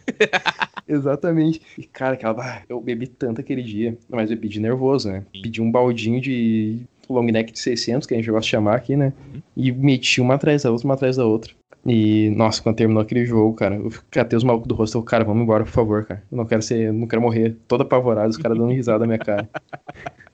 Exatamente. 0.87 1.61
E, 1.77 1.83
cara, 1.83 2.15
aquela, 2.15 2.63
eu 2.69 2.81
bebi 2.81 3.09
tanto 3.09 3.41
aquele 3.41 3.63
dia, 3.63 3.99
mas 4.09 4.31
eu 4.31 4.37
pedi 4.37 4.61
nervoso, 4.61 5.11
né? 5.11 5.25
Pedi 5.33 5.61
um 5.61 5.71
baldinho 5.71 6.21
de 6.21 6.83
long 7.09 7.25
neck 7.25 7.53
de 7.53 7.59
600, 7.59 8.07
que 8.07 8.15
a 8.15 8.17
gente 8.17 8.31
gosta 8.31 8.45
de 8.45 8.51
chamar 8.51 8.77
aqui, 8.77 8.97
né? 8.97 9.13
E 9.57 9.73
meti 9.73 10.21
uma 10.21 10.35
atrás 10.35 10.63
da 10.63 10.71
outra, 10.71 10.87
uma 10.87 10.95
atrás 10.95 11.17
da 11.17 11.27
outra. 11.27 11.53
E, 11.87 12.31
nossa, 12.31 12.63
quando 12.63 12.77
terminou 12.77 13.03
aquele 13.03 13.25
jogo, 13.25 13.55
cara, 13.55 13.77
eu 13.77 13.91
catei 14.11 14.37
os 14.37 14.45
malucos 14.45 14.69
do 14.69 14.75
rosto, 14.75 15.03
cara, 15.03 15.25
vamos 15.25 15.43
embora, 15.43 15.65
por 15.65 15.71
favor, 15.71 16.05
cara. 16.05 16.23
Eu 16.31 16.37
não 16.37 16.45
quero 16.45 16.63
ser, 16.63 16.93
não 16.93 17.07
quero 17.07 17.23
morrer. 17.23 17.57
Todo 17.67 17.83
apavorado, 17.83 18.29
os 18.29 18.37
caras 18.37 18.59
dando 18.59 18.73
risada 18.73 19.01
na 19.01 19.07
minha 19.07 19.19
cara. 19.19 19.49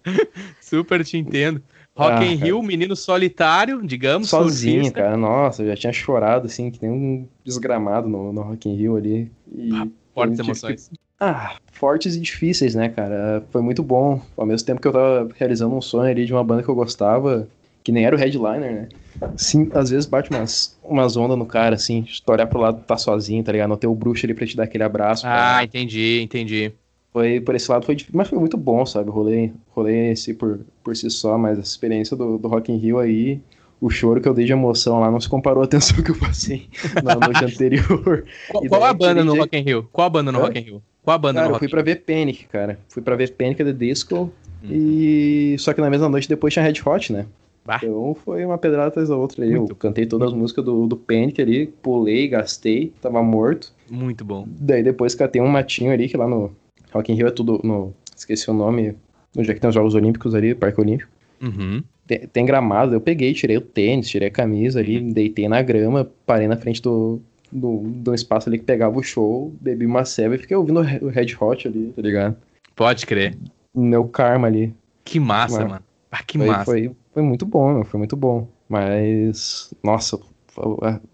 Super 0.60 1.04
te 1.04 1.16
entendo. 1.16 1.62
Rock 1.96 2.12
ah, 2.12 2.26
in 2.26 2.34
Rio, 2.34 2.62
menino 2.62 2.94
solitário, 2.94 3.80
digamos. 3.86 4.28
Sozinho, 4.28 4.84
surfista. 4.84 5.00
cara. 5.00 5.16
Nossa, 5.16 5.62
eu 5.62 5.68
já 5.68 5.76
tinha 5.76 5.92
chorado, 5.92 6.46
assim, 6.46 6.70
que 6.70 6.82
nem 6.82 6.90
um 6.90 7.28
desgramado 7.42 8.06
no, 8.06 8.32
no 8.32 8.42
Rock 8.42 8.68
in 8.68 8.76
Rio 8.76 8.96
ali. 8.96 9.30
E 9.50 9.70
ah, 9.72 9.88
fortes 10.12 10.38
emoções. 10.38 10.90
Ah, 11.18 11.56
fortes 11.72 12.14
e 12.14 12.20
difíceis, 12.20 12.74
né, 12.74 12.90
cara? 12.90 13.42
Foi 13.50 13.62
muito 13.62 13.82
bom. 13.82 14.20
Ao 14.36 14.44
mesmo 14.44 14.66
tempo 14.66 14.80
que 14.80 14.88
eu 14.88 14.92
tava 14.92 15.28
realizando 15.36 15.74
um 15.74 15.80
sonho 15.80 16.10
ali 16.10 16.26
de 16.26 16.32
uma 16.34 16.44
banda 16.44 16.62
que 16.62 16.68
eu 16.68 16.74
gostava, 16.74 17.48
que 17.86 17.92
nem 17.92 18.04
era 18.04 18.16
o 18.16 18.18
headliner, 18.18 18.72
né? 18.72 18.88
Sim, 19.36 19.70
às 19.72 19.90
vezes 19.90 20.06
bate 20.06 20.28
umas, 20.28 20.76
umas 20.82 21.16
ondas 21.16 21.38
no 21.38 21.46
cara, 21.46 21.76
assim, 21.76 22.02
de 22.02 22.20
tu 22.20 22.32
olhar 22.32 22.44
pro 22.48 22.58
lado 22.58 22.82
tá 22.84 22.98
sozinho, 22.98 23.44
tá 23.44 23.52
ligado? 23.52 23.68
Não 23.68 23.76
ter 23.76 23.86
o 23.86 23.94
bruxo 23.94 24.26
ali 24.26 24.34
pra 24.34 24.44
te 24.44 24.56
dar 24.56 24.64
aquele 24.64 24.82
abraço. 24.82 25.24
Ah, 25.24 25.62
entendi, 25.62 26.20
entendi 26.20 26.72
foi 27.12 27.40
por 27.40 27.54
esse 27.54 27.70
lado 27.70 27.86
foi 27.86 27.94
difícil, 27.94 28.18
mas 28.18 28.28
foi 28.28 28.38
muito 28.38 28.58
bom, 28.58 28.84
sabe? 28.84 29.08
Rolei, 29.08 29.50
rolei 29.70 30.10
esse 30.10 30.34
por, 30.34 30.60
por 30.84 30.94
si 30.94 31.08
só, 31.08 31.38
mas 31.38 31.58
a 31.58 31.62
experiência 31.62 32.14
do, 32.14 32.36
do 32.36 32.46
Rock 32.46 32.70
in 32.70 32.76
Rio 32.76 32.98
aí, 32.98 33.40
o 33.80 33.88
choro 33.88 34.20
que 34.20 34.28
eu 34.28 34.34
dei 34.34 34.44
de 34.44 34.52
emoção 34.52 35.00
lá 35.00 35.10
não 35.10 35.18
se 35.18 35.26
comparou 35.26 35.62
à 35.62 35.66
tensão 35.66 36.02
que 36.02 36.10
eu 36.10 36.18
passei 36.18 36.68
na 37.02 37.14
noite 37.14 37.40
anterior. 37.42 38.26
Qual, 38.50 38.66
qual 38.68 38.84
a 38.84 38.92
banda 38.92 39.24
no 39.24 39.34
Rock 39.34 39.56
in 39.56 39.62
Rio? 39.62 39.88
Qual 39.90 40.06
a 40.06 40.10
banda 40.10 40.30
no 40.30 40.40
é? 40.40 40.42
Rock 40.42 40.58
in 40.58 40.62
Rio? 40.62 40.82
Qual 41.02 41.14
a 41.14 41.18
banda 41.18 41.40
cara, 41.40 41.46
no 41.46 41.52
Rock 41.54 41.64
eu 41.64 41.70
fui 41.70 41.74
pra 41.74 41.82
ver 41.82 42.02
Panic, 42.02 42.44
cara. 42.48 42.78
Fui 42.90 43.02
pra 43.02 43.16
ver 43.16 43.30
Panic 43.30 43.64
The 43.64 43.72
Disco 43.72 44.30
hum. 44.62 44.68
e 44.70 45.56
só 45.58 45.72
que 45.72 45.80
na 45.80 45.88
mesma 45.88 46.10
noite 46.10 46.28
depois 46.28 46.52
tinha 46.52 46.62
Red 46.66 46.82
Hot, 46.84 47.14
né? 47.14 47.24
Bah. 47.66 47.80
Então 47.82 48.14
foi 48.24 48.44
uma 48.44 48.58
pedrada 48.58 48.88
atrás 48.88 49.08
da 49.08 49.16
outra 49.16 49.44
aí. 49.44 49.52
Eu 49.52 49.66
cantei 49.76 50.06
todas 50.06 50.28
as 50.28 50.34
músicas 50.34 50.64
do, 50.64 50.86
do 50.86 50.96
Panic 50.96 51.40
ali, 51.42 51.66
pulei, 51.66 52.28
gastei, 52.28 52.92
tava 53.00 53.22
morto. 53.22 53.72
Muito 53.90 54.24
bom. 54.24 54.46
Daí 54.46 54.82
depois 54.82 55.14
catei 55.14 55.42
um 55.42 55.48
matinho 55.48 55.92
ali, 55.92 56.08
que 56.08 56.16
lá 56.16 56.28
no, 56.28 56.52
Rock 56.96 57.12
in 57.12 57.16
Rio 57.16 57.26
é 57.26 57.30
tudo 57.30 57.60
no. 57.62 57.94
Esqueci 58.16 58.50
o 58.50 58.54
nome. 58.54 58.96
Onde 59.36 59.50
é 59.50 59.54
que 59.54 59.60
tem 59.60 59.68
os 59.68 59.74
Jogos 59.74 59.94
Olímpicos 59.94 60.34
ali, 60.34 60.54
Parque 60.54 60.80
Olímpico. 60.80 61.10
Uhum. 61.42 61.82
Tem, 62.06 62.20
tem, 62.20 62.46
gramado, 62.46 62.94
eu 62.94 63.00
peguei, 63.00 63.34
tirei 63.34 63.58
o 63.58 63.60
tênis, 63.60 64.08
tirei 64.08 64.28
a 64.28 64.30
camisa 64.30 64.80
ali, 64.80 64.98
uhum. 64.98 65.10
deitei 65.10 65.48
na 65.48 65.60
grama, 65.60 66.10
parei 66.24 66.48
na 66.48 66.56
frente 66.56 66.80
do, 66.80 67.20
do, 67.52 67.82
do 67.84 68.14
espaço 68.14 68.48
ali 68.48 68.58
que 68.58 68.64
pegava 68.64 68.96
o 68.98 69.02
show, 69.02 69.52
bebi 69.60 69.84
uma 69.84 70.04
ceva 70.04 70.36
e 70.36 70.38
fiquei 70.38 70.56
ouvindo 70.56 70.80
o 70.80 71.08
Red 71.08 71.36
Hot 71.38 71.68
ali, 71.68 71.92
tá 71.94 72.00
ligado? 72.00 72.36
Pode 72.74 73.04
crer. 73.04 73.36
Meu 73.74 74.04
karma 74.04 74.46
ali. 74.46 74.72
Que 75.04 75.20
massa, 75.20 75.60
Mas, 75.60 75.68
mano. 75.68 75.84
Ah, 76.10 76.22
que 76.22 76.38
foi, 76.38 76.46
massa. 76.46 76.64
Foi, 76.64 76.96
foi 77.12 77.22
muito 77.22 77.46
bom, 77.46 77.74
meu, 77.74 77.84
foi 77.84 77.98
muito 77.98 78.16
bom. 78.16 78.48
Mas, 78.68 79.72
nossa, 79.82 80.18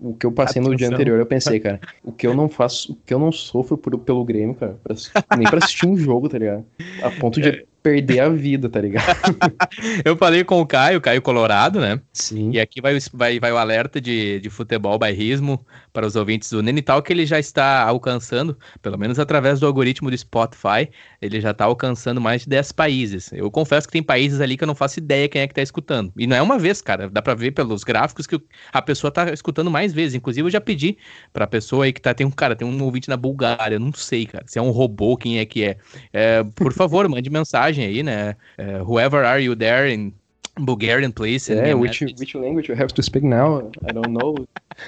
o 0.01 0.15
que 0.15 0.27
eu 0.27 0.33
passei 0.33 0.61
Atenção. 0.61 0.71
no 0.71 0.77
dia 0.77 0.89
anterior, 0.89 1.19
eu 1.19 1.27
pensei, 1.27 1.59
cara, 1.61 1.81
o 2.03 2.13
que 2.13 2.27
eu 2.27 2.35
não 2.35 2.49
faço, 2.49 2.93
o 2.93 2.97
que 2.97 3.13
eu 3.13 3.19
não 3.19 3.33
sofro 3.33 3.77
por, 3.77 3.99
pelo 3.99 4.25
Grêmio, 4.25 4.55
cara, 4.55 4.79
pra, 4.83 5.37
nem 5.37 5.49
pra 5.49 5.59
assistir 5.59 5.87
um 5.87 5.97
jogo, 5.97 6.29
tá 6.29 6.39
ligado? 6.39 6.65
A 7.03 7.11
ponto 7.11 7.41
de 7.41 7.49
é. 7.49 7.65
Perder 7.83 8.21
a 8.21 8.29
vida, 8.29 8.69
tá 8.69 8.81
ligado? 8.81 9.17
eu 10.05 10.17
falei 10.17 10.45
com 10.45 10.61
o 10.61 10.67
Caio, 10.67 11.01
Caio 11.01 11.21
Colorado, 11.21 11.81
né? 11.81 12.01
Sim. 12.13 12.53
E 12.53 12.61
aqui 12.61 12.81
vai, 12.81 12.97
vai, 13.13 13.41
vai 13.41 13.53
o 13.53 13.57
alerta 13.57 14.01
de, 14.01 14.41
de 14.41 14.49
futebol 14.49 14.99
bairrismo 14.99 15.65
para 15.93 16.07
os 16.07 16.17
ouvintes 16.17 16.51
do 16.51 16.63
Nenital, 16.63 17.03
que 17.03 17.13
ele 17.13 17.27
já 17.27 17.39
está 17.39 17.83
alcançando, 17.83 18.57
pelo 18.81 18.99
menos 18.99 19.19
através 19.19 19.61
do 19.61 19.67
algoritmo 19.67 20.11
do 20.11 20.17
Spotify, 20.17 20.89
ele 21.21 21.41
já 21.41 21.51
está 21.51 21.65
alcançando 21.65 22.21
mais 22.21 22.43
de 22.43 22.49
10 22.49 22.73
países. 22.73 23.33
Eu 23.33 23.51
confesso 23.51 23.87
que 23.87 23.93
tem 23.93 24.03
países 24.03 24.41
ali 24.41 24.57
que 24.57 24.65
eu 24.65 24.69
não 24.69 24.75
faço 24.75 24.99
ideia 24.99 25.29
quem 25.29 25.43
é 25.43 25.47
que 25.47 25.53
está 25.53 25.63
escutando. 25.63 26.13
E 26.17 26.27
não 26.27 26.37
é 26.37 26.43
uma 26.43 26.59
vez, 26.59 26.81
cara, 26.81 27.11
dá 27.11 27.21
para 27.21 27.35
ver 27.35 27.51
pelos 27.51 27.85
gráficos 27.85 28.27
que 28.27 28.41
a 28.73 28.81
pessoa 28.81 29.09
está 29.09 29.33
escutando 29.33 29.71
mais 29.71 29.93
vezes. 29.93 30.15
Inclusive, 30.15 30.47
eu 30.47 30.51
já 30.51 30.61
pedi 30.61 30.97
para 31.33 31.45
a 31.45 31.49
pessoa 31.49 31.85
aí 31.85 31.93
que 31.93 32.01
tá, 32.01 32.15
tem 32.15 32.27
um 32.27 32.31
cara, 32.31 32.55
tem 32.57 32.67
um 32.67 32.83
ouvinte 32.83 33.09
na 33.09 33.17
Bulgária, 33.17 33.79
não 33.79 33.93
sei, 33.93 34.27
cara, 34.27 34.45
se 34.47 34.59
é 34.59 34.63
um 34.63 34.71
robô, 34.71 35.17
quem 35.17 35.39
é 35.39 35.45
que 35.45 35.65
é. 35.65 35.77
é 36.13 36.45
por 36.55 36.73
favor, 36.73 37.09
mande 37.09 37.29
mensagem 37.29 37.72
aí, 37.81 38.03
né? 38.03 38.37
É, 38.59 38.79
whoever 38.83 39.25
are 39.25 39.43
you 39.43 39.57
there 39.57 39.93
in 39.93 40.13
Bulgarian, 40.61 41.11
please. 41.11 41.51
Yeah, 41.51 41.75
which, 41.75 42.03
which 42.19 42.35
language 42.35 42.69
you 42.69 42.77
have 42.77 42.93
to 42.95 43.03
speak 43.03 43.25
now? 43.25 43.71
I 43.89 43.93
don't 43.93 44.13
know. 44.13 44.35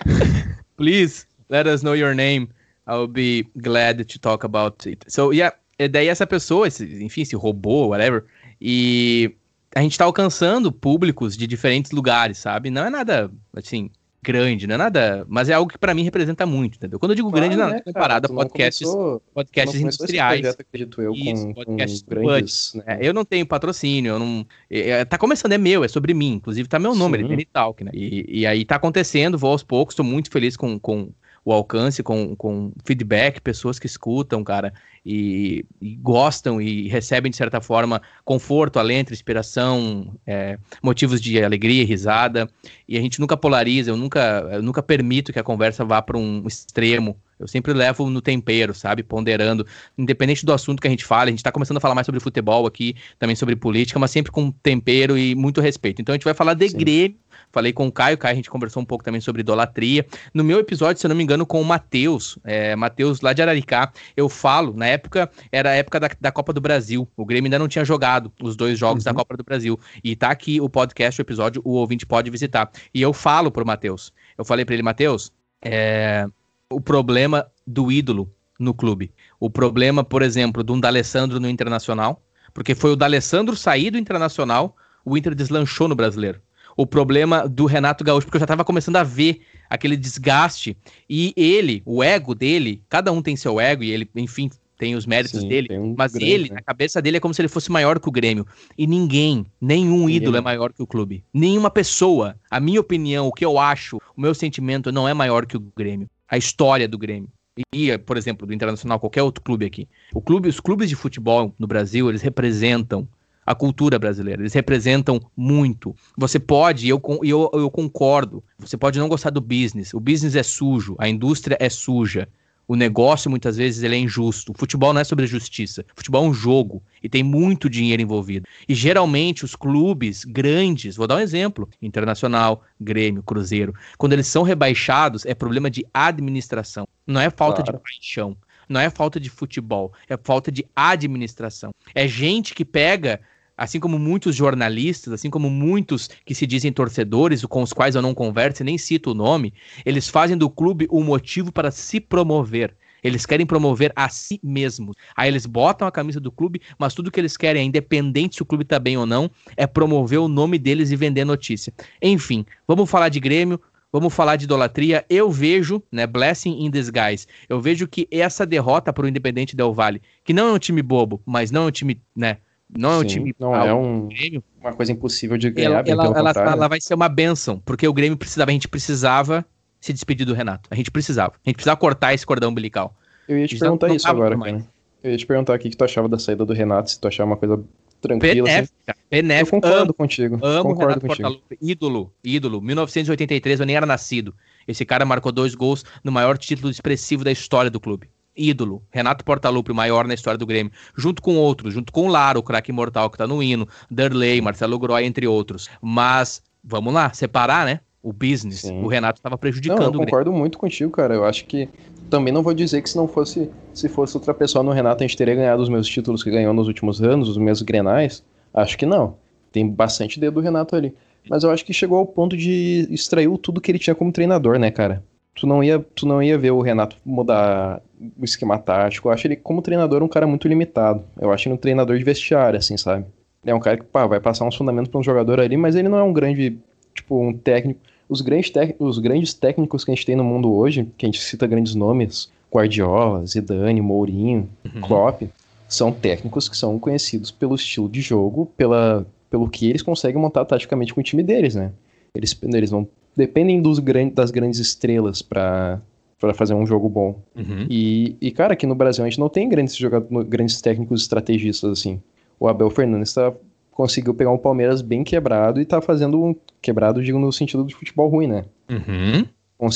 please 0.76 1.26
let 1.48 1.66
us 1.66 1.82
know 1.82 1.94
your 1.94 2.14
name. 2.14 2.48
I'll 2.86 3.06
be 3.06 3.46
glad 3.62 4.06
to 4.06 4.18
talk 4.18 4.44
about 4.44 4.86
it. 4.86 5.04
So, 5.08 5.32
yeah, 5.32 5.52
daí 5.78 6.08
essa 6.08 6.26
pessoa, 6.26 6.68
esse, 6.68 7.02
enfim, 7.02 7.22
esse 7.22 7.34
robô, 7.34 7.88
whatever, 7.88 8.24
e 8.60 9.34
a 9.74 9.80
gente 9.80 9.96
tá 9.96 10.04
alcançando 10.04 10.70
públicos 10.70 11.36
de 11.36 11.46
diferentes 11.46 11.92
lugares, 11.92 12.38
sabe? 12.38 12.70
Não 12.70 12.84
é 12.84 12.90
nada, 12.90 13.30
assim, 13.56 13.90
grande, 14.24 14.66
não 14.66 14.74
é 14.74 14.78
nada, 14.78 15.24
mas 15.28 15.48
é 15.48 15.52
algo 15.52 15.70
que 15.70 15.78
para 15.78 15.94
mim 15.94 16.02
representa 16.02 16.46
muito, 16.46 16.76
entendeu? 16.76 16.98
Quando 16.98 17.12
eu 17.12 17.16
digo 17.16 17.30
grande, 17.30 17.56
não, 17.56 17.68
é 17.68 17.80
comparado 17.80 18.26
a 18.26 18.34
podcasts, 18.34 18.88
começou, 18.88 19.22
podcasts 19.32 19.80
industriais. 19.80 20.40
Projeto, 20.40 20.60
acredito 20.60 21.02
eu, 21.02 21.12
isso, 21.12 21.46
com, 21.46 21.54
podcasts 21.54 22.02
com 22.02 22.10
grandes, 22.10 22.74
né? 22.74 22.84
é, 22.86 22.98
eu 23.06 23.12
não 23.12 23.24
tenho 23.24 23.46
patrocínio, 23.46 24.14
eu 24.14 24.18
não, 24.18 24.46
é, 24.70 24.90
é, 24.90 25.04
tá 25.04 25.18
começando, 25.18 25.52
é 25.52 25.58
meu, 25.58 25.84
é 25.84 25.88
sobre 25.88 26.14
mim, 26.14 26.32
inclusive 26.32 26.68
tá 26.68 26.78
meu 26.78 26.94
nome, 26.94 27.18
ele 27.18 27.42
é 27.42 27.46
Talk, 27.52 27.84
né? 27.84 27.90
E, 27.94 28.40
e 28.40 28.46
aí 28.46 28.64
tá 28.64 28.76
acontecendo, 28.76 29.38
vou 29.38 29.50
aos 29.50 29.62
poucos, 29.62 29.94
tô 29.94 30.02
muito 30.02 30.30
feliz 30.30 30.56
com, 30.56 30.78
com 30.78 31.10
o 31.44 31.52
alcance, 31.52 32.02
com, 32.02 32.34
com 32.34 32.72
feedback, 32.84 33.40
pessoas 33.40 33.78
que 33.78 33.86
escutam, 33.86 34.42
cara, 34.42 34.72
e, 35.04 35.66
e 35.80 35.94
gostam 35.96 36.60
e 36.60 36.88
recebem, 36.88 37.30
de 37.30 37.36
certa 37.36 37.60
forma, 37.60 38.00
conforto, 38.24 38.78
alento, 38.78 39.12
inspiração, 39.12 40.14
é, 40.26 40.58
motivos 40.82 41.20
de 41.20 41.42
alegria 41.42 41.82
e 41.82 41.84
risada. 41.84 42.48
E 42.88 42.96
a 42.96 43.00
gente 43.00 43.20
nunca 43.20 43.36
polariza, 43.36 43.90
eu 43.90 43.96
nunca, 43.96 44.48
eu 44.52 44.62
nunca 44.62 44.82
permito 44.82 45.32
que 45.32 45.38
a 45.38 45.44
conversa 45.44 45.84
vá 45.84 46.00
para 46.00 46.16
um 46.16 46.46
extremo. 46.46 47.16
Eu 47.38 47.48
sempre 47.48 47.72
levo 47.74 48.08
no 48.08 48.22
tempero, 48.22 48.72
sabe? 48.72 49.02
Ponderando, 49.02 49.66
independente 49.98 50.46
do 50.46 50.52
assunto 50.52 50.80
que 50.80 50.86
a 50.86 50.90
gente 50.90 51.04
fala. 51.04 51.24
A 51.24 51.30
gente 51.30 51.40
está 51.40 51.52
começando 51.52 51.76
a 51.76 51.80
falar 51.80 51.94
mais 51.94 52.06
sobre 52.06 52.20
futebol 52.20 52.66
aqui, 52.66 52.94
também 53.18 53.36
sobre 53.36 53.56
política, 53.56 53.98
mas 53.98 54.12
sempre 54.12 54.32
com 54.32 54.50
tempero 54.50 55.18
e 55.18 55.34
muito 55.34 55.60
respeito. 55.60 56.00
Então 56.00 56.14
a 56.14 56.16
gente 56.16 56.24
vai 56.24 56.32
falar 56.32 56.54
de 56.54 56.68
Sim. 56.68 56.78
Grêmio 56.78 57.16
falei 57.54 57.72
com 57.72 57.86
o 57.86 57.92
Caio, 57.92 58.18
Caio 58.18 58.32
a 58.32 58.34
gente 58.34 58.50
conversou 58.50 58.82
um 58.82 58.84
pouco 58.84 59.04
também 59.04 59.20
sobre 59.20 59.40
idolatria. 59.40 60.04
No 60.34 60.42
meu 60.42 60.58
episódio, 60.58 61.00
se 61.00 61.06
eu 61.06 61.08
não 61.08 61.16
me 61.16 61.22
engano, 61.22 61.46
com 61.46 61.60
o 61.60 61.64
Matheus, 61.64 62.36
é, 62.42 62.74
Matheus 62.74 63.20
lá 63.20 63.32
de 63.32 63.40
Araricá, 63.40 63.92
eu 64.16 64.28
falo, 64.28 64.74
na 64.74 64.86
época, 64.86 65.30
era 65.52 65.70
a 65.70 65.74
época 65.74 66.00
da, 66.00 66.10
da 66.20 66.32
Copa 66.32 66.52
do 66.52 66.60
Brasil, 66.60 67.08
o 67.16 67.24
Grêmio 67.24 67.46
ainda 67.46 67.58
não 67.58 67.68
tinha 67.68 67.84
jogado 67.84 68.32
os 68.42 68.56
dois 68.56 68.76
jogos 68.76 69.04
uhum. 69.04 69.12
da 69.12 69.14
Copa 69.16 69.36
do 69.36 69.44
Brasil, 69.44 69.78
e 70.02 70.16
tá 70.16 70.30
aqui 70.30 70.60
o 70.60 70.68
podcast, 70.68 71.20
o 71.20 71.22
episódio, 71.22 71.62
o 71.64 71.74
ouvinte 71.74 72.04
pode 72.04 72.28
visitar. 72.28 72.70
E 72.92 73.00
eu 73.00 73.12
falo 73.12 73.52
pro 73.52 73.64
Matheus, 73.64 74.12
eu 74.36 74.44
falei 74.44 74.64
para 74.64 74.74
ele, 74.74 74.82
Matheus, 74.82 75.32
é, 75.62 76.26
o 76.68 76.80
problema 76.80 77.46
do 77.64 77.92
ídolo 77.92 78.28
no 78.58 78.74
clube. 78.74 79.12
O 79.38 79.48
problema, 79.48 80.02
por 80.02 80.22
exemplo, 80.22 80.64
de 80.64 80.72
um 80.72 80.80
D'Alessandro 80.80 81.38
no 81.38 81.48
Internacional, 81.48 82.20
porque 82.52 82.74
foi 82.74 82.92
o 82.92 82.96
D'Alessandro 82.96 83.56
sair 83.56 83.90
do 83.90 83.98
Internacional, 83.98 84.76
o 85.04 85.16
Inter 85.16 85.34
deslanchou 85.34 85.86
no 85.86 85.94
Brasileiro 85.94 86.40
o 86.76 86.86
problema 86.86 87.48
do 87.48 87.66
Renato 87.66 88.04
Gaúcho, 88.04 88.26
porque 88.26 88.36
eu 88.36 88.40
já 88.40 88.44
estava 88.44 88.64
começando 88.64 88.96
a 88.96 89.02
ver 89.02 89.40
aquele 89.68 89.96
desgaste. 89.96 90.76
E 91.08 91.32
ele, 91.36 91.82
o 91.84 92.02
ego 92.02 92.34
dele, 92.34 92.82
cada 92.88 93.12
um 93.12 93.22
tem 93.22 93.36
seu 93.36 93.60
ego, 93.60 93.82
e 93.82 93.90
ele, 93.90 94.08
enfim, 94.16 94.50
tem 94.76 94.94
os 94.94 95.06
méritos 95.06 95.40
Sim, 95.40 95.48
dele, 95.48 95.78
um 95.78 95.94
mas 95.96 96.12
grande, 96.12 96.30
ele, 96.30 96.48
né? 96.48 96.56
na 96.56 96.62
cabeça 96.62 97.00
dele, 97.00 97.16
é 97.18 97.20
como 97.20 97.32
se 97.32 97.40
ele 97.40 97.48
fosse 97.48 97.70
maior 97.70 98.00
que 98.00 98.08
o 98.08 98.12
Grêmio. 98.12 98.46
E 98.76 98.86
ninguém, 98.86 99.46
nenhum 99.60 100.00
ninguém. 100.00 100.16
ídolo 100.16 100.36
é 100.36 100.40
maior 100.40 100.72
que 100.72 100.82
o 100.82 100.86
clube. 100.86 101.24
Nenhuma 101.32 101.70
pessoa, 101.70 102.36
a 102.50 102.58
minha 102.58 102.80
opinião, 102.80 103.28
o 103.28 103.32
que 103.32 103.44
eu 103.44 103.58
acho, 103.58 103.98
o 104.16 104.20
meu 104.20 104.34
sentimento 104.34 104.90
não 104.90 105.08
é 105.08 105.14
maior 105.14 105.46
que 105.46 105.56
o 105.56 105.60
Grêmio. 105.76 106.08
A 106.28 106.36
história 106.36 106.88
do 106.88 106.98
Grêmio. 106.98 107.28
E, 107.72 107.96
por 107.98 108.16
exemplo, 108.16 108.46
do 108.46 108.52
Internacional, 108.52 108.98
qualquer 108.98 109.22
outro 109.22 109.42
clube 109.42 109.64
aqui. 109.64 109.88
O 110.12 110.20
clube, 110.20 110.48
os 110.48 110.58
clubes 110.58 110.88
de 110.88 110.96
futebol 110.96 111.54
no 111.56 111.68
Brasil, 111.68 112.08
eles 112.08 112.20
representam 112.20 113.08
a 113.44 113.54
cultura 113.54 113.98
brasileira. 113.98 114.42
Eles 114.42 114.54
representam 114.54 115.20
muito. 115.36 115.94
Você 116.16 116.38
pode, 116.38 116.86
e 116.86 116.88
eu, 116.88 117.00
eu, 117.22 117.50
eu 117.52 117.70
concordo, 117.70 118.42
você 118.58 118.76
pode 118.76 118.98
não 118.98 119.08
gostar 119.08 119.30
do 119.30 119.40
business. 119.40 119.92
O 119.94 120.00
business 120.00 120.34
é 120.34 120.42
sujo, 120.42 120.96
a 120.98 121.08
indústria 121.08 121.56
é 121.60 121.68
suja. 121.68 122.28
O 122.66 122.76
negócio, 122.76 123.30
muitas 123.30 123.58
vezes, 123.58 123.82
ele 123.82 123.94
é 123.94 123.98
injusto. 123.98 124.52
O 124.52 124.58
futebol 124.58 124.94
não 124.94 125.00
é 125.00 125.04
sobre 125.04 125.26
justiça. 125.26 125.84
O 125.92 125.96
futebol 125.96 126.24
é 126.24 126.28
um 126.28 126.32
jogo 126.32 126.82
e 127.02 127.10
tem 127.10 127.22
muito 127.22 127.68
dinheiro 127.68 128.00
envolvido. 128.00 128.48
E 128.66 128.74
geralmente 128.74 129.44
os 129.44 129.54
clubes 129.54 130.24
grandes, 130.24 130.96
vou 130.96 131.06
dar 131.06 131.16
um 131.16 131.20
exemplo: 131.20 131.68
Internacional, 131.82 132.62
Grêmio, 132.80 133.22
Cruzeiro, 133.22 133.74
quando 133.98 134.14
eles 134.14 134.26
são 134.26 134.42
rebaixados, 134.42 135.26
é 135.26 135.34
problema 135.34 135.70
de 135.70 135.84
administração. 135.92 136.88
Não 137.06 137.20
é 137.20 137.28
falta 137.28 137.62
claro. 137.62 137.78
de 137.78 137.82
paixão. 137.82 138.36
Não 138.66 138.80
é 138.80 138.88
falta 138.88 139.20
de 139.20 139.28
futebol, 139.28 139.92
é 140.08 140.16
falta 140.16 140.50
de 140.50 140.64
administração. 140.74 141.74
É 141.94 142.08
gente 142.08 142.54
que 142.54 142.64
pega 142.64 143.20
assim 143.56 143.80
como 143.80 143.98
muitos 143.98 144.34
jornalistas, 144.34 145.12
assim 145.12 145.30
como 145.30 145.48
muitos 145.48 146.08
que 146.24 146.34
se 146.34 146.46
dizem 146.46 146.72
torcedores, 146.72 147.44
com 147.44 147.62
os 147.62 147.72
quais 147.72 147.94
eu 147.94 148.02
não 148.02 148.14
converso 148.14 148.62
e 148.62 148.64
nem 148.64 148.78
cito 148.78 149.10
o 149.10 149.14
nome, 149.14 149.54
eles 149.84 150.08
fazem 150.08 150.36
do 150.36 150.50
clube 150.50 150.88
um 150.90 151.02
motivo 151.02 151.52
para 151.52 151.70
se 151.70 152.00
promover. 152.00 152.74
Eles 153.02 153.26
querem 153.26 153.44
promover 153.44 153.92
a 153.94 154.08
si 154.08 154.40
mesmos. 154.42 154.96
Aí 155.14 155.28
eles 155.28 155.44
botam 155.44 155.86
a 155.86 155.92
camisa 155.92 156.18
do 156.18 156.32
clube, 156.32 156.62
mas 156.78 156.94
tudo 156.94 157.10
que 157.10 157.20
eles 157.20 157.36
querem, 157.36 157.66
independente 157.66 158.36
se 158.36 158.42
o 158.42 158.46
clube 158.46 158.64
tá 158.64 158.78
bem 158.78 158.96
ou 158.96 159.04
não, 159.04 159.30
é 159.58 159.66
promover 159.66 160.18
o 160.20 160.28
nome 160.28 160.58
deles 160.58 160.90
e 160.90 160.96
vender 160.96 161.24
notícia. 161.26 161.72
Enfim, 162.00 162.46
vamos 162.66 162.88
falar 162.88 163.10
de 163.10 163.20
Grêmio, 163.20 163.60
vamos 163.92 164.14
falar 164.14 164.36
de 164.36 164.44
idolatria. 164.44 165.04
Eu 165.10 165.30
vejo, 165.30 165.82
né, 165.92 166.06
blessing 166.06 166.64
in 166.64 166.70
disguise. 166.70 167.26
Eu 167.46 167.60
vejo 167.60 167.86
que 167.86 168.08
essa 168.10 168.46
derrota 168.46 168.90
para 168.90 169.04
o 169.04 169.08
Independente 169.08 169.54
Del 169.54 169.74
Vale, 169.74 170.00
que 170.24 170.32
não 170.32 170.48
é 170.48 170.52
um 170.52 170.58
time 170.58 170.80
bobo, 170.80 171.22
mas 171.26 171.50
não 171.50 171.64
é 171.64 171.66
um 171.66 171.70
time, 171.70 172.00
né, 172.16 172.38
não 172.76 172.92
é 172.92 172.98
um 172.98 173.04
time. 173.04 173.34
Não 173.38 173.54
é 173.54 173.72
um, 173.72 174.08
Grêmio. 174.08 174.42
uma 174.60 174.72
coisa 174.72 174.92
impossível 174.92 175.38
de 175.38 175.50
ganhar. 175.50 175.86
Ela, 175.86 176.04
ela, 176.06 176.18
ela, 176.18 176.52
ela, 176.52 176.68
vai 176.68 176.80
ser 176.80 176.94
uma 176.94 177.08
benção, 177.08 177.60
porque 177.64 177.86
o 177.86 177.92
Grêmio 177.92 178.16
precisava, 178.16 178.50
a 178.50 178.52
gente 178.54 178.68
precisava 178.68 179.44
se 179.80 179.92
despedir 179.92 180.26
do 180.26 180.34
Renato. 180.34 180.68
A 180.70 180.74
gente 180.74 180.90
precisava. 180.90 181.34
A 181.44 181.48
gente 181.48 181.56
precisava 181.56 181.76
cortar 181.76 182.14
esse 182.14 182.26
cordão 182.26 182.50
umbilical. 182.50 182.96
Eu 183.28 183.38
ia 183.38 183.46
te 183.46 183.58
perguntar 183.58 183.94
isso 183.94 184.08
agora, 184.08 184.36
cara. 184.36 184.64
Eu 185.02 185.10
ia 185.10 185.16
te 185.16 185.26
perguntar 185.26 185.54
o 185.54 185.58
que, 185.58 185.70
que 185.70 185.76
tu 185.76 185.84
achava 185.84 186.08
da 186.08 186.18
saída 186.18 186.44
do 186.44 186.52
Renato, 186.52 186.90
se 186.90 186.98
tu 186.98 187.06
achava 187.06 187.30
uma 187.30 187.36
coisa 187.36 187.62
tranquila. 188.00 188.34
Benéfica, 188.34 188.72
assim. 188.88 189.00
benéfica. 189.10 189.56
Eu 189.56 189.60
concordo 189.60 189.82
amo, 189.82 189.94
contigo. 189.94 190.34
Amo 190.42 190.62
concordo 190.62 190.80
Renato 190.80 191.06
contigo. 191.06 191.28
Portaluppi, 191.28 191.58
ídolo, 191.60 192.12
ídolo. 192.24 192.60
1983, 192.60 193.60
eu 193.60 193.66
nem 193.66 193.76
era 193.76 193.86
nascido. 193.86 194.34
Esse 194.66 194.84
cara 194.84 195.04
marcou 195.04 195.30
dois 195.30 195.54
gols 195.54 195.84
no 196.02 196.10
maior 196.10 196.38
título 196.38 196.70
expressivo 196.70 197.22
da 197.22 197.30
história 197.30 197.70
do 197.70 197.78
clube 197.78 198.08
ídolo, 198.36 198.82
Renato 198.90 199.24
Portaluppi, 199.24 199.72
o 199.72 199.74
maior 199.74 200.06
na 200.06 200.14
história 200.14 200.38
do 200.38 200.46
Grêmio, 200.46 200.72
junto 200.96 201.22
com 201.22 201.36
outros, 201.36 201.72
junto 201.74 201.92
com 201.92 202.06
o 202.06 202.08
Lara, 202.08 202.38
o 202.38 202.42
craque 202.42 202.70
imortal 202.70 203.10
que 203.10 203.18
tá 203.18 203.26
no 203.26 203.42
hino, 203.42 203.68
Derley, 203.90 204.40
Marcelo 204.40 204.78
Groy, 204.78 205.04
entre 205.04 205.26
outros. 205.26 205.68
Mas, 205.80 206.42
vamos 206.62 206.92
lá, 206.92 207.12
separar, 207.12 207.64
né? 207.64 207.80
O 208.02 208.12
business, 208.12 208.60
Sim. 208.60 208.82
o 208.82 208.86
Renato 208.86 209.18
estava 209.18 209.38
prejudicando 209.38 209.78
não, 209.78 209.86
eu 209.86 210.00
concordo 210.00 210.30
muito 210.30 210.58
contigo, 210.58 210.90
cara. 210.90 211.14
Eu 211.14 211.24
acho 211.24 211.46
que 211.46 211.68
também 212.10 212.34
não 212.34 212.42
vou 212.42 212.52
dizer 212.52 212.82
que 212.82 212.90
se 212.90 212.96
não 212.98 213.08
fosse 213.08 213.50
se 213.72 213.88
fosse 213.88 214.14
outra 214.14 214.34
pessoa 214.34 214.62
no 214.62 214.72
Renato 214.72 215.02
a 215.02 215.06
gente 215.06 215.16
teria 215.16 215.34
ganhado 215.34 215.62
os 215.62 215.70
meus 215.70 215.86
títulos 215.86 216.22
que 216.22 216.30
ganhou 216.30 216.52
nos 216.52 216.68
últimos 216.68 217.02
anos, 217.02 217.30
os 217.30 217.38
meus 217.38 217.62
Grenais. 217.62 218.22
Acho 218.52 218.76
que 218.76 218.84
não. 218.84 219.16
Tem 219.50 219.66
bastante 219.66 220.20
dedo 220.20 220.34
do 220.34 220.40
Renato 220.40 220.76
ali. 220.76 220.94
Mas 221.28 221.42
eu 221.44 221.50
acho 221.50 221.64
que 221.64 221.72
chegou 221.72 221.98
ao 221.98 222.06
ponto 222.06 222.36
de 222.36 222.86
extrair 222.90 223.28
tudo 223.38 223.60
que 223.60 223.70
ele 223.70 223.78
tinha 223.78 223.94
como 223.94 224.12
treinador, 224.12 224.58
né, 224.58 224.70
cara? 224.70 225.02
Tu 225.34 225.46
não 225.46 225.62
ia, 225.62 225.78
tu 225.94 226.06
não 226.06 226.22
ia 226.22 226.38
ver 226.38 226.52
o 226.52 226.60
Renato 226.60 226.96
mudar 227.04 227.82
o 228.18 228.24
esquema 228.24 228.58
tático. 228.58 229.08
Eu 229.08 229.12
acho 229.12 229.26
ele, 229.26 229.36
como 229.36 229.62
treinador, 229.62 230.02
um 230.02 230.08
cara 230.08 230.26
muito 230.26 230.46
limitado. 230.46 231.02
Eu 231.20 231.32
acho 231.32 231.48
ele 231.48 231.54
um 231.54 231.58
treinador 231.58 231.98
de 231.98 232.04
vestiário, 232.04 232.58
assim, 232.58 232.76
sabe? 232.76 233.04
É 233.44 233.54
um 233.54 233.60
cara 233.60 233.76
que, 233.76 233.84
pá, 233.84 234.06
vai 234.06 234.20
passar 234.20 234.44
uns 234.44 234.56
fundamentos 234.56 234.90
para 234.90 235.00
um 235.00 235.02
jogador 235.02 235.40
ali, 235.40 235.56
mas 235.56 235.74
ele 235.74 235.88
não 235.88 235.98
é 235.98 236.02
um 236.02 236.12
grande, 236.12 236.56
tipo, 236.94 237.20
um 237.20 237.32
técnico. 237.32 237.80
Os 238.08 238.20
grandes, 238.20 238.52
os 238.78 238.98
grandes 238.98 239.34
técnicos 239.34 239.84
que 239.84 239.90
a 239.90 239.94
gente 239.94 240.06
tem 240.06 240.16
no 240.16 240.24
mundo 240.24 240.52
hoje, 240.52 240.88
que 240.96 241.04
a 241.04 241.08
gente 241.08 241.20
cita 241.20 241.46
grandes 241.46 241.74
nomes, 241.74 242.30
Guardiola, 242.52 243.26
Zidane, 243.26 243.80
Mourinho, 243.80 244.48
uhum. 244.64 244.80
Klopp, 244.80 245.22
são 245.66 245.90
técnicos 245.90 246.48
que 246.48 246.56
são 246.56 246.78
conhecidos 246.78 247.30
pelo 247.30 247.54
estilo 247.54 247.88
de 247.88 248.00
jogo, 248.00 248.46
pela, 248.56 249.06
pelo 249.30 249.48
que 249.48 249.68
eles 249.68 249.82
conseguem 249.82 250.20
montar 250.20 250.44
taticamente 250.44 250.94
com 250.94 251.00
o 251.00 251.04
time 251.04 251.22
deles, 251.22 251.54
né? 251.54 251.72
Eles, 252.14 252.38
eles 252.42 252.70
vão 252.70 252.86
dependem 253.16 253.60
dos 253.60 253.78
grandes, 253.78 254.14
das 254.14 254.30
grandes 254.30 254.60
estrelas 254.60 255.22
para 255.22 255.80
para 256.18 256.32
fazer 256.32 256.54
um 256.54 256.66
jogo 256.66 256.88
bom. 256.88 257.20
Uhum. 257.36 257.66
E, 257.68 258.16
e, 258.18 258.30
cara, 258.30 258.54
aqui 258.54 258.66
no 258.66 258.74
Brasil 258.74 259.04
a 259.04 259.08
gente 259.08 259.20
não 259.20 259.28
tem 259.28 259.46
grandes 259.46 259.76
jogadores, 259.76 260.26
grandes 260.26 260.58
técnicos 260.62 261.02
estrategistas 261.02 261.70
assim. 261.70 262.00
O 262.40 262.48
Abel 262.48 262.70
Fernandes 262.70 263.12
tá, 263.12 263.30
conseguiu 263.70 264.14
pegar 264.14 264.30
um 264.30 264.38
Palmeiras 264.38 264.80
bem 264.80 265.04
quebrado 265.04 265.60
e 265.60 265.66
tá 265.66 265.82
fazendo 265.82 266.22
um 266.22 266.34
quebrado, 266.62 267.02
digo, 267.02 267.18
no 267.18 267.30
sentido 267.30 267.62
de 267.64 267.74
futebol 267.74 268.08
ruim, 268.08 268.26
né? 268.26 268.44
Uhum. 268.70 269.26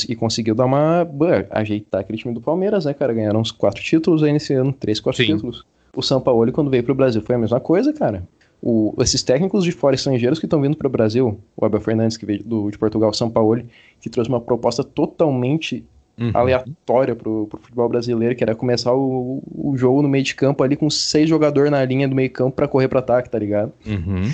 e 0.07 0.15
conseguiu 0.15 0.55
dar 0.55 0.65
uma. 0.65 1.07
ajeitar 1.51 2.01
aquele 2.01 2.17
time 2.17 2.33
do 2.33 2.41
Palmeiras, 2.41 2.85
né, 2.85 2.95
cara? 2.95 3.13
Ganharam 3.13 3.41
uns 3.41 3.51
quatro 3.51 3.83
títulos 3.83 4.23
aí 4.23 4.33
nesse 4.33 4.53
ano, 4.53 4.73
três, 4.73 4.99
quatro 4.99 5.23
Sim. 5.23 5.35
títulos. 5.35 5.63
O 5.95 6.01
São 6.01 6.19
Paulo, 6.19 6.51
quando 6.51 6.71
veio 6.71 6.83
pro 6.83 6.95
Brasil, 6.95 7.21
foi 7.21 7.35
a 7.35 7.39
mesma 7.39 7.59
coisa, 7.59 7.93
cara 7.93 8.23
o, 8.61 8.93
esses 9.01 9.23
técnicos 9.23 9.63
de 9.63 9.71
fora 9.71 9.95
estrangeiros 9.95 10.39
que 10.39 10.45
estão 10.45 10.61
vindo 10.61 10.75
para 10.75 10.87
o 10.87 10.89
Brasil, 10.89 11.39
o 11.55 11.65
Abel 11.65 11.79
Fernandes, 11.79 12.17
que 12.17 12.25
veio 12.25 12.43
do, 12.43 12.69
de 12.69 12.77
Portugal, 12.77 13.13
São 13.13 13.29
Paulo, 13.29 13.63
que 14.01 14.09
trouxe 14.09 14.29
uma 14.29 14.41
proposta 14.41 14.83
totalmente 14.83 15.85
uhum. 16.17 16.31
aleatória 16.33 17.15
para 17.15 17.29
o 17.29 17.49
futebol 17.61 17.87
brasileiro, 17.87 18.35
que 18.35 18.43
era 18.43 18.53
começar 18.53 18.93
o, 18.93 19.41
o 19.55 19.77
jogo 19.77 20.01
no 20.01 20.09
meio 20.09 20.23
de 20.23 20.35
campo 20.35 20.63
ali 20.63 20.75
com 20.75 20.89
seis 20.89 21.29
jogadores 21.29 21.71
na 21.71 21.83
linha 21.85 22.07
do 22.07 22.15
meio 22.15 22.29
campo 22.29 22.55
para 22.55 22.67
correr 22.67 22.89
para 22.89 22.99
ataque, 22.99 23.29
tá 23.29 23.39
ligado? 23.39 23.71
Uhum. 23.85 24.29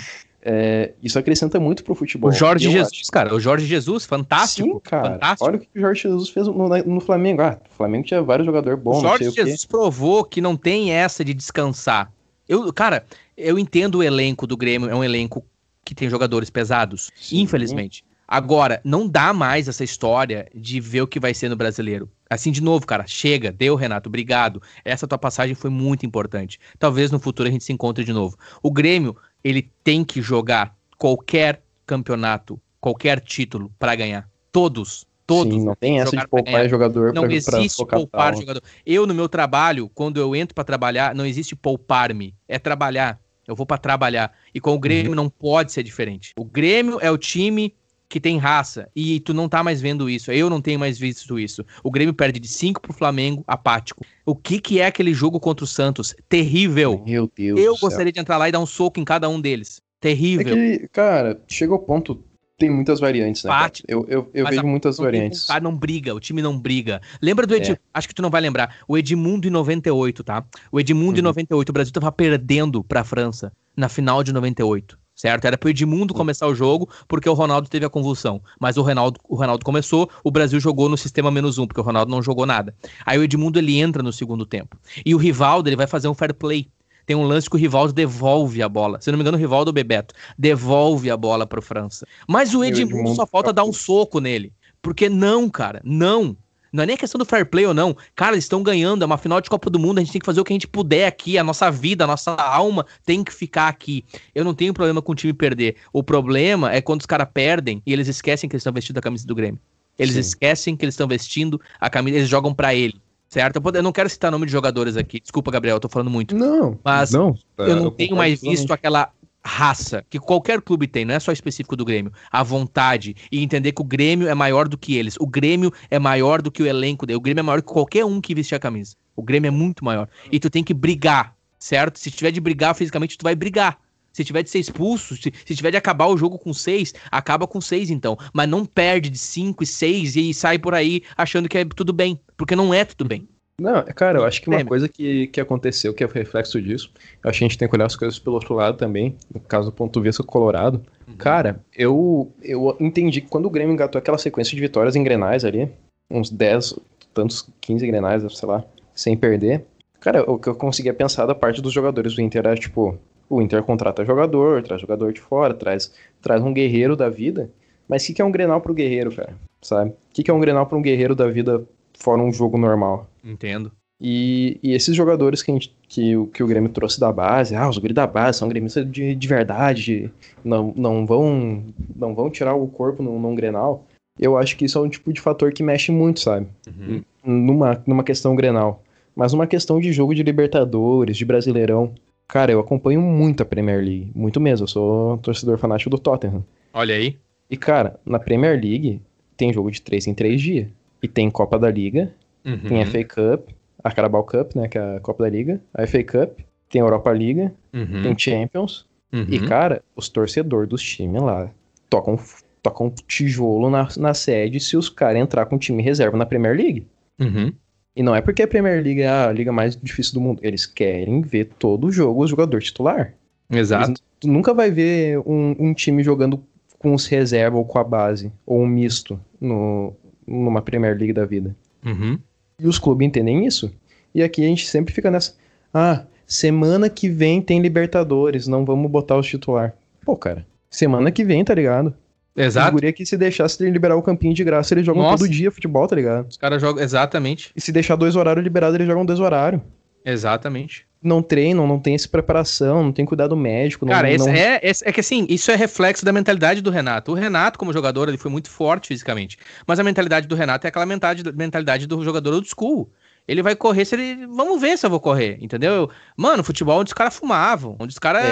É, 0.48 0.92
isso 1.02 1.18
acrescenta 1.18 1.60
muito 1.60 1.84
pro 1.84 1.96
futebol. 1.96 2.30
O 2.30 2.34
Jorge 2.34 2.70
Jesus, 2.70 3.00
acho. 3.02 3.12
cara, 3.12 3.34
o 3.34 3.40
Jorge 3.40 3.66
Jesus, 3.66 4.06
fantástico. 4.06 4.74
Sim, 4.74 4.80
cara. 4.80 5.14
Fantástico. 5.14 5.46
Olha 5.46 5.58
o 5.58 5.60
que 5.60 5.68
o 5.76 5.80
Jorge 5.80 6.04
Jesus 6.04 6.30
fez 6.30 6.48
no, 6.48 6.70
no 6.70 7.00
Flamengo. 7.00 7.42
Ah, 7.42 7.58
o 7.72 7.76
Flamengo 7.76 8.06
tinha 8.06 8.22
vários 8.22 8.46
jogadores 8.46 8.80
bons. 8.80 9.00
O 9.00 9.02
Jorge 9.02 9.32
Jesus 9.32 9.64
o 9.64 9.68
provou 9.68 10.24
que 10.24 10.42
não 10.42 10.56
tem 10.56 10.92
essa 10.92 11.26
de 11.26 11.34
descansar. 11.34 12.12
Eu, 12.48 12.72
cara, 12.72 13.04
eu 13.38 13.60
entendo 13.60 13.96
o 13.96 14.04
elenco 14.04 14.48
do 14.48 14.58
Grêmio, 14.58 14.90
é 14.90 14.96
um 14.96 15.04
elenco 15.04 15.46
que 15.84 15.94
tem 15.94 16.10
jogadores 16.10 16.50
pesados, 16.50 17.12
Sim. 17.16 17.42
infelizmente. 17.42 18.04
Agora, 18.28 18.82
não 18.84 19.08
dá 19.08 19.32
mais 19.32 19.68
essa 19.68 19.84
história 19.84 20.50
de 20.54 20.80
ver 20.80 21.02
o 21.02 21.08
que 21.08 21.20
vai 21.20 21.34
ser 21.34 21.48
no 21.48 21.56
brasileiro. 21.56 22.10
Assim, 22.28 22.52
de 22.52 22.62
novo, 22.62 22.88
cara, 22.88 23.06
chega, 23.06 23.52
deu, 23.52 23.76
Renato, 23.76 24.10
obrigado. 24.10 24.62
Essa 24.84 25.08
tua 25.08 25.18
passagem 25.18 25.54
foi 25.54 25.70
muito 25.70 26.06
importante. 26.08 26.60
Talvez 26.80 27.12
no 27.12 27.20
futuro 27.20 27.48
a 27.48 27.52
gente 27.52 27.64
se 27.64 27.72
encontre 27.72 28.04
de 28.04 28.12
novo. 28.12 28.36
O 28.64 28.72
Grêmio, 28.72 29.16
ele 29.44 29.70
tem 29.84 30.04
que 30.04 30.24
jogar 30.24 30.76
qualquer 30.98 31.62
campeonato, 31.86 32.60
qualquer 32.82 33.20
título 33.20 33.72
para 33.78 33.94
ganhar. 33.94 34.28
Todos. 34.52 35.06
Todos. 35.28 35.54
Sim, 35.54 35.66
não 35.66 35.76
tem 35.76 36.00
essa 36.00 36.16
de 36.16 36.28
poupar 36.28 36.70
jogador 36.70 37.12
Não 37.12 37.24
pra, 37.24 37.34
existe 37.34 37.84
pra 37.86 37.98
poupar 37.98 38.36
jogador. 38.36 38.62
Eu, 38.86 39.08
no 39.08 39.14
meu 39.14 39.28
trabalho, 39.28 39.90
quando 39.94 40.20
eu 40.20 40.36
entro 40.36 40.54
para 40.54 40.64
trabalhar, 40.64 41.16
não 41.16 41.26
existe 41.26 41.56
poupar-me. 41.56 42.36
É 42.48 42.60
trabalhar. 42.60 43.20
Eu 43.48 43.56
vou 43.56 43.66
para 43.66 43.78
trabalhar. 43.78 44.34
E 44.54 44.60
com 44.60 44.74
o 44.74 44.80
Grêmio 44.80 45.12
uhum. 45.12 45.16
não 45.16 45.30
pode 45.30 45.72
ser 45.72 45.84
diferente. 45.84 46.34
O 46.38 46.46
Grêmio 46.46 47.00
é 47.02 47.12
o 47.12 47.18
time 47.18 47.74
que 48.08 48.20
tem 48.20 48.38
raça. 48.38 48.88
E 48.96 49.20
tu 49.20 49.34
não 49.34 49.50
tá 49.50 49.64
mais 49.64 49.82
vendo 49.82 50.10
isso. 50.10 50.32
Eu 50.32 50.50
não 50.50 50.62
tenho 50.62 50.80
mais 50.80 50.98
visto 50.98 51.40
isso. 51.40 51.66
O 51.84 51.92
Grêmio 51.92 52.14
perde 52.14 52.40
de 52.40 52.48
5 52.48 52.82
pro 52.82 52.94
Flamengo, 52.94 53.44
apático. 53.48 54.06
O 54.26 54.36
que 54.36 54.60
que 54.60 54.80
é 54.80 54.86
aquele 54.86 55.14
jogo 55.14 55.40
contra 55.40 55.64
o 55.64 55.68
Santos? 55.68 56.16
Terrível. 56.30 57.04
Meu 57.06 57.30
Deus. 57.36 57.60
Eu 57.60 57.78
gostaria 57.78 58.12
de 58.12 58.20
entrar 58.20 58.38
lá 58.38 58.48
e 58.48 58.52
dar 58.52 58.60
um 58.60 58.66
soco 58.66 59.00
em 59.00 59.06
cada 59.06 59.28
um 59.28 59.40
deles. 59.40 59.82
Terrível. 60.00 60.56
É 60.56 60.78
que, 60.78 60.88
cara, 60.90 61.42
chegou 61.48 61.78
o 61.78 61.82
ponto 61.82 62.24
tem 62.58 62.70
muitas 62.70 63.00
variantes, 63.00 63.44
né? 63.44 63.50
Bate, 63.50 63.84
eu 63.88 64.06
eu, 64.08 64.30
eu 64.34 64.46
vejo 64.46 64.62
a, 64.62 64.64
muitas 64.64 64.98
não 64.98 65.06
variantes. 65.06 65.48
Tem, 65.48 65.62
não 65.62 65.76
briga, 65.76 66.14
o 66.16 66.20
time 66.20 66.42
não 66.42 66.58
briga. 66.58 67.02
Lembra 67.22 67.46
do 67.46 67.56
Edmundo? 67.56 67.80
É. 67.80 67.90
Acho 67.94 68.08
que 68.08 68.16
tu 68.16 68.22
não 68.22 68.30
vai 68.30 68.42
lembrar. 68.42 68.78
O 68.88 68.98
Edmundo 68.98 69.48
em 69.48 69.52
98, 69.52 70.24
tá? 70.24 70.44
O 70.72 70.80
Edmundo 70.80 71.14
uhum. 71.14 71.20
em 71.20 71.24
98, 71.24 71.70
o 71.70 71.74
Brasil 71.74 71.94
tava 71.94 72.12
perdendo 72.12 72.84
pra 72.84 73.04
França 73.04 73.52
na 73.76 73.90
final 73.90 74.24
de 74.24 74.32
98 74.32 74.98
certo? 75.16 75.46
Era 75.46 75.58
pro 75.58 75.70
Edmundo 75.70 76.14
começar 76.14 76.46
o 76.46 76.54
jogo, 76.54 76.90
porque 77.08 77.30
o 77.30 77.34
Ronaldo 77.34 77.70
teve 77.70 77.86
a 77.86 77.90
convulsão. 77.90 78.42
Mas 78.60 78.76
o 78.78 78.82
Ronaldo, 78.82 79.20
o 79.28 79.36
Ronaldo 79.36 79.64
começou, 79.64 80.10
o 80.24 80.30
Brasil 80.30 80.60
jogou 80.60 80.90
no 80.90 80.98
sistema 80.98 81.32
menos 81.32 81.58
um, 81.58 81.66
porque 81.66 81.80
o 81.80 81.84
Ronaldo 81.84 82.12
não 82.12 82.22
jogou 82.22 82.46
nada. 82.46 82.76
Aí 83.06 83.18
o 83.18 83.24
Edmundo 83.24 83.58
ele 83.58 83.80
entra 83.80 84.04
no 84.04 84.12
segundo 84.12 84.46
tempo. 84.46 84.78
E 85.06 85.16
o 85.16 85.18
Rivaldo 85.18 85.70
ele 85.70 85.78
vai 85.78 85.88
fazer 85.88 86.10
um 86.10 86.14
fair 86.14 86.34
play. 86.34 86.68
Tem 87.06 87.16
um 87.16 87.24
lance 87.24 87.50
que 87.50 87.56
o 87.56 87.60
Rivaldo 87.60 87.94
devolve 87.94 88.62
a 88.62 88.70
bola. 88.70 89.00
Se 89.02 89.12
não 89.12 89.18
me 89.18 89.24
engano, 89.24 89.38
o 89.38 89.40
Rivaldo 89.40 89.70
ou 89.70 89.72
o 89.72 89.74
Bebeto 89.74 90.14
devolve 90.38 91.10
a 91.10 91.18
bola 91.18 91.46
pro 91.46 91.62
França. 91.62 92.06
Mas 92.28 92.54
o 92.54 92.64
Edmundo, 92.64 92.98
Edmundo 92.98 93.16
só 93.16 93.28
falta 93.28 93.54
dar 93.54 93.64
um 93.64 93.74
soco 93.74 94.20
nele. 94.20 94.52
Porque 94.82 95.10
não, 95.10 95.50
cara, 95.50 95.82
não. 95.84 96.36
Não 96.76 96.84
é 96.84 96.86
nem 96.86 96.98
questão 96.98 97.18
do 97.18 97.24
fair 97.24 97.46
play 97.46 97.66
ou 97.66 97.74
não. 97.74 97.96
Cara, 98.14 98.34
eles 98.34 98.44
estão 98.44 98.62
ganhando, 98.62 99.02
é 99.02 99.06
uma 99.06 99.18
final 99.18 99.40
de 99.40 99.50
Copa 99.50 99.70
do 99.70 99.80
Mundo, 99.80 100.00
a 100.00 100.02
gente 100.02 100.12
tem 100.12 100.20
que 100.20 100.26
fazer 100.26 100.42
o 100.42 100.44
que 100.44 100.52
a 100.52 100.56
gente 100.56 100.68
puder 100.68 101.08
aqui, 101.08 101.38
a 101.38 101.44
nossa 101.44 101.72
vida, 101.72 102.04
a 102.04 102.08
nossa 102.08 102.34
alma 102.34 102.86
tem 103.06 103.24
que 103.24 103.34
ficar 103.34 103.70
aqui. 103.70 104.04
Eu 104.34 104.44
não 104.44 104.54
tenho 104.54 104.74
problema 104.74 105.02
com 105.02 105.14
o 105.14 105.16
time 105.16 105.32
perder. 105.32 105.78
O 105.94 106.04
problema 106.04 106.74
é 106.74 106.82
quando 106.82 107.00
os 107.00 107.06
caras 107.06 107.30
perdem 107.34 107.82
e 107.86 107.94
eles 107.94 108.10
esquecem 108.10 108.50
que 108.50 108.56
eles 108.56 108.62
estão 108.62 108.74
vestindo 108.74 108.98
a 108.98 109.02
camisa 109.02 109.26
do 109.26 109.34
Grêmio. 109.34 109.60
Eles 109.98 110.16
Sim. 110.16 110.20
esquecem 110.20 110.76
que 110.76 110.84
eles 110.84 110.96
estão 110.96 111.08
vestindo 111.08 111.62
a 111.80 111.90
camisa, 111.90 112.18
eles 112.18 112.28
jogam 112.28 112.54
para 112.54 112.76
ele. 112.76 113.02
Certo? 113.36 113.62
Eu 113.74 113.84
não 113.84 113.92
quero 113.92 114.10
citar 114.10 114.32
nome 114.32 114.46
de 114.46 114.52
jogadores 114.54 114.96
aqui. 114.96 115.20
Desculpa, 115.20 115.52
Gabriel, 115.52 115.76
eu 115.76 115.80
tô 115.82 115.90
falando 115.90 116.10
muito. 116.10 116.34
Não. 116.34 116.80
Mas 116.82 117.12
não, 117.12 117.36
eu 117.58 117.76
não 117.76 117.84
eu 117.84 117.92
tenho 117.92 118.16
mais 118.16 118.40
visto 118.40 118.72
aquela 118.72 119.12
raça 119.44 120.06
que 120.10 120.18
qualquer 120.18 120.62
clube 120.62 120.88
tem, 120.88 121.04
não 121.04 121.14
é 121.14 121.20
só 121.20 121.34
específico 121.34 121.76
do 121.76 121.84
Grêmio, 121.84 122.14
a 122.32 122.42
vontade 122.42 123.14
e 123.30 123.44
entender 123.44 123.74
que 123.74 123.82
o 123.82 123.84
Grêmio 123.84 124.30
é 124.30 124.34
maior 124.34 124.70
do 124.70 124.78
que 124.78 124.96
eles. 124.96 125.18
O 125.20 125.28
Grêmio 125.28 125.70
é 125.92 126.00
maior 126.00 126.42
do 126.42 126.50
que 126.50 126.64
o 126.64 126.66
elenco 126.66 127.06
dele. 127.06 127.18
O 127.18 127.22
Grêmio 127.22 127.42
é 127.42 127.44
maior 127.44 127.62
que 127.62 127.68
qualquer 127.68 128.06
um 128.06 128.22
que 128.22 128.34
vestir 128.34 128.56
a 128.56 128.60
camisa. 128.60 128.96
O 129.14 129.22
Grêmio 129.22 129.50
é 129.50 129.52
muito 129.52 129.84
maior. 129.84 130.08
E 130.32 130.40
tu 130.40 130.50
tem 130.50 130.64
que 130.64 130.74
brigar, 130.74 131.36
certo? 131.60 132.00
Se 132.00 132.10
tiver 132.10 132.32
de 132.32 132.40
brigar 132.40 132.74
fisicamente, 132.74 133.18
tu 133.18 133.24
vai 133.24 133.36
brigar. 133.36 133.78
Se 134.16 134.24
tiver 134.24 134.44
de 134.44 134.50
ser 134.50 134.60
expulso, 134.60 135.14
se, 135.18 135.30
se 135.46 135.56
tiver 135.58 135.72
de 135.72 135.76
acabar 135.76 136.08
o 136.08 136.16
jogo 136.16 136.40
com 136.40 136.54
seis, 136.54 136.94
acaba 137.12 137.46
com 137.46 137.60
seis 137.60 137.90
então. 137.90 138.18
Mas 138.34 138.48
não 138.48 138.66
perde 138.66 139.10
de 139.10 139.18
cinco 139.18 139.62
e 139.62 139.68
seis 139.68 140.16
e 140.16 140.34
sai 140.34 140.58
por 140.58 140.74
aí 140.74 141.04
achando 141.18 141.50
que 141.50 141.58
é 141.58 141.66
tudo 141.66 141.92
bem. 141.92 142.18
Porque 142.38 142.56
não 142.56 142.74
é 142.74 142.86
tudo 142.86 143.04
bem. 143.10 143.28
Não, 143.60 143.84
cara, 143.84 144.20
eu 144.20 144.24
acho 144.24 144.42
que 144.42 144.50
uma 144.50 144.64
coisa 144.64 144.88
que, 144.88 145.28
que 145.28 145.42
aconteceu, 145.42 145.94
que 145.94 146.02
é 146.02 146.08
o 146.08 146.10
reflexo 146.10 146.62
disso, 146.62 146.94
eu 147.22 147.30
acho 147.30 147.40
que 147.40 147.44
a 147.44 147.48
gente 147.50 147.58
tem 147.58 147.68
que 147.68 147.76
olhar 147.76 147.88
as 147.88 147.96
coisas 147.98 148.18
pelo 148.18 148.36
outro 148.36 148.56
lado 148.56 148.78
também, 148.78 149.18
no 149.34 149.42
caso 149.42 149.70
do 149.70 149.76
ponto 149.76 150.00
de 150.00 150.08
vista 150.08 150.24
colorado. 150.24 150.82
Uhum. 151.06 151.18
Cara, 151.18 151.60
eu, 151.76 152.32
eu 152.42 152.78
entendi 152.80 153.20
que 153.20 153.28
quando 153.28 153.48
o 153.48 153.50
Grêmio 153.50 153.74
engatou 153.74 154.00
aquela 154.00 154.18
sequência 154.18 154.56
de 154.56 154.62
vitórias 154.62 154.96
em 154.96 155.04
grenais 155.04 155.44
ali, 155.44 155.70
uns 156.10 156.30
10, 156.30 156.80
tantos 157.14 157.50
15 157.60 157.86
grenais, 157.86 158.24
sei 158.34 158.48
lá, 158.48 158.64
sem 158.94 159.18
perder, 159.18 159.66
cara, 160.00 160.24
o 160.30 160.40
que 160.40 160.48
eu 160.48 160.56
conseguia 160.56 160.94
pensar 160.94 161.26
da 161.26 161.36
parte 161.36 161.62
dos 161.62 161.74
jogadores 161.74 162.16
do 162.16 162.22
Inter 162.22 162.46
era, 162.46 162.56
tipo, 162.56 162.98
o 163.30 163.42
Inter 163.42 163.64
contrata 163.64 164.06
jogador, 164.06 164.62
traz 164.64 164.82
jogador 164.82 165.14
de 165.14 165.22
fora, 165.22 165.54
traz, 165.54 165.94
traz 166.22 166.42
um 166.42 166.54
guerreiro 166.54 166.96
da 166.96 167.10
vida, 167.10 167.50
mas 167.88 168.04
o 168.04 168.08
que, 168.08 168.14
que 168.16 168.22
é 168.22 168.26
um 168.26 168.32
grenal 168.32 168.62
pro 168.62 168.74
guerreiro, 168.74 169.16
cara, 169.16 169.34
sabe? 169.62 169.92
O 169.92 169.96
que, 170.14 170.24
que 170.24 170.32
é 170.32 170.34
um 170.34 170.40
grenal 170.40 170.66
pra 170.66 170.78
um 170.78 170.82
guerreiro 170.82 171.16
da 171.16 171.28
vida 171.28 171.64
fora 171.98 172.22
um 172.22 172.32
jogo 172.32 172.58
normal. 172.58 173.08
Entendo. 173.24 173.72
E, 174.02 174.60
e 174.62 174.74
esses 174.74 174.96
jogadores 174.96 175.42
que, 175.42 175.52
a 175.52 175.54
gente, 175.54 175.74
que, 175.88 176.14
que 176.34 176.44
o 176.44 176.48
Grêmio 176.48 176.70
trouxe 176.70 177.00
da 177.00 177.12
base, 177.12 177.56
ah, 177.56 177.70
os 177.70 177.78
guris 177.78 177.96
da 177.96 178.06
base 178.06 178.40
são 178.40 178.50
gremistas 178.50 178.90
de, 178.90 179.16
de 179.16 179.28
verdade, 179.28 180.12
não, 180.44 180.74
não, 180.76 181.06
vão, 181.06 181.64
não 181.96 182.14
vão 182.14 182.30
tirar 182.30 182.56
o 182.56 182.68
corpo 182.68 183.02
num, 183.02 183.20
num 183.20 183.36
Grenal. 183.36 183.86
Eu 184.20 184.38
acho 184.38 184.58
que 184.58 184.66
isso 184.66 184.78
é 184.78 184.82
um 184.82 184.90
tipo 184.90 185.12
de 185.14 185.22
fator 185.22 185.52
que 185.52 185.64
mexe 185.64 185.92
muito, 185.92 186.20
sabe? 186.20 186.48
Uhum. 186.68 187.04
Numa, 187.24 187.82
numa 187.86 188.04
questão 188.04 188.36
Grenal. 188.36 188.82
Mas 189.16 189.32
numa 189.32 189.48
questão 189.48 189.80
de 189.80 189.94
jogo 189.94 190.14
de 190.14 190.24
Libertadores, 190.24 191.18
de 191.18 191.26
Brasileirão. 191.26 191.94
Cara, 192.28 192.52
eu 192.52 192.60
acompanho 192.60 193.02
muito 193.02 193.44
a 193.44 193.46
Premier 193.46 193.78
League. 193.78 194.12
Muito 194.16 194.40
mesmo. 194.40 194.64
Eu 194.64 194.68
sou 194.68 195.18
torcedor 195.18 195.58
fanático 195.58 195.90
do 195.90 196.00
Tottenham. 196.00 196.44
Olha 196.74 196.96
aí. 196.96 197.18
E, 197.50 197.56
cara, 197.56 198.00
na 198.06 198.20
Premier 198.20 198.60
League 198.60 199.02
tem 199.38 199.54
jogo 199.54 199.70
de 199.70 199.82
3 199.82 200.08
em 200.08 200.14
3 200.14 200.42
dias. 200.42 200.68
E 201.02 201.08
tem 201.08 201.30
Copa 201.30 201.60
da 201.60 201.70
Liga, 201.70 202.12
uhum. 202.44 202.58
tem 202.68 202.86
FA 202.86 203.04
Cup, 203.04 203.50
a 203.84 203.92
Carabao 203.92 204.24
Cup, 204.24 204.56
né, 204.56 204.68
que 204.68 204.78
é 204.78 204.96
a 204.96 205.00
Copa 205.00 205.24
da 205.24 205.30
Liga, 205.30 205.62
a 205.72 205.86
FA 205.86 206.04
Cup, 206.04 206.40
tem 206.70 206.82
Europa 206.82 207.12
Liga, 207.14 207.54
uhum. 207.72 208.02
tem 208.02 208.18
Champions. 208.18 208.88
Uhum. 209.14 209.28
E, 209.30 209.40
cara, 209.40 209.84
os 209.96 210.10
torcedores 210.10 210.68
dos 210.68 210.82
times 210.82 211.22
lá 211.22 211.52
tocam, 211.90 212.18
tocam 212.64 212.90
tijolo 213.08 213.70
na, 213.70 213.88
na 213.98 214.14
sede 214.16 214.60
se 214.60 214.76
os 214.76 214.90
caras 214.90 215.22
entrar 215.22 215.46
com 215.46 215.60
time 215.60 215.84
reserva 215.84 216.18
na 216.18 216.26
Premier 216.26 216.56
League. 216.56 216.88
Uhum. 217.20 217.54
E 217.96 218.04
não 218.04 218.14
é 218.14 218.22
porque 218.22 218.44
a 218.44 218.48
Premier 218.48 218.84
League 218.84 219.02
é 219.02 219.10
a 219.10 219.32
liga 219.32 219.52
mais 219.52 219.76
difícil 219.76 220.16
do 220.16 220.22
mundo. 220.22 220.40
Eles 220.44 220.66
querem 220.66 221.22
ver 221.22 221.46
todo 221.58 221.88
o 221.88 221.92
jogo 221.92 222.24
o 222.24 222.28
jogador 222.28 222.62
titular. 222.62 223.14
Exato. 223.50 223.92
Eles, 223.92 224.04
tu 224.20 224.28
nunca 224.28 224.54
vai 224.54 224.70
ver 224.70 225.20
um, 225.20 225.56
um 225.58 225.74
time 225.74 226.04
jogando 226.04 226.44
com 226.78 226.94
os 226.94 227.08
reserva 227.08 227.58
ou 227.58 227.66
com 227.66 227.80
a 227.80 227.84
base, 227.84 228.32
ou 228.46 228.62
um 228.62 228.68
misto 228.68 229.20
no, 229.40 229.94
numa 230.28 230.62
Premier 230.62 230.98
League 230.98 231.14
da 231.14 231.26
vida. 231.26 231.56
Uhum. 231.86 232.20
E 232.60 232.68
os 232.68 232.78
clubes 232.78 233.08
entendem 233.08 233.46
isso. 233.46 233.74
E 234.14 234.22
aqui 234.22 234.44
a 234.44 234.48
gente 234.48 234.68
sempre 234.68 234.94
fica 234.94 235.10
nessa. 235.10 235.34
Ah, 235.74 236.06
semana 236.28 236.90
que 236.90 237.10
vem 237.10 237.42
tem 237.42 237.62
Libertadores, 237.62 238.48
não 238.48 238.66
vamos 238.66 238.90
botar 238.92 239.18
os 239.18 239.28
titular. 239.28 239.74
Pô, 240.06 240.16
cara, 240.16 240.46
semana 240.70 241.12
que 241.12 241.24
vem, 241.24 241.44
tá 241.44 241.54
ligado? 241.54 241.94
Exato. 242.36 242.74
Guria 242.74 242.92
que 242.92 243.06
se 243.06 243.18
deixasse 243.18 243.64
ele 243.64 243.72
liberar 243.72 243.96
o 243.96 244.02
campinho 244.02 244.34
de 244.34 244.44
graça, 244.44 244.74
eles 244.74 244.86
jogam 244.86 245.04
Nossa. 245.04 245.24
todo 245.24 245.30
dia 245.30 245.50
futebol, 245.52 245.88
tá 245.88 245.96
ligado? 245.96 246.28
Os 246.28 246.38
caras 246.38 246.62
jogam, 246.62 246.84
exatamente. 246.84 247.52
E 247.56 247.62
se 247.62 247.72
deixar 247.72 247.96
dois 247.96 248.16
horários 248.16 248.44
liberados, 248.44 248.76
eles 248.76 248.88
jogam 248.88 249.06
dois 249.06 249.20
horários. 249.20 249.62
Exatamente 250.04 250.86
não 251.06 251.22
treinam, 251.22 251.68
não 251.68 251.80
tem 251.80 251.94
essa 251.94 252.10
preparação, 252.10 252.84
não 252.84 252.92
tem 252.92 253.06
cuidado 253.06 253.38
médico. 253.38 253.86
Cara, 253.86 254.10
não, 254.18 254.26
não... 254.26 254.34
É, 254.34 254.56
é, 254.56 254.72
é, 254.84 254.92
que 254.92 255.00
assim, 255.00 255.26
isso 255.30 255.52
é 255.52 255.56
reflexo 255.56 256.04
da 256.04 256.12
mentalidade 256.12 256.62
do 256.62 256.72
Renato. 256.72 257.12
O 257.12 257.16
Renato, 257.16 257.60
como 257.60 257.72
jogador, 257.72 258.10
ele 258.10 258.18
foi 258.18 258.32
muito 258.32 258.50
forte 258.50 258.88
fisicamente. 258.88 259.38
Mas 259.68 259.80
a 259.80 259.84
mentalidade 259.84 260.28
do 260.28 260.36
Renato 260.36 260.66
é 260.66 260.70
aquela 260.70 260.86
mentalidade, 260.86 261.38
mentalidade 261.38 261.88
do 261.88 262.04
jogador 262.04 262.34
old 262.34 262.50
school. 262.50 262.90
Ele 263.28 263.42
vai 263.42 263.56
correr 263.56 263.86
se 263.86 263.96
ele. 263.96 264.28
Vamos 264.28 264.62
ver 264.62 264.78
se 264.78 264.86
eu 264.86 264.90
vou 264.90 265.00
correr, 265.00 265.38
entendeu? 265.42 265.90
Mano, 266.16 266.44
futebol 266.44 266.80
onde 266.80 266.90
os 266.90 266.94
caras 266.94 267.16
fumavam, 267.16 267.76
onde 267.80 267.92
os 267.92 268.00
caras 268.00 268.24
é. 268.24 268.30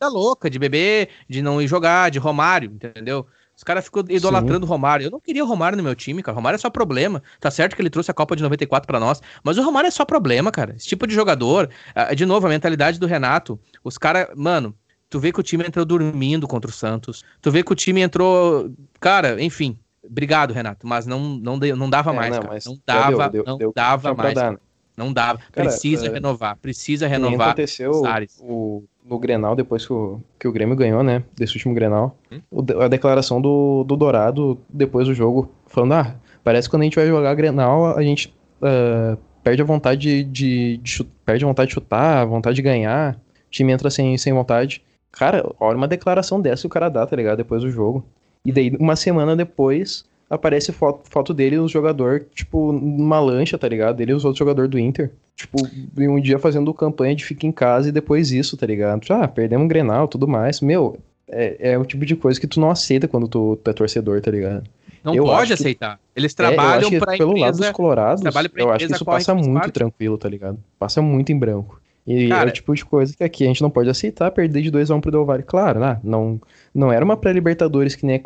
eram 0.00 0.12
louca, 0.12 0.50
de 0.50 0.58
beber, 0.58 1.08
de 1.28 1.40
não 1.40 1.62
ir 1.62 1.68
jogar, 1.68 2.10
de 2.10 2.18
Romário, 2.18 2.70
entendeu? 2.72 3.26
Os 3.56 3.62
caras 3.62 3.84
ficam 3.84 4.02
idolatrando 4.08 4.66
o 4.66 4.68
Romário. 4.68 5.06
Eu 5.06 5.10
não 5.10 5.20
queria 5.20 5.44
o 5.44 5.46
Romário 5.46 5.76
no 5.76 5.84
meu 5.84 5.94
time, 5.94 6.22
cara. 6.22 6.34
O 6.34 6.36
Romário 6.36 6.56
é 6.56 6.58
só 6.58 6.68
problema. 6.68 7.22
Tá 7.38 7.50
certo 7.50 7.76
que 7.76 7.82
ele 7.82 7.90
trouxe 7.90 8.10
a 8.10 8.14
Copa 8.14 8.34
de 8.34 8.42
94 8.42 8.86
para 8.86 8.98
nós, 8.98 9.22
mas 9.44 9.56
o 9.56 9.62
Romário 9.62 9.88
é 9.88 9.92
só 9.92 10.04
problema, 10.04 10.50
cara. 10.50 10.74
Esse 10.76 10.88
tipo 10.88 11.06
de 11.06 11.14
jogador, 11.14 11.70
de 12.16 12.26
novo, 12.26 12.46
a 12.46 12.50
mentalidade 12.50 12.98
do 12.98 13.06
Renato, 13.06 13.58
os 13.84 13.96
caras, 13.96 14.28
mano, 14.34 14.74
tu 15.08 15.20
vê 15.20 15.30
que 15.30 15.38
o 15.38 15.42
time 15.42 15.64
entrou 15.64 15.84
dormindo 15.84 16.48
contra 16.48 16.68
o 16.68 16.74
Santos. 16.74 17.24
Tu 17.40 17.50
vê 17.50 17.62
que 17.62 17.72
o 17.72 17.76
time 17.76 18.00
entrou, 18.00 18.74
cara, 18.98 19.40
enfim. 19.40 19.78
Obrigado, 20.06 20.52
Renato, 20.52 20.86
mas 20.86 21.06
não 21.06 21.20
não, 21.20 21.56
não 21.56 21.90
dava 21.90 22.10
é, 22.10 22.14
mais, 22.14 22.36
não, 22.36 22.42
cara. 22.42 22.58
Não 22.66 22.78
dava, 22.86 23.28
deu, 23.30 23.44
não 23.44 23.58
deu, 23.58 23.72
dava 23.74 24.14
mais. 24.14 24.34
Né? 24.34 24.56
Não 24.96 25.12
dava. 25.12 25.40
Cara, 25.50 25.68
precisa 25.68 26.06
é... 26.06 26.10
renovar, 26.10 26.56
precisa 26.56 27.06
renovar. 27.06 27.48
aconteceu 27.48 28.02
o, 28.40 28.84
no 29.04 29.18
Grenal, 29.18 29.56
depois 29.56 29.86
que 29.86 29.92
o, 29.92 30.20
que 30.38 30.46
o 30.46 30.52
Grêmio 30.52 30.76
ganhou, 30.76 31.02
né? 31.02 31.24
Desse 31.34 31.54
último 31.54 31.74
Grenal. 31.74 32.16
Hum? 32.30 32.40
O, 32.50 32.82
a 32.82 32.88
declaração 32.88 33.40
do, 33.40 33.84
do 33.84 33.96
Dourado 33.96 34.58
depois 34.68 35.08
do 35.08 35.14
jogo, 35.14 35.52
falando: 35.66 35.94
ah, 35.94 36.16
parece 36.42 36.68
que 36.68 36.72
quando 36.72 36.82
a 36.82 36.84
gente 36.84 36.96
vai 36.96 37.06
jogar 37.06 37.34
Grenal, 37.34 37.96
a 37.96 38.02
gente 38.02 38.32
uh, 38.62 39.18
perde 39.42 39.62
a 39.62 39.64
vontade 39.64 40.00
de, 40.00 40.24
de, 40.24 40.76
de, 40.78 41.04
perde 41.24 41.44
a 41.44 41.48
vontade 41.48 41.68
de 41.68 41.74
chutar, 41.74 42.18
a 42.18 42.24
vontade 42.24 42.56
de 42.56 42.62
ganhar. 42.62 43.14
O 43.14 43.50
time 43.50 43.72
entra 43.72 43.90
sem, 43.90 44.16
sem 44.16 44.32
vontade. 44.32 44.82
Cara, 45.12 45.44
olha 45.60 45.76
uma 45.76 45.86
declaração 45.86 46.40
dessa 46.40 46.62
que 46.62 46.66
o 46.66 46.70
cara 46.70 46.88
dá, 46.88 47.06
tá 47.06 47.14
ligado? 47.14 47.36
Depois 47.36 47.62
do 47.62 47.70
jogo. 47.70 48.04
E 48.44 48.52
daí, 48.52 48.76
uma 48.78 48.96
semana 48.96 49.34
depois, 49.34 50.04
aparece 50.28 50.72
foto, 50.72 51.00
foto 51.08 51.32
dele 51.32 51.56
e 51.56 51.58
os 51.58 51.70
jogador, 51.70 52.26
tipo, 52.34 52.72
numa 52.72 53.20
lancha, 53.20 53.56
tá 53.56 53.68
ligado? 53.68 54.00
Ele 54.00 54.12
e 54.12 54.14
os 54.14 54.24
outros 54.24 54.38
jogadores 54.38 54.70
do 54.70 54.78
Inter. 54.78 55.10
Tipo, 55.36 55.58
um 55.98 56.20
dia 56.20 56.38
fazendo 56.38 56.72
campanha 56.72 57.14
de 57.14 57.24
fica 57.24 57.46
em 57.46 57.52
casa 57.52 57.88
e 57.88 57.92
depois 57.92 58.30
isso, 58.30 58.56
tá 58.56 58.66
ligado? 58.66 59.00
Ah, 59.10 59.26
perdemos 59.26 59.64
um 59.64 59.68
Grenal, 59.68 60.06
tudo 60.06 60.28
mais. 60.28 60.60
Meu, 60.60 60.98
é, 61.28 61.72
é 61.72 61.78
o 61.78 61.84
tipo 61.84 62.04
de 62.04 62.14
coisa 62.14 62.38
que 62.38 62.46
tu 62.46 62.60
não 62.60 62.70
aceita 62.70 63.08
quando 63.08 63.26
tu, 63.26 63.58
tu 63.62 63.70
é 63.70 63.72
torcedor, 63.72 64.20
tá 64.20 64.30
ligado? 64.30 64.64
Não 65.02 65.14
eu 65.14 65.24
pode 65.24 65.52
aceitar. 65.52 65.98
Eles 66.16 66.32
trabalham 66.32 66.88
é, 66.90 66.98
para 66.98 67.18
pelo 67.18 67.36
lado 67.36 67.58
dos 67.58 67.70
colorados, 67.70 68.22
eu 68.56 68.70
acho 68.70 68.86
que 68.86 68.92
isso 68.94 69.04
passa 69.04 69.34
muito 69.34 69.70
tranquilo, 69.70 70.16
tá 70.16 70.28
ligado? 70.28 70.58
Passa 70.78 71.02
muito 71.02 71.30
em 71.30 71.38
branco. 71.38 71.80
E 72.06 72.28
Cara, 72.28 72.50
é 72.50 72.52
o 72.52 72.54
tipo 72.54 72.74
de 72.74 72.84
coisa 72.84 73.16
que 73.16 73.24
aqui 73.24 73.44
a 73.44 73.46
gente 73.46 73.62
não 73.62 73.70
pode 73.70 73.88
aceitar 73.88 74.30
perder 74.30 74.62
de 74.62 74.70
2x1 74.70 74.96
um 74.96 75.00
pro 75.00 75.10
Del 75.10 75.24
Valle. 75.24 75.42
Claro, 75.42 75.80
né? 75.80 75.98
não, 76.02 76.40
não 76.74 76.92
era 76.92 77.04
uma 77.04 77.16
pré-Libertadores 77.16 77.94
que 77.94 78.04
nem 78.04 78.22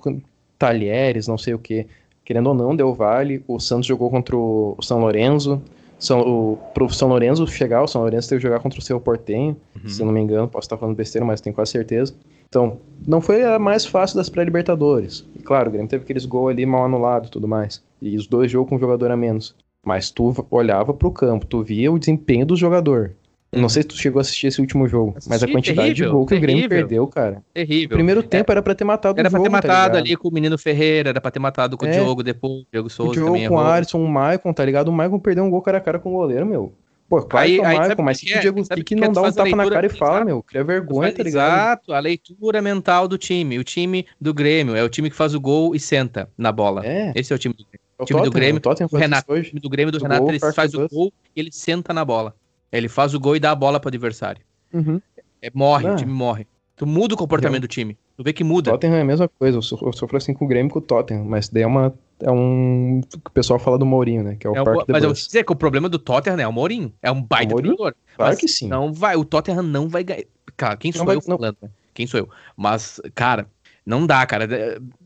Talheres, 0.58 1.28
não 1.28 1.38
sei 1.38 1.54
o 1.54 1.58
que. 1.58 1.86
Querendo 2.24 2.48
ou 2.48 2.54
não, 2.54 2.74
Del 2.74 2.92
Valle, 2.92 3.42
o 3.46 3.60
Santos 3.60 3.86
jogou 3.86 4.10
contra 4.10 4.36
o 4.36 4.76
São 4.82 4.98
Lourenço. 4.98 5.62
São, 5.98 6.20
o, 6.20 6.58
pro 6.74 6.88
São 6.90 7.08
Lourenço 7.08 7.46
chegar, 7.46 7.82
o 7.82 7.88
São 7.88 8.02
Lourenço 8.02 8.28
teve 8.28 8.40
que 8.40 8.46
jogar 8.46 8.60
contra 8.60 8.78
o 8.78 8.82
seu 8.82 9.00
Portenho, 9.00 9.56
uhum. 9.74 9.88
se 9.88 10.04
não 10.04 10.12
me 10.12 10.20
engano, 10.20 10.46
posso 10.46 10.66
estar 10.66 10.76
falando 10.76 10.94
besteira, 10.94 11.24
mas 11.24 11.40
tenho 11.40 11.54
quase 11.54 11.72
certeza. 11.72 12.14
Então, 12.48 12.78
não 13.06 13.20
foi 13.20 13.44
a 13.44 13.58
mais 13.58 13.84
fácil 13.84 14.16
das 14.16 14.28
pré-libertadores. 14.28 15.24
E 15.34 15.42
claro, 15.42 15.68
o 15.68 15.72
Grêmio 15.72 15.88
teve 15.88 16.04
aqueles 16.04 16.24
gols 16.24 16.50
ali 16.50 16.64
mal 16.64 16.84
anulados 16.84 17.28
e 17.28 17.32
tudo 17.32 17.48
mais. 17.48 17.82
E 18.00 18.16
os 18.16 18.26
dois 18.26 18.50
jogos 18.50 18.70
com 18.70 18.76
um 18.76 18.78
jogador 18.78 19.10
a 19.10 19.16
menos. 19.16 19.54
Mas 19.84 20.10
tu 20.10 20.34
olhava 20.50 20.94
pro 20.94 21.10
campo, 21.10 21.46
tu 21.46 21.62
via 21.62 21.90
o 21.90 21.98
desempenho 21.98 22.46
do 22.46 22.56
jogador. 22.56 23.12
Não 23.50 23.68
sei 23.68 23.82
se 23.82 23.88
tu 23.88 23.96
chegou 23.96 24.20
a 24.20 24.22
assistir 24.22 24.48
esse 24.48 24.60
último 24.60 24.86
jogo, 24.86 25.12
Assisti, 25.16 25.28
mas 25.30 25.42
a 25.42 25.48
quantidade 25.48 25.88
terrível, 25.88 26.06
de 26.06 26.12
gol 26.12 26.26
que 26.26 26.34
o 26.34 26.40
Grêmio 26.40 26.62
terrível. 26.68 26.78
perdeu, 26.86 27.06
cara. 27.06 27.42
Terrível. 27.54 27.86
O 27.94 27.98
primeiro 27.98 28.22
tempo 28.22 28.52
era 28.52 28.62
pra 28.62 28.74
ter 28.74 28.84
matado 28.84 29.18
Era 29.18 29.28
o 29.28 29.30
pra 29.30 29.38
jogo, 29.38 29.44
ter 29.50 29.50
tá 29.50 29.56
matado 29.68 29.92
ligado? 29.96 30.04
ali 30.06 30.16
com 30.16 30.28
o 30.28 30.32
menino 30.32 30.58
Ferreira, 30.58 31.08
era 31.10 31.20
pra 31.20 31.30
ter 31.30 31.38
matado 31.38 31.76
com 31.78 31.86
o 31.86 31.88
É. 31.88 31.92
Diogo 31.92 32.22
depois, 32.22 32.52
o 32.62 32.66
Diogo 32.70 32.86
O 32.88 32.90
Souza 32.90 33.12
Diogo 33.14 33.32
também 33.32 33.48
com 33.48 33.54
o. 33.54 33.58
Alisson, 33.60 34.04
o 34.04 34.08
Maicon, 34.08 34.52
tá 34.52 34.64
ligado? 34.64 34.88
O 34.88 34.92
Maicon 34.92 35.18
perdeu 35.18 35.44
um 35.44 35.50
gol 35.50 35.62
cara 35.62 35.78
a 35.78 35.80
cara 35.80 35.98
com 35.98 36.10
o 36.10 36.12
goleiro, 36.18 36.44
meu. 36.44 36.74
Pô, 37.08 37.22
claro 37.22 37.46
Aí- 37.46 37.56
é 37.56 37.60
o 37.60 37.64
Maicon, 37.64 38.02
o 38.02 38.04
mas 38.04 38.20
que 38.20 38.34
o 38.34 38.36
é? 38.36 38.40
Diego 38.40 38.60
o 38.60 38.64
que 38.84 38.94
é? 38.94 38.96
não 38.98 39.08
Tu 39.08 39.14
dá 39.14 39.22
um 39.22 39.32
tapa 39.32 39.56
na 39.56 39.70
cara 39.70 39.86
e 39.86 39.88
fala, 39.88 40.10
exato. 40.16 40.26
meu. 40.26 40.42
Cria 40.42 40.62
vergonha, 40.62 41.10
tá 41.10 41.22
ligado? 41.22 41.52
Exato, 41.54 41.92
a 41.94 41.98
leitura 42.00 42.60
mental 42.60 43.08
do 43.08 43.16
time. 43.16 43.58
O 43.58 43.64
time 43.64 44.04
do 44.20 44.34
Grêmio 44.34 44.76
é 44.76 44.84
o 44.84 44.90
time 44.90 45.08
que 45.08 45.16
faz 45.16 45.34
o 45.34 45.40
gol 45.40 45.74
e 45.74 45.80
senta 45.80 46.28
na 46.36 46.52
bola. 46.52 46.84
É, 46.84 47.12
Esse 47.16 47.32
é 47.32 47.36
o 47.36 47.38
time 47.38 47.54
do 47.54 47.64
Grêmio. 47.64 47.80
é 47.98 48.02
o 48.02 48.04
time 48.04 48.20
do 48.22 48.30
Grêmio, 48.30 48.60
o 48.62 48.94
O 48.94 48.98
Renato, 48.98 49.32
o 49.32 49.42
time 49.42 49.58
do 49.58 49.70
Grêmio 49.70 49.90
do 49.90 49.96
Do 49.98 50.02
Renato, 50.02 50.20
gol, 50.20 50.30
ele 50.32 50.38
faz 50.52 50.74
o 50.74 50.86
gol 50.86 51.10
e 51.34 51.40
ele 51.40 51.48
senta 51.50 51.94
na 51.94 52.04
bola. 52.04 52.34
Ele 52.72 52.88
faz 52.88 53.14
o 53.14 53.20
gol 53.20 53.36
e 53.36 53.40
dá 53.40 53.50
a 53.50 53.54
bola 53.54 53.78
pro 53.80 53.88
adversário. 53.88 54.42
Uhum. 54.72 55.00
É, 55.40 55.50
morre, 55.54 55.86
Ah. 55.86 55.92
o 55.92 55.96
time 55.96 56.12
morre. 56.12 56.46
Tu 56.76 56.86
muda 56.86 57.14
o 57.14 57.18
comportamento 57.18 57.62
do 57.62 57.68
time. 57.68 57.96
Tu 58.16 58.22
vê 58.22 58.32
que 58.32 58.44
muda. 58.44 58.70
Tottenham 58.70 58.96
é 58.96 59.00
a 59.00 59.04
mesma 59.04 59.28
coisa, 59.28 59.58
eu 59.58 59.62
so- 59.62 59.78
eu 59.82 59.92
sofro 59.92 60.16
assim 60.16 60.32
com 60.34 60.44
o 60.44 60.48
Grêmio 60.48 60.68
e 60.70 60.72
com 60.72 60.78
o 60.78 60.82
Tottenham, 60.82 61.24
mas 61.24 61.48
daí 61.48 61.62
é 61.62 61.66
uma. 61.66 61.92
É 62.20 62.30
um. 62.30 63.00
O 63.26 63.30
pessoal 63.30 63.58
fala 63.58 63.78
do 63.78 63.86
Mourinho, 63.86 64.22
né? 64.24 64.36
Que 64.38 64.46
é 64.46 64.50
o 64.50 64.54
É 64.56 64.60
o- 64.60 64.64
Parque 64.64 64.86
de 64.86 64.92
mas 64.92 65.02
eu 65.02 65.08
vou 65.08 65.14
te 65.16 65.24
dizer 65.26 65.44
que 65.44 65.52
o 65.52 65.56
problema 65.56 65.88
do 65.88 65.98
Tottenham 65.98 66.38
é 66.40 66.46
o 66.46 66.52
Mourinho. 66.52 66.92
É 67.02 67.10
um 67.10 67.22
baita 67.22 67.52
o 67.52 67.56
Mourinho? 67.56 67.76
Claro 67.76 67.94
Mas 68.18 68.38
que 68.38 68.48
sim. 68.48 68.68
Não 68.68 68.92
vai, 68.92 69.16
o 69.16 69.24
Tottenham 69.24 69.62
não 69.62 69.88
vai 69.88 70.02
ganhar. 70.04 70.24
Cara, 70.56 70.76
quem 70.76 70.90
sou 70.92 71.00
Não 71.00 71.06
vai- 71.06 71.16
eu 71.16 71.22
não. 71.28 71.36
falando? 71.38 71.56
né? 71.62 71.68
Quem 71.94 72.06
sou 72.06 72.20
eu? 72.20 72.28
Mas, 72.56 73.00
cara, 73.14 73.46
não 73.88 74.06
dá, 74.06 74.24
cara. 74.26 74.46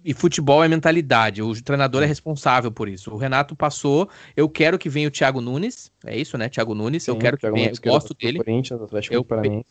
E 0.05 0.13
futebol 0.13 0.63
é 0.63 0.69
mentalidade. 0.69 1.41
O 1.41 1.63
treinador 1.63 2.03
é 2.03 2.07
responsável 2.07 2.71
por 2.71 2.89
isso. 2.89 3.13
O 3.13 3.17
Renato 3.17 3.55
passou. 3.55 4.09
Eu 4.37 4.49
quero 4.49 4.79
que 4.79 4.89
venha 4.89 5.09
o 5.09 5.11
Thiago 5.11 5.41
Nunes. 5.41 5.91
É 6.05 6.17
isso, 6.17 6.37
né? 6.37 6.49
Thiago 6.49 6.75
Nunes. 6.75 7.07
eu 7.07 7.15
Sim, 7.15 7.21
quero 7.21 7.39
que 7.39 7.51
venha. 7.51 7.67
Nunes, 7.67 7.81
Eu 7.83 7.93
gosto 7.93 8.09
do 8.09 8.15
dele. 8.15 8.39
Eu, 9.11 9.25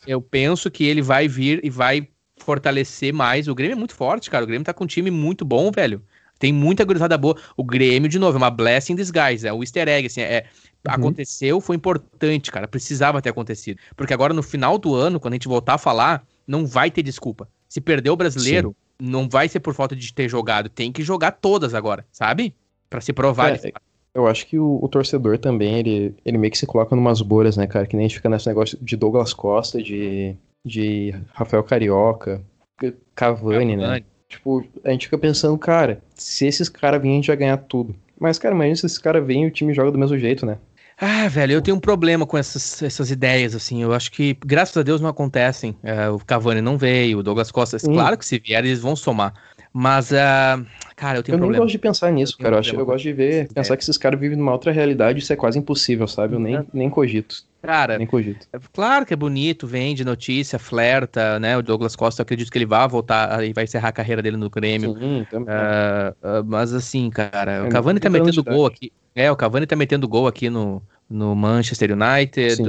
eu 0.08 0.22
penso 0.22 0.72
que 0.72 0.86
ele 0.86 1.02
vai 1.02 1.28
vir 1.28 1.60
e 1.64 1.70
vai 1.70 2.08
fortalecer 2.38 3.14
mais. 3.14 3.48
O 3.48 3.56
Grêmio 3.56 3.74
é 3.74 3.78
muito 3.78 3.94
forte, 3.94 4.30
cara. 4.30 4.44
O 4.44 4.48
Grêmio 4.48 4.66
tá 4.66 4.74
com 4.74 4.86
um 4.86 4.88
time 4.88 5.12
muito 5.12 5.44
bom, 5.46 5.72
velho. 5.72 6.02
Tem 6.40 6.52
muita 6.52 6.84
gurizada 6.84 7.18
boa. 7.18 7.36
O 7.56 7.64
Grêmio, 7.64 8.10
de 8.10 8.18
novo, 8.18 8.36
é 8.36 8.40
uma 8.40 8.50
blessing 8.50 8.94
in 8.94 8.96
disguise. 8.96 9.48
É 9.48 9.54
o 9.54 9.62
easter 9.62 9.88
egg, 9.88 10.08
assim. 10.08 10.22
É, 10.22 10.46
Uhum. 10.88 10.94
Aconteceu, 10.96 11.62
foi 11.62 11.76
importante, 11.76 12.52
cara. 12.52 12.68
Precisava 12.68 13.22
ter 13.22 13.30
acontecido. 13.30 13.80
Porque 13.96 14.14
agora, 14.14 14.34
no 14.34 14.42
final 14.42 14.78
do 14.78 14.96
ano, 14.96 15.20
quando 15.20 15.34
a 15.34 15.36
gente 15.36 15.48
voltar 15.48 15.76
a 15.76 15.78
falar, 15.78 16.26
não 16.48 16.66
vai 16.66 16.90
ter 16.90 17.04
desculpa. 17.04 17.48
Se 17.68 17.80
perder 17.80 18.10
o 18.10 18.16
brasileiro, 18.16 18.76
não 19.02 19.28
vai 19.28 19.50
ser 19.50 19.60
por 19.60 19.74
falta 19.74 19.96
de 19.96 20.14
ter 20.14 20.30
jogado. 20.30 20.70
Tem 20.70 20.92
que 20.92 21.02
jogar 21.02 21.32
todas 21.32 21.74
agora, 21.74 22.06
sabe? 22.12 22.54
Pra 22.88 23.02
se 23.02 23.12
provar. 23.12 23.56
É. 23.56 23.72
Eu 24.14 24.28
acho 24.28 24.46
que 24.46 24.60
o, 24.60 24.80
o 24.82 24.88
torcedor 24.88 25.38
também, 25.38 25.80
ele, 25.80 26.16
ele 26.24 26.38
meio 26.38 26.52
que 26.52 26.58
se 26.58 26.68
coloca 26.68 26.96
numas 26.96 27.22
bolhas, 27.22 27.58
né, 27.58 27.66
cara? 27.66 27.88
Que 27.88 27.96
nem 27.96 28.06
a 28.06 28.08
gente 28.08 28.18
fica 28.18 28.30
nesse 28.30 28.48
negócio 28.48 28.78
de 28.82 28.96
Douglas 28.96 29.34
Costa, 29.34 29.82
de, 29.82 30.36
de 30.64 31.16
Rafael 31.34 31.64
Carioca, 31.64 32.42
Cavani, 33.16 33.76
né? 33.76 33.84
Cavani. 33.84 34.06
Tipo, 34.28 34.66
a 34.84 34.92
gente 34.92 35.08
fica 35.08 35.18
pensando, 35.18 35.58
cara, 35.58 36.02
se 36.14 36.46
esses 36.46 36.70
caras 36.70 37.02
virem, 37.02 37.18
a 37.18 37.20
gente 37.20 37.28
vai 37.28 37.38
ganhar 37.38 37.58
tudo. 37.58 37.96
Mas, 38.20 38.38
cara, 38.38 38.54
imagina 38.54 38.76
se 38.76 38.86
esses 38.86 38.98
caras 38.98 39.26
vêm 39.26 39.44
e 39.44 39.48
o 39.48 39.52
time 39.52 39.74
joga 39.74 39.92
do 39.92 39.98
mesmo 39.98 40.18
jeito, 40.18 40.46
né? 40.46 40.58
Ah, 41.04 41.28
velho, 41.28 41.54
eu 41.54 41.62
tenho 41.64 41.76
um 41.78 41.80
problema 41.80 42.28
com 42.28 42.38
essas, 42.38 42.80
essas 42.84 43.10
ideias, 43.10 43.56
assim. 43.56 43.82
Eu 43.82 43.92
acho 43.92 44.12
que, 44.12 44.38
graças 44.46 44.78
a 44.78 44.84
Deus, 44.84 45.02
não 45.02 45.10
acontecem. 45.10 45.76
É, 45.82 46.08
o 46.10 46.20
Cavani 46.20 46.62
não 46.62 46.78
veio, 46.78 47.18
o 47.18 47.24
Douglas 47.24 47.50
Costa, 47.50 47.80
Sim. 47.80 47.92
claro 47.92 48.16
que 48.16 48.24
se 48.26 48.38
vier, 48.38 48.64
eles 48.64 48.80
vão 48.80 48.96
somar. 48.96 49.34
Mas, 49.74 50.14
ah, 50.14 50.64
cara, 50.96 51.18
eu 51.18 51.24
tenho 51.24 51.34
eu 51.34 51.38
nem 51.40 51.48
problema. 51.48 51.64
gosto 51.64 51.72
de 51.72 51.80
pensar 51.80 52.12
nisso, 52.12 52.38
tenho 52.38 52.44
cara. 52.46 52.56
Eu, 52.58 52.60
acho, 52.60 52.76
eu 52.76 52.86
gosto 52.86 53.04
de 53.04 53.14
ver, 53.14 53.48
pensar 53.52 53.76
que 53.78 53.82
esses 53.84 53.98
caras 53.98 54.20
vivem 54.20 54.38
numa 54.38 54.52
outra 54.52 54.72
realidade, 54.72 55.20
isso 55.20 55.34
é 55.34 55.36
quase 55.36 55.58
impossível, 55.58 56.08
sabe? 56.08 56.36
Eu 56.36 56.40
nem, 56.40 56.58
É. 56.58 56.66
nem 56.72 56.88
cogito. 56.88 57.50
Cara, 57.62 57.98
Nem 57.98 58.08
cogito. 58.08 58.48
É 58.52 58.60
Claro 58.74 59.06
que 59.06 59.14
é 59.14 59.18
bonito, 59.18 59.68
vende 59.68 60.04
notícia, 60.04 60.58
flerta, 60.58 61.40
né? 61.40 61.58
O 61.58 61.62
Douglas 61.62 61.96
Costa, 61.96 62.22
eu 62.22 62.24
acredito 62.24 62.52
que 62.52 62.58
ele 62.58 62.66
vai 62.66 62.88
voltar 62.88 63.44
e 63.44 63.54
vai 63.54 63.66
encerrar 63.66 63.90
a 63.90 63.94
carreira 63.94 64.22
dele 64.22 64.38
no 64.38 64.50
Grêmio. 64.50 64.96
Sim. 64.98 65.26
Ah, 65.48 66.14
ah, 66.22 66.44
mas 66.44 66.74
assim, 66.74 67.10
cara, 67.10 67.64
o 67.64 67.68
É, 67.68 67.70
Cavani 67.70 68.00
tá 68.00 68.10
30 68.10 68.24
anos 68.24 68.38
metendo 68.38 68.56
gol 68.56 68.66
aqui. 68.66 68.92
É, 69.14 69.32
o 69.32 69.36
Cavani 69.36 69.66
tá 69.68 69.76
metendo 69.76 70.08
gol 70.08 70.28
aqui 70.28 70.50
no, 70.50 70.82
no 71.10 71.36
Manchester 71.36 71.92
United. 71.92 72.62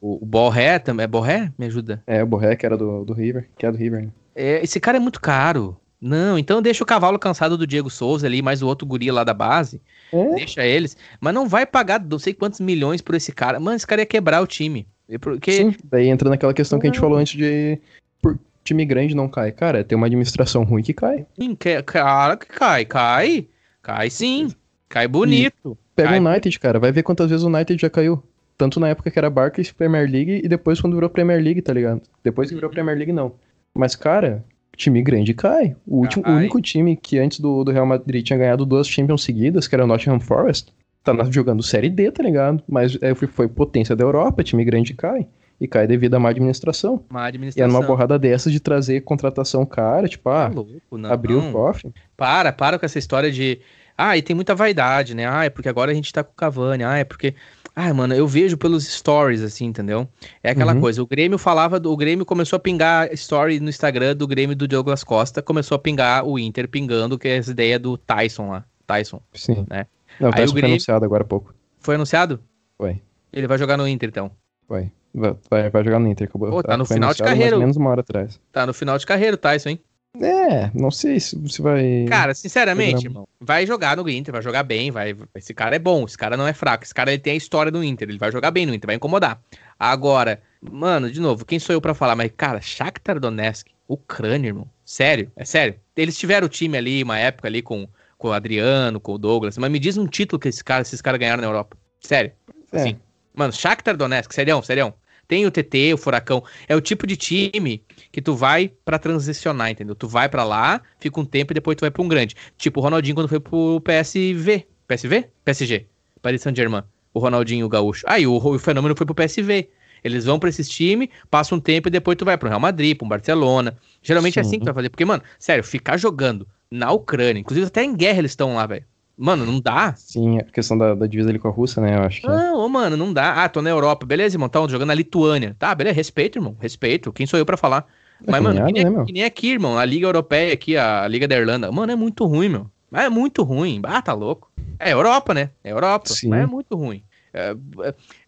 O, 0.00 0.22
o 0.22 0.26
Borré 0.26 0.78
também. 0.78 1.04
É 1.04 1.06
Borré? 1.06 1.52
Me 1.58 1.66
ajuda. 1.66 2.02
É, 2.06 2.22
o 2.22 2.26
Borré, 2.26 2.56
que 2.56 2.64
era 2.64 2.76
do, 2.76 3.04
do 3.04 3.12
River, 3.12 3.48
que 3.58 3.66
é 3.66 3.72
do 3.72 3.76
River, 3.76 4.02
né? 4.02 4.08
É, 4.34 4.62
esse 4.62 4.78
cara 4.80 4.96
é 4.96 5.00
muito 5.00 5.20
caro. 5.20 5.76
Não, 6.00 6.38
então 6.38 6.62
deixa 6.62 6.82
o 6.82 6.86
cavalo 6.86 7.18
cansado 7.18 7.58
do 7.58 7.66
Diego 7.66 7.90
Souza 7.90 8.26
ali, 8.26 8.40
mais 8.40 8.62
o 8.62 8.66
outro 8.66 8.86
guri 8.86 9.10
lá 9.10 9.22
da 9.22 9.34
base. 9.34 9.82
É, 10.12 10.34
Deixa 10.34 10.64
eles. 10.64 10.96
Mas 11.20 11.34
não 11.34 11.46
vai 11.46 11.66
pagar 11.66 12.00
não 12.02 12.18
sei 12.18 12.32
quantos 12.32 12.58
milhões 12.60 13.02
por 13.02 13.14
esse 13.14 13.32
cara. 13.32 13.60
Mano, 13.60 13.76
esse 13.76 13.86
cara 13.86 14.00
ia 14.00 14.06
quebrar 14.06 14.40
o 14.42 14.46
time. 14.46 14.86
E 15.08 15.18
Porque 15.18 15.52
sim. 15.52 15.74
Daí 15.84 16.08
entra 16.08 16.30
naquela 16.30 16.54
questão 16.54 16.78
que 16.78 16.86
a 16.86 16.90
gente 16.90 16.98
falou 17.00 17.18
antes 17.18 17.36
de... 17.36 17.78
Por 18.22 18.38
time 18.64 18.84
grande 18.86 19.14
não 19.14 19.28
cai. 19.28 19.52
Cara, 19.52 19.84
tem 19.84 19.94
uma 19.96 20.06
administração 20.06 20.64
ruim 20.64 20.82
que 20.82 20.94
cai. 20.94 21.26
Sim, 21.38 21.54
que- 21.54 21.82
cara 21.82 22.36
que 22.36 22.46
cai, 22.46 22.84
cai. 22.86 23.46
Cai 23.82 24.08
sim. 24.08 24.48
Cai 24.88 25.06
bonito. 25.06 25.76
Pega 25.94 26.08
Cai. 26.10 26.18
o 26.18 26.26
United, 26.28 26.58
cara. 26.58 26.78
Vai 26.80 26.92
ver 26.92 27.02
quantas 27.02 27.28
vezes 27.28 27.44
o 27.44 27.48
United 27.48 27.80
já 27.80 27.90
caiu. 27.90 28.22
Tanto 28.56 28.80
na 28.80 28.88
época 28.88 29.10
que 29.10 29.18
era 29.18 29.28
Barclays 29.30 29.70
Premier 29.70 30.10
League 30.10 30.40
e 30.44 30.48
depois 30.48 30.80
quando 30.80 30.94
virou 30.94 31.08
Premier 31.10 31.42
League, 31.42 31.62
tá 31.62 31.72
ligado? 31.72 32.02
Depois 32.24 32.48
que 32.48 32.54
virou 32.54 32.70
Premier 32.70 32.96
League, 32.96 33.12
não. 33.12 33.32
Mas, 33.74 33.94
cara, 33.96 34.44
time 34.76 35.02
grande 35.02 35.34
cai. 35.34 35.76
O, 35.86 35.98
último, 35.98 36.22
o 36.22 36.26
Cai. 36.26 36.36
único 36.36 36.60
time 36.60 36.96
que 36.96 37.18
antes 37.18 37.40
do, 37.40 37.64
do 37.64 37.70
Real 37.70 37.86
Madrid 37.86 38.24
tinha 38.24 38.38
ganhado 38.38 38.64
duas 38.64 38.86
Champions 38.88 39.22
seguidas, 39.22 39.66
que 39.68 39.74
era 39.74 39.84
o 39.84 39.86
Nottingham 39.86 40.20
Forest, 40.20 40.72
tá 41.04 41.12
jogando 41.30 41.62
Série 41.62 41.90
D, 41.90 42.10
tá 42.10 42.22
ligado? 42.22 42.62
Mas 42.68 42.96
é, 43.02 43.14
foi, 43.14 43.48
potência 43.48 43.94
da 43.96 44.04
Europa, 44.04 44.42
time 44.42 44.64
grande 44.64 44.94
cai. 44.94 45.26
E 45.60 45.68
cai 45.68 45.86
devido 45.86 46.14
à 46.14 46.18
má 46.18 46.30
administração. 46.30 47.04
Uma 47.10 47.20
E 47.20 47.24
é 47.24 47.28
administração. 47.28 47.68
numa 47.68 47.86
borrada 47.86 48.18
dessas 48.18 48.50
de 48.50 48.60
trazer 48.60 49.02
contratação 49.02 49.66
cara, 49.66 50.08
tipo, 50.08 50.30
Tá 50.30 50.46
ah, 50.46 50.48
louco, 50.48 50.96
não. 50.96 51.12
abriu 51.12 51.38
o 51.38 51.52
cofre. 51.52 51.92
Para, 52.16 52.50
para 52.50 52.78
com 52.78 52.86
essa 52.86 52.98
história 52.98 53.30
de. 53.30 53.60
Ah, 53.96 54.16
e 54.16 54.22
tem 54.22 54.34
muita 54.34 54.54
vaidade, 54.54 55.14
né? 55.14 55.26
Ah, 55.28 55.44
é 55.44 55.50
porque 55.50 55.68
agora 55.68 55.90
a 55.90 55.94
gente 55.94 56.10
tá 56.10 56.24
com 56.24 56.32
o 56.32 56.34
Cavani. 56.34 56.82
Ah, 56.82 56.96
é 56.96 57.04
porque. 57.04 57.34
Ah, 57.82 57.94
mano, 57.94 58.14
eu 58.14 58.26
vejo 58.26 58.58
pelos 58.58 58.86
stories, 58.86 59.40
assim, 59.42 59.64
entendeu? 59.66 60.06
É 60.42 60.50
aquela 60.50 60.74
Uhum. 60.74 60.80
coisa. 60.80 61.02
O 61.02 61.06
Grêmio 61.06 61.38
falava. 61.38 61.80
Do, 61.80 61.90
o 61.90 61.96
Grêmio 61.96 62.26
começou 62.26 62.56
a 62.56 62.60
pingar 62.60 63.10
story 63.14 63.58
no 63.58 63.70
Instagram 63.70 64.14
do 64.16 64.26
Grêmio 64.26 64.54
do 64.54 64.68
Douglas 64.68 65.02
Costa. 65.02 65.40
Começou 65.40 65.76
a 65.76 65.78
pingar 65.78 66.24
o 66.26 66.38
Inter 66.38 66.68
pingando, 66.68 67.18
que 67.18 67.26
é 67.28 67.36
essa 67.36 67.50
ideia 67.52 67.78
do 67.78 67.96
Tyson 67.96 68.50
lá. 68.50 68.64
Tyson. 68.86 69.20
Sim. 69.32 69.64
Né? 69.70 69.86
Não, 70.20 70.28
Aí 70.28 70.34
tá 70.34 70.42
o 70.42 70.46
foi 70.48 70.54
Grêmio- 70.60 70.74
anunciado 70.74 71.04
agora 71.04 71.22
há 71.22 71.26
pouco. 71.26 71.54
Foi 71.78 71.94
anunciado? 71.94 72.40
Foi. 72.76 73.00
Ele 73.32 73.46
vai 73.46 73.56
jogar 73.56 73.76
no 73.76 73.88
Inter, 73.88 74.08
então. 74.10 74.30
Vai. 74.68 74.90
Vai, 75.14 75.70
vai- 75.70 75.84
jogar 75.84 75.98
no 75.98 76.08
Inter. 76.08 76.28
Pô, 76.30 76.62
tá 76.62 76.76
no 76.76 76.84
foi 76.84 76.94
final 76.96 77.14
de 77.14 77.22
carreira. 77.22 77.58
Menos 77.58 77.76
uma 77.76 77.90
hora 77.90 78.00
atrás. 78.02 78.38
Tá 78.52 78.66
no 78.66 78.74
final 78.74 78.98
de 78.98 79.06
carreira 79.06 79.34
o 79.34 79.38
Tyson, 79.38 79.70
hein? 79.70 79.80
É, 80.18 80.70
não 80.74 80.90
sei 80.90 81.20
se, 81.20 81.40
se 81.48 81.62
vai. 81.62 82.04
Cara, 82.08 82.34
sinceramente, 82.34 83.06
irmão, 83.06 83.28
vai 83.40 83.64
jogar 83.64 83.96
no 83.96 84.08
Inter, 84.08 84.32
vai 84.32 84.42
jogar 84.42 84.64
bem, 84.64 84.90
vai. 84.90 85.14
Esse 85.34 85.54
cara 85.54 85.76
é 85.76 85.78
bom, 85.78 86.04
esse 86.04 86.18
cara 86.18 86.36
não 86.36 86.48
é 86.48 86.52
fraco, 86.52 86.82
esse 86.82 86.92
cara 86.92 87.12
ele 87.12 87.22
tem 87.22 87.34
a 87.34 87.36
história 87.36 87.70
do 87.70 87.82
Inter, 87.82 88.08
ele 88.08 88.18
vai 88.18 88.32
jogar 88.32 88.50
bem 88.50 88.66
no 88.66 88.74
Inter, 88.74 88.88
vai 88.88 88.96
incomodar. 88.96 89.40
Agora, 89.78 90.42
mano, 90.60 91.10
de 91.10 91.20
novo, 91.20 91.44
quem 91.44 91.60
sou 91.60 91.72
eu 91.72 91.80
pra 91.80 91.94
falar? 91.94 92.16
Mas, 92.16 92.32
cara, 92.36 92.60
Shakhtar 92.60 93.20
Donetsk, 93.20 93.68
Ucrânia, 93.86 94.48
irmão, 94.48 94.68
sério, 94.84 95.30
é 95.36 95.44
sério. 95.44 95.76
Eles 95.96 96.18
tiveram 96.18 96.46
o 96.46 96.50
time 96.50 96.76
ali, 96.76 97.02
uma 97.04 97.18
época 97.18 97.46
ali 97.46 97.62
com, 97.62 97.88
com 98.18 98.28
o 98.28 98.32
Adriano, 98.32 98.98
com 98.98 99.12
o 99.12 99.18
Douglas, 99.18 99.56
mas 99.58 99.70
me 99.70 99.78
diz 99.78 99.96
um 99.96 100.06
título 100.06 100.40
que 100.40 100.48
esse 100.48 100.62
cara, 100.64 100.82
esses 100.82 101.00
caras 101.00 101.20
ganharam 101.20 101.40
na 101.40 101.46
Europa. 101.46 101.76
Sério. 102.00 102.32
É. 102.72 102.80
Assim, 102.80 102.96
mano, 103.32 103.52
Shakhtar 103.52 103.96
Donetsk, 103.96 104.34
serião, 104.34 104.60
serião. 104.60 104.92
Tem 105.30 105.46
o 105.46 105.50
TT, 105.52 105.94
o 105.94 105.96
Furacão. 105.96 106.42
É 106.66 106.74
o 106.74 106.80
tipo 106.80 107.06
de 107.06 107.16
time 107.16 107.84
que 108.10 108.20
tu 108.20 108.34
vai 108.34 108.72
pra 108.84 108.98
transicionar, 108.98 109.70
entendeu? 109.70 109.94
Tu 109.94 110.08
vai 110.08 110.28
pra 110.28 110.42
lá, 110.42 110.82
fica 110.98 111.20
um 111.20 111.24
tempo 111.24 111.52
e 111.52 111.54
depois 111.54 111.76
tu 111.76 111.82
vai 111.82 111.90
pra 111.92 112.02
um 112.02 112.08
grande. 112.08 112.34
Tipo 112.58 112.80
o 112.80 112.82
Ronaldinho 112.82 113.14
quando 113.14 113.28
foi 113.28 113.38
pro 113.38 113.80
PSV. 113.80 114.66
PSV? 114.88 115.28
PSG. 115.44 115.86
Paris 116.20 116.42
Saint-Germain. 116.42 116.82
O 117.14 117.20
Ronaldinho 117.20 117.64
o 117.64 117.68
Gaúcho. 117.68 118.04
Aí 118.08 118.26
o, 118.26 118.34
o 118.34 118.58
Fenômeno 118.58 118.96
foi 118.96 119.06
pro 119.06 119.14
PSV. 119.14 119.68
Eles 120.02 120.24
vão 120.24 120.40
pra 120.40 120.48
esses 120.48 120.68
times, 120.68 121.08
passa 121.30 121.54
um 121.54 121.60
tempo 121.60 121.86
e 121.86 121.92
depois 121.92 122.18
tu 122.18 122.24
vai 122.24 122.36
pro 122.36 122.48
Real 122.48 122.58
Madrid, 122.58 122.98
pro 122.98 123.06
Barcelona. 123.06 123.76
Geralmente 124.02 124.36
é 124.36 124.42
assim 124.42 124.50
Sim. 124.50 124.58
que 124.58 124.64
tu 124.64 124.64
vai 124.64 124.74
fazer. 124.74 124.88
Porque, 124.88 125.04
mano, 125.04 125.22
sério, 125.38 125.62
ficar 125.62 125.96
jogando 125.96 126.44
na 126.68 126.90
Ucrânia, 126.90 127.38
inclusive 127.38 127.68
até 127.68 127.84
em 127.84 127.94
guerra 127.94 128.18
eles 128.18 128.32
estão 128.32 128.56
lá, 128.56 128.66
velho. 128.66 128.84
Mano, 129.20 129.44
não 129.44 129.60
dá. 129.60 129.92
Sim, 129.96 130.38
a 130.38 130.44
questão 130.44 130.78
da, 130.78 130.94
da 130.94 131.06
divisa 131.06 131.28
ali 131.28 131.38
com 131.38 131.46
a 131.46 131.50
Rússia, 131.50 131.82
né? 131.82 131.94
Eu 131.94 132.02
acho 132.04 132.22
que. 132.22 132.26
Não, 132.26 132.64
ô, 132.64 132.68
mano, 132.70 132.96
não 132.96 133.12
dá. 133.12 133.44
Ah, 133.44 133.48
tô 133.50 133.60
na 133.60 133.68
Europa. 133.68 134.06
Beleza, 134.06 134.36
irmão. 134.36 134.48
Tá 134.48 134.60
jogando 134.66 134.88
na 134.88 134.94
Lituânia. 134.94 135.54
Tá, 135.58 135.74
beleza. 135.74 135.94
Respeito, 135.94 136.38
irmão. 136.38 136.56
Respeito. 136.58 137.12
Quem 137.12 137.26
sou 137.26 137.38
eu 137.38 137.44
pra 137.44 137.58
falar? 137.58 137.86
É 138.26 138.30
Mas, 138.30 138.42
mano, 138.42 138.54
cunhado, 138.54 138.72
que 138.72 138.82
nem, 138.82 138.92
né, 138.92 139.04
que 139.04 139.12
nem 139.12 139.24
aqui, 139.24 139.50
irmão. 139.50 139.76
A 139.76 139.84
Liga 139.84 140.06
Europeia 140.06 140.54
aqui, 140.54 140.74
a 140.74 141.06
Liga 141.06 141.28
da 141.28 141.36
Irlanda. 141.36 141.70
Mano, 141.70 141.92
é 141.92 141.96
muito 141.96 142.24
ruim, 142.24 142.48
meu. 142.48 142.66
Mas 142.90 143.04
é 143.04 143.08
muito 143.10 143.42
ruim. 143.42 143.82
Ah, 143.84 144.00
tá 144.00 144.14
louco. 144.14 144.50
É 144.78 144.90
Europa, 144.90 145.34
né? 145.34 145.50
É 145.62 145.70
Europa. 145.70 146.08
Sim. 146.08 146.30
Mas 146.30 146.42
é 146.42 146.46
muito 146.46 146.74
ruim. 146.74 147.02
É, 147.34 147.54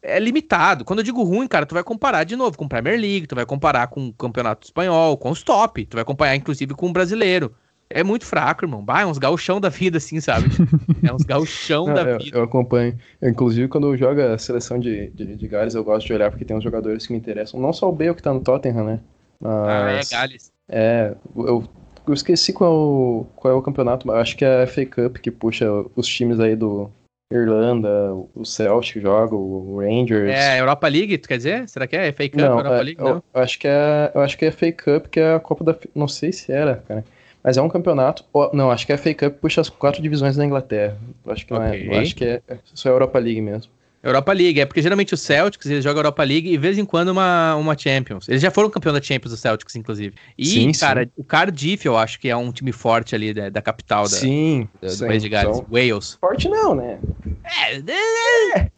é, 0.02 0.20
limitado. 0.20 0.84
Quando 0.84 0.98
eu 0.98 1.04
digo 1.04 1.22
ruim, 1.22 1.48
cara, 1.48 1.64
tu 1.64 1.74
vai 1.74 1.82
comparar 1.82 2.24
de 2.24 2.36
novo 2.36 2.56
com 2.58 2.68
Premier 2.68 3.00
League, 3.00 3.26
tu 3.26 3.34
vai 3.34 3.46
comparar 3.46 3.86
com 3.88 4.08
o 4.08 4.12
Campeonato 4.12 4.66
Espanhol, 4.66 5.16
com 5.16 5.30
os 5.30 5.42
top, 5.42 5.86
tu 5.86 5.94
vai 5.94 6.02
acompanhar 6.02 6.36
inclusive 6.36 6.74
com 6.74 6.88
o 6.88 6.92
brasileiro. 6.92 7.54
É 7.94 8.02
muito 8.02 8.24
fraco, 8.24 8.64
irmão. 8.64 8.84
Bah, 8.84 9.02
é 9.02 9.06
uns 9.06 9.18
gauchão 9.18 9.60
da 9.60 9.68
vida, 9.68 9.98
assim, 9.98 10.20
sabe? 10.20 10.48
É 11.02 11.12
uns 11.12 11.22
gauchão 11.22 11.86
da 11.92 12.02
eu, 12.02 12.18
vida. 12.18 12.38
Eu 12.38 12.44
acompanho. 12.44 12.98
Inclusive, 13.22 13.68
quando 13.68 13.96
joga 13.96 14.34
a 14.34 14.38
seleção 14.38 14.78
de, 14.78 15.08
de, 15.10 15.36
de 15.36 15.48
Gales, 15.48 15.74
eu 15.74 15.84
gosto 15.84 16.06
de 16.06 16.12
olhar 16.12 16.30
porque 16.30 16.44
tem 16.44 16.56
uns 16.56 16.64
jogadores 16.64 17.06
que 17.06 17.12
me 17.12 17.18
interessam. 17.18 17.60
Não 17.60 17.72
só 17.72 17.88
o 17.88 17.92
Bale 17.92 18.14
que 18.14 18.22
tá 18.22 18.32
no 18.32 18.40
Tottenham, 18.40 18.84
né? 18.84 19.00
Mas, 19.40 20.12
ah, 20.12 20.16
é 20.16 20.20
Gales. 20.20 20.52
É, 20.68 21.14
eu, 21.36 21.64
eu 22.06 22.14
esqueci 22.14 22.52
qual, 22.52 23.26
qual 23.36 23.54
é 23.54 23.56
o 23.56 23.62
campeonato, 23.62 24.06
mas 24.06 24.16
acho 24.16 24.36
que 24.36 24.44
é 24.44 24.62
a 24.62 24.66
FA 24.66 24.86
Cup 24.86 25.18
que 25.18 25.30
puxa 25.30 25.66
os 25.94 26.06
times 26.06 26.40
aí 26.40 26.56
do 26.56 26.90
Irlanda, 27.32 28.12
o 28.34 28.44
Celtic 28.44 29.00
joga, 29.00 29.34
o 29.34 29.78
Rangers. 29.80 30.30
É, 30.30 30.60
Europa 30.60 30.88
League, 30.88 31.18
tu 31.18 31.28
quer 31.28 31.38
dizer? 31.38 31.68
Será 31.68 31.86
que 31.86 31.96
é 31.96 32.12
FA 32.12 32.28
Cup, 32.28 32.40
não, 32.40 32.58
Europa 32.58 32.76
é, 32.76 32.82
League? 32.82 33.00
Não, 33.00 33.08
eu, 33.08 33.22
acho 33.34 33.58
que 33.58 33.66
é, 33.66 34.12
eu 34.14 34.20
acho 34.20 34.36
que 34.36 34.44
é 34.44 34.50
FA 34.50 34.72
Cup, 34.72 35.06
que 35.06 35.20
é 35.20 35.34
a 35.34 35.40
Copa 35.40 35.64
da, 35.64 35.76
não 35.94 36.08
sei 36.08 36.32
se 36.32 36.52
era, 36.52 36.76
cara. 36.86 37.04
Mas 37.42 37.56
é 37.56 37.62
um 37.62 37.68
campeonato. 37.68 38.24
Não, 38.52 38.70
acho 38.70 38.86
que 38.86 38.92
a 38.92 38.98
FA 38.98 39.14
Cup 39.14 39.34
puxa 39.40 39.60
as 39.60 39.68
quatro 39.68 40.00
divisões 40.00 40.36
da 40.36 40.44
Inglaterra. 40.44 40.96
Acho 41.26 41.44
que 41.44 41.52
não 41.52 41.66
okay. 41.66 41.88
é. 41.90 41.98
Acho 41.98 42.14
que 42.14 42.24
é 42.24 42.42
só 42.72 42.88
a 42.88 42.92
Europa 42.92 43.18
League 43.18 43.40
mesmo. 43.40 43.70
Europa 44.02 44.32
League, 44.32 44.60
é 44.60 44.66
porque 44.66 44.82
geralmente 44.82 45.14
o 45.14 45.16
Celtics 45.16 45.64
eles 45.66 45.84
jogam 45.84 46.00
Europa 46.00 46.24
League 46.24 46.48
e 46.48 46.52
de 46.52 46.58
vez 46.58 46.76
em 46.76 46.84
quando 46.84 47.10
uma, 47.10 47.54
uma 47.54 47.78
Champions. 47.78 48.28
Eles 48.28 48.42
já 48.42 48.50
foram 48.50 48.68
campeão 48.68 48.92
da 48.92 49.00
Champions, 49.00 49.32
o 49.32 49.36
Celtics, 49.36 49.76
inclusive. 49.76 50.16
E, 50.36 50.44
sim, 50.44 50.72
cara, 50.72 51.04
sim. 51.04 51.10
o 51.16 51.22
Cardiff 51.22 51.86
eu 51.86 51.96
acho 51.96 52.18
que 52.18 52.28
é 52.28 52.36
um 52.36 52.50
time 52.50 52.72
forte 52.72 53.14
ali 53.14 53.32
da, 53.32 53.48
da 53.48 53.62
capital 53.62 54.04
da, 54.04 54.08
sim, 54.10 54.68
do 54.80 54.90
sim, 54.90 55.06
país 55.06 55.22
de 55.22 55.28
Gales, 55.28 55.58
então, 55.58 55.68
Wales. 55.70 56.18
Forte 56.20 56.48
não, 56.48 56.74
né? 56.74 56.98
É, 57.44 57.76
é, 58.58 58.70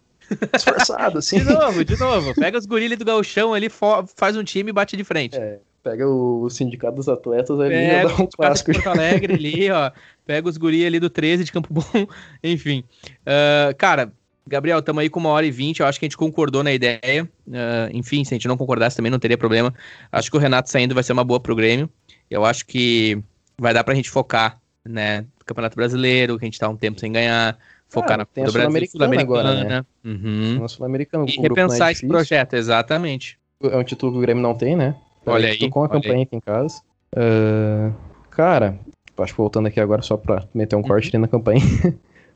esforçado, 0.55 1.17
assim. 1.21 1.39
De 1.39 1.45
novo, 1.45 1.85
de 1.85 1.99
novo. 1.99 2.35
Pega 2.35 2.59
os 2.59 2.67
gurilhos 2.67 2.99
do 2.99 3.05
galchão 3.05 3.55
ali, 3.55 3.71
faz 4.15 4.37
um 4.37 4.45
time 4.45 4.71
e 4.71 4.73
bate 4.75 4.95
de 4.95 5.05
frente. 5.05 5.39
É. 5.39 5.59
Pega 5.85 6.09
o, 6.09 6.49
sindicato 6.49 6.97
dos 6.97 7.11
atletas 7.11 7.61
ali 7.61 7.75
e 7.75 8.03
dá 8.03 8.15
um 8.15 8.27
clássico. 8.27 8.73
Porto 8.73 8.89
Alegre 8.89 9.35
ali, 9.37 9.71
ó. 9.71 9.93
Pega 10.25 10.49
os 10.49 10.57
guri 10.57 10.87
ali 10.87 10.99
do 10.99 11.11
13 11.11 11.45
de 11.45 11.53
Campo 11.53 11.69
Bom. 11.71 11.85
Enfim. 12.43 12.83
Uh, 13.21 13.77
cara, 13.77 14.11
Gabriel, 14.47 14.79
estamos 14.79 15.03
aí 15.03 15.11
com 15.11 15.21
uma 15.21 15.29
hora 15.29 15.45
e 15.45 15.51
vinte. 15.51 15.81
Eu 15.81 15.87
acho 15.87 15.99
que 15.99 16.07
a 16.07 16.09
gente 16.09 16.17
concordou 16.17 16.65
na 16.65 16.73
ideia. 16.73 17.29
Uh, 17.47 17.93
enfim, 17.93 18.25
se 18.25 18.33
a 18.33 18.37
gente 18.37 18.49
não 18.49 18.57
concordasse 18.57 18.97
também 18.97 19.13
não 19.13 19.19
teria 19.19 19.37
problema. 19.37 19.75
Acho 20.11 20.31
que 20.31 20.37
o 20.39 20.41
Renato 20.41 20.71
saindo 20.71 20.95
vai 20.95 21.05
ser 21.05 21.13
uma 21.13 21.23
boa 21.23 21.39
pro 21.39 21.55
Grêmio. 21.55 21.91
Eu 22.31 22.47
acho 22.47 22.65
que 22.65 23.23
vai 23.59 23.75
dar 23.75 23.85
pra 23.85 23.95
gente 23.95 24.09
focar, 24.09 24.59
né? 24.83 25.21
No 25.21 25.45
Campeonato 25.45 25.77
Brasileiro, 25.77 26.39
que 26.39 26.47
a 26.47 26.49
gente 26.49 26.59
tá 26.59 26.67
um 26.67 26.77
tempo 26.77 26.99
sem 26.99 27.13
ganhar. 27.13 27.59
Focar 27.91 28.15
ah, 28.15 28.27
na 28.35 28.45
do 28.47 28.53
Brasil 28.53 28.87
Sul-Americana 28.89 29.21
agora, 29.21 29.65
né? 29.65 29.85
Uhum. 30.03 30.67
Sul-Americano. 30.67 31.27
E 31.29 31.41
repensar 31.41 31.91
é 31.91 31.93
esse 31.93 32.09
projeto, 32.09 32.55
exatamente. 32.55 33.39
É 33.63 33.77
um 33.77 33.85
título 33.85 34.13
que 34.13 34.19
o 34.19 34.21
Grêmio 34.23 34.43
não 34.43 34.55
tem, 34.55 34.75
né? 34.75 34.97
Olha 35.27 35.49
aí. 35.49 35.59
Tô 35.59 35.71
com 35.71 35.85
a 35.85 35.89
campanha 35.89 36.17
aí. 36.17 36.23
aqui 36.23 36.37
em 36.37 36.41
casa. 36.41 36.81
Uh, 37.15 37.93
cara, 38.31 38.79
acho 39.19 39.33
que 39.33 39.39
voltando 39.39 39.67
aqui 39.67 39.81
agora 39.81 40.03
só 40.03 40.17
pra 40.17 40.45
meter 40.55 40.77
um 40.77 40.81
uhum. 40.81 40.89
corte 40.89 41.09
ali 41.09 41.19
na 41.19 41.29
campanha. 41.29 41.61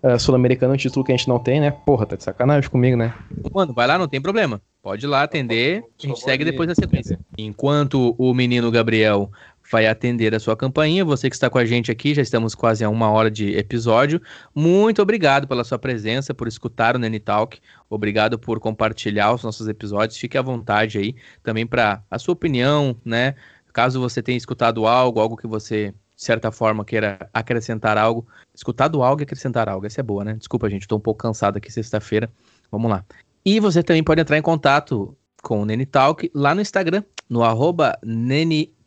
uh, 0.03 0.19
Sul-Americano 0.21 0.73
é 0.73 0.75
um 0.75 0.79
título 0.79 1.05
que 1.05 1.13
a 1.13 1.17
gente 1.17 1.29
não 1.29 1.39
tem, 1.39 1.61
né? 1.61 1.71
Porra, 1.71 2.07
tá 2.07 2.17
de 2.17 2.25
sacanagem 2.25 2.71
comigo, 2.71 2.97
né? 2.97 3.15
Mano, 3.53 3.73
vai 3.73 3.87
lá, 3.87 3.99
não 3.99 4.09
tem 4.09 4.21
problema. 4.21 4.61
Pode 4.83 5.05
ir 5.05 5.09
lá 5.09 5.23
atender, 5.23 5.85
a 6.03 6.07
gente 6.07 6.21
segue 6.21 6.45
depois 6.45 6.69
da 6.69 6.75
sequência. 6.75 7.19
Enquanto 7.37 8.15
o 8.17 8.33
menino 8.33 8.71
Gabriel 8.71 9.31
vai 9.71 9.87
atender 9.87 10.35
a 10.35 10.41
sua 10.41 10.57
campainha. 10.57 11.05
Você 11.05 11.29
que 11.29 11.37
está 11.37 11.51
com 11.51 11.59
a 11.59 11.65
gente 11.65 11.91
aqui, 11.91 12.15
já 12.15 12.23
estamos 12.23 12.55
quase 12.55 12.85
a 12.85 12.89
uma 12.89 13.11
hora 13.11 13.31
de 13.31 13.57
episódio. 13.57 14.21
Muito 14.55 15.03
obrigado 15.03 15.47
pela 15.47 15.65
sua 15.65 15.79
presença, 15.79 16.33
por 16.33 16.49
escutar 16.49 16.97
o 16.97 16.99
Nene 16.99 17.21
Talk. 17.21 17.61
Obrigado 17.89 18.39
por 18.39 18.59
compartilhar 18.61 19.33
os 19.33 19.43
nossos 19.43 19.69
episódios. 19.69 20.19
Fique 20.19 20.39
à 20.39 20.43
vontade 20.43 20.99
aí 20.99 21.15
também 21.43 21.67
para 21.67 22.03
a 22.11 22.19
sua 22.19 22.33
opinião, 22.33 22.97
né? 23.05 23.35
Caso 23.73 24.01
você 24.01 24.23
tenha 24.23 24.39
escutado 24.39 24.87
algo, 24.87 25.21
algo 25.21 25.37
que 25.37 25.47
você 25.47 25.95
de 26.17 26.25
certa 26.25 26.51
forma 26.51 26.85
queira 26.85 27.31
acrescentar 27.33 27.97
algo, 27.97 28.27
escutado 28.53 29.05
algo 29.05 29.23
e 29.23 29.25
acrescentar 29.25 29.69
algo. 29.69 29.87
Essa 29.87 30.01
é 30.01 30.03
boa, 30.03 30.25
né? 30.25 30.35
Desculpa, 30.35 30.69
gente, 30.69 30.83
estou 30.83 30.99
um 30.99 31.01
pouco 31.01 31.23
cansado 31.23 31.59
aqui 31.59 31.71
sexta-feira. 31.71 32.29
Vamos 32.73 32.91
lá. 32.91 33.05
E 33.45 33.61
você 33.61 33.85
também 33.85 34.03
pode 34.03 34.21
entrar 34.21 34.37
em 34.37 34.43
contato 34.43 35.17
com 35.43 35.63
o 35.63 35.65
Nene 35.65 35.87
Talk 35.87 36.29
lá 36.35 36.55
no 36.55 36.61
Instagram, 36.61 37.05
no 37.31 37.45
arroba 37.45 37.97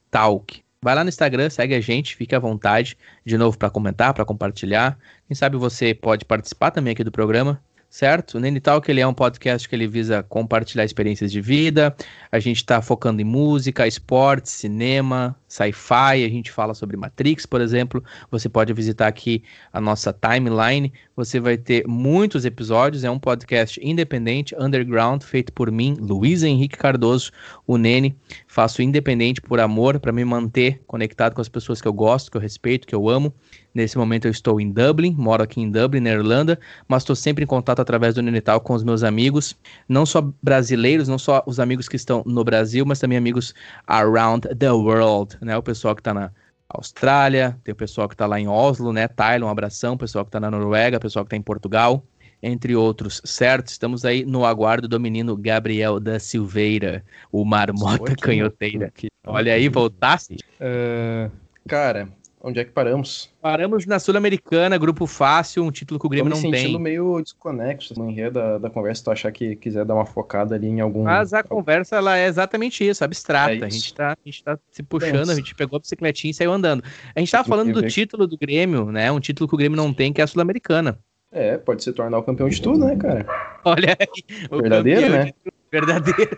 Talk. 0.10 0.61
Vai 0.84 0.96
lá 0.96 1.04
no 1.04 1.10
Instagram, 1.10 1.48
segue 1.52 1.76
a 1.76 1.80
gente, 1.80 2.16
fique 2.16 2.34
à 2.34 2.40
vontade 2.40 2.98
de 3.24 3.38
novo 3.38 3.56
para 3.56 3.70
comentar, 3.70 4.16
para 4.16 4.26
compartilhar. 4.26 4.98
Quem 5.28 5.36
sabe 5.36 5.56
você 5.56 5.94
pode 5.94 6.26
participar 6.26 6.72
também 6.72 6.94
aqui 6.94 7.04
do 7.04 7.12
programa 7.12 7.62
certo? 7.92 8.36
O 8.36 8.40
Nene 8.40 8.62
Talk 8.62 8.90
ele 8.90 9.02
é 9.02 9.06
um 9.06 9.14
podcast 9.14 9.68
que 9.68 9.76
ele 9.76 9.86
visa 9.86 10.24
compartilhar 10.24 10.86
experiências 10.86 11.32
de 11.32 11.42
vida. 11.42 11.94
A 12.32 12.40
gente 12.40 12.58
está 12.58 12.82
focando 12.82 13.22
em 13.22 13.26
música, 13.26 13.86
esporte, 13.86 14.50
cinema, 14.50 15.36
sci-fi. 15.48 16.24
A 16.24 16.30
gente 16.30 16.50
fala 16.50 16.74
sobre 16.74 16.96
Matrix, 16.96 17.46
por 17.46 17.60
exemplo. 17.60 18.02
Você 18.32 18.48
pode 18.48 18.72
visitar 18.72 19.08
aqui 19.08 19.44
a 19.74 19.82
nossa 19.82 20.14
timeline. 20.14 20.94
Você 21.16 21.40
vai 21.40 21.58
ter 21.58 21.86
muitos 21.86 22.46
episódios. 22.46 23.04
É 23.04 23.12
um 23.12 23.20
podcast 23.20 23.80
independente, 23.84 24.56
underground, 24.58 25.24
feito 25.24 25.52
por 25.52 25.70
mim, 25.70 25.98
Luiz 26.00 26.42
Henrique 26.42 26.78
Cardoso, 26.78 27.32
o 27.68 27.78
Nene. 27.78 28.16
Faço 28.48 28.82
independente 28.82 29.42
por 29.42 29.60
amor, 29.60 30.00
para 30.00 30.14
me 30.14 30.24
manter 30.24 30.82
conectado 30.88 31.34
com 31.34 31.42
as 31.42 31.50
pessoas 31.50 31.82
que 31.82 31.88
eu 31.88 31.94
gosto, 31.94 32.32
que 32.32 32.38
eu 32.38 32.42
respeito, 32.42 32.88
que 32.88 32.96
eu 32.96 33.10
amo. 33.10 33.34
Nesse 33.74 33.98
momento 33.98 34.26
eu 34.26 34.32
estou 34.32 34.60
em 34.60 34.70
Dublin, 34.70 35.16
moro 35.18 35.44
aqui 35.44 35.62
em 35.62 35.72
Dublin, 35.72 36.02
na 36.02 36.10
Irlanda, 36.10 36.60
mas 36.88 37.04
estou 37.04 37.16
sempre 37.16 37.46
em 37.46 37.48
contato 37.48 37.80
através 37.80 38.16
do 38.16 38.22
Nenital 38.22 38.60
com 38.60 38.74
os 38.74 38.84
meus 38.84 39.02
amigos, 39.02 39.56
não 39.88 40.06
só 40.06 40.22
brasileiros, 40.44 41.08
não 41.08 41.18
só 41.18 41.42
os 41.46 41.58
amigos 41.60 41.88
que 41.88 41.96
estão 41.96 42.21
no 42.26 42.44
Brasil, 42.44 42.86
mas 42.86 43.00
também 43.00 43.18
amigos 43.18 43.54
around 43.88 44.48
the 44.56 44.72
world, 44.72 45.38
né? 45.42 45.58
O 45.58 45.64
pessoal 45.64 45.96
que 45.96 46.02
está 46.02 46.14
na 46.14 46.32
Austrália, 46.70 47.58
tem 47.64 47.74
o 47.74 47.76
pessoal 47.76 48.08
que 48.08 48.14
está 48.14 48.26
lá 48.26 48.40
em 48.40 48.48
Oslo, 48.48 48.94
né? 48.94 49.08
Thailand, 49.08 49.46
um 49.46 49.50
abração, 49.50 49.96
o 49.96 49.98
pessoal 49.98 50.24
que 50.24 50.30
está 50.30 50.40
na 50.40 50.50
Noruega, 50.50 50.98
o 50.98 51.02
pessoal 51.02 51.26
que 51.26 51.28
está 51.28 51.38
em 51.38 51.42
Portugal, 51.42 52.04
entre 52.42 52.76
outros, 52.76 53.22
certo? 53.24 53.68
Estamos 53.68 54.06
aí 54.06 54.26
no 54.26 54.46
aguardo 54.46 54.88
do 54.88 55.00
menino 55.00 55.36
Gabriel 55.36 56.00
da 56.00 56.20
Silveira, 56.20 57.04
o 57.32 57.46
marmota 57.46 58.16
canhoteira. 58.16 58.92
Olha 59.26 59.54
aí, 59.54 59.70
voltaste? 59.70 60.38
Uh, 60.60 61.32
cara, 61.68 62.10
Onde 62.44 62.60
é 62.60 62.66
que 62.66 62.72
paramos? 62.72 63.30
Paramos 63.40 63.86
na 63.86 64.00
Sul-Americana, 64.00 64.76
grupo 64.76 65.06
fácil, 65.06 65.64
um 65.64 65.70
título 65.70 66.00
que 66.00 66.08
o 66.08 66.10
Grêmio 66.10 66.32
não 66.32 66.42
tem. 66.42 66.50
Tô 66.50 66.52
me 66.52 66.58
sentindo 66.58 66.80
meio 66.80 67.22
desconexo 67.22 67.94
no 67.96 68.10
enredo 68.10 68.34
da, 68.34 68.58
da 68.58 68.70
conversa, 68.70 69.04
tu 69.04 69.12
achar 69.12 69.32
que 69.32 69.56
quiser 69.56 69.86
dar 69.86 69.94
uma 69.94 70.08
focada 70.08 70.56
ali 70.56 70.68
em 70.68 70.82
algum... 70.82 71.04
Mas 71.04 71.34
a 71.34 71.44
conversa, 71.44 71.98
ela 71.98 72.18
é 72.18 72.26
exatamente 72.26 72.88
isso, 72.88 73.04
abstrata. 73.04 73.52
É 73.52 73.56
isso. 73.56 73.66
A, 73.66 73.70
gente 73.70 73.94
tá, 73.94 74.12
a 74.14 74.18
gente 74.26 74.44
tá 74.44 74.60
se 74.72 74.82
puxando, 74.82 75.30
a 75.30 75.36
gente 75.36 75.54
pegou 75.54 75.78
a 75.78 75.80
bicicletinha 75.80 76.32
e 76.32 76.34
saiu 76.34 76.52
andando. 76.52 76.84
A 77.16 77.20
gente 77.20 77.32
tava 77.32 77.48
falando 77.48 77.74
do 77.74 77.88
título 77.88 78.26
do 78.26 78.38
Grêmio, 78.38 78.92
né? 78.92 79.12
Um 79.12 79.20
título 79.20 79.48
que 79.48 79.54
o 79.54 79.58
Grêmio 79.58 79.78
não 79.78 79.94
tem, 79.94 80.12
que 80.12 80.20
é 80.20 80.24
a 80.24 80.28
Sul-Americana. 80.28 80.98
É, 81.32 81.58
pode 81.58 81.84
se 81.84 81.94
tornar 81.94 82.18
o 82.18 82.24
campeão 82.24 82.50
de 82.50 82.60
tudo, 82.60 82.80
né, 82.86 82.96
cara? 82.96 83.26
Olha 83.64 83.96
aí. 84.00 84.60
Verdadeiro, 84.60 85.10
né? 85.10 85.32
Verdadeiro. 85.72 86.38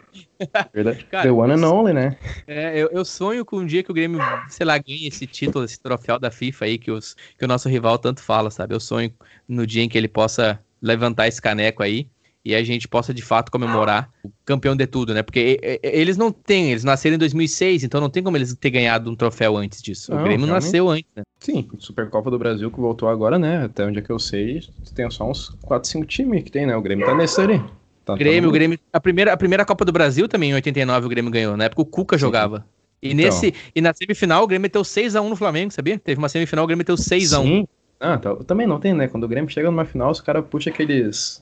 Verdade. 0.73 1.05
Cara, 1.10 1.23
The 1.23 1.31
one 1.31 1.53
and 1.53 1.68
only, 1.68 1.93
né? 1.93 2.15
É, 2.45 2.77
eu, 2.77 2.89
eu, 2.91 3.03
sonho 3.03 3.43
com 3.43 3.57
um 3.57 3.65
dia 3.65 3.81
que 3.81 3.91
o 3.91 3.93
Grêmio, 3.93 4.19
sei 4.47 4.65
lá, 4.65 4.77
ganhe 4.77 5.07
esse 5.07 5.26
título, 5.26 5.65
esse 5.65 5.80
troféu 5.80 6.19
da 6.19 6.30
FIFA 6.30 6.65
aí 6.65 6.77
que, 6.77 6.91
os, 6.91 7.15
que 7.38 7.43
o 7.43 7.47
nosso 7.47 7.68
rival 7.68 7.97
tanto 7.97 8.22
fala, 8.22 8.51
sabe? 8.51 8.76
Eu 8.76 8.80
sonho 8.80 9.11
no 9.47 9.65
dia 9.65 9.81
em 9.81 9.89
que 9.89 9.97
ele 9.97 10.07
possa 10.07 10.60
levantar 10.81 11.27
esse 11.27 11.41
caneco 11.41 11.81
aí 11.81 12.07
e 12.45 12.53
a 12.53 12.64
gente 12.64 12.88
possa 12.88 13.14
de 13.14 13.22
fato 13.22 13.51
comemorar 13.51 14.11
o 14.23 14.30
campeão 14.45 14.76
de 14.76 14.85
tudo, 14.85 15.14
né? 15.14 15.23
Porque 15.23 15.80
eles 15.81 16.18
não 16.18 16.31
têm, 16.31 16.72
eles 16.72 16.84
nasceram 16.84 17.15
em 17.15 17.19
2006, 17.19 17.85
então 17.85 18.01
não 18.01 18.10
tem 18.10 18.22
como 18.22 18.35
eles 18.35 18.53
ter 18.53 18.69
ganhado 18.69 19.10
um 19.10 19.15
troféu 19.15 19.55
antes 19.55 19.81
disso. 19.81 20.11
Não, 20.11 20.19
o 20.19 20.23
Grêmio 20.23 20.45
realmente. 20.45 20.65
nasceu 20.65 20.89
antes, 20.89 21.10
né? 21.15 21.23
Sim, 21.39 21.69
Supercopa 21.80 22.30
do 22.30 22.38
Brasil 22.38 22.69
que 22.69 22.80
voltou 22.80 23.07
agora, 23.07 23.39
né? 23.39 23.64
Até 23.64 23.85
onde 23.85 23.99
é 23.99 24.01
que 24.01 24.11
eu 24.11 24.19
sei, 24.19 24.61
tem 24.93 25.10
só 25.10 25.30
uns 25.30 25.49
4, 25.61 25.89
5 25.89 26.05
times 26.05 26.43
que 26.43 26.51
tem, 26.51 26.65
né? 26.65 26.76
O 26.76 26.81
Grêmio 26.81 27.05
tá 27.05 27.15
nesse 27.15 27.39
ali. 27.39 27.64
Tá, 28.05 28.15
Grêmio, 28.15 28.49
tá 28.49 28.53
Grêmio. 28.53 28.80
A 28.91 28.99
primeira, 28.99 29.34
a 29.34 29.38
primeira 29.38 29.65
Copa 29.65 29.85
do 29.85 29.91
Brasil 29.91 30.27
também, 30.27 30.51
em 30.51 30.53
89, 30.55 31.05
o 31.05 31.09
Grêmio 31.09 31.31
ganhou. 31.31 31.55
Na 31.55 31.65
época 31.65 31.81
o 31.81 31.85
Cuca 31.85 32.17
jogava. 32.17 32.65
E, 33.01 33.07
então. 33.07 33.17
nesse, 33.17 33.53
e 33.75 33.81
na 33.81 33.93
semifinal 33.93 34.43
o 34.43 34.47
Grêmio 34.47 34.63
meteu 34.63 34.81
6x1 34.81 35.27
no 35.27 35.35
Flamengo, 35.35 35.71
sabia? 35.71 35.99
Teve 35.99 36.19
uma 36.19 36.30
semifinal, 36.30 36.63
o 36.63 36.67
Grêmio 36.67 36.80
meteu 36.80 36.95
6x1. 36.95 37.43
Sim. 37.43 37.67
Ah, 37.99 38.17
tá. 38.17 38.35
também 38.35 38.67
não 38.67 38.80
tem, 38.80 38.93
né? 38.93 39.07
Quando 39.07 39.23
o 39.23 39.27
Grêmio 39.27 39.49
chega 39.49 39.69
numa 39.69 39.85
final, 39.85 40.11
os 40.11 40.19
caras 40.19 40.43
puxam 40.49 40.73
aqueles, 40.73 41.41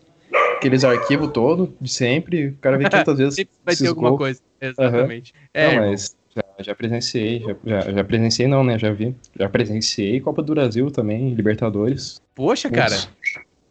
aqueles 0.57 0.83
arquivos 0.83 1.31
todos 1.31 1.69
de 1.79 1.91
sempre. 1.91 2.49
O 2.49 2.57
cara 2.57 2.77
vê 2.77 2.89
quantas 2.89 3.17
vezes. 3.17 3.35
sempre 3.35 3.53
vai 3.65 3.75
ter 3.75 3.87
alguma 3.87 4.15
coisa. 4.15 4.39
Exatamente. 4.59 5.33
Uhum. 5.33 5.47
É, 5.53 5.75
não, 5.75 5.87
mas 5.87 6.15
já, 6.35 6.43
já 6.59 6.75
presenciei, 6.75 7.39
já, 7.39 7.55
já, 7.65 7.91
já, 7.91 8.03
presenciei 8.03 8.47
não, 8.47 8.63
né? 8.63 8.77
Já 8.77 8.91
vi. 8.91 9.15
Já 9.37 9.49
presenciei 9.49 10.19
Copa 10.21 10.41
do 10.41 10.53
Brasil 10.53 10.89
também, 10.91 11.33
Libertadores. 11.33 12.21
Poxa, 12.35 12.69
cara. 12.69 12.95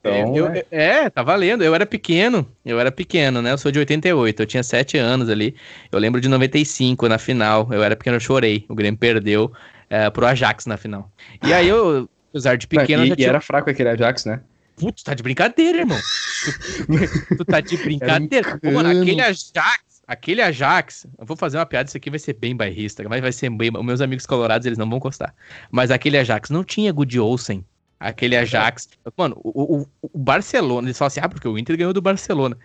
Então, 0.00 0.36
eu, 0.36 0.46
é. 0.46 0.64
é, 0.70 1.10
tá 1.10 1.22
valendo. 1.22 1.62
Eu 1.62 1.74
era 1.74 1.84
pequeno, 1.84 2.50
eu 2.64 2.80
era 2.80 2.90
pequeno, 2.90 3.42
né? 3.42 3.52
Eu 3.52 3.58
sou 3.58 3.70
de 3.70 3.78
88, 3.78 4.42
eu 4.42 4.46
tinha 4.46 4.62
7 4.62 4.96
anos 4.96 5.28
ali. 5.28 5.54
Eu 5.92 5.98
lembro 5.98 6.20
de 6.20 6.28
95 6.28 7.06
na 7.06 7.18
final. 7.18 7.68
Eu 7.70 7.82
era 7.82 7.94
pequeno, 7.94 8.16
eu 8.16 8.20
chorei. 8.20 8.64
O 8.68 8.74
Grêmio 8.74 8.98
perdeu 8.98 9.52
é, 9.90 10.08
pro 10.08 10.26
Ajax 10.26 10.64
na 10.66 10.76
final. 10.76 11.10
E 11.46 11.52
aí 11.52 11.68
eu, 11.68 12.08
apesar 12.30 12.56
de 12.56 12.66
pequeno. 12.68 13.04
E, 13.04 13.10
e 13.10 13.16
tinha... 13.16 13.28
era 13.28 13.40
fraco 13.40 13.68
aquele 13.68 13.90
Ajax, 13.90 14.24
né? 14.24 14.40
Putz, 14.76 15.02
tá 15.02 15.12
de 15.12 15.22
brincadeira, 15.22 15.80
irmão. 15.80 15.98
tu, 17.28 17.36
tu 17.36 17.44
tá 17.44 17.60
de 17.60 17.76
brincadeira. 17.84 18.58
Mano, 18.62 18.88
aquele 18.88 19.20
Ajax, 19.20 20.02
aquele 20.06 20.40
Ajax, 20.40 21.06
eu 21.18 21.26
vou 21.26 21.36
fazer 21.36 21.58
uma 21.58 21.66
piada, 21.66 21.88
isso 21.88 21.98
aqui 21.98 22.08
vai 22.08 22.18
ser 22.18 22.32
bem 22.32 22.56
bairrista, 22.56 23.04
mas 23.06 23.20
vai 23.20 23.32
ser 23.32 23.50
bem. 23.50 23.70
Meus 23.70 24.00
amigos 24.00 24.24
colorados, 24.24 24.66
eles 24.66 24.78
não 24.78 24.88
vão 24.88 24.98
gostar. 24.98 25.34
Mas 25.70 25.90
aquele 25.90 26.16
Ajax 26.16 26.48
não 26.48 26.64
tinha 26.64 26.90
Good 26.90 27.20
Olsen. 27.20 27.62
Aquele 28.00 28.34
Ajax. 28.34 28.88
Mano, 29.14 29.38
o, 29.44 29.82
o, 29.82 29.86
o 30.00 30.18
Barcelona, 30.18 30.88
eles 30.88 30.96
falam 30.96 31.08
assim, 31.08 31.20
ah, 31.22 31.28
porque 31.28 31.46
o 31.46 31.58
Inter 31.58 31.76
ganhou 31.76 31.92
do 31.92 32.00
Barcelona. 32.00 32.56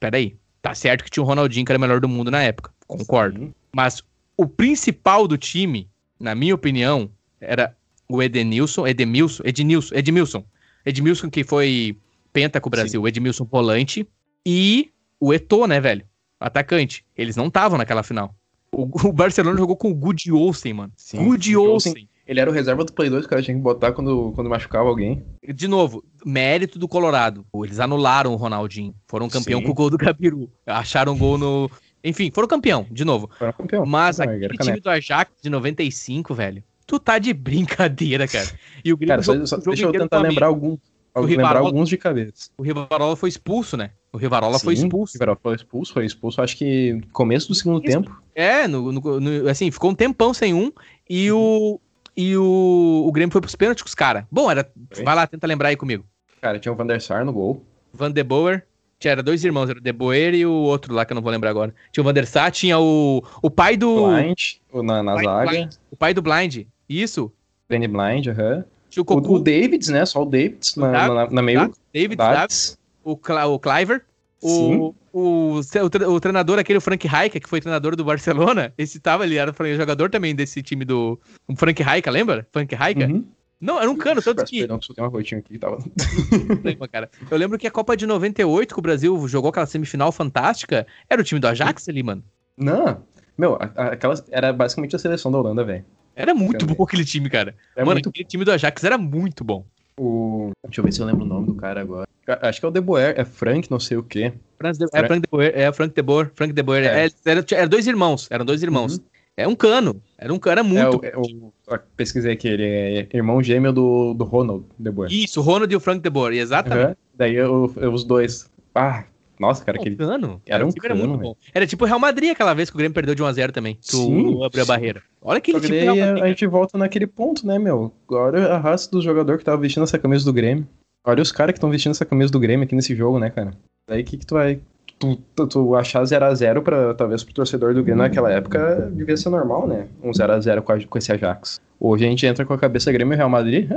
Peraí, 0.00 0.36
tá 0.60 0.74
certo 0.74 1.04
que 1.04 1.10
tinha 1.10 1.22
o 1.22 1.26
Ronaldinho, 1.26 1.64
que 1.64 1.70
era 1.70 1.78
o 1.78 1.80
melhor 1.80 2.00
do 2.00 2.08
mundo 2.08 2.32
na 2.32 2.42
época. 2.42 2.72
Concordo. 2.88 3.38
Sim. 3.38 3.54
Mas 3.74 4.02
o 4.36 4.46
principal 4.46 5.28
do 5.28 5.38
time, 5.38 5.88
na 6.18 6.34
minha 6.34 6.54
opinião, 6.54 7.08
era 7.40 7.76
o 8.08 8.20
Edenilson, 8.20 8.86
Edemilson, 8.86 9.42
Ednilson, 9.46 9.94
Edmilson. 9.94 10.44
Edmilson 10.84 11.30
que 11.30 11.44
foi 11.44 11.96
penta 12.32 12.60
com 12.60 12.68
o 12.68 12.70
Brasil, 12.70 13.00
Sim. 13.00 13.08
Edmilson 13.08 13.44
volante 13.44 14.06
e 14.44 14.90
o 15.20 15.32
Eto'o, 15.32 15.66
né, 15.66 15.80
velho? 15.80 16.04
Atacante. 16.40 17.04
Eles 17.16 17.36
não 17.36 17.46
estavam 17.46 17.78
naquela 17.78 18.02
final. 18.02 18.34
O, 18.72 18.82
o, 19.08 19.12
Barcelona 19.12 19.56
jogou 19.56 19.76
com 19.76 19.90
o 19.90 19.94
Good 19.94 20.32
Olsen, 20.32 20.72
mano. 20.72 20.92
Sim, 20.96 21.24
Good 21.24 21.56
Olsen. 21.56 22.08
Ele 22.26 22.40
era 22.40 22.48
o 22.48 22.52
reserva 22.52 22.84
do 22.84 22.92
Play 22.92 23.10
2 23.10 23.22
que 23.22 23.26
o 23.26 23.30
cara 23.30 23.42
tinha 23.42 23.56
que 23.56 23.62
botar 23.62 23.92
quando, 23.92 24.32
quando 24.34 24.48
machucava 24.48 24.88
alguém. 24.88 25.24
De 25.54 25.66
novo, 25.66 26.04
mérito 26.24 26.78
do 26.78 26.86
Colorado. 26.86 27.44
Eles 27.64 27.80
anularam 27.80 28.32
o 28.32 28.36
Ronaldinho. 28.36 28.94
Foram 29.08 29.28
campeão 29.28 29.60
Sim. 29.60 29.66
com 29.66 29.72
o 29.72 29.74
gol 29.74 29.90
do 29.90 29.98
Gabiru. 29.98 30.50
Acharam 30.66 31.16
gol 31.16 31.36
no. 31.36 31.70
Enfim, 32.04 32.30
foram 32.32 32.48
campeão, 32.48 32.86
de 32.90 33.04
novo. 33.04 33.30
Foram 33.38 33.52
campeão. 33.52 33.86
Mas 33.86 34.18
Não, 34.18 34.26
aquele 34.26 34.56
time 34.56 34.80
do 34.80 34.90
Ajax 34.90 35.32
de 35.42 35.50
95, 35.50 36.34
velho. 36.34 36.62
Tu 36.86 36.98
tá 36.98 37.18
de 37.18 37.32
brincadeira, 37.32 38.26
cara. 38.28 38.48
E 38.84 38.92
o 38.92 38.96
Grêmio. 38.96 39.12
Cara, 39.12 39.22
só, 39.22 39.46
só, 39.46 39.56
deixa 39.58 39.84
eu 39.84 39.92
tentar 39.92 40.20
lembrar 40.20 40.46
algum. 40.46 40.76
O 41.14 41.20
lembrar 41.20 41.56
alguns 41.56 41.88
de 41.88 41.98
cabeça. 41.98 42.50
O 42.56 42.62
Rivarola 42.62 43.14
foi 43.16 43.28
expulso, 43.28 43.76
né? 43.76 43.90
O 44.12 44.16
Rivarola 44.16 44.58
Sim, 44.58 44.64
foi 44.64 44.74
expulso. 44.74 45.12
O 45.12 45.14
Rivarola 45.16 45.38
foi 45.42 45.54
expulso, 45.54 45.92
foi 45.92 46.06
expulso, 46.06 46.40
acho 46.40 46.56
que 46.56 46.94
no 46.94 47.06
começo 47.08 47.48
do 47.48 47.54
segundo 47.54 47.84
Isso. 47.84 47.98
tempo. 47.98 48.22
É, 48.34 48.66
no, 48.66 48.90
no, 48.90 49.20
no, 49.20 49.48
assim, 49.48 49.70
ficou 49.70 49.90
um 49.90 49.94
tempão 49.94 50.32
sem 50.32 50.54
um. 50.54 50.72
E 51.08 51.30
o, 51.30 51.78
e 52.16 52.36
o, 52.36 53.04
o 53.06 53.12
Grêmio 53.12 53.32
foi 53.32 53.40
pros 53.40 53.54
pênaltis 53.54 53.82
com 53.82 53.88
os 53.88 53.94
caras. 53.94 54.24
Bom, 54.30 54.50
era. 54.50 54.70
Vai 55.04 55.14
lá, 55.14 55.26
tenta 55.26 55.46
lembrar 55.46 55.68
aí 55.68 55.76
comigo. 55.76 56.04
Cara, 56.40 56.58
tinha 56.58 56.72
o 56.72 56.76
Van 56.76 56.86
der 56.86 57.00
Sar 57.00 57.24
no 57.24 57.32
gol. 57.32 57.64
Van 57.92 58.10
de 58.10 58.22
Boer. 58.22 58.66
Tinha, 58.98 59.12
era 59.12 59.22
dois 59.22 59.44
irmãos, 59.44 59.68
era 59.68 59.78
o 59.78 59.82
De 59.82 59.92
Boer 59.92 60.32
e 60.32 60.46
o 60.46 60.52
outro 60.52 60.94
lá 60.94 61.04
que 61.04 61.12
eu 61.12 61.16
não 61.16 61.22
vou 61.22 61.32
lembrar 61.32 61.50
agora. 61.50 61.74
Tinha 61.90 62.02
o 62.02 62.04
Van 62.04 62.14
der 62.14 62.26
Sar, 62.26 62.52
tinha 62.52 62.78
o, 62.78 63.22
o 63.42 63.50
pai 63.50 63.76
do. 63.76 64.06
Blind, 64.06 64.38
na, 64.72 65.02
na 65.02 65.14
o 65.14 65.22
zaga. 65.22 65.50
Blind, 65.50 65.72
o 65.90 65.96
pai 65.96 66.14
do 66.14 66.22
Blind. 66.22 66.66
Isso. 66.88 67.32
Danny 67.68 67.88
Blind, 67.88 68.28
aham. 68.28 68.64
Uhum. 68.96 69.04
O, 69.08 69.14
o, 69.14 69.34
o 69.34 69.38
Davids, 69.38 69.88
né? 69.88 70.04
Só 70.04 70.22
o 70.22 70.24
Davids 70.24 70.76
na, 70.76 71.08
na, 71.08 71.30
na, 71.30 71.42
meio. 71.42 71.72
Davids, 71.92 72.16
Davids. 72.16 72.78
O, 73.02 73.16
Cl 73.16 73.46
o 73.46 73.58
Cliver. 73.58 74.04
O, 74.42 74.94
o, 75.12 75.60
o, 75.60 76.20
treinador, 76.20 76.58
aquele 76.58 76.80
Frank 76.80 77.06
Raika, 77.06 77.38
que 77.38 77.48
foi 77.48 77.60
treinador 77.60 77.94
do 77.94 78.04
Barcelona, 78.04 78.74
esse 78.76 78.98
tava 78.98 79.22
ali, 79.22 79.36
era 79.36 79.54
jogador 79.76 80.10
também 80.10 80.34
desse 80.34 80.62
time 80.62 80.84
do. 80.84 81.18
O 81.46 81.54
Frank 81.54 81.80
Raika, 81.82 82.10
lembra? 82.10 82.46
Frank 82.50 82.74
Raika? 82.74 83.06
Uhum. 83.06 83.24
Não, 83.60 83.80
era 83.80 83.88
um 83.88 83.96
cano, 83.96 84.20
tanto 84.20 84.44
que. 84.44 84.58
Perdão, 84.58 84.82
só 84.82 84.92
tem 84.92 85.04
uma 85.04 85.10
rotinha 85.10 85.38
aqui, 85.38 85.56
tava. 85.56 85.78
cara. 86.90 87.08
Eu 87.30 87.38
lembro 87.38 87.56
que 87.56 87.66
a 87.68 87.70
Copa 87.70 87.96
de 87.96 88.04
98, 88.06 88.74
que 88.74 88.80
o 88.80 88.82
Brasil 88.82 89.28
jogou 89.28 89.50
aquela 89.50 89.66
semifinal 89.66 90.10
fantástica, 90.10 90.84
era 91.08 91.20
o 91.20 91.24
time 91.24 91.38
do 91.38 91.46
Ajax 91.46 91.88
ali, 91.88 92.02
mano. 92.02 92.24
Não, 92.56 93.00
meu, 93.38 93.56
aquela 93.76 94.14
era 94.32 94.52
basicamente 94.52 94.96
a 94.96 94.98
seleção 94.98 95.30
da 95.30 95.38
Holanda, 95.38 95.62
velho. 95.62 95.84
Era 96.14 96.34
muito 96.34 96.66
bom 96.66 96.82
aquele 96.82 97.04
time, 97.04 97.30
cara. 97.30 97.54
É 97.76 97.84
mano, 97.84 98.00
aquele 98.04 98.26
time 98.26 98.44
do 98.44 98.50
Ajax 98.50 98.82
era 98.82 98.98
muito 98.98 99.44
bom. 99.44 99.64
O... 99.98 100.50
Deixa 100.64 100.80
eu 100.80 100.84
ver 100.84 100.92
se 100.92 101.00
eu 101.00 101.06
lembro 101.06 101.24
o 101.24 101.28
nome 101.28 101.46
do 101.46 101.54
cara 101.54 101.80
agora. 101.80 102.08
Acho 102.40 102.60
que 102.60 102.66
é 102.66 102.68
o 102.68 102.72
De 102.72 102.80
Boer, 102.80 103.14
é 103.16 103.24
Frank, 103.24 103.70
não 103.70 103.80
sei 103.80 103.96
o 103.96 104.02
quê. 104.02 104.32
Frank 104.58 104.78
de... 104.78 104.84
É 104.92 105.06
Frank 105.06 105.20
De 105.20 105.28
Boer, 105.30 105.52
é 105.54 105.72
Frank 105.72 105.94
De 105.94 106.02
Boer, 106.02 106.30
Frank 106.34 106.52
De 106.52 106.62
Boer. 106.62 106.84
É. 106.84 107.06
É, 107.06 107.10
era, 107.24 107.44
era, 107.50 107.68
dois 107.68 107.86
irmãos, 107.86 108.28
eram 108.30 108.44
dois 108.44 108.62
irmãos. 108.62 108.96
Uhum. 108.96 109.04
É 109.36 109.48
um 109.48 109.54
cano, 109.54 110.00
era 110.18 110.32
um 110.32 110.38
cara 110.38 110.62
muito. 110.62 111.04
É, 111.04 111.16
o, 111.16 111.52
é 111.68 111.74
o, 111.74 111.78
pesquisei 111.96 112.32
aqui, 112.32 112.48
ele 112.48 112.64
é 112.64 113.08
irmão 113.14 113.42
gêmeo 113.42 113.72
do, 113.72 114.12
do 114.14 114.24
Ronald 114.24 114.64
De 114.78 114.90
Boer. 114.90 115.10
Isso, 115.10 115.40
o 115.40 115.42
Ronald 115.42 115.72
e 115.72 115.76
o 115.76 115.80
Frank 115.80 116.00
De 116.00 116.10
Boer, 116.10 116.34
exatamente. 116.34 116.88
Uhum. 116.88 116.96
Daí 117.16 117.34
eu, 117.34 117.72
eu, 117.76 117.92
os 117.92 118.04
dois. 118.04 118.50
Ah, 118.74 119.04
nossa, 119.42 119.64
cara, 119.64 119.76
aquele. 119.76 119.96
Cano. 119.96 120.40
Era 120.46 120.64
um 120.64 120.70
cano, 120.70 120.94
era 120.94 120.94
muito 120.94 121.20
bom. 121.20 121.36
Era 121.52 121.66
tipo 121.66 121.84
o 121.84 121.88
Real 121.88 121.98
Madrid 121.98 122.30
aquela 122.30 122.54
vez 122.54 122.70
que 122.70 122.76
o 122.76 122.78
Grêmio 122.78 122.94
perdeu 122.94 123.12
de 123.12 123.22
1x0 123.24 123.50
também. 123.50 123.74
Que 123.74 123.96
Sim. 123.96 124.36
o 124.36 124.44
abriu 124.44 124.62
a 124.62 124.66
barreira. 124.66 125.02
Olha 125.20 125.38
aquele 125.38 125.60
tipo 125.60 125.72
daí 125.72 126.00
a, 126.00 126.14
a 126.14 126.28
gente 126.28 126.46
volta 126.46 126.78
naquele 126.78 127.08
ponto, 127.08 127.44
né, 127.44 127.58
meu? 127.58 127.92
Agora 128.06 128.54
a 128.54 128.58
raça 128.58 128.88
do 128.88 129.02
jogador 129.02 129.38
que 129.38 129.44
tava 129.44 129.60
vestindo 129.60 129.82
essa 129.82 129.98
camisa 129.98 130.24
do 130.24 130.32
Grêmio. 130.32 130.64
Olha 131.04 131.20
os 131.20 131.32
caras 131.32 131.52
que 131.52 131.58
estão 131.58 131.70
vestindo 131.70 131.90
essa 131.90 132.04
camisa 132.04 132.30
do 132.30 132.38
Grêmio 132.38 132.64
aqui 132.64 132.76
nesse 132.76 132.94
jogo, 132.94 133.18
né, 133.18 133.30
cara? 133.30 133.52
Daí 133.88 134.02
o 134.02 134.04
que, 134.04 134.16
que 134.16 134.24
tu 134.24 134.34
vai. 134.34 134.60
Tu, 135.00 135.16
tu, 135.34 135.46
tu 135.48 135.74
achar 135.74 136.04
0x0 136.04 136.62
pra 136.62 136.94
talvez 136.94 137.24
pro 137.24 137.34
torcedor 137.34 137.74
do 137.74 137.82
Grêmio 137.82 138.04
naquela 138.04 138.30
época 138.30 138.92
devia 138.94 139.16
ser 139.16 139.30
normal, 139.30 139.66
né? 139.66 139.88
Um 140.00 140.12
0x0 140.12 140.62
com, 140.62 140.86
com 140.86 140.98
esse 140.98 141.10
Ajax. 141.10 141.60
Hoje 141.80 142.06
a 142.06 142.08
gente 142.08 142.24
entra 142.24 142.46
com 142.46 142.54
a 142.54 142.58
cabeça 142.58 142.92
Grêmio 142.92 143.14
e 143.14 143.16
Real 143.16 143.28
Madrid. 143.28 143.68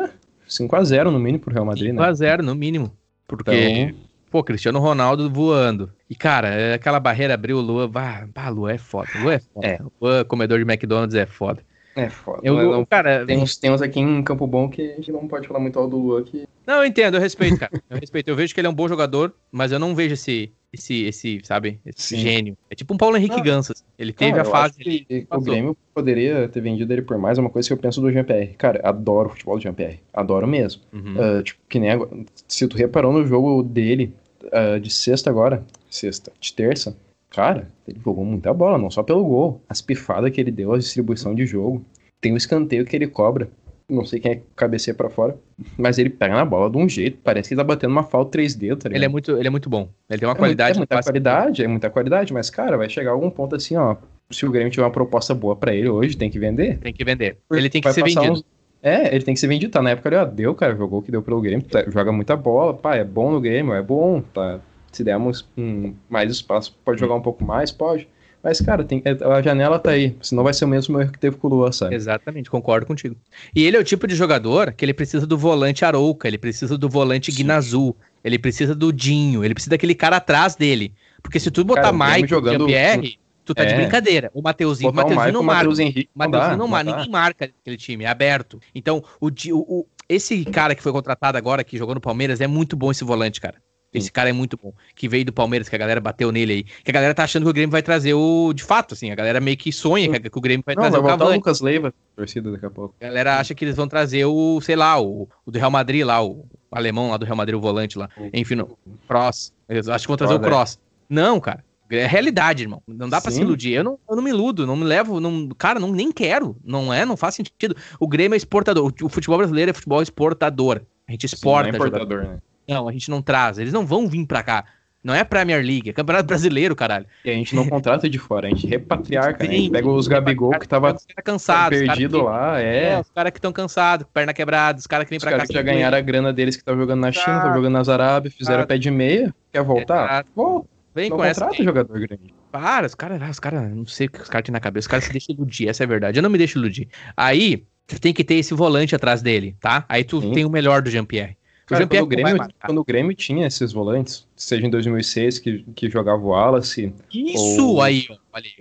5x0 0.48 1.06
no 1.06 1.20
mínimo 1.20 1.40
pro 1.40 1.52
Real 1.52 1.66
Madrid, 1.66 1.90
5 1.90 2.00
né? 2.00 2.12
5x0 2.12 2.42
no 2.42 2.54
mínimo. 2.54 2.92
Porque. 3.28 3.52
Então... 3.52 4.05
Pô, 4.36 4.44
Cristiano 4.44 4.80
Ronaldo 4.80 5.30
voando. 5.30 5.90
E, 6.10 6.14
cara, 6.14 6.50
é 6.50 6.74
aquela 6.74 7.00
barreira 7.00 7.36
abriu 7.36 7.56
o 7.56 7.62
Lua. 7.62 7.88
Bah, 7.88 8.28
bah, 8.36 8.50
Lua 8.50 8.74
é 8.74 8.78
foda. 8.78 9.08
Lua 9.22 9.36
é 9.36 9.40
foda. 9.40 9.66
É. 9.66 9.80
Lua, 10.02 10.26
comedor 10.26 10.60
de 10.60 10.70
McDonald's, 10.70 11.16
é 11.16 11.26
foda. 11.26 11.64
É 11.96 12.10
foda. 12.10 12.42
Eu, 12.44 12.56
não, 12.70 12.86
cara, 12.86 13.26
tem 13.26 13.38
uns, 13.38 13.56
tem 13.56 13.72
uns 13.72 13.82
aqui 13.82 14.02
em 14.02 14.22
Campo 14.22 14.46
Bom 14.46 14.68
que 14.68 14.82
a 14.82 14.96
gente 14.98 15.10
não 15.10 15.26
pode 15.26 15.48
falar 15.48 15.62
muito 15.62 15.80
ao 15.80 15.88
do 15.88 15.98
Lua 15.98 16.20
aqui. 16.20 16.46
Não, 16.68 16.80
eu 16.80 16.86
entendo, 16.86 17.16
eu 17.16 17.22
respeito, 17.22 17.58
cara. 17.58 17.72
Eu 17.90 17.98
respeito. 17.98 18.28
Eu 18.28 18.36
vejo 18.36 18.54
que 18.54 18.60
ele 18.60 18.68
é 18.68 18.70
um 18.70 18.74
bom 18.74 18.90
jogador, 18.90 19.34
mas 19.50 19.72
eu 19.72 19.80
não 19.80 19.96
vejo 19.96 20.16
esse, 20.16 20.52
esse, 20.74 21.06
esse 21.06 21.40
sabe, 21.44 21.80
esse 21.86 22.16
Sim. 22.16 22.18
gênio. 22.18 22.58
É 22.70 22.76
tipo 22.76 22.94
um 22.94 22.98
Paulo 22.98 23.16
Henrique 23.16 23.42
Ganso. 23.42 23.72
Assim. 23.72 23.84
Ele 23.98 24.12
teve 24.12 24.34
não, 24.34 24.42
a 24.42 24.46
fase. 24.46 24.78
Que 24.78 25.26
o 25.32 25.40
Grêmio 25.40 25.78
poderia 25.94 26.50
ter 26.50 26.60
vendido 26.60 26.92
ele 26.92 27.02
por 27.02 27.18
mais. 27.18 27.38
É 27.38 27.42
uma 27.42 27.50
coisa 27.50 27.70
que 27.70 27.74
eu 27.74 27.78
penso 27.78 28.02
do 28.02 28.12
Jean-Pierre. 28.12 28.56
Cara, 28.58 28.82
adoro 28.84 29.30
o 29.30 29.32
futebol 29.32 29.56
do 29.56 29.64
Jean-Pierre. 29.64 30.02
Adoro 30.14 30.46
mesmo. 30.46 30.82
Uhum. 30.92 31.40
Uh, 31.40 31.44
tipo, 31.44 31.62
que 31.70 31.80
nem 31.80 31.92
agora, 31.92 32.12
se 32.48 32.68
tu 32.68 32.76
reparou 32.76 33.14
no 33.14 33.26
jogo 33.26 33.64
dele, 33.64 34.14
uh, 34.48 34.80
de 34.80 34.90
sexta 34.90 35.30
agora, 35.30 35.64
sexta, 35.90 36.32
de 36.40 36.54
terça, 36.54 36.96
cara, 37.30 37.72
ele 37.88 38.00
jogou 38.04 38.26
muita 38.26 38.54
bola, 38.54 38.78
não 38.78 38.90
só 38.90 39.04
pelo 39.04 39.24
gol, 39.24 39.62
as 39.68 39.82
pifadas 39.82 40.32
que 40.32 40.40
ele 40.40 40.52
deu, 40.52 40.74
a 40.74 40.78
distribuição 40.78 41.36
de 41.36 41.46
jogo, 41.46 41.86
tem 42.22 42.34
o 42.34 42.38
escanteio 42.38 42.86
que 42.86 42.96
ele 42.96 43.08
cobra, 43.08 43.50
não 43.90 44.06
sei 44.06 44.20
quem 44.20 44.32
é 44.32 44.36
que 44.36 44.44
cabeceia 44.56 44.96
pra 44.96 45.10
fora, 45.10 45.38
mas 45.78 45.98
ele 45.98 46.10
pega 46.10 46.36
na 46.36 46.46
bola 46.46 46.70
de 46.70 46.78
um 46.78 46.90
jeito, 46.90 47.20
parece 47.24 47.50
que 47.50 47.56
tá 47.56 47.64
batendo 47.64 47.92
uma 47.92 48.04
falta 48.04 48.38
3D, 48.38 48.70
tá 48.78 48.90
ligado? 48.90 48.96
Ele 48.96 49.06
é 49.06 49.08
muito, 49.08 49.32
ele 49.38 49.48
é 49.48 49.52
muito 49.52 49.70
bom, 49.70 49.90
ele 50.10 50.20
tem 50.20 50.28
uma 50.28 50.36
é 50.36 50.38
qualidade. 50.38 50.78
Muito, 50.78 50.92
é 50.92 50.96
muita 50.96 51.04
qualidade, 51.04 51.64
é 51.64 51.68
muita 51.68 51.90
qualidade, 51.90 52.34
mas 52.34 52.50
cara, 52.50 52.78
vai 52.78 52.90
chegar 52.90 53.12
algum 53.12 53.30
ponto 53.30 53.56
assim, 53.56 53.76
ó, 53.76 53.96
se 54.30 54.46
o 54.46 54.52
Grêmio 54.52 54.72
tiver 54.72 54.84
uma 54.84 54.92
proposta 54.92 55.36
boa 55.36 55.56
para 55.56 55.74
ele 55.74 55.88
hoje, 55.88 56.18
tem 56.18 56.30
que 56.30 56.40
vender. 56.40 56.80
Tem 56.80 56.94
que 56.94 57.04
vender. 57.04 57.38
Ele 57.52 57.70
tem 57.70 57.82
que 57.82 57.94
ser 57.94 58.04
vendido. 58.04 58.34
Uns... 58.34 58.46
É, 58.86 59.16
ele 59.16 59.26
tem 59.26 59.34
que 59.34 59.40
ser 59.40 59.48
vendido, 59.48 59.72
tá 59.72 59.82
na 59.82 59.90
época 59.90 60.10
ele, 60.10 60.16
ó, 60.18 60.26
deu, 60.26 60.54
cara, 60.54 60.76
jogou 60.76 61.00
o 61.00 61.02
que 61.02 61.12
deu 61.12 61.24
pelo 61.24 61.42
Grêmio, 61.42 61.66
tá, 61.66 61.84
joga 61.90 62.12
muita 62.12 62.36
bola, 62.38 62.72
pá, 62.72 62.96
é 62.96 63.04
bom 63.04 63.32
no 63.32 63.42
Grêmio, 63.42 63.74
é 63.74 63.82
bom, 63.82 64.22
tá, 64.22 64.60
se 64.92 65.04
dermos 65.04 65.44
um, 65.58 65.96
mais 66.08 66.32
espaço, 66.32 66.78
pode 66.86 67.00
jogar 67.00 67.16
um 67.16 67.22
pouco 67.22 67.44
mais, 67.44 67.72
pode. 67.72 68.08
Mas, 68.44 68.62
cara, 68.62 68.84
tem, 68.84 69.02
a 69.04 69.42
janela 69.42 69.80
tá 69.80 69.90
aí. 69.90 70.16
Senão 70.22 70.44
vai 70.44 70.54
ser 70.54 70.66
o 70.66 70.68
mesmo 70.68 71.02
erro 71.02 71.12
que 71.12 71.18
teve 71.18 71.36
com 71.36 71.48
o 71.48 71.50
Lua, 71.50 71.72
sabe? 71.72 71.96
Exatamente, 71.96 72.48
concordo 72.48 72.86
contigo. 72.86 73.16
E 73.56 73.66
ele 73.66 73.76
é 73.76 73.80
o 73.80 73.84
tipo 73.84 74.06
de 74.06 74.14
jogador 74.14 74.72
que 74.72 74.86
ele 74.86 74.94
precisa 74.94 75.26
do 75.26 75.36
volante 75.36 75.84
Arouca, 75.84 76.28
ele 76.28 76.38
precisa 76.38 76.78
do 76.78 76.88
volante 76.88 77.32
Guinazu, 77.32 77.96
ele 78.24 78.38
precisa 78.38 78.76
do 78.76 78.94
Dinho, 78.94 79.44
ele 79.44 79.56
precisa 79.56 79.72
daquele 79.72 79.96
cara 79.96 80.18
atrás 80.18 80.56
dele. 80.56 80.94
Porque 81.24 81.40
se 81.40 81.50
tu 81.50 81.64
botar 81.64 81.92
Mike 81.92 82.30
jogando 82.30 82.70
Jean-Pierre, 82.70 83.18
tu 83.46 83.54
tá 83.54 83.64
é. 83.64 83.68
de 83.68 83.76
brincadeira. 83.76 84.32
O 84.34 84.42
Mateuzinho, 84.42 84.90
o 84.90 84.94
Mateuzinho 84.94 85.32
não 85.32 85.44
marca. 85.44 85.64
Mateus 85.64 85.80
Henrique, 85.80 86.10
o 86.14 86.20
Mateuzinho 86.20 86.58
não, 86.58 86.68
marca, 86.68 86.92
ninguém 86.92 87.10
marca 87.10 87.46
aquele 87.46 87.78
time, 87.78 88.04
é 88.04 88.08
aberto. 88.08 88.60
Então, 88.74 89.04
o, 89.22 89.30
o, 89.52 89.86
esse 90.10 90.44
cara 90.46 90.76
que 90.76 90.84
foi 90.84 90.92
contratado 90.92 91.38
agora, 91.38 91.64
que 91.64 91.78
jogou 91.78 91.96
no 91.96 92.02
Palmeiras, 92.02 92.42
é 92.42 92.48
muito 92.48 92.76
bom 92.76 92.92
esse 92.92 93.04
volante, 93.04 93.40
cara. 93.40 93.56
Esse 93.94 94.12
cara 94.12 94.30
é 94.30 94.34
muito 94.34 94.60
bom. 94.62 94.74
Que 94.94 95.08
veio 95.08 95.24
do 95.24 95.32
Palmeiras, 95.32 95.70
que 95.70 95.76
a 95.76 95.80
galera 95.80 96.02
bateu 96.02 96.32
nele 96.32 96.54
aí. 96.54 96.64
Que 96.64 96.92
a 96.92 96.94
galera 96.94 97.14
tá 97.14 97.24
achando 97.24 97.44
que 97.44 97.50
o 97.50 97.54
Grêmio 97.54 97.72
vai 97.72 97.82
trazer 97.82 98.14
o. 98.14 98.52
De 98.54 98.62
fato, 98.62 98.94
assim, 98.94 99.10
a 99.10 99.16
galera 99.16 99.40
meio 99.40 99.56
que 99.56 99.72
sonha 99.72 100.20
que, 100.20 100.30
o 100.38 100.42
Grêmio 100.42 100.64
vai 100.66 100.76
Não, 100.76 100.82
trazer 100.82 100.98
vai 100.98 101.14
o 101.14 101.18
Cavani. 101.18 101.32
o 101.32 101.36
Lucas 101.36 101.62
Leiva, 101.62 101.94
torcida 102.14 102.52
daqui 102.52 102.66
a 102.66 102.70
pouco. 102.70 102.94
A 103.00 103.06
galera 103.06 103.40
acha 103.40 103.56
que 103.56 103.64
eles 103.64 103.78
vão 103.78 103.88
trazer 103.88 104.26
o, 104.26 104.60
sei 104.60 104.76
lá, 104.76 105.00
o, 105.02 105.30
o 105.46 105.52
do 105.52 105.58
Real 105.58 105.72
Madrid 105.72 106.06
lá, 106.06 106.22
o, 106.22 106.46
alemão 106.72 107.12
lá 107.12 107.18
do 107.18 107.26
Real 107.26 107.38
Madrid, 107.38 107.56
o 107.56 107.62
volante 107.62 107.98
lá. 107.98 108.10
Enfim, 108.34 108.60
o 108.60 108.78
Cross. 109.08 109.54
Acho 109.70 110.04
que 110.04 110.08
vão 110.10 110.18
trazer 110.18 110.36
o 110.36 110.40
Cross. 110.40 110.76
É. 110.76 110.80
Não, 111.10 111.40
cara. 111.40 111.64
É 111.90 112.08
realidade, 112.08 112.64
irmão. 112.64 112.82
Não 112.88 113.08
dá 113.08 113.22
para 113.22 113.32
se 113.32 113.42
iludir. 113.42 113.74
Eu 113.74 113.84
não, 113.84 114.00
eu 114.10 114.16
não 114.16 114.24
me 114.24 114.30
iludo, 114.30 114.66
não 114.66 114.76
me 114.76 114.84
levo. 114.84 115.20
Não, 115.20 115.50
cara, 115.58 115.80
não, 115.80 115.92
nem 115.92 116.12
quero. 116.12 116.56
Não 116.64 116.94
é, 116.94 117.06
não 117.06 117.16
faz 117.16 117.36
sentido. 117.36 117.76
O 118.00 118.08
Grêmio 118.08 118.36
é 118.36 118.38
exportador. 118.38 118.92
O, 119.02 119.10
futebol 119.10 119.38
brasileiro 119.38 119.72
é 119.72 119.74
futebol 119.74 120.02
exportador. 120.02 120.82
A 121.08 121.12
gente 121.12 121.26
exporta. 121.26 121.72
Sim, 121.72 121.78
não 121.78 121.86
é 121.86 121.88
importador, 121.88 122.24
né? 122.24 122.38
Não, 122.68 122.88
a 122.88 122.92
gente 122.92 123.10
não 123.10 123.22
traz. 123.22 123.60
Eles 123.60 123.72
não 123.72 123.86
vão 123.86 124.08
vir 124.08 124.26
pra 124.26 124.42
cá. 124.42 124.66
Não 125.06 125.14
é 125.14 125.24
Premier 125.24 125.64
League, 125.64 125.92
é 125.92 125.94
Campeonato 125.94 126.26
Brasileiro, 126.26 126.76
caralho. 126.76 127.06
E 127.24 127.30
a 127.30 127.34
gente 127.34 127.56
não 127.56 127.70
contrata 127.70 128.10
de 128.10 128.18
fora, 128.18 128.48
a 128.48 128.50
gente 128.50 128.66
repatriar, 128.66 129.38
cara. 129.38 129.52
A 129.52 129.54
gente 129.54 129.70
pega 129.70 129.88
os 129.88 130.08
Gabigol 130.08 130.50
que 130.58 130.68
tava 130.68 130.98
cansado, 131.24 131.70
perdido 131.70 132.24
lá, 132.24 132.60
é. 132.60 132.94
é. 132.94 133.00
Os 133.00 133.12
caras 133.12 133.32
que 133.32 133.38
estão 133.38 133.54
cansados, 133.54 134.08
perna 134.12 134.34
quebrada, 134.34 134.80
os 134.80 134.88
caras 134.88 135.06
que 135.06 135.12
vêm 135.12 135.20
pra 135.20 135.30
cá. 135.30 135.38
Os 135.38 135.42
caras 135.44 135.54
já 135.54 135.62
ganharam 135.62 135.96
a 135.96 136.02
grana 136.02 136.34
deles 136.34 136.56
que 136.56 136.64
estavam 136.64 136.82
jogando 136.82 137.02
na 137.02 137.12
China, 137.12 137.36
estavam 137.36 137.54
jogando 137.54 137.74
nas 137.74 137.88
Arábia, 137.88 138.32
fizeram 138.32 138.66
pé 138.66 138.80
de 138.80 138.90
meia. 138.90 139.32
Quer 139.54 139.62
voltar? 139.62 140.26
Volta. 140.36 140.68
Vem 140.96 141.10
não 141.10 141.18
com 141.18 141.24
contrata 141.24 141.54
essa. 141.54 141.64
jogador 141.64 142.00
grande. 142.00 142.34
Para, 142.50 142.88
os 142.88 142.96
caras, 142.96 143.30
os 143.30 143.40
caras, 143.40 143.70
não 143.70 143.86
sei 143.86 144.08
o 144.08 144.12
que 144.12 144.22
os 144.22 144.30
caras 144.30 144.46
têm 144.46 144.54
na 144.54 144.62
cabeça, 144.62 144.86
os 144.86 144.88
caras 144.88 145.04
se 145.04 145.12
deixam 145.12 145.36
iludir, 145.36 145.68
essa 145.68 145.84
é 145.84 145.86
a 145.86 145.88
verdade. 145.88 146.18
Eu 146.18 146.24
não 146.24 146.30
me 146.30 146.38
deixo 146.38 146.58
iludir. 146.58 146.88
Aí, 147.18 147.66
tu 147.86 148.00
tem 148.00 148.14
que 148.14 148.24
ter 148.24 148.36
esse 148.36 148.54
volante 148.54 148.96
atrás 148.96 149.22
dele, 149.22 149.58
tá? 149.60 149.84
Aí 149.90 150.06
tu 150.06 150.22
Sim. 150.22 150.32
tem 150.32 150.46
o 150.46 150.50
melhor 150.50 150.82
do 150.82 150.90
Jean-Pierre. 150.90 151.36
Cara, 151.66 151.88
quando, 151.88 152.04
o 152.04 152.06
Grêmio, 152.06 152.48
quando 152.64 152.78
o 152.78 152.86
Grêmio 152.86 153.16
tinha 153.16 153.48
esses 153.48 153.74
volantes, 153.74 154.28
seja 154.36 154.68
em 154.68 154.70
2006 154.70 155.40
que, 155.40 155.66
que 155.76 155.90
jogava 155.90 156.22
o 156.22 156.28
Wallace. 156.28 156.94
Isso 157.12 157.70
ou, 157.70 157.82
aí, 157.82 158.06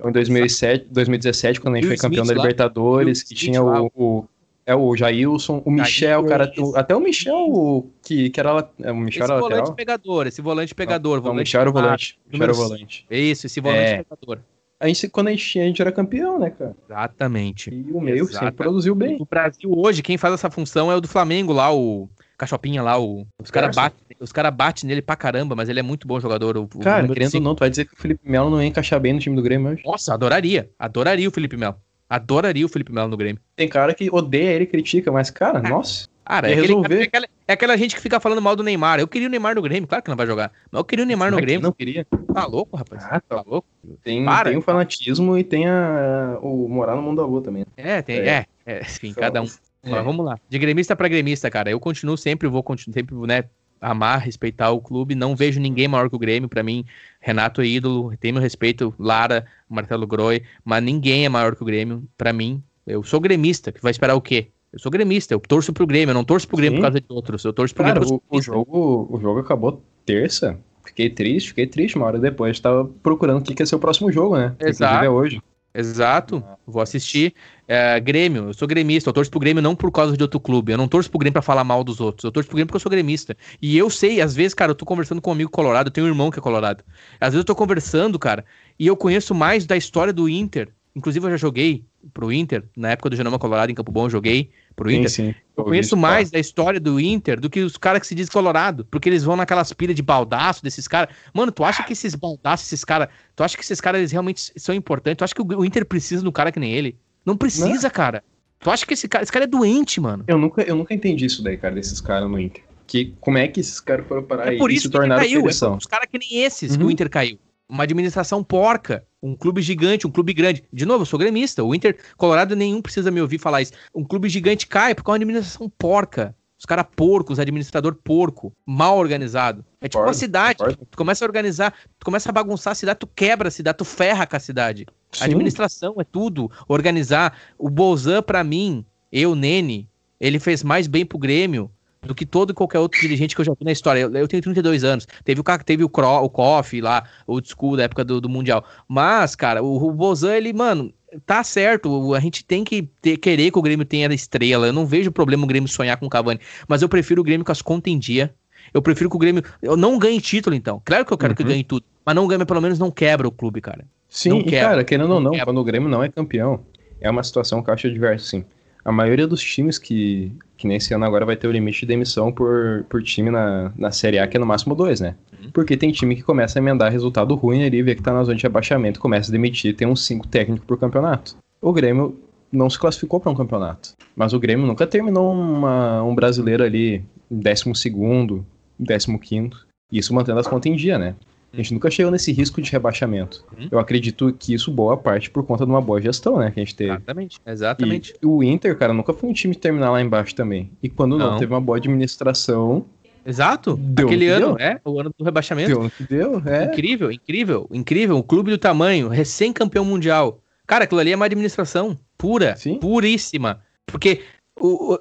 Ou 0.00 0.08
em 0.08 0.12
2007, 0.12 0.86
2017, 0.90 1.60
quando 1.60 1.74
a 1.74 1.78
gente 1.78 1.88
foi 1.88 1.98
campeão 1.98 2.24
Smith 2.24 2.36
da 2.36 2.42
Libertadores, 2.42 3.22
que 3.22 3.34
tinha 3.34 3.62
o, 3.62 3.90
o, 3.94 4.24
é 4.66 4.74
o 4.74 4.96
Jailson, 4.96 5.62
o 5.64 5.70
Michel, 5.70 6.20
o 6.20 6.26
cara, 6.26 6.52
o, 6.58 6.76
até 6.76 6.96
o 6.96 7.00
Michel, 7.00 7.36
o, 7.36 7.90
que, 8.02 8.30
que 8.30 8.40
era 8.40 8.68
é, 8.80 8.92
o 8.92 8.96
Michel 8.96 9.24
esse 9.24 9.32
era 9.32 9.40
volante 9.40 9.58
lateral. 9.58 9.74
pegador, 9.74 10.26
esse 10.26 10.42
volante 10.42 10.74
pegador. 10.74 11.22
Não, 11.22 11.32
o 11.32 11.34
Michel 11.34 11.60
era 11.60 11.70
o 11.70 11.72
volante. 11.72 12.18
Michel 12.26 12.42
era 12.44 12.52
o 12.52 12.56
volante. 12.56 13.06
Isso, 13.10 13.46
esse 13.46 13.60
volante 13.60 13.80
é, 13.80 14.02
pegador. 14.02 14.38
A 14.80 14.88
gente, 14.88 15.08
quando 15.08 15.28
a 15.28 15.30
gente 15.30 15.46
tinha, 15.48 15.64
a 15.64 15.66
gente 15.66 15.80
era 15.80 15.92
campeão, 15.92 16.38
né, 16.38 16.50
cara? 16.50 16.76
Exatamente. 16.88 17.70
E 17.70 17.92
o 17.92 18.00
meio 18.00 18.16
Exatamente. 18.16 18.38
sempre 18.38 18.52
produziu 18.52 18.94
bem. 18.94 19.16
O 19.20 19.24
Brasil 19.24 19.72
hoje, 19.74 20.02
quem 20.02 20.16
faz 20.16 20.34
essa 20.34 20.50
função 20.50 20.90
é 20.90 20.96
o 20.96 21.00
do 21.00 21.08
Flamengo 21.08 21.52
lá, 21.52 21.72
o 21.72 22.08
Cachopinha 22.36 22.82
lá, 22.82 22.98
o, 23.00 23.26
os 23.40 23.50
caras 23.50 23.74
batem 23.74 24.04
os 24.20 24.32
cara 24.32 24.50
bate 24.50 24.86
nele 24.86 25.02
pra 25.02 25.16
caramba, 25.16 25.54
mas 25.54 25.68
ele 25.68 25.80
é 25.80 25.82
muito 25.82 26.06
bom 26.06 26.18
jogador. 26.18 26.56
O, 26.56 26.66
cara, 26.66 27.06
querendo 27.08 27.34
ou 27.34 27.40
não, 27.40 27.54
tu 27.54 27.60
vai 27.60 27.70
dizer 27.70 27.84
que 27.84 27.94
o 27.94 27.96
Felipe 27.96 28.28
Melo 28.28 28.50
não 28.50 28.62
ia 28.62 28.68
encaixar 28.68 28.98
bem 29.00 29.12
no 29.12 29.18
time 29.18 29.36
do 29.36 29.42
Grêmio 29.42 29.72
hoje? 29.72 29.82
Nossa, 29.84 30.14
adoraria. 30.14 30.70
Adoraria 30.78 31.28
o 31.28 31.32
Felipe 31.32 31.56
Melo. 31.56 31.76
Adoraria 32.08 32.64
o 32.66 32.68
Felipe 32.68 32.92
Melo 32.92 33.08
no 33.08 33.16
Grêmio. 33.16 33.40
Tem 33.56 33.68
cara 33.68 33.94
que 33.94 34.08
odeia 34.10 34.52
ele 34.52 34.64
e 34.64 34.66
critica, 34.66 35.10
mas, 35.10 35.30
cara, 35.30 35.58
ah, 35.58 35.68
nossa. 35.68 36.06
Cara, 36.24 36.50
é, 36.50 36.54
resolver. 36.54 37.00
é, 37.00 37.02
aquela, 37.04 37.26
é, 37.46 37.52
aquela, 37.52 37.76
gente 37.76 37.94
que 37.94 38.00
fica 38.00 38.18
falando 38.18 38.40
mal 38.40 38.56
do 38.56 38.62
Neymar. 38.62 38.98
Eu 38.98 39.06
queria 39.06 39.28
o 39.28 39.30
Neymar 39.30 39.54
no 39.54 39.62
Grêmio, 39.62 39.86
claro 39.86 40.02
que 40.02 40.08
não 40.08 40.16
vai 40.16 40.26
jogar. 40.26 40.50
Mas 40.70 40.78
eu 40.78 40.84
queria 40.84 41.04
o 41.04 41.06
Neymar 41.06 41.30
no 41.30 41.36
Grêmio. 41.36 41.62
Não 41.62 41.72
queria. 41.72 42.06
Tá 42.32 42.46
louco, 42.46 42.76
rapaz? 42.76 43.04
Ah, 43.04 43.20
tá, 43.20 43.36
tá 43.36 43.44
louco? 43.46 43.68
Tem, 44.02 44.24
tem 44.44 44.56
o 44.56 44.62
fanatismo 44.62 45.36
e 45.36 45.44
tem 45.44 45.68
a, 45.68 46.38
o 46.40 46.66
morar 46.68 46.96
no 46.96 47.02
mundo 47.02 47.20
da 47.20 47.26
lua 47.26 47.42
também. 47.42 47.66
É, 47.76 48.00
tem, 48.00 48.20
é, 48.20 48.46
é, 48.64 48.74
é 48.78 48.80
enfim, 48.80 49.12
cada 49.12 49.42
um. 49.42 49.46
É. 49.82 49.90
Mas 49.90 50.04
vamos 50.04 50.24
lá. 50.24 50.38
De 50.48 50.58
gremista 50.58 50.96
para 50.96 51.08
gremista, 51.08 51.50
cara. 51.50 51.70
Eu 51.70 51.78
continuo 51.78 52.16
sempre, 52.16 52.48
vou 52.48 52.62
continuar 52.62 52.94
sempre, 52.94 53.14
né? 53.26 53.44
Amar, 53.84 54.20
respeitar 54.20 54.70
o 54.70 54.80
clube. 54.80 55.14
Não 55.14 55.36
vejo 55.36 55.60
ninguém 55.60 55.86
maior 55.86 56.08
que 56.08 56.16
o 56.16 56.18
Grêmio. 56.18 56.48
Para 56.48 56.62
mim, 56.62 56.84
Renato 57.20 57.60
é 57.60 57.66
ídolo. 57.66 58.16
Tem 58.18 58.32
meu 58.32 58.40
respeito, 58.40 58.94
Lara, 58.98 59.44
Marcelo 59.68 60.06
Groi. 60.06 60.42
Mas 60.64 60.82
ninguém 60.82 61.24
é 61.24 61.28
maior 61.28 61.54
que 61.54 61.62
o 61.62 61.66
Grêmio. 61.66 62.02
Para 62.16 62.32
mim, 62.32 62.62
eu 62.86 63.02
sou 63.02 63.20
gremista. 63.20 63.70
Que 63.70 63.82
vai 63.82 63.90
esperar 63.90 64.14
o 64.14 64.20
quê? 64.20 64.48
Eu 64.72 64.78
sou 64.78 64.90
gremista. 64.90 65.34
Eu 65.34 65.40
torço 65.40 65.72
pro 65.72 65.86
Grêmio. 65.86 66.10
Eu 66.10 66.14
não 66.14 66.24
torço 66.24 66.48
pro 66.48 66.56
Grêmio 66.56 66.76
Sim. 66.76 66.80
por 66.80 66.86
causa 66.86 67.00
de 67.00 67.06
outros. 67.08 67.44
Eu 67.44 67.52
torço 67.52 67.74
pro 67.74 67.84
Cara, 67.84 68.00
Grêmio. 68.00 68.22
O, 68.28 68.36
o, 68.38 68.42
jogo, 68.42 69.08
o 69.10 69.20
jogo 69.20 69.40
acabou 69.40 69.82
terça. 70.06 70.58
Fiquei 70.84 71.10
triste, 71.10 71.48
fiquei 71.50 71.66
triste. 71.66 71.96
Uma 71.96 72.06
hora 72.06 72.18
depois, 72.18 72.58
tava 72.60 72.90
procurando 73.02 73.40
o 73.40 73.42
que, 73.42 73.54
que 73.54 73.62
ia 73.62 73.66
ser 73.66 73.76
o 73.76 73.78
próximo 73.78 74.10
jogo, 74.10 74.36
né? 74.36 74.54
Exato. 74.60 74.94
Inclusive 74.94 75.06
é 75.06 75.10
hoje. 75.10 75.42
Exato, 75.76 76.44
vou 76.64 76.80
assistir. 76.80 77.34
É, 77.66 77.98
Grêmio, 77.98 78.44
eu 78.48 78.54
sou 78.54 78.68
gremista, 78.68 79.08
eu 79.10 79.12
torço 79.12 79.28
pro 79.30 79.40
Grêmio 79.40 79.60
não 79.62 79.74
por 79.74 79.90
causa 79.90 80.16
de 80.16 80.22
outro 80.22 80.38
clube. 80.38 80.70
Eu 80.70 80.78
não 80.78 80.86
torço 80.86 81.10
pro 81.10 81.18
Grêmio 81.18 81.32
pra 81.32 81.42
falar 81.42 81.64
mal 81.64 81.82
dos 81.82 82.00
outros. 82.00 82.22
Eu 82.24 82.30
torço 82.30 82.48
pro 82.48 82.54
Grêmio 82.56 82.68
porque 82.68 82.76
eu 82.76 82.80
sou 82.80 82.90
gremista. 82.90 83.36
E 83.60 83.76
eu 83.76 83.90
sei, 83.90 84.20
às 84.20 84.34
vezes, 84.36 84.54
cara, 84.54 84.70
eu 84.70 84.74
tô 84.76 84.84
conversando 84.84 85.20
com 85.20 85.30
um 85.30 85.32
amigo 85.32 85.50
colorado, 85.50 85.88
eu 85.88 85.92
tenho 85.92 86.06
um 86.06 86.10
irmão 86.10 86.30
que 86.30 86.38
é 86.38 86.42
colorado. 86.42 86.84
Às 87.20 87.30
vezes 87.30 87.38
eu 87.38 87.44
tô 87.44 87.56
conversando, 87.56 88.18
cara, 88.20 88.44
e 88.78 88.86
eu 88.86 88.96
conheço 88.96 89.34
mais 89.34 89.66
da 89.66 89.76
história 89.76 90.12
do 90.12 90.28
Inter. 90.28 90.73
Inclusive, 90.96 91.26
eu 91.26 91.30
já 91.30 91.36
joguei 91.36 91.84
pro 92.12 92.32
Inter, 92.32 92.62
na 92.76 92.90
época 92.90 93.10
do 93.10 93.16
Genoma 93.16 93.38
Colorado 93.38 93.70
em 93.70 93.74
Campo 93.74 93.90
Bom, 93.90 94.06
eu 94.06 94.10
joguei 94.10 94.50
pro 94.76 94.88
sim, 94.88 94.96
Inter. 94.96 95.10
Sim. 95.10 95.34
Eu 95.56 95.64
conheço 95.64 95.96
mais 95.96 96.30
da 96.30 96.38
história 96.38 96.78
do 96.78 97.00
Inter 97.00 97.40
do 97.40 97.50
que 97.50 97.60
os 97.60 97.76
caras 97.76 98.00
que 98.00 98.06
se 98.06 98.14
diz 98.14 98.28
colorado, 98.28 98.84
porque 98.84 99.08
eles 99.08 99.24
vão 99.24 99.36
naquelas 99.36 99.72
pilhas 99.72 99.96
de 99.96 100.02
baldaço 100.02 100.62
desses 100.62 100.86
caras. 100.86 101.14
Mano, 101.32 101.50
tu 101.50 101.64
acha 101.64 101.82
que 101.82 101.92
esses 101.92 102.14
baldaços, 102.14 102.66
esses 102.66 102.84
caras, 102.84 103.08
tu 103.34 103.42
acha 103.42 103.56
que 103.56 103.62
esses 103.64 103.80
caras 103.80 103.98
eles 103.98 104.12
realmente 104.12 104.52
são 104.56 104.74
importantes? 104.74 105.18
Tu 105.18 105.24
acha 105.24 105.34
que 105.34 105.42
o 105.42 105.64
Inter 105.64 105.84
precisa 105.84 106.22
de 106.22 106.28
um 106.28 106.32
cara 106.32 106.52
que 106.52 106.60
nem 106.60 106.72
ele? 106.72 106.96
Não 107.26 107.36
precisa, 107.36 107.88
Não. 107.88 107.90
cara. 107.90 108.22
Tu 108.60 108.70
acha 108.70 108.86
que 108.86 108.94
esse 108.94 109.08
cara, 109.08 109.22
esse 109.22 109.32
cara 109.32 109.44
é 109.44 109.48
doente, 109.48 110.00
mano? 110.00 110.24
Eu 110.28 110.38
nunca, 110.38 110.62
eu 110.62 110.76
nunca 110.76 110.94
entendi 110.94 111.26
isso 111.26 111.42
daí, 111.42 111.56
cara, 111.56 111.74
desses 111.74 112.00
caras 112.00 112.30
no 112.30 112.38
Inter. 112.38 112.62
Que, 112.86 113.14
como 113.20 113.38
é 113.38 113.48
que 113.48 113.60
esses 113.60 113.80
caras 113.80 114.06
foram 114.06 114.22
parar 114.22 114.46
é 114.46 114.50
aí 114.50 114.58
por 114.58 114.70
isso 114.70 114.86
e 114.86 114.88
se 114.88 114.90
tornaram 114.90 115.22
caiu, 115.22 115.40
é 115.40 115.50
os 115.50 115.86
caras 115.86 116.08
que 116.10 116.18
nem 116.18 116.42
esses 116.42 116.72
uhum. 116.72 116.78
que 116.78 116.84
o 116.84 116.90
Inter 116.90 117.10
caiu. 117.10 117.38
Uma 117.68 117.84
administração 117.84 118.44
porca 118.44 119.06
um 119.24 119.34
clube 119.34 119.62
gigante, 119.62 120.06
um 120.06 120.10
clube 120.10 120.34
grande. 120.34 120.62
De 120.70 120.84
novo, 120.84 121.02
eu 121.02 121.06
sou 121.06 121.18
gremista. 121.18 121.64
O 121.64 121.74
Inter 121.74 121.96
Colorado 122.18 122.54
nenhum 122.54 122.82
precisa 122.82 123.10
me 123.10 123.22
ouvir 123.22 123.38
falar 123.38 123.62
isso. 123.62 123.72
Um 123.94 124.04
clube 124.04 124.28
gigante 124.28 124.66
cai 124.66 124.94
porque 124.94 125.10
é 125.10 125.12
uma 125.12 125.16
administração 125.16 125.72
porca. 125.78 126.36
Os 126.58 126.66
caras 126.66 126.86
porcos, 126.94 127.38
administrador 127.38 127.94
porco, 127.94 128.52
mal 128.66 128.98
organizado. 128.98 129.64
É 129.80 129.88
tipo 129.88 130.02
uma 130.02 130.12
cidade. 130.12 130.58
Tu 130.90 130.96
começa 130.96 131.24
a 131.24 131.26
organizar, 131.26 131.74
tu 131.98 132.04
começa 132.04 132.28
a 132.28 132.32
bagunçar 132.32 132.72
a 132.72 132.74
cidade, 132.74 132.98
tu 132.98 133.06
quebra 133.06 133.48
a 133.48 133.50
cidade, 133.50 133.78
tu 133.78 133.84
ferra 133.84 134.26
com 134.26 134.36
a 134.36 134.40
cidade. 134.40 134.86
Sim. 135.10 135.24
administração 135.24 135.94
é 135.98 136.04
tudo. 136.04 136.50
Organizar. 136.68 137.36
O 137.58 137.70
Bolzan, 137.70 138.22
para 138.22 138.44
mim, 138.44 138.84
eu, 139.10 139.34
Nene, 139.34 139.88
ele 140.20 140.38
fez 140.38 140.62
mais 140.62 140.86
bem 140.86 141.04
pro 141.04 141.18
Grêmio 141.18 141.70
do 142.06 142.14
que 142.14 142.26
todo 142.26 142.50
e 142.50 142.54
qualquer 142.54 142.78
outro 142.78 143.00
dirigente 143.00 143.34
que 143.34 143.40
eu 143.40 143.44
já 143.44 143.52
vi 143.52 143.64
na 143.64 143.72
história. 143.72 144.00
Eu, 144.00 144.12
eu 144.14 144.28
tenho 144.28 144.42
32 144.42 144.84
anos. 144.84 145.06
Teve 145.24 145.40
o 145.40 145.44
teve 145.64 145.84
o, 145.84 145.88
Cro, 145.88 146.22
o 146.22 146.28
Koff 146.28 146.80
lá, 146.80 147.04
o 147.26 147.40
school 147.42 147.76
da 147.76 147.84
época 147.84 148.04
do, 148.04 148.20
do 148.20 148.28
Mundial. 148.28 148.64
Mas, 148.88 149.34
cara, 149.34 149.62
o, 149.62 149.88
o 149.88 149.92
Bozan, 149.92 150.34
ele, 150.34 150.52
mano, 150.52 150.92
tá 151.26 151.42
certo. 151.42 152.14
A 152.14 152.20
gente 152.20 152.44
tem 152.44 152.64
que 152.64 152.82
ter, 153.00 153.16
querer 153.16 153.50
que 153.50 153.58
o 153.58 153.62
Grêmio 153.62 153.84
tenha 153.84 154.12
estrela. 154.12 154.66
Eu 154.66 154.72
não 154.72 154.86
vejo 154.86 155.10
problema 155.10 155.44
o 155.44 155.46
Grêmio 155.46 155.68
sonhar 155.68 155.96
com 155.96 156.06
o 156.06 156.10
Cavani. 156.10 156.40
Mas 156.68 156.82
eu 156.82 156.88
prefiro 156.88 157.20
o 157.20 157.24
Grêmio 157.24 157.44
com 157.44 157.52
as 157.52 157.62
contas 157.62 157.92
em 157.92 157.98
dia. 157.98 158.34
Eu 158.72 158.82
prefiro 158.82 159.10
que 159.10 159.16
o 159.16 159.18
Grêmio. 159.18 159.42
Eu 159.62 159.76
não 159.76 159.98
ganhe 159.98 160.20
título, 160.20 160.54
então. 160.54 160.80
Claro 160.84 161.04
que 161.04 161.12
eu 161.12 161.18
quero 161.18 161.32
uhum. 161.32 161.36
que 161.36 161.44
ganhe 161.44 161.64
tudo. 161.64 161.84
Mas 162.04 162.14
não 162.14 162.26
ganhe, 162.26 162.44
pelo 162.44 162.60
menos 162.60 162.78
não 162.78 162.90
quebra 162.90 163.26
o 163.26 163.32
clube, 163.32 163.60
cara. 163.60 163.84
Sim, 164.08 164.38
e 164.38 164.50
cara, 164.50 164.84
querendo 164.84 165.12
ou 165.12 165.20
não, 165.20 165.32
não 165.32 165.44
quando 165.44 165.58
o 165.58 165.64
Grêmio 165.64 165.88
não 165.88 166.02
é 166.02 166.08
campeão, 166.08 166.60
é 167.00 167.10
uma 167.10 167.22
situação 167.22 167.62
que 167.62 167.68
eu 167.68 167.74
acho 167.74 167.86
adversa, 167.86 168.26
sim. 168.26 168.44
A 168.84 168.92
maioria 168.92 169.26
dos 169.26 169.42
times 169.42 169.78
que, 169.78 170.30
que 170.56 170.66
nesse 170.66 170.92
ano 170.92 171.04
agora 171.04 171.24
vai 171.24 171.36
ter 171.36 171.48
o 171.48 171.52
limite 171.52 171.80
de 171.80 171.86
demissão 171.86 172.30
por, 172.30 172.84
por 172.88 173.02
time 173.02 173.30
na, 173.30 173.72
na 173.76 173.90
Série 173.90 174.18
A, 174.18 174.26
que 174.26 174.36
é 174.36 174.40
no 174.40 174.44
máximo 174.44 174.74
dois, 174.74 175.00
né? 175.00 175.14
Uhum. 175.32 175.50
Porque 175.52 175.76
tem 175.76 175.90
time 175.90 176.14
que 176.14 176.22
começa 176.22 176.58
a 176.58 176.60
emendar 176.60 176.92
resultado 176.92 177.34
ruim 177.34 177.64
ali, 177.64 177.82
vê 177.82 177.94
que 177.94 178.02
tá 178.02 178.12
na 178.12 178.22
zona 178.24 178.36
de 178.36 178.46
abaixamento, 178.46 179.00
começa 179.00 179.30
a 179.30 179.32
demitir, 179.32 179.74
tem 179.74 179.88
uns 179.88 180.04
cinco 180.04 180.28
técnicos 180.28 180.66
por 180.66 180.78
campeonato. 180.78 181.36
O 181.62 181.72
Grêmio 181.72 182.18
não 182.52 182.68
se 182.68 182.78
classificou 182.78 183.18
para 183.18 183.32
um 183.32 183.34
campeonato, 183.34 183.94
mas 184.14 184.32
o 184.34 184.38
Grêmio 184.38 184.66
nunca 184.66 184.86
terminou 184.86 185.32
uma, 185.32 186.02
um 186.02 186.14
brasileiro 186.14 186.62
ali, 186.62 187.02
décimo 187.30 187.74
segundo, 187.74 188.44
décimo 188.78 189.18
quinto, 189.18 189.66
isso 189.90 190.14
mantendo 190.14 190.40
as 190.40 190.46
contas 190.46 190.70
em 190.70 190.76
dia, 190.76 190.98
né? 190.98 191.14
A 191.54 191.56
gente 191.56 191.74
nunca 191.74 191.90
chegou 191.90 192.10
nesse 192.10 192.32
risco 192.32 192.60
de 192.60 192.70
rebaixamento. 192.70 193.44
Uhum. 193.56 193.68
Eu 193.70 193.78
acredito 193.78 194.32
que 194.38 194.54
isso 194.54 194.70
boa 194.70 194.96
parte 194.96 195.30
por 195.30 195.44
conta 195.44 195.64
de 195.64 195.70
uma 195.70 195.80
boa 195.80 196.00
gestão, 196.00 196.38
né? 196.38 196.50
Que 196.50 196.60
a 196.60 196.64
gente 196.64 196.74
teve. 196.74 196.90
Exatamente, 196.90 197.40
exatamente. 197.46 198.14
E 198.20 198.26
o 198.26 198.42
Inter, 198.42 198.76
cara, 198.76 198.92
nunca 198.92 199.12
foi 199.12 199.30
um 199.30 199.32
time 199.32 199.54
terminar 199.54 199.90
lá 199.90 200.00
embaixo 200.00 200.34
também. 200.34 200.70
E 200.82 200.88
quando 200.88 201.16
não, 201.16 201.32
não 201.32 201.38
teve 201.38 201.52
uma 201.52 201.60
boa 201.60 201.78
administração. 201.78 202.84
Exato. 203.24 203.76
Deu 203.76 204.06
Aquele 204.06 204.28
ano, 204.28 204.54
deu. 204.54 204.58
é, 204.58 204.80
o 204.84 205.00
ano 205.00 205.10
do 205.16 205.24
rebaixamento. 205.24 205.78
Deu 205.78 205.90
que 205.90 206.04
deu, 206.04 206.42
é. 206.44 206.64
Incrível, 206.64 207.10
incrível, 207.10 207.68
incrível. 207.72 208.16
Um 208.16 208.22
clube 208.22 208.50
do 208.50 208.58
tamanho, 208.58 209.08
recém-campeão 209.08 209.84
mundial. 209.84 210.40
Cara, 210.66 210.84
aquilo 210.84 211.00
ali 211.00 211.12
é 211.12 211.16
uma 211.16 211.24
administração 211.24 211.96
pura, 212.18 212.56
Sim. 212.56 212.78
puríssima. 212.78 213.60
Porque, 213.86 214.22
o, 214.58 214.94
o, 214.94 214.98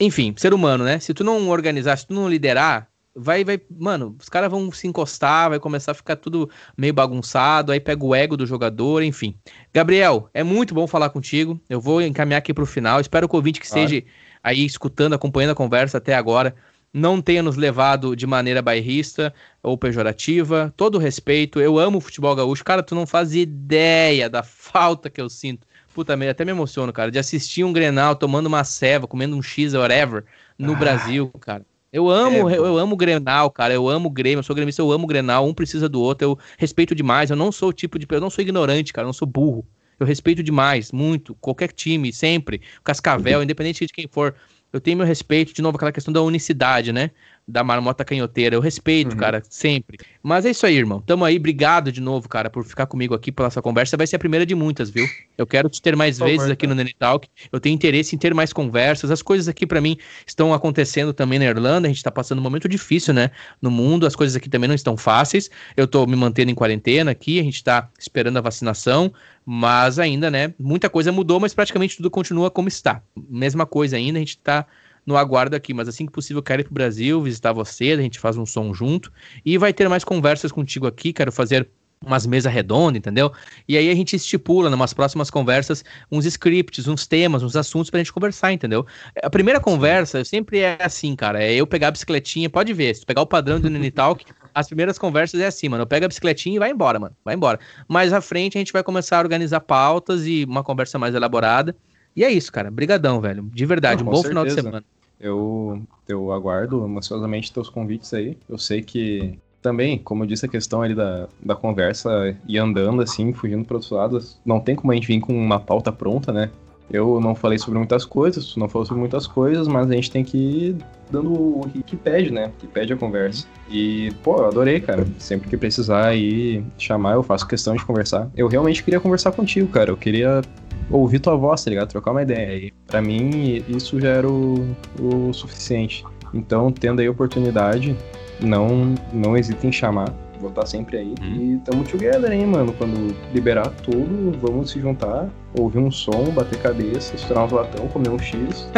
enfim, 0.00 0.34
ser 0.36 0.52
humano, 0.54 0.84
né? 0.84 0.98
Se 0.98 1.14
tu 1.14 1.22
não 1.22 1.48
organizar, 1.48 1.96
se 1.96 2.06
tu 2.06 2.14
não 2.14 2.28
liderar, 2.28 2.89
vai, 3.14 3.44
vai, 3.44 3.60
mano, 3.70 4.16
os 4.20 4.28
caras 4.28 4.50
vão 4.50 4.70
se 4.72 4.86
encostar, 4.86 5.50
vai 5.50 5.58
começar 5.58 5.92
a 5.92 5.94
ficar 5.94 6.16
tudo 6.16 6.48
meio 6.76 6.94
bagunçado, 6.94 7.72
aí 7.72 7.80
pega 7.80 8.04
o 8.04 8.14
ego 8.14 8.36
do 8.36 8.46
jogador, 8.46 9.02
enfim. 9.02 9.36
Gabriel, 9.72 10.28
é 10.32 10.42
muito 10.42 10.74
bom 10.74 10.86
falar 10.86 11.10
contigo. 11.10 11.60
Eu 11.68 11.80
vou 11.80 12.00
encaminhar 12.02 12.38
aqui 12.38 12.54
pro 12.54 12.66
final. 12.66 13.00
Espero 13.00 13.28
que 13.28 13.34
o 13.34 13.38
ouvinte 13.38 13.60
que 13.60 13.68
claro. 13.68 13.84
esteja 13.84 14.04
aí 14.42 14.64
escutando, 14.64 15.14
acompanhando 15.14 15.52
a 15.52 15.56
conversa 15.56 15.98
até 15.98 16.14
agora, 16.14 16.54
não 16.92 17.20
tenha 17.20 17.42
nos 17.42 17.56
levado 17.56 18.16
de 18.16 18.26
maneira 18.26 18.62
bairrista 18.62 19.32
ou 19.62 19.78
pejorativa. 19.78 20.72
Todo 20.76 20.98
respeito, 20.98 21.60
eu 21.60 21.78
amo 21.78 21.98
o 21.98 22.00
futebol 22.00 22.34
gaúcho. 22.34 22.64
Cara, 22.64 22.82
tu 22.82 22.94
não 22.94 23.06
faz 23.06 23.34
ideia 23.34 24.28
da 24.28 24.42
falta 24.42 25.10
que 25.10 25.20
eu 25.20 25.28
sinto. 25.28 25.66
Puta 25.94 26.16
merda, 26.16 26.32
até 26.32 26.44
me 26.44 26.52
emociono, 26.52 26.92
cara, 26.92 27.10
de 27.10 27.18
assistir 27.18 27.64
um 27.64 27.72
Grenal 27.72 28.14
tomando 28.14 28.46
uma 28.46 28.62
ceva, 28.62 29.08
comendo 29.08 29.36
um 29.36 29.42
X, 29.42 29.74
whatever, 29.74 30.24
no 30.56 30.72
ah. 30.72 30.76
Brasil, 30.76 31.28
cara. 31.40 31.64
Eu 31.92 32.08
amo, 32.08 32.48
é, 32.48 32.56
eu 32.56 32.78
amo 32.78 32.94
o 32.94 32.96
Grenal, 32.96 33.50
cara. 33.50 33.74
Eu 33.74 33.88
amo 33.88 34.08
o 34.08 34.12
Grêmio, 34.12 34.38
eu 34.38 34.42
sou 34.42 34.54
gremista, 34.54 34.80
eu 34.80 34.92
amo 34.92 35.04
o 35.04 35.06
Grenal. 35.06 35.46
Um 35.46 35.52
precisa 35.52 35.88
do 35.88 36.00
outro. 36.00 36.28
Eu 36.28 36.38
respeito 36.56 36.94
demais. 36.94 37.30
Eu 37.30 37.36
não 37.36 37.50
sou 37.50 37.70
o 37.70 37.72
tipo 37.72 37.98
de. 37.98 38.06
Eu 38.08 38.20
não 38.20 38.30
sou 38.30 38.42
ignorante, 38.42 38.92
cara. 38.92 39.04
Eu 39.04 39.08
não 39.08 39.12
sou 39.12 39.26
burro. 39.26 39.66
Eu 39.98 40.06
respeito 40.06 40.42
demais, 40.42 40.92
muito. 40.92 41.34
Qualquer 41.34 41.72
time, 41.72 42.12
sempre. 42.12 42.62
Cascavel, 42.82 43.42
independente 43.42 43.86
de 43.86 43.92
quem 43.92 44.08
for. 44.08 44.34
Eu 44.72 44.80
tenho 44.80 44.96
meu 44.96 45.06
respeito, 45.06 45.52
de 45.52 45.60
novo, 45.60 45.76
aquela 45.76 45.92
questão 45.92 46.12
da 46.12 46.22
unicidade, 46.22 46.92
né? 46.92 47.10
Da 47.46 47.64
marmota 47.64 48.04
canhoteira. 48.04 48.54
Eu 48.54 48.60
respeito, 48.60 49.12
uhum. 49.12 49.18
cara, 49.18 49.42
sempre. 49.48 49.98
Mas 50.22 50.44
é 50.44 50.50
isso 50.50 50.64
aí, 50.66 50.76
irmão. 50.76 51.00
Tamo 51.00 51.24
aí. 51.24 51.36
Obrigado 51.36 51.90
de 51.90 52.00
novo, 52.00 52.28
cara, 52.28 52.48
por 52.48 52.64
ficar 52.64 52.86
comigo 52.86 53.14
aqui 53.14 53.32
pela 53.32 53.46
nossa 53.46 53.60
conversa. 53.60 53.96
Vai 53.96 54.06
ser 54.06 54.16
a 54.16 54.18
primeira 54.18 54.46
de 54.46 54.54
muitas, 54.54 54.90
viu? 54.90 55.06
Eu 55.36 55.46
quero 55.46 55.68
te 55.68 55.80
ter 55.80 55.96
mais 55.96 56.18
vezes 56.18 56.48
aqui 56.48 56.66
no 56.66 56.74
Nene 56.74 56.94
Talk. 56.98 57.28
Eu 57.50 57.58
tenho 57.58 57.74
interesse 57.74 58.14
em 58.14 58.18
ter 58.18 58.34
mais 58.34 58.52
conversas. 58.52 59.10
As 59.10 59.22
coisas 59.22 59.48
aqui 59.48 59.66
para 59.66 59.80
mim 59.80 59.96
estão 60.26 60.54
acontecendo 60.54 61.12
também 61.12 61.38
na 61.38 61.46
Irlanda. 61.46 61.88
A 61.88 61.90
gente 61.90 62.02
tá 62.02 62.10
passando 62.10 62.38
um 62.38 62.42
momento 62.42 62.68
difícil, 62.68 63.12
né? 63.12 63.30
No 63.60 63.70
mundo, 63.70 64.06
as 64.06 64.14
coisas 64.14 64.36
aqui 64.36 64.48
também 64.48 64.68
não 64.68 64.74
estão 64.74 64.96
fáceis. 64.96 65.50
Eu 65.76 65.86
tô 65.86 66.06
me 66.06 66.16
mantendo 66.16 66.50
em 66.50 66.54
quarentena 66.54 67.10
aqui, 67.10 67.40
a 67.40 67.42
gente 67.42 67.62
tá 67.64 67.88
esperando 67.98 68.36
a 68.36 68.40
vacinação, 68.40 69.12
mas 69.44 69.98
ainda, 69.98 70.30
né? 70.30 70.54
Muita 70.58 70.88
coisa 70.88 71.10
mudou, 71.10 71.40
mas 71.40 71.54
praticamente 71.54 71.96
tudo 71.96 72.10
continua 72.10 72.50
como 72.50 72.68
está. 72.68 73.02
Mesma 73.28 73.66
coisa 73.66 73.96
ainda, 73.96 74.18
a 74.18 74.20
gente 74.20 74.38
tá 74.38 74.66
no 75.06 75.16
aguardo 75.16 75.56
aqui, 75.56 75.74
mas 75.74 75.88
assim 75.88 76.06
que 76.06 76.12
possível 76.12 76.42
quero 76.42 76.62
ir 76.62 76.64
pro 76.64 76.74
Brasil, 76.74 77.20
visitar 77.22 77.52
você, 77.52 77.92
a 77.92 77.96
gente 77.96 78.18
faz 78.18 78.36
um 78.36 78.46
som 78.46 78.72
junto 78.72 79.12
e 79.44 79.56
vai 79.58 79.72
ter 79.72 79.88
mais 79.88 80.04
conversas 80.04 80.52
contigo 80.52 80.86
aqui, 80.86 81.12
quero 81.12 81.32
fazer 81.32 81.68
umas 82.04 82.26
mesas 82.26 82.50
redondas, 82.50 82.96
entendeu? 82.96 83.30
E 83.68 83.76
aí 83.76 83.90
a 83.90 83.94
gente 83.94 84.16
estipula, 84.16 84.70
numas 84.70 84.94
próximas 84.94 85.30
conversas, 85.30 85.84
uns 86.10 86.24
scripts, 86.24 86.88
uns 86.88 87.06
temas, 87.06 87.42
uns 87.42 87.56
assuntos 87.56 87.90
pra 87.90 87.98
gente 87.98 88.12
conversar, 88.12 88.52
entendeu? 88.52 88.86
A 89.22 89.28
primeira 89.28 89.60
conversa 89.60 90.24
sempre 90.24 90.60
é 90.60 90.78
assim, 90.80 91.14
cara, 91.14 91.42
é 91.42 91.54
eu 91.54 91.66
pegar 91.66 91.88
a 91.88 91.90
bicicletinha, 91.90 92.48
pode 92.48 92.72
ver, 92.72 92.96
se 92.96 93.04
pegar 93.04 93.20
o 93.20 93.26
padrão 93.26 93.60
do 93.60 93.68
Nini 93.68 93.90
Talk, 93.90 94.24
as 94.54 94.66
primeiras 94.66 94.98
conversas 94.98 95.40
é 95.40 95.46
assim, 95.46 95.68
mano, 95.68 95.82
eu 95.82 95.86
pego 95.86 96.06
a 96.06 96.08
bicicletinha 96.08 96.56
e 96.56 96.58
vai 96.58 96.70
embora, 96.70 96.98
mano, 96.98 97.14
vai 97.22 97.34
embora. 97.34 97.60
Mais 97.86 98.14
à 98.14 98.20
frente 98.22 98.56
a 98.56 98.60
gente 98.60 98.72
vai 98.72 98.82
começar 98.82 99.18
a 99.18 99.20
organizar 99.20 99.60
pautas 99.60 100.26
e 100.26 100.44
uma 100.44 100.64
conversa 100.64 100.98
mais 100.98 101.14
elaborada, 101.14 101.76
e 102.16 102.24
é 102.24 102.30
isso, 102.30 102.52
cara, 102.52 102.70
brigadão, 102.70 103.20
velho, 103.20 103.42
de 103.52 103.66
verdade, 103.66 104.02
Não, 104.02 104.10
um 104.10 104.14
bom 104.14 104.22
certeza. 104.22 104.28
final 104.28 104.44
de 104.44 104.54
semana. 104.54 104.84
Eu, 105.20 105.82
eu 106.08 106.32
aguardo 106.32 106.84
ansiosamente 106.96 107.52
teus 107.52 107.68
convites 107.68 108.12
aí. 108.14 108.38
Eu 108.48 108.56
sei 108.56 108.80
que 108.80 109.38
também, 109.60 109.98
como 109.98 110.22
eu 110.22 110.26
disse, 110.26 110.46
a 110.46 110.48
questão 110.48 110.82
ali 110.82 110.94
da, 110.94 111.28
da 111.44 111.54
conversa 111.54 112.36
e 112.48 112.58
andando 112.58 113.02
assim, 113.02 113.32
fugindo 113.32 113.64
para 113.64 113.76
outros 113.76 113.92
lados, 113.92 114.40
não 114.44 114.60
tem 114.60 114.74
como 114.74 114.90
a 114.92 114.94
gente 114.94 115.06
vir 115.06 115.20
com 115.20 115.34
uma 115.34 115.60
pauta 115.60 115.92
pronta, 115.92 116.32
né? 116.32 116.50
Eu 116.90 117.20
não 117.20 117.36
falei 117.36 117.56
sobre 117.56 117.78
muitas 117.78 118.04
coisas, 118.04 118.46
tu 118.46 118.58
não 118.58 118.68
falou 118.68 118.84
sobre 118.84 119.00
muitas 119.00 119.24
coisas, 119.24 119.68
mas 119.68 119.88
a 119.88 119.94
gente 119.94 120.10
tem 120.10 120.24
que 120.24 120.36
ir 120.36 120.76
dando 121.08 121.32
o 121.32 121.70
que 121.86 121.96
pede, 121.96 122.32
né? 122.32 122.50
Que 122.58 122.66
pede 122.66 122.92
a 122.92 122.96
conversa. 122.96 123.46
E, 123.70 124.10
pô, 124.24 124.38
eu 124.38 124.46
adorei, 124.46 124.80
cara. 124.80 125.06
Sempre 125.16 125.48
que 125.48 125.56
precisar 125.56 126.06
aí 126.06 126.64
chamar, 126.76 127.12
eu 127.12 127.22
faço 127.22 127.46
questão 127.46 127.76
de 127.76 127.84
conversar. 127.84 128.28
Eu 128.36 128.48
realmente 128.48 128.82
queria 128.82 128.98
conversar 128.98 129.30
contigo, 129.30 129.68
cara. 129.68 129.90
Eu 129.90 129.96
queria 129.96 130.42
ouvir 130.90 131.20
tua 131.20 131.36
voz, 131.36 131.64
tá 131.64 131.70
ligado? 131.70 131.88
Trocar 131.88 132.10
uma 132.10 132.22
ideia. 132.22 132.56
E 132.66 132.72
pra 132.86 133.00
mim, 133.00 133.64
isso 133.68 134.00
já 134.00 134.08
era 134.08 134.28
o, 134.28 134.66
o 135.00 135.32
suficiente. 135.32 136.04
Então, 136.34 136.70
tendo 136.70 137.00
aí 137.00 137.06
a 137.06 137.10
oportunidade, 137.10 137.96
não, 138.40 138.94
não 139.12 139.36
hesite 139.36 139.66
em 139.66 139.72
chamar. 139.72 140.12
Vou 140.40 140.48
estar 140.48 140.66
sempre 140.66 140.96
aí. 140.96 141.14
Hum. 141.20 141.34
E 141.34 141.58
tamo 141.58 141.84
together, 141.84 142.32
hein, 142.32 142.46
mano. 142.46 142.72
Quando 142.72 143.14
liberar 143.34 143.68
tudo, 143.82 144.36
vamos 144.40 144.70
se 144.70 144.80
juntar, 144.80 145.28
ouvir 145.58 145.78
um 145.78 145.90
som, 145.90 146.24
bater 146.32 146.58
cabeça, 146.60 147.14
estourar 147.14 147.44
um 147.44 147.54
latão, 147.54 147.86
comer 147.88 148.08
um 148.08 148.18
X. 148.18 148.68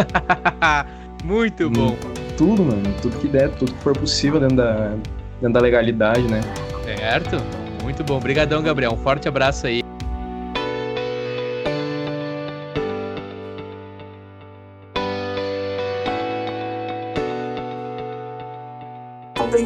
Muito 1.25 1.69
hum, 1.69 1.73
bom. 1.73 1.97
Tudo, 2.37 2.65
mano. 2.65 2.83
Tudo 3.01 3.17
que 3.19 3.29
der, 3.29 3.49
tudo 3.51 3.73
que 3.73 3.83
for 3.83 3.97
possível 3.97 4.41
dentro 4.41 4.57
da, 4.57 4.97
dentro 5.41 5.53
da 5.53 5.61
legalidade, 5.61 6.23
né? 6.23 6.41
Certo. 6.85 7.37
Muito 7.85 8.03
bom. 8.03 8.17
Obrigadão, 8.17 8.61
Gabriel. 8.61 8.93
Um 8.93 8.97
forte 8.97 9.29
abraço 9.29 9.69
aí. 9.69 9.82